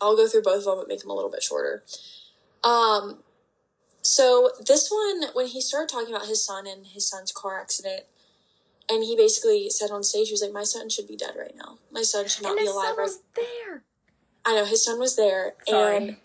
I'll 0.00 0.16
go 0.16 0.28
through 0.28 0.42
both 0.42 0.58
of 0.58 0.64
them 0.64 0.78
but 0.78 0.88
make 0.88 1.00
them 1.00 1.10
a 1.10 1.14
little 1.14 1.30
bit 1.30 1.42
shorter. 1.42 1.82
Um 2.64 3.18
so 4.02 4.50
this 4.64 4.90
one 4.90 5.30
when 5.34 5.46
he 5.46 5.60
started 5.60 5.88
talking 5.88 6.14
about 6.14 6.28
his 6.28 6.44
son 6.44 6.66
and 6.66 6.86
his 6.86 7.08
son's 7.08 7.32
car 7.32 7.60
accident 7.60 8.02
and 8.88 9.02
he 9.02 9.16
basically 9.16 9.68
said 9.68 9.90
on 9.90 10.04
stage 10.04 10.28
he 10.28 10.32
was 10.32 10.42
like 10.42 10.52
my 10.52 10.62
son 10.62 10.88
should 10.88 11.08
be 11.08 11.16
dead 11.16 11.34
right 11.38 11.54
now. 11.56 11.78
My 11.90 12.02
son 12.02 12.28
should 12.28 12.42
not 12.42 12.50
and 12.50 12.58
be 12.58 12.64
his 12.64 12.72
alive 12.72 12.86
son 12.86 12.96
right 12.96 13.02
was 13.02 13.22
there. 13.34 13.82
I 14.44 14.54
know 14.54 14.64
his 14.64 14.84
son 14.84 14.98
was 14.98 15.16
there 15.16 15.54
and 15.66 16.16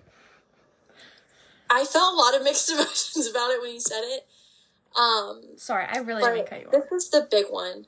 I 1.70 1.86
felt 1.86 2.14
a 2.14 2.18
lot 2.18 2.36
of 2.36 2.44
mixed 2.44 2.70
emotions 2.72 3.28
about 3.28 3.52
it 3.52 3.62
when 3.62 3.72
he 3.72 3.80
said 3.80 4.04
it. 4.04 4.28
Um 5.00 5.42
Sorry, 5.58 5.86
I 5.86 6.00
really 6.00 6.22
didn't 6.22 6.48
cut 6.48 6.60
you 6.62 6.68
off. 6.68 6.72
this 6.74 6.92
is 6.92 7.10
the 7.10 7.28
big 7.32 7.46
one. 7.50 7.86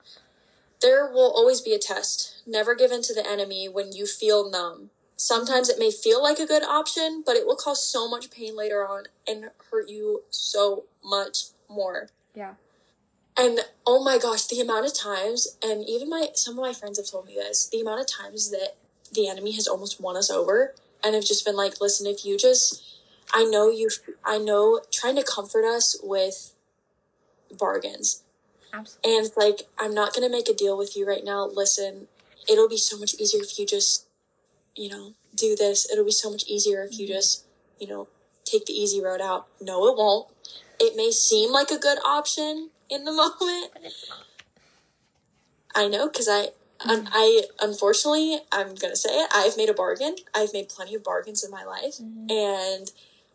There 0.83 1.09
will 1.09 1.31
always 1.31 1.61
be 1.61 1.73
a 1.73 1.79
test. 1.79 2.43
Never 2.45 2.75
give 2.75 2.91
in 2.91 3.01
to 3.03 3.13
the 3.13 3.27
enemy 3.27 3.69
when 3.69 3.93
you 3.93 4.05
feel 4.05 4.51
numb. 4.51 4.89
Sometimes 5.15 5.69
it 5.69 5.79
may 5.79 5.91
feel 5.91 6.21
like 6.21 6.39
a 6.39 6.45
good 6.45 6.63
option, 6.63 7.23
but 7.25 7.37
it 7.37 7.47
will 7.47 7.55
cause 7.55 7.87
so 7.87 8.09
much 8.09 8.29
pain 8.29 8.57
later 8.57 8.85
on 8.85 9.05
and 9.25 9.51
hurt 9.71 9.87
you 9.87 10.23
so 10.29 10.83
much 11.01 11.45
more. 11.69 12.09
Yeah. 12.35 12.55
And 13.37 13.59
oh 13.87 14.03
my 14.03 14.17
gosh, 14.17 14.45
the 14.45 14.59
amount 14.59 14.85
of 14.85 14.93
times, 14.93 15.57
and 15.63 15.87
even 15.87 16.09
my 16.09 16.27
some 16.33 16.59
of 16.59 16.61
my 16.61 16.73
friends 16.73 16.97
have 16.97 17.09
told 17.09 17.27
me 17.27 17.35
this, 17.35 17.69
the 17.69 17.79
amount 17.79 18.01
of 18.01 18.07
times 18.07 18.51
that 18.51 18.75
the 19.13 19.29
enemy 19.29 19.53
has 19.53 19.67
almost 19.67 20.01
won 20.01 20.17
us 20.17 20.29
over 20.29 20.75
and 21.03 21.15
have 21.15 21.23
just 21.23 21.45
been 21.45 21.55
like, 21.55 21.79
listen, 21.79 22.07
if 22.07 22.25
you 22.25 22.37
just, 22.37 22.83
I 23.33 23.45
know 23.45 23.69
you, 23.69 23.89
I 24.25 24.37
know, 24.37 24.81
trying 24.91 25.15
to 25.15 25.23
comfort 25.23 25.63
us 25.63 25.97
with 26.03 26.53
bargains. 27.57 28.22
Absolutely. 28.73 29.17
And 29.17 29.25
it's 29.25 29.37
like, 29.37 29.67
I'm 29.79 29.93
not 29.93 30.13
going 30.13 30.27
to 30.27 30.35
make 30.35 30.49
a 30.49 30.53
deal 30.53 30.77
with 30.77 30.97
you 30.97 31.07
right 31.07 31.23
now. 31.23 31.45
Listen, 31.45 32.07
it'll 32.49 32.69
be 32.69 32.77
so 32.77 32.97
much 32.97 33.13
easier 33.15 33.41
if 33.41 33.59
you 33.59 33.65
just, 33.65 34.07
you 34.75 34.89
know, 34.89 35.13
do 35.35 35.55
this. 35.55 35.89
It'll 35.91 36.05
be 36.05 36.11
so 36.11 36.31
much 36.31 36.45
easier 36.47 36.83
if 36.83 36.97
you 36.97 37.05
mm-hmm. 37.05 37.13
just, 37.13 37.45
you 37.79 37.87
know, 37.87 38.07
take 38.45 38.65
the 38.65 38.73
easy 38.73 39.01
road 39.01 39.21
out. 39.21 39.47
No, 39.61 39.87
it 39.87 39.97
won't. 39.97 40.27
It 40.79 40.95
may 40.95 41.11
seem 41.11 41.51
like 41.51 41.69
a 41.69 41.77
good 41.77 41.99
option 42.05 42.71
in 42.89 43.03
the 43.05 43.11
moment. 43.39 43.71
But 43.73 43.83
it's 43.83 44.09
not. 44.09 44.25
I 45.75 45.87
know 45.87 46.07
because 46.07 46.27
I, 46.29 46.49
un- 46.87 47.05
mm-hmm. 47.05 47.13
I 47.13 47.43
unfortunately, 47.59 48.39
I'm 48.51 48.75
gonna 48.75 48.95
say 48.95 49.09
it. 49.09 49.29
I've 49.33 49.57
made 49.57 49.69
a 49.69 49.73
bargain. 49.73 50.15
I've 50.35 50.53
made 50.53 50.69
plenty 50.69 50.93
of 50.93 51.03
bargains 51.03 51.43
in 51.43 51.49
my 51.49 51.63
life, 51.63 51.97
mm-hmm. 51.99 52.29
and 52.29 52.91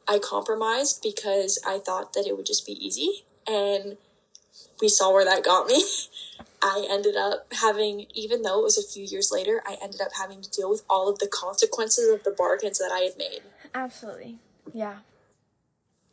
I 0.07 0.21
compromised 0.21 1.03
because 1.03 1.61
I 1.67 1.79
thought 1.79 2.13
that 2.13 2.27
it 2.27 2.37
would 2.37 2.47
just 2.47 2.65
be 2.65 2.73
easy, 2.73 3.25
and 3.47 3.97
we 4.81 4.89
saw 4.89 5.13
where 5.13 5.25
that 5.25 5.45
got 5.45 5.67
me. 5.67 5.85
I 6.63 6.87
ended 6.91 7.17
up 7.17 7.47
having, 7.53 8.07
even 8.15 8.43
though 8.43 8.61
it 8.61 8.65
was 8.65 8.77
a 8.79 8.83
few 8.83 9.05
years 9.05 9.31
later, 9.33 9.63
I 9.65 9.77
ended 9.81 10.01
up 10.01 10.11
having 10.19 10.43
to 10.43 10.51
deal 10.51 10.69
with 10.69 10.83
all 10.91 11.09
of 11.09 11.21
the 11.21 11.29
consequences 11.29 12.13
of 12.13 12.25
the 12.25 12.33
bargains 12.33 12.79
that 12.79 12.91
I 12.93 13.01
had 13.01 13.17
made. 13.17 13.43
Absolutely. 13.75 14.39
Yeah. 14.73 14.99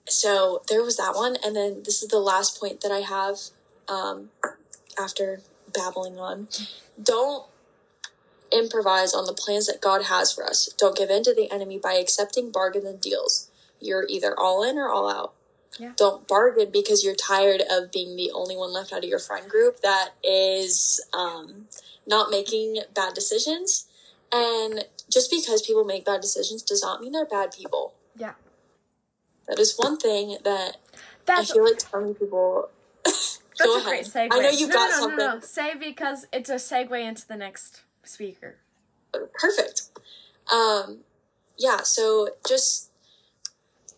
So 0.08 0.62
there 0.70 0.84
was 0.84 0.98
that 0.98 1.14
one, 1.16 1.36
and 1.44 1.56
then 1.56 1.82
this 1.84 2.04
is 2.04 2.10
the 2.10 2.20
last 2.20 2.60
point 2.60 2.82
that 2.82 2.92
I 2.92 3.00
have. 3.00 3.38
um, 3.88 4.30
after 4.98 5.42
babbling 5.74 6.18
on, 6.18 6.48
don't 7.02 7.46
improvise 8.52 9.14
on 9.14 9.26
the 9.26 9.34
plans 9.34 9.68
that 9.68 9.82
God 9.82 10.04
has 10.06 10.32
for 10.32 10.44
us. 10.44 10.70
Don't 10.78 10.98
give 10.98 11.10
in 11.10 11.24
to 11.24 11.34
the 11.36 11.52
enemy 11.52 11.78
by 11.78 11.94
accepting 11.94 12.52
bargains 12.52 12.86
and 12.86 13.02
deals. 13.02 13.50
You're 13.80 14.08
either 14.08 14.34
all 14.38 14.64
in 14.64 14.78
or 14.78 14.90
all 14.90 15.10
out. 15.10 15.34
Yeah. 15.80 15.92
Don't 15.98 16.28
bargain 16.28 16.70
because 16.72 17.04
you're 17.04 17.16
tired 17.16 17.62
of 17.70 17.92
being 17.92 18.16
the 18.16 18.32
only 18.32 18.56
one 18.56 18.72
left 18.72 18.94
out 18.94 19.04
of 19.04 19.10
your 19.10 19.20
friend 19.20 19.50
group 19.50 19.82
that 19.82 20.12
is 20.24 21.06
um, 21.14 21.68
not 22.08 22.32
making 22.32 22.80
bad 22.94 23.14
decisions. 23.14 23.88
And 24.32 24.86
just 25.10 25.30
because 25.30 25.62
people 25.62 25.84
make 25.84 26.06
bad 26.06 26.22
decisions 26.22 26.62
does 26.62 26.82
not 26.82 27.02
mean 27.02 27.12
they're 27.12 27.26
bad 27.26 27.52
people. 27.52 27.94
Yeah. 28.18 28.34
That 29.48 29.60
is 29.60 29.76
one 29.78 29.98
thing 29.98 30.38
that 30.44 30.78
That's 31.26 31.52
I 31.52 31.54
feel 31.54 31.64
like 31.66 31.80
so 31.80 32.02
many 32.02 32.14
people. 32.14 32.70
That's 33.06 33.40
Go 33.60 33.80
a 33.80 33.84
great 33.84 34.08
ahead. 34.08 34.30
segue. 34.32 34.36
I 34.36 34.42
know 34.42 34.50
you've 34.50 34.70
no, 34.70 34.76
got 34.76 34.90
no, 34.90 34.96
no, 34.96 35.02
something. 35.02 35.18
No, 35.18 35.34
no, 35.36 35.40
Say 35.42 35.76
because 35.76 36.28
it's 36.34 36.50
a 36.50 36.56
segue 36.56 37.02
into 37.02 37.28
the 37.28 37.38
next 37.38 37.82
speaker. 38.04 38.56
Perfect. 39.34 39.84
Um, 40.54 41.00
yeah. 41.58 41.78
So 41.84 42.30
just 42.48 42.90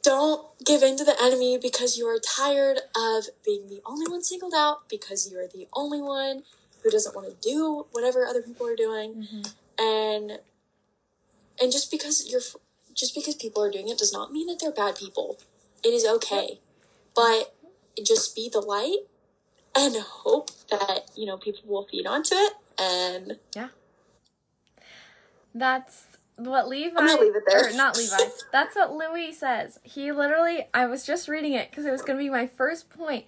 don't 0.07 0.65
give 0.65 0.81
in 0.83 0.95
to 0.97 1.03
the 1.03 1.15
enemy 1.21 1.57
because 1.57 1.97
you 1.97 2.05
are 2.07 2.19
tired 2.19 2.77
of 2.95 3.25
being 3.43 3.67
the 3.67 3.81
only 3.85 4.09
one 4.09 4.23
singled 4.23 4.53
out 4.55 4.87
because 4.89 5.29
you 5.29 5.37
are 5.37 5.47
the 5.47 5.67
only 5.73 6.01
one 6.01 6.43
who 6.83 6.89
doesn't 6.89 7.15
want 7.15 7.27
to 7.29 7.35
do 7.49 7.85
whatever 7.91 8.25
other 8.25 8.41
people 8.41 8.65
are 8.67 8.75
doing, 8.75 9.09
Mm-hmm. 9.15 9.43
and 9.83 10.39
and 11.61 11.71
just 11.71 11.91
because 11.91 12.29
you're 12.29 12.41
just 12.93 13.13
because 13.15 13.35
people 13.35 13.63
are 13.63 13.71
doing 13.71 13.89
it 13.89 13.97
does 13.97 14.13
not 14.13 14.31
mean 14.31 14.47
that 14.47 14.59
they're 14.61 14.71
bad 14.71 14.95
people. 14.95 15.37
It 15.83 15.89
is 15.89 16.05
okay, 16.05 16.59
but 17.15 17.53
just 18.03 18.35
be 18.35 18.49
the 18.51 18.59
light 18.59 19.03
and 19.75 19.95
hope 19.97 20.49
that 20.69 21.11
you 21.15 21.25
know 21.25 21.37
people 21.37 21.63
will 21.67 21.85
feed 21.91 22.07
onto 22.07 22.35
it 22.35 22.53
and 22.79 23.37
Yeah. 23.55 23.69
That's 25.53 26.06
what 26.37 26.67
Levi. 26.67 26.95
I'm 26.97 27.07
gonna 27.07 27.21
leave 27.21 27.35
it 27.35 27.43
there. 27.47 27.73
Not 27.75 27.97
Levi. 27.97 28.15
That's 28.51 28.75
what 28.75 28.93
Louie 28.93 29.33
says. 29.33 29.79
He 29.83 30.11
literally. 30.11 30.67
I 30.73 30.85
was 30.85 31.05
just 31.05 31.27
reading 31.27 31.53
it 31.53 31.69
because 31.69 31.85
it 31.85 31.91
was 31.91 32.01
going 32.01 32.17
to 32.17 32.23
be 32.23 32.29
my 32.29 32.47
first 32.47 32.89
point. 32.89 33.25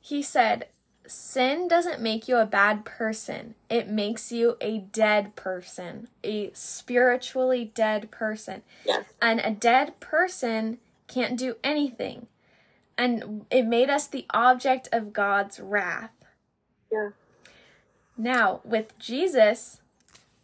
He 0.00 0.22
said, 0.22 0.68
"Sin 1.06 1.68
doesn't 1.68 2.00
make 2.00 2.28
you 2.28 2.36
a 2.36 2.46
bad 2.46 2.84
person. 2.84 3.54
It 3.68 3.88
makes 3.88 4.30
you 4.30 4.56
a 4.60 4.78
dead 4.78 5.34
person, 5.36 6.08
a 6.22 6.50
spiritually 6.52 7.72
dead 7.74 8.10
person, 8.10 8.62
yes. 8.86 9.04
and 9.20 9.40
a 9.40 9.50
dead 9.50 9.98
person 10.00 10.78
can't 11.08 11.36
do 11.36 11.56
anything." 11.64 12.28
And 12.96 13.46
it 13.50 13.64
made 13.64 13.90
us 13.90 14.06
the 14.06 14.26
object 14.30 14.88
of 14.92 15.12
God's 15.12 15.58
wrath. 15.58 16.12
Yeah. 16.92 17.10
Now, 18.16 18.60
with 18.62 18.96
Jesus, 19.00 19.80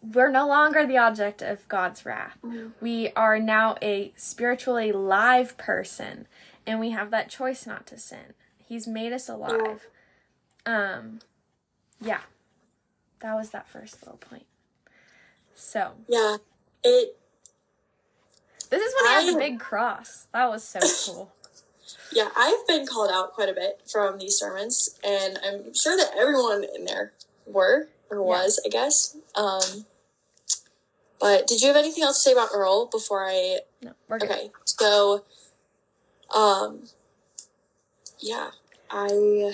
we're 0.02 0.30
no 0.30 0.46
longer 0.46 0.86
the 0.86 0.96
object 0.98 1.42
of 1.42 1.66
God's 1.68 2.06
wrath. 2.06 2.38
We 2.80 3.10
are 3.14 3.38
now 3.38 3.76
a 3.82 4.12
spiritually 4.16 4.92
live 4.92 5.56
person, 5.58 6.26
and 6.66 6.80
we 6.80 6.90
have 6.90 7.10
that 7.10 7.28
choice 7.28 7.66
not 7.66 7.86
to 7.88 7.98
sin. 7.98 8.34
He's 8.58 8.86
made 8.86 9.12
us 9.12 9.28
alive. 9.28 9.86
Um, 10.64 11.20
yeah, 12.00 12.20
that 13.20 13.34
was 13.34 13.50
that 13.50 13.68
first 13.68 14.02
little 14.02 14.18
point. 14.18 14.46
So, 15.54 15.92
Yeah. 16.08 16.36
It 16.82 17.16
this 18.70 18.80
is 18.80 18.94
when 19.02 19.20
he 19.20 19.26
had 19.26 19.34
the 19.34 19.38
big 19.38 19.60
cross. 19.60 20.28
That 20.32 20.48
was 20.48 20.64
so 20.64 20.78
cool. 21.12 21.32
yeah, 22.12 22.28
I've 22.34 22.66
been 22.66 22.86
called 22.86 23.10
out 23.12 23.32
quite 23.34 23.48
a 23.50 23.52
bit 23.52 23.82
from 23.90 24.18
these 24.18 24.36
sermons 24.38 24.98
and 25.04 25.38
I'm 25.44 25.74
sure 25.74 25.96
that 25.96 26.12
everyone 26.16 26.64
in 26.74 26.84
there 26.86 27.12
were 27.46 27.88
or 28.10 28.22
was, 28.22 28.60
I 28.64 28.68
guess. 28.68 29.16
Um 29.34 29.86
but 31.20 31.46
did 31.46 31.60
you 31.60 31.68
have 31.68 31.76
anything 31.76 32.02
else 32.02 32.22
to 32.22 32.30
say 32.30 32.32
about 32.32 32.48
Earl 32.54 32.86
before 32.86 33.26
I 33.28 33.58
No, 33.82 33.92
we're 34.08 34.18
good. 34.18 34.30
Okay. 34.30 34.50
So 34.64 35.24
um 36.34 36.84
yeah, 38.18 38.50
I 38.90 39.52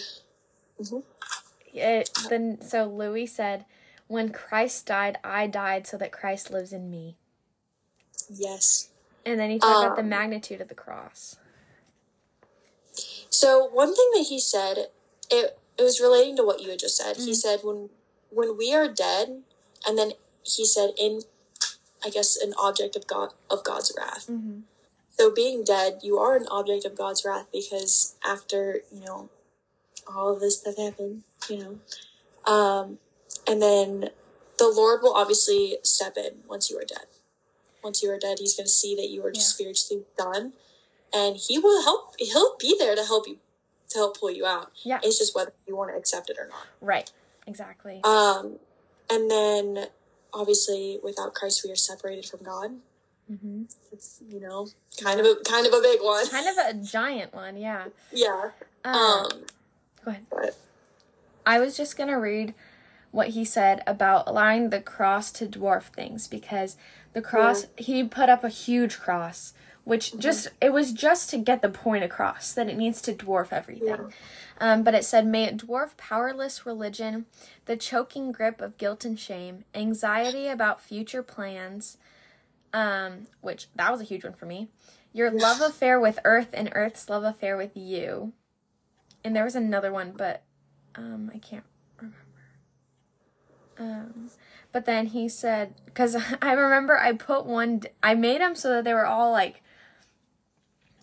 It, 1.73 2.11
then, 2.29 2.61
so 2.63 2.85
Louie 2.87 3.27
said, 3.27 3.67
When 4.07 4.31
Christ 4.33 4.87
died, 4.87 5.19
I 5.23 5.47
died 5.47 5.87
so 5.87 5.97
that 5.99 6.11
Christ 6.11 6.51
lives 6.51 6.73
in 6.73 6.91
me. 6.91 7.17
yes. 8.31 8.89
And 9.25 9.39
then 9.39 9.51
he 9.51 9.59
talked 9.59 9.83
about 9.83 9.97
the 9.97 10.03
Um, 10.03 10.09
magnitude 10.09 10.61
of 10.61 10.69
the 10.69 10.75
cross. 10.75 11.37
So 13.29 13.67
one 13.67 13.95
thing 13.95 14.11
that 14.15 14.27
he 14.29 14.41
said, 14.41 14.91
it 15.31 15.59
it 15.79 15.83
was 15.83 16.01
relating 16.01 16.37
to 16.37 16.45
what 16.45 16.61
you 16.61 16.71
had 16.71 16.79
just 16.79 16.97
said. 16.97 17.17
He 17.19 17.33
Mhm. 17.33 17.35
said 17.37 17.61
when 17.63 17.91
when 18.37 18.57
we 18.59 18.75
are 18.75 18.87
dead, 18.87 19.43
and 19.87 19.97
then 19.99 20.13
he 20.45 20.67
said 20.67 20.91
in, 20.99 21.23
I 22.05 22.11
guess 22.11 22.37
an 22.37 22.53
object 22.59 22.95
of 22.95 23.07
God 23.07 23.31
of 23.51 23.65
God's 23.65 23.93
wrath. 23.97 24.27
Mm-hmm. 24.31 24.61
So 25.19 25.33
being 25.33 25.65
dead, 25.65 26.01
you 26.03 26.19
are 26.19 26.37
an 26.37 26.47
object 26.51 26.85
of 26.85 26.95
God's 26.95 27.25
wrath 27.25 27.47
because 27.51 28.15
after 28.25 28.83
you 28.93 29.05
know 29.05 29.31
all 30.07 30.35
of 30.35 30.41
this 30.41 30.61
that 30.61 30.79
happened, 30.79 31.23
you 31.49 31.59
know, 31.59 32.53
um, 32.53 32.99
and 33.49 33.63
then 33.63 34.11
the 34.59 34.69
Lord 34.69 35.01
will 35.03 35.15
obviously 35.15 35.79
step 35.83 36.19
in 36.19 36.43
once 36.47 36.71
you 36.71 36.79
are 36.79 36.85
dead. 36.85 37.07
Once 37.83 38.03
you 38.03 38.11
are 38.11 38.19
dead, 38.19 38.37
He's 38.39 38.55
going 38.55 38.67
to 38.67 38.71
see 38.71 38.95
that 38.97 39.09
you 39.09 39.25
are 39.25 39.33
just 39.33 39.55
spiritually 39.55 40.05
done, 40.19 40.53
and 41.15 41.37
He 41.37 41.59
will 41.59 41.83
help. 41.83 42.17
He'll 42.19 42.57
be 42.61 42.77
there 42.79 42.95
to 42.95 43.05
help 43.05 43.27
you, 43.27 43.39
to 43.89 43.99
help 43.99 44.21
pull 44.21 44.31
you 44.31 44.45
out. 44.45 44.73
Yeah. 44.83 45.01
It's 45.03 45.19
just 45.19 45.35
whether 45.35 45.53
you 45.67 45.75
want 45.75 45.91
to 45.93 45.97
accept 45.97 46.29
it 46.29 46.37
or 46.39 46.49
not. 46.49 46.67
Right. 46.83 47.11
Exactly. 47.47 48.01
Um, 48.05 48.59
and 49.11 49.31
then 49.31 49.87
obviously 50.35 50.99
without 51.03 51.35
Christ, 51.35 51.63
we 51.65 51.71
are 51.71 51.77
separated 51.77 52.27
from 52.27 52.43
God. 52.43 52.71
mm-hmm. 53.31 53.63
It's 53.93 54.21
you 54.29 54.41
know 54.41 54.69
kind 55.03 55.21
of 55.21 55.27
a 55.27 55.37
kind 55.49 55.67
of 55.67 55.73
a 55.73 55.81
big 55.81 56.01
one. 56.03 56.29
Kind 56.29 56.49
of 56.49 56.57
a 56.67 56.75
giant 56.85 57.35
one, 57.35 57.57
yeah. 57.57 57.87
Yeah. 58.13 58.51
Um, 58.85 58.95
Um. 58.95 59.29
go 60.05 60.11
ahead. 60.11 60.27
But 60.31 60.57
I 61.45 61.59
was 61.61 61.77
just 61.77 61.97
going 61.97 62.09
to 62.11 62.17
read 62.17 62.55
what 63.13 63.29
he 63.29 63.45
said 63.45 63.83
about 63.87 64.25
allowing 64.27 64.71
the 64.71 64.81
cross 64.81 65.31
to 65.33 65.47
dwarf 65.47 65.85
things 65.85 66.27
because 66.29 66.77
the 67.15 67.23
cross, 67.23 67.67
he 67.79 68.05
put 68.05 68.29
up 68.29 68.45
a 68.45 68.49
huge 68.51 68.99
cross, 68.99 69.55
which 69.87 70.19
just, 70.19 70.49
it 70.61 70.73
was 70.73 70.93
just 70.93 71.31
to 71.31 71.39
get 71.39 71.63
the 71.63 71.69
point 71.69 72.03
across 72.03 72.53
that 72.53 72.69
it 72.69 72.77
needs 72.77 73.01
to 73.01 73.13
dwarf 73.13 73.53
everything. 73.53 73.87
Yeah. 73.87 74.09
Um, 74.59 74.83
but 74.83 74.95
it 74.95 75.05
said, 75.05 75.25
may 75.25 75.45
it 75.45 75.59
dwarf 75.59 75.97
powerless 75.97 76.67
religion, 76.67 77.27
the 77.67 77.77
choking 77.77 78.33
grip 78.33 78.61
of 78.61 78.79
guilt 78.79 79.05
and 79.05 79.17
shame, 79.17 79.65
anxiety 79.77 80.49
about 80.49 80.81
future 80.81 81.23
plans, 81.23 81.99
um, 82.73 83.29
which 83.43 83.69
that 83.77 83.93
was 83.93 84.01
a 84.01 84.05
huge 84.05 84.25
one 84.25 84.33
for 84.33 84.47
me. 84.47 84.67
Your 85.13 85.31
love 85.31 85.61
affair 85.61 86.01
with 86.01 86.19
Earth 86.25 86.49
and 86.53 86.69
Earth's 86.73 87.09
love 87.09 87.23
affair 87.23 87.57
with 87.57 87.77
you. 87.77 88.33
And 89.23 89.37
there 89.37 89.45
was 89.45 89.55
another 89.55 89.93
one, 89.93 90.15
but 90.17 90.43
um, 90.97 91.31
I 91.33 91.39
can't 91.39 91.63
remember. 91.97 92.19
Um, 93.79 94.31
but 94.73 94.85
then 94.85 95.07
he 95.07 95.29
said, 95.29 95.77
because 95.85 96.17
I 96.43 96.55
remember 96.55 96.99
I 96.99 97.13
put 97.13 97.47
one, 97.47 97.83
I 98.03 98.15
made 98.17 98.41
them 98.41 98.57
so 98.57 98.71
that 98.71 98.83
they 98.83 98.93
were 98.93 99.07
all 99.07 99.31
like 99.31 99.63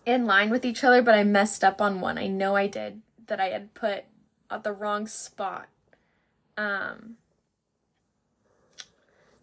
in 0.06 0.26
line 0.26 0.50
with 0.50 0.66
each 0.66 0.84
other, 0.84 1.02
but 1.02 1.16
I 1.16 1.24
messed 1.24 1.64
up 1.64 1.82
on 1.82 2.02
one. 2.02 2.18
I 2.18 2.28
know 2.28 2.56
I 2.56 2.68
did 2.68 3.02
that 3.28 3.40
I 3.40 3.50
had 3.50 3.74
put 3.74 4.04
at 4.50 4.64
the 4.64 4.74
wrong 4.74 5.08
spot. 5.08 5.68
Um, 6.58 7.16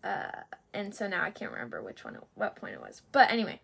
uh, 0.04 0.30
and 0.72 0.94
so 0.94 1.06
now 1.08 1.22
I 1.24 1.30
can't 1.30 1.52
remember 1.52 1.82
which 1.82 2.04
one, 2.04 2.14
it, 2.16 2.22
what 2.34 2.56
point 2.56 2.74
it 2.74 2.80
was. 2.80 3.02
But 3.12 3.30
anyway, 3.30 3.60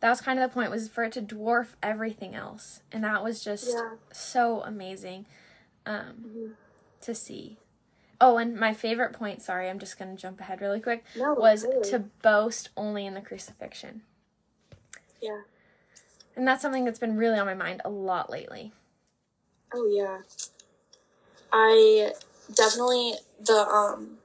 that 0.00 0.08
was 0.08 0.20
kind 0.20 0.38
of 0.38 0.48
the 0.48 0.54
point 0.54 0.70
was 0.70 0.88
for 0.88 1.04
it 1.04 1.12
to 1.12 1.22
dwarf 1.22 1.74
everything 1.82 2.34
else, 2.34 2.80
and 2.90 3.04
that 3.04 3.22
was 3.22 3.42
just 3.42 3.68
Yeah. 3.68 3.96
so 4.12 4.62
amazing 4.62 5.26
um, 5.86 6.24
Mhm. 6.26 6.52
to 7.02 7.14
see. 7.14 7.58
Oh, 8.20 8.36
and 8.36 8.54
my 8.56 8.74
favorite 8.74 9.12
point, 9.14 9.40
sorry, 9.42 9.68
I'm 9.70 9.78
just 9.78 9.98
going 9.98 10.14
to 10.14 10.20
jump 10.20 10.40
ahead 10.40 10.60
really 10.60 10.80
quick, 10.80 11.04
No, 11.16 11.32
was 11.34 11.64
really. 11.64 11.88
to 11.90 11.98
boast 12.22 12.68
only 12.76 13.06
in 13.06 13.14
the 13.14 13.20
crucifixion. 13.22 14.02
yeah. 15.22 15.42
And 16.40 16.48
that's 16.48 16.62
something 16.62 16.86
that's 16.86 16.98
been 16.98 17.18
really 17.18 17.38
on 17.38 17.44
my 17.44 17.52
mind 17.52 17.82
a 17.84 17.90
lot 17.90 18.30
lately. 18.30 18.72
Oh 19.74 19.86
yeah. 19.92 20.20
I 21.52 22.12
definitely 22.54 23.12
the 23.44 23.58
um 23.68 24.16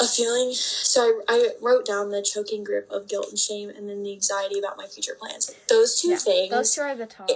a 0.00 0.04
feeling 0.08 0.50
so 0.52 1.20
I, 1.28 1.34
I 1.34 1.48
wrote 1.62 1.86
down 1.86 2.10
the 2.10 2.20
choking 2.20 2.64
grip 2.64 2.90
of 2.90 3.06
guilt 3.06 3.28
and 3.28 3.38
shame 3.38 3.68
and 3.70 3.88
then 3.88 4.02
the 4.02 4.10
anxiety 4.12 4.58
about 4.58 4.76
my 4.76 4.86
future 4.86 5.14
plans. 5.16 5.54
Those 5.68 6.02
two 6.02 6.08
Yeah, 6.08 6.16
things 6.16 6.50
Those 6.50 6.74
two 6.74 6.80
are 6.80 6.96
the 6.96 7.06
top. 7.06 7.30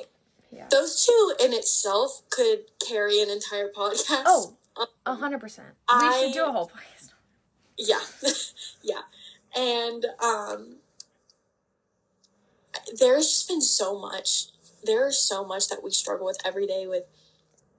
Yeah. 0.51 0.67
those 0.69 1.07
two 1.07 1.33
in 1.41 1.53
itself 1.53 2.23
could 2.31 2.63
carry 2.85 3.23
an 3.23 3.31
entire 3.31 3.69
podcast. 3.69 4.25
Oh, 4.27 4.57
Um, 4.77 4.87
a 5.07 5.15
hundred 5.15 5.39
percent. 5.39 5.69
We 5.89 5.95
I- 6.05 6.21
should 6.25 6.33
do 6.35 6.47
a 6.47 6.51
whole 6.51 6.67
podcast. 6.75 7.11
yeah 7.79 8.01
yeah 8.83 9.03
and 9.57 10.05
um 10.21 10.80
there's 12.99 13.27
just 13.27 13.49
been 13.49 13.61
so 13.61 13.99
much 13.99 14.47
there's 14.85 15.19
so 15.19 15.45
much 15.45 15.69
that 15.69 15.83
we 15.83 15.91
struggle 15.91 16.27
with 16.27 16.39
every 16.45 16.67
day 16.67 16.87
with 16.87 17.05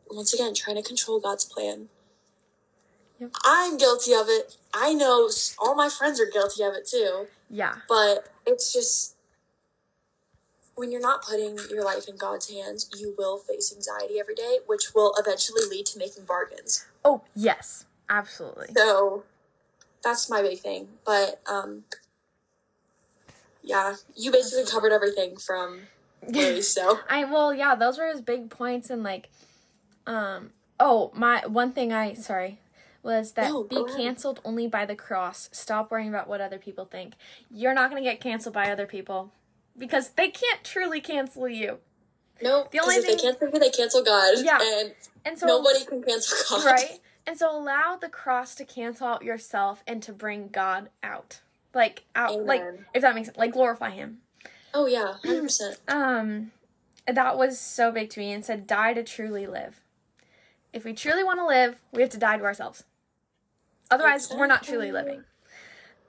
once 0.09 0.34
again 0.34 0.53
trying 0.53 0.76
to 0.76 0.84
control 0.84 1.19
God's 1.19 1.45
plan. 1.45 1.88
Yep. 3.19 3.31
I'm 3.45 3.77
guilty 3.77 4.13
of 4.13 4.27
it. 4.27 4.57
I 4.73 4.93
know 4.93 5.30
all 5.59 5.76
my 5.76 5.89
friends 5.89 6.19
are 6.19 6.26
guilty 6.26 6.63
of 6.63 6.73
it 6.73 6.88
too. 6.88 7.27
Yeah. 7.49 7.76
But 7.88 8.27
it's 8.45 8.73
just 8.73 9.15
when 10.76 10.91
you're 10.91 11.01
not 11.01 11.23
putting 11.23 11.57
your 11.69 11.84
life 11.84 12.07
in 12.07 12.18
God's 12.18 12.49
hands, 12.49 12.89
you 12.97 13.13
will 13.18 13.38
face 13.38 13.73
anxiety 13.73 14.19
every 14.19 14.35
day, 14.35 14.59
which 14.65 14.93
will 14.95 15.13
eventually 15.18 15.61
lead 15.69 15.85
to 15.88 15.99
making 15.99 16.26
bargains. 16.26 16.85
Oh, 17.05 17.22
yes. 17.35 17.85
Absolutely. 18.09 18.68
So 18.76 19.23
that's 20.03 20.30
my 20.30 20.41
big 20.41 20.59
thing. 20.59 20.88
But 21.05 21.41
um 21.49 21.84
yeah, 23.63 23.95
you 24.15 24.31
basically 24.31 24.65
covered 24.71 24.91
everything 24.91 25.38
from 25.38 25.81
Louie, 26.27 26.61
so 26.61 26.99
I 27.09 27.25
well, 27.25 27.53
yeah, 27.53 27.75
those 27.75 27.97
were 27.97 28.07
his 28.07 28.21
big 28.21 28.49
points 28.49 28.89
and 28.89 29.03
like 29.03 29.29
um 30.07 30.51
oh, 30.79 31.11
my 31.13 31.45
one 31.45 31.71
thing 31.71 31.93
I 31.93 32.13
sorry 32.13 32.59
was 33.03 33.31
that 33.33 33.49
No, 33.49 33.63
be 33.63 33.75
ahead. 33.77 33.97
canceled 33.97 34.39
only 34.45 34.67
by 34.67 34.85
the 34.85 34.95
cross. 34.95 35.49
Stop 35.51 35.89
worrying 35.91 36.09
about 36.09 36.27
what 36.27 36.39
other 36.41 36.57
people 36.59 36.85
think. 36.85 37.13
You're 37.49 37.73
not 37.73 37.89
going 37.89 38.03
to 38.03 38.07
get 38.07 38.19
canceled 38.21 38.53
by 38.53 38.71
other 38.71 38.85
people 38.85 39.31
because 39.77 40.09
they 40.09 40.29
can't 40.29 40.63
truly 40.63 41.01
cancel 41.01 41.47
you. 41.49 41.79
no, 42.43 42.67
The 42.71 42.79
only 42.79 42.97
because 42.97 42.97
if 42.97 43.05
they 43.07 43.15
thing- 43.15 43.31
cancel 43.39 43.49
you, 43.49 43.59
they 43.59 43.69
cancel 43.71 44.03
God. 44.03 44.35
Yeah. 44.43 44.59
And 44.61 44.93
And 45.25 45.39
so 45.39 45.47
nobody 45.47 45.83
can 45.83 46.03
cancel 46.03 46.59
God. 46.59 46.65
right? 46.65 46.99
And 47.25 47.38
so 47.39 47.55
allow 47.57 47.95
the 47.99 48.09
cross 48.09 48.53
to 48.55 48.65
cancel 48.65 49.07
out 49.07 49.23
yourself 49.23 49.83
and 49.88 50.03
to 50.03 50.13
bring 50.13 50.49
God 50.49 50.89
out. 51.01 51.41
Like 51.73 52.03
out 52.15 52.45
like 52.45 52.64
if 52.93 53.02
that 53.02 53.15
makes 53.15 53.27
sense. 53.27 53.38
Like 53.38 53.53
glorify 53.53 53.91
him. 53.91 54.19
Oh 54.73 54.85
yeah, 54.85 55.14
hundred 55.23 55.43
percent. 55.43 55.77
Um 55.88 56.52
that 57.07 57.38
was 57.38 57.60
so 57.60 57.91
big 57.91 58.10
to 58.11 58.19
me 58.19 58.31
and 58.31 58.45
said 58.45 58.68
die 58.68 58.93
to 58.93 59.03
truly 59.03 59.48
live. 59.48 59.81
If 60.72 60.85
we 60.85 60.93
truly 60.93 61.23
want 61.23 61.39
to 61.39 61.45
live, 61.45 61.77
we 61.91 62.02
have 62.02 62.11
to 62.11 62.18
die 62.18 62.38
to 62.38 62.43
ourselves. 62.43 62.84
Otherwise, 63.89 64.31
we're 64.31 64.48
not 64.48 64.64
truly 64.64 64.91
living. 64.91 65.23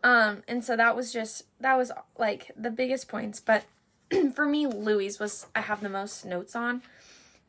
Um 0.04 0.42
and 0.48 0.64
so 0.64 0.76
that 0.76 0.96
was 0.96 1.12
just 1.12 1.44
that 1.60 1.76
was 1.76 1.92
like 2.18 2.50
the 2.56 2.70
biggest 2.70 3.08
points, 3.08 3.40
but 3.40 3.64
for 4.34 4.46
me 4.46 4.66
Louie 4.66 5.10
was 5.18 5.46
I 5.54 5.60
have 5.60 5.80
the 5.80 5.88
most 5.88 6.24
notes 6.24 6.54
on, 6.56 6.82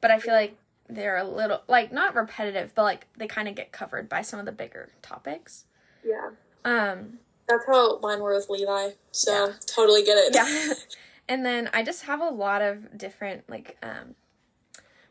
but 0.01 0.11
I 0.11 0.19
feel 0.19 0.33
like 0.33 0.55
they're 0.89 1.17
a 1.17 1.23
little 1.23 1.61
like 1.67 1.91
not 1.91 2.15
repetitive, 2.15 2.73
but 2.75 2.83
like 2.83 3.07
they 3.17 3.27
kind 3.27 3.47
of 3.47 3.55
get 3.55 3.71
covered 3.71 4.07
by 4.09 4.21
some 4.21 4.39
of 4.39 4.45
the 4.45 4.51
bigger 4.51 4.89
topics. 5.01 5.65
Yeah. 6.03 6.31
Um 6.65 7.19
That's 7.47 7.65
how 7.67 7.99
mine 7.99 8.19
were 8.21 8.33
with 8.35 8.49
Levi. 8.49 8.91
So 9.11 9.31
Yeah. 9.47 9.53
totally 9.67 10.03
get 10.03 10.17
it. 10.17 10.33
yeah 10.35 10.73
and 11.29 11.45
then 11.45 11.69
i 11.73 11.81
just 11.83 12.03
have 12.03 12.19
a 12.19 12.29
lot 12.29 12.61
of 12.61 12.97
different 12.97 13.49
like 13.49 13.77
um 13.81 14.15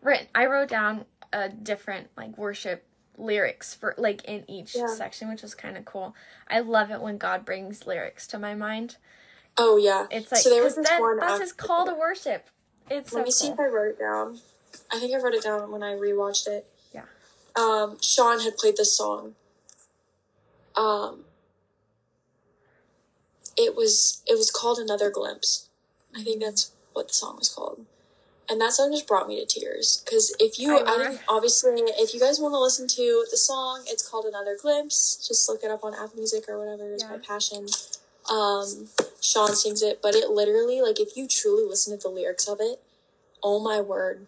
written 0.02 0.26
i 0.34 0.44
wrote 0.44 0.68
down 0.68 1.06
a 1.32 1.48
different 1.48 2.08
like 2.18 2.36
worship 2.36 2.84
lyrics 3.16 3.74
for 3.74 3.94
like 3.96 4.22
in 4.26 4.44
each 4.50 4.74
Yeah. 4.74 4.88
section 4.88 5.30
which 5.30 5.40
was 5.40 5.54
kind 5.54 5.76
of 5.76 5.86
cool 5.86 6.14
i 6.48 6.60
love 6.60 6.90
it 6.90 7.00
when 7.00 7.16
god 7.16 7.44
brings 7.46 7.86
lyrics 7.86 8.26
to 8.28 8.38
my 8.38 8.54
mind 8.54 8.96
Oh 9.56 9.76
yeah. 9.78 10.06
it's 10.10 10.30
like 10.30 10.42
so 10.42 10.50
there 10.50 10.62
was 10.62 10.76
this 10.76 10.88
one. 10.98 11.16
that's 11.18 11.32
after- 11.32 11.42
his 11.44 11.52
call 11.52 11.86
to 11.86 11.94
worship 11.94 12.48
it's 12.90 13.10
so 13.12 13.16
Let 13.18 13.24
me 13.26 13.30
see 13.30 13.48
if 13.48 13.58
I 13.60 13.66
wrote 13.66 13.90
it 13.92 13.98
down. 13.98 14.38
I 14.92 14.98
think 14.98 15.14
I 15.14 15.18
wrote 15.22 15.34
it 15.34 15.42
down 15.44 15.70
when 15.70 15.82
I 15.82 15.92
rewatched 15.92 16.46
it. 16.48 16.66
Yeah. 16.92 17.04
Um, 17.56 17.96
Sean 18.02 18.40
had 18.40 18.56
played 18.56 18.76
this 18.76 18.94
song. 18.94 19.34
Um, 20.76 21.24
it 23.56 23.74
was 23.76 24.22
it 24.26 24.36
was 24.38 24.50
called 24.50 24.78
Another 24.78 25.10
Glimpse. 25.10 25.68
I 26.14 26.22
think 26.22 26.42
that's 26.42 26.72
what 26.92 27.08
the 27.08 27.14
song 27.14 27.36
was 27.38 27.48
called. 27.48 27.86
And 28.48 28.60
that 28.60 28.72
song 28.72 28.92
just 28.92 29.06
brought 29.06 29.28
me 29.28 29.40
to 29.40 29.46
tears 29.46 30.02
because 30.04 30.34
if 30.38 30.58
you, 30.58 30.76
I 30.76 31.16
obviously, 31.28 31.72
if 31.76 32.12
you 32.12 32.20
guys 32.20 32.38
want 32.38 32.52
to 32.52 32.58
listen 32.58 32.86
to 32.88 33.24
the 33.30 33.36
song, 33.36 33.84
it's 33.86 34.06
called 34.06 34.26
Another 34.26 34.58
Glimpse. 34.60 35.24
Just 35.26 35.48
look 35.48 35.62
it 35.62 35.70
up 35.70 35.84
on 35.84 35.94
Apple 35.94 36.16
Music 36.16 36.44
or 36.48 36.58
whatever. 36.58 36.92
It's 36.92 37.02
Yeah. 37.02 37.10
my 37.10 37.18
passion. 37.18 37.66
Um, 38.28 38.88
Sean 39.22 39.54
sings 39.54 39.82
it, 39.82 40.00
but 40.02 40.14
it 40.14 40.30
literally, 40.30 40.82
like, 40.82 41.00
if 41.00 41.16
you 41.16 41.26
truly 41.26 41.64
listen 41.64 41.96
to 41.96 42.02
the 42.02 42.08
lyrics 42.12 42.46
of 42.46 42.60
it, 42.60 42.82
oh 43.42 43.58
my 43.58 43.80
word, 43.80 44.26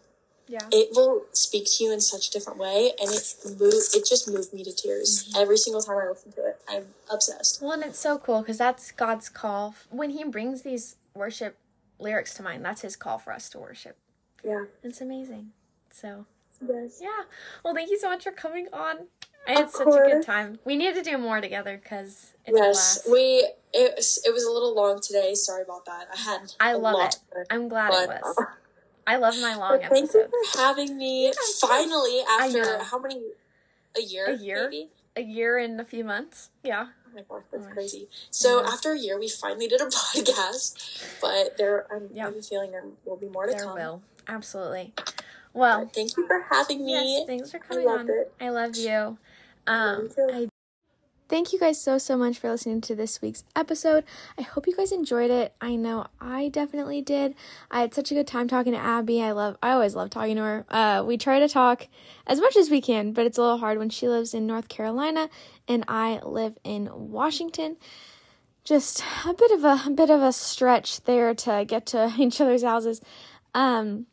yeah 0.48 0.58
it 0.70 0.88
will 0.94 1.24
speak 1.32 1.64
to 1.76 1.84
you 1.84 1.92
in 1.92 2.00
such 2.00 2.28
a 2.28 2.30
different 2.30 2.58
way, 2.58 2.92
and 3.00 3.10
it 3.10 3.34
moved. 3.58 3.94
It 3.94 4.04
just 4.06 4.28
moved 4.28 4.52
me 4.52 4.62
to 4.64 4.72
tears 4.72 5.24
Mm-hmm. 5.28 5.42
every 5.42 5.56
single 5.56 5.82
time 5.82 5.96
I 5.98 6.08
listen 6.08 6.32
to 6.32 6.46
it. 6.46 6.60
I'm 6.68 6.86
obsessed. 7.12 7.60
well 7.62 7.72
and 7.72 7.84
it's 7.84 7.98
so 7.98 8.18
cool 8.18 8.40
because 8.40 8.58
that's 8.58 8.90
god's 8.92 9.28
call 9.28 9.74
when 9.90 10.10
he 10.10 10.24
brings 10.24 10.62
these 10.62 10.96
worship 11.14 11.56
lyrics 11.98 12.34
to 12.34 12.42
mind 12.42 12.64
that's 12.64 12.80
his 12.82 12.96
call 12.96 13.18
for 13.18 13.32
us 13.32 13.48
to 13.50 13.58
worship 13.58 13.96
Yeah. 14.44 14.64
it's 14.82 15.00
amazing 15.00 15.52
so 15.90 16.26
Yes. 16.66 17.00
Yeah. 17.02 17.24
Well, 17.64 17.74
thank 17.74 17.90
you 17.90 17.98
so 17.98 18.08
much 18.08 18.22
for 18.24 18.30
coming 18.30 18.68
on. 18.72 19.08
I 19.46 19.52
had 19.52 19.70
such 19.70 19.88
a 19.88 19.90
good 19.90 20.22
time. 20.24 20.60
We 20.64 20.76
need 20.76 20.94
to 20.94 21.02
do 21.02 21.18
more 21.18 21.40
together 21.40 21.78
because 21.82 22.32
it's 22.46 22.56
Yes, 22.56 23.06
we. 23.10 23.46
It 23.74 23.94
was, 23.96 24.20
it 24.24 24.32
was 24.32 24.44
a 24.44 24.50
little 24.50 24.74
long 24.74 25.00
today. 25.02 25.34
Sorry 25.34 25.62
about 25.62 25.84
that. 25.84 26.06
I 26.14 26.16
had. 26.16 26.52
I 26.60 26.72
love 26.74 27.00
it. 27.08 27.16
I'm 27.50 27.68
glad 27.68 27.90
but, 27.90 28.16
it 28.16 28.22
was. 28.22 28.46
I 29.06 29.16
love 29.16 29.34
my 29.40 29.54
long 29.54 29.78
But 29.80 29.90
thank 29.90 30.12
you 30.14 30.26
for 30.28 30.58
having 30.58 30.96
me. 30.96 31.32
Finally, 31.60 32.22
after 32.28 32.78
how 32.84 32.98
many? 32.98 33.22
A 33.96 34.00
year. 34.02 34.26
A 34.26 34.36
year? 34.36 34.64
Maybe. 34.70 34.88
A 35.16 35.20
year 35.22 35.58
and 35.58 35.80
a 35.80 35.84
few 35.84 36.04
months. 36.04 36.50
Yeah. 36.64 36.88
Oh 37.06 37.10
my 37.14 37.22
gosh, 37.28 37.42
that's 37.52 37.66
Oh. 37.66 37.70
crazy. 37.70 38.08
So 38.30 38.60
Yeah. 38.62 38.68
after 38.72 38.92
a 38.92 38.98
year, 38.98 39.18
we 39.18 39.28
finally 39.28 39.68
did 39.68 39.80
a 39.80 39.86
podcast, 40.00 41.18
but 41.20 41.56
there, 41.56 41.86
I'm, 41.92 42.08
Yeah. 42.12 42.26
I 42.28 42.30
a 42.30 42.42
feeling 42.42 42.72
there 42.72 42.84
will 43.04 43.16
be 43.16 43.28
more 43.28 43.46
to 43.46 43.52
There 43.52 43.64
come. 43.64 43.74
will. 43.74 44.02
Absolutely. 44.26 44.92
Well, 45.52 45.84
But 45.84 45.94
thank 45.94 46.16
you 46.16 46.26
for 46.26 46.44
having 46.50 46.84
me. 46.84 47.18
yes, 47.18 47.26
thanks 47.26 47.50
for 47.52 47.60
coming 47.60 47.86
loved 47.86 48.10
on. 48.10 48.16
it. 48.18 48.32
I 48.40 48.48
love 48.48 48.74
you. 48.76 49.18
Um. 49.68 50.08
I 50.18 50.48
Thank 51.26 51.54
you 51.54 51.58
guys 51.58 51.80
so, 51.80 51.96
so 51.96 52.18
much 52.18 52.38
for 52.38 52.50
listening 52.50 52.82
to 52.82 52.94
this 52.94 53.22
week's 53.22 53.44
episode. 53.56 54.04
I 54.38 54.42
hope 54.42 54.66
you 54.66 54.76
guys 54.76 54.92
enjoyed 54.92 55.30
it. 55.30 55.54
I 55.58 55.74
know 55.74 56.06
I 56.20 56.48
definitely 56.48 57.00
did. 57.00 57.34
I 57.70 57.80
had 57.80 57.94
such 57.94 58.10
a 58.10 58.14
good 58.14 58.26
time 58.26 58.46
talking 58.46 58.74
to 58.74 58.78
Abbey. 58.78 59.22
I 59.22 59.32
love, 59.32 59.56
I 59.62 59.70
always 59.70 59.94
love 59.94 60.10
talking 60.10 60.36
to 60.36 60.42
her. 60.42 60.66
Uh, 60.68 61.02
we 61.06 61.16
try 61.16 61.38
to 61.38 61.48
talk 61.48 61.88
as 62.26 62.40
much 62.40 62.56
as 62.56 62.68
we 62.68 62.82
can, 62.82 63.12
but 63.12 63.24
it's 63.24 63.38
a 63.38 63.40
little 63.40 63.56
hard 63.56 63.78
when 63.78 63.88
she 63.88 64.06
lives 64.06 64.34
in 64.34 64.46
North 64.46 64.68
Carolina 64.68 65.30
and 65.66 65.84
I 65.88 66.20
live 66.22 66.58
in 66.62 66.90
Washington. 66.92 67.78
Just 68.62 69.02
a 69.26 69.32
bit 69.32 69.50
of 69.50 69.64
a, 69.64 69.82
a 69.86 69.90
bit 69.90 70.10
of 70.10 70.20
a 70.20 70.32
stretch 70.32 71.04
there 71.04 71.34
to 71.34 71.64
get 71.66 71.86
to 71.86 72.12
each 72.18 72.38
other's 72.38 72.62
houses. 72.62 73.00
Um, 73.54 74.06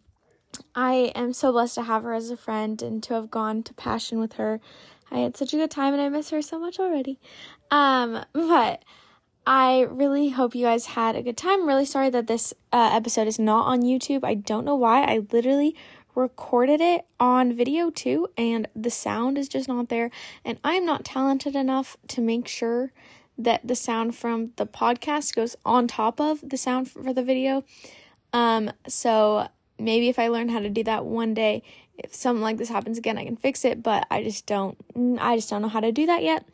I 0.75 1.11
am 1.15 1.33
so 1.33 1.51
blessed 1.51 1.75
to 1.75 1.83
have 1.83 2.03
her 2.03 2.13
as 2.13 2.29
a 2.29 2.37
friend 2.37 2.81
and 2.81 3.01
to 3.03 3.13
have 3.15 3.31
gone 3.31 3.63
to 3.63 3.73
Passion 3.73 4.19
with 4.19 4.33
her. 4.33 4.61
I 5.11 5.19
had 5.19 5.35
such 5.35 5.53
a 5.53 5.57
good 5.57 5.71
time 5.71 5.93
and 5.93 6.01
I 6.01 6.09
miss 6.09 6.29
her 6.29 6.41
so 6.41 6.59
much 6.59 6.79
already. 6.79 7.19
Um, 7.69 8.23
but 8.33 8.83
I 9.45 9.81
really 9.81 10.29
hope 10.29 10.55
you 10.55 10.65
guys 10.65 10.87
had 10.87 11.15
a 11.15 11.23
good 11.23 11.37
time. 11.37 11.61
I'm 11.61 11.67
really 11.67 11.85
sorry 11.85 12.09
that 12.11 12.27
this 12.27 12.53
uh, 12.71 12.91
episode 12.93 13.27
is 13.27 13.39
not 13.39 13.65
on 13.65 13.81
YouTube. 13.81 14.23
I 14.23 14.35
don't 14.35 14.65
know 14.65 14.75
why. 14.75 15.03
I 15.03 15.21
literally 15.31 15.75
recorded 16.15 16.81
it 16.81 17.05
on 17.19 17.55
video 17.55 17.89
too, 17.89 18.27
and 18.37 18.67
the 18.75 18.91
sound 18.91 19.37
is 19.37 19.47
just 19.47 19.67
not 19.67 19.89
there. 19.89 20.11
And 20.45 20.59
I'm 20.63 20.85
not 20.85 21.05
talented 21.05 21.55
enough 21.55 21.97
to 22.09 22.21
make 22.21 22.47
sure 22.47 22.91
that 23.37 23.67
the 23.67 23.75
sound 23.75 24.15
from 24.15 24.51
the 24.57 24.67
podcast 24.67 25.35
goes 25.35 25.55
on 25.65 25.87
top 25.87 26.19
of 26.19 26.47
the 26.47 26.57
sound 26.57 26.91
for 26.91 27.13
the 27.13 27.23
video. 27.23 27.63
Um, 28.33 28.71
so 28.87 29.47
maybe 29.79 30.09
if 30.09 30.19
I 30.19 30.27
learn 30.27 30.49
how 30.49 30.59
to 30.59 30.69
do 30.69 30.83
that 30.83 31.05
one 31.05 31.33
day, 31.33 31.63
if 32.03 32.13
something 32.13 32.41
like 32.41 32.57
this 32.57 32.69
happens 32.69 32.97
again, 32.97 33.17
I 33.17 33.25
can 33.25 33.37
fix 33.37 33.65
it. 33.65 33.81
But 33.83 34.07
I 34.11 34.23
just 34.23 34.45
don't. 34.45 34.77
I 35.19 35.35
just 35.35 35.49
don't 35.49 35.61
know 35.61 35.69
how 35.69 35.79
to 35.79 35.91
do 35.91 36.05
that 36.05 36.23
yet. 36.23 36.45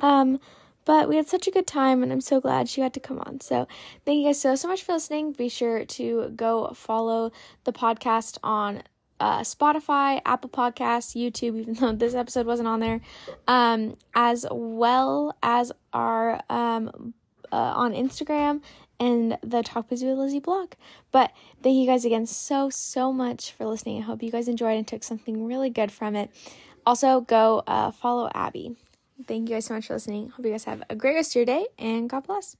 Um, 0.00 0.38
but 0.84 1.08
we 1.08 1.16
had 1.16 1.28
such 1.28 1.48
a 1.48 1.50
good 1.50 1.66
time, 1.66 2.02
and 2.02 2.12
I'm 2.12 2.20
so 2.20 2.40
glad 2.40 2.68
she 2.68 2.80
got 2.80 2.94
to 2.94 3.00
come 3.00 3.18
on. 3.18 3.40
So 3.40 3.66
thank 4.04 4.18
you 4.18 4.26
guys 4.26 4.40
so 4.40 4.54
so 4.54 4.68
much 4.68 4.82
for 4.82 4.92
listening. 4.92 5.32
Be 5.32 5.48
sure 5.48 5.84
to 5.84 6.32
go 6.36 6.72
follow 6.74 7.32
the 7.64 7.72
podcast 7.72 8.38
on 8.42 8.82
uh, 9.18 9.40
Spotify, 9.40 10.20
Apple 10.24 10.50
Podcasts, 10.50 11.16
YouTube, 11.16 11.58
even 11.58 11.74
though 11.80 11.92
this 11.92 12.14
episode 12.14 12.46
wasn't 12.46 12.68
on 12.68 12.80
there, 12.80 13.00
um, 13.48 13.96
as 14.14 14.46
well 14.50 15.36
as 15.42 15.72
our 15.92 16.40
um, 16.48 17.14
uh, 17.52 17.56
on 17.56 17.92
Instagram 17.92 18.60
and 18.98 19.38
the 19.42 19.62
Talk 19.62 19.88
Busy 19.88 20.06
with 20.06 20.18
Lizzy 20.18 20.40
blog. 20.40 20.72
But 21.12 21.32
thank 21.62 21.76
you 21.76 21.86
guys 21.86 22.04
again 22.04 22.26
so, 22.26 22.70
so 22.70 23.12
much 23.12 23.52
for 23.52 23.66
listening. 23.66 24.02
I 24.02 24.04
hope 24.04 24.22
you 24.22 24.30
guys 24.30 24.48
enjoyed 24.48 24.76
and 24.76 24.86
took 24.86 25.02
something 25.02 25.46
really 25.46 25.70
good 25.70 25.92
from 25.92 26.16
it. 26.16 26.30
Also, 26.84 27.20
go 27.20 27.62
uh, 27.66 27.90
follow 27.90 28.30
Abbey. 28.34 28.76
Thank 29.26 29.48
you 29.48 29.56
guys 29.56 29.66
so 29.66 29.74
much 29.74 29.86
for 29.86 29.94
listening. 29.94 30.30
Hope 30.30 30.44
you 30.44 30.52
guys 30.52 30.64
have 30.64 30.82
a 30.88 30.94
great 30.94 31.14
rest 31.14 31.32
of 31.32 31.36
your 31.36 31.46
day 31.46 31.66
and 31.78 32.08
God 32.08 32.26
bless. 32.26 32.56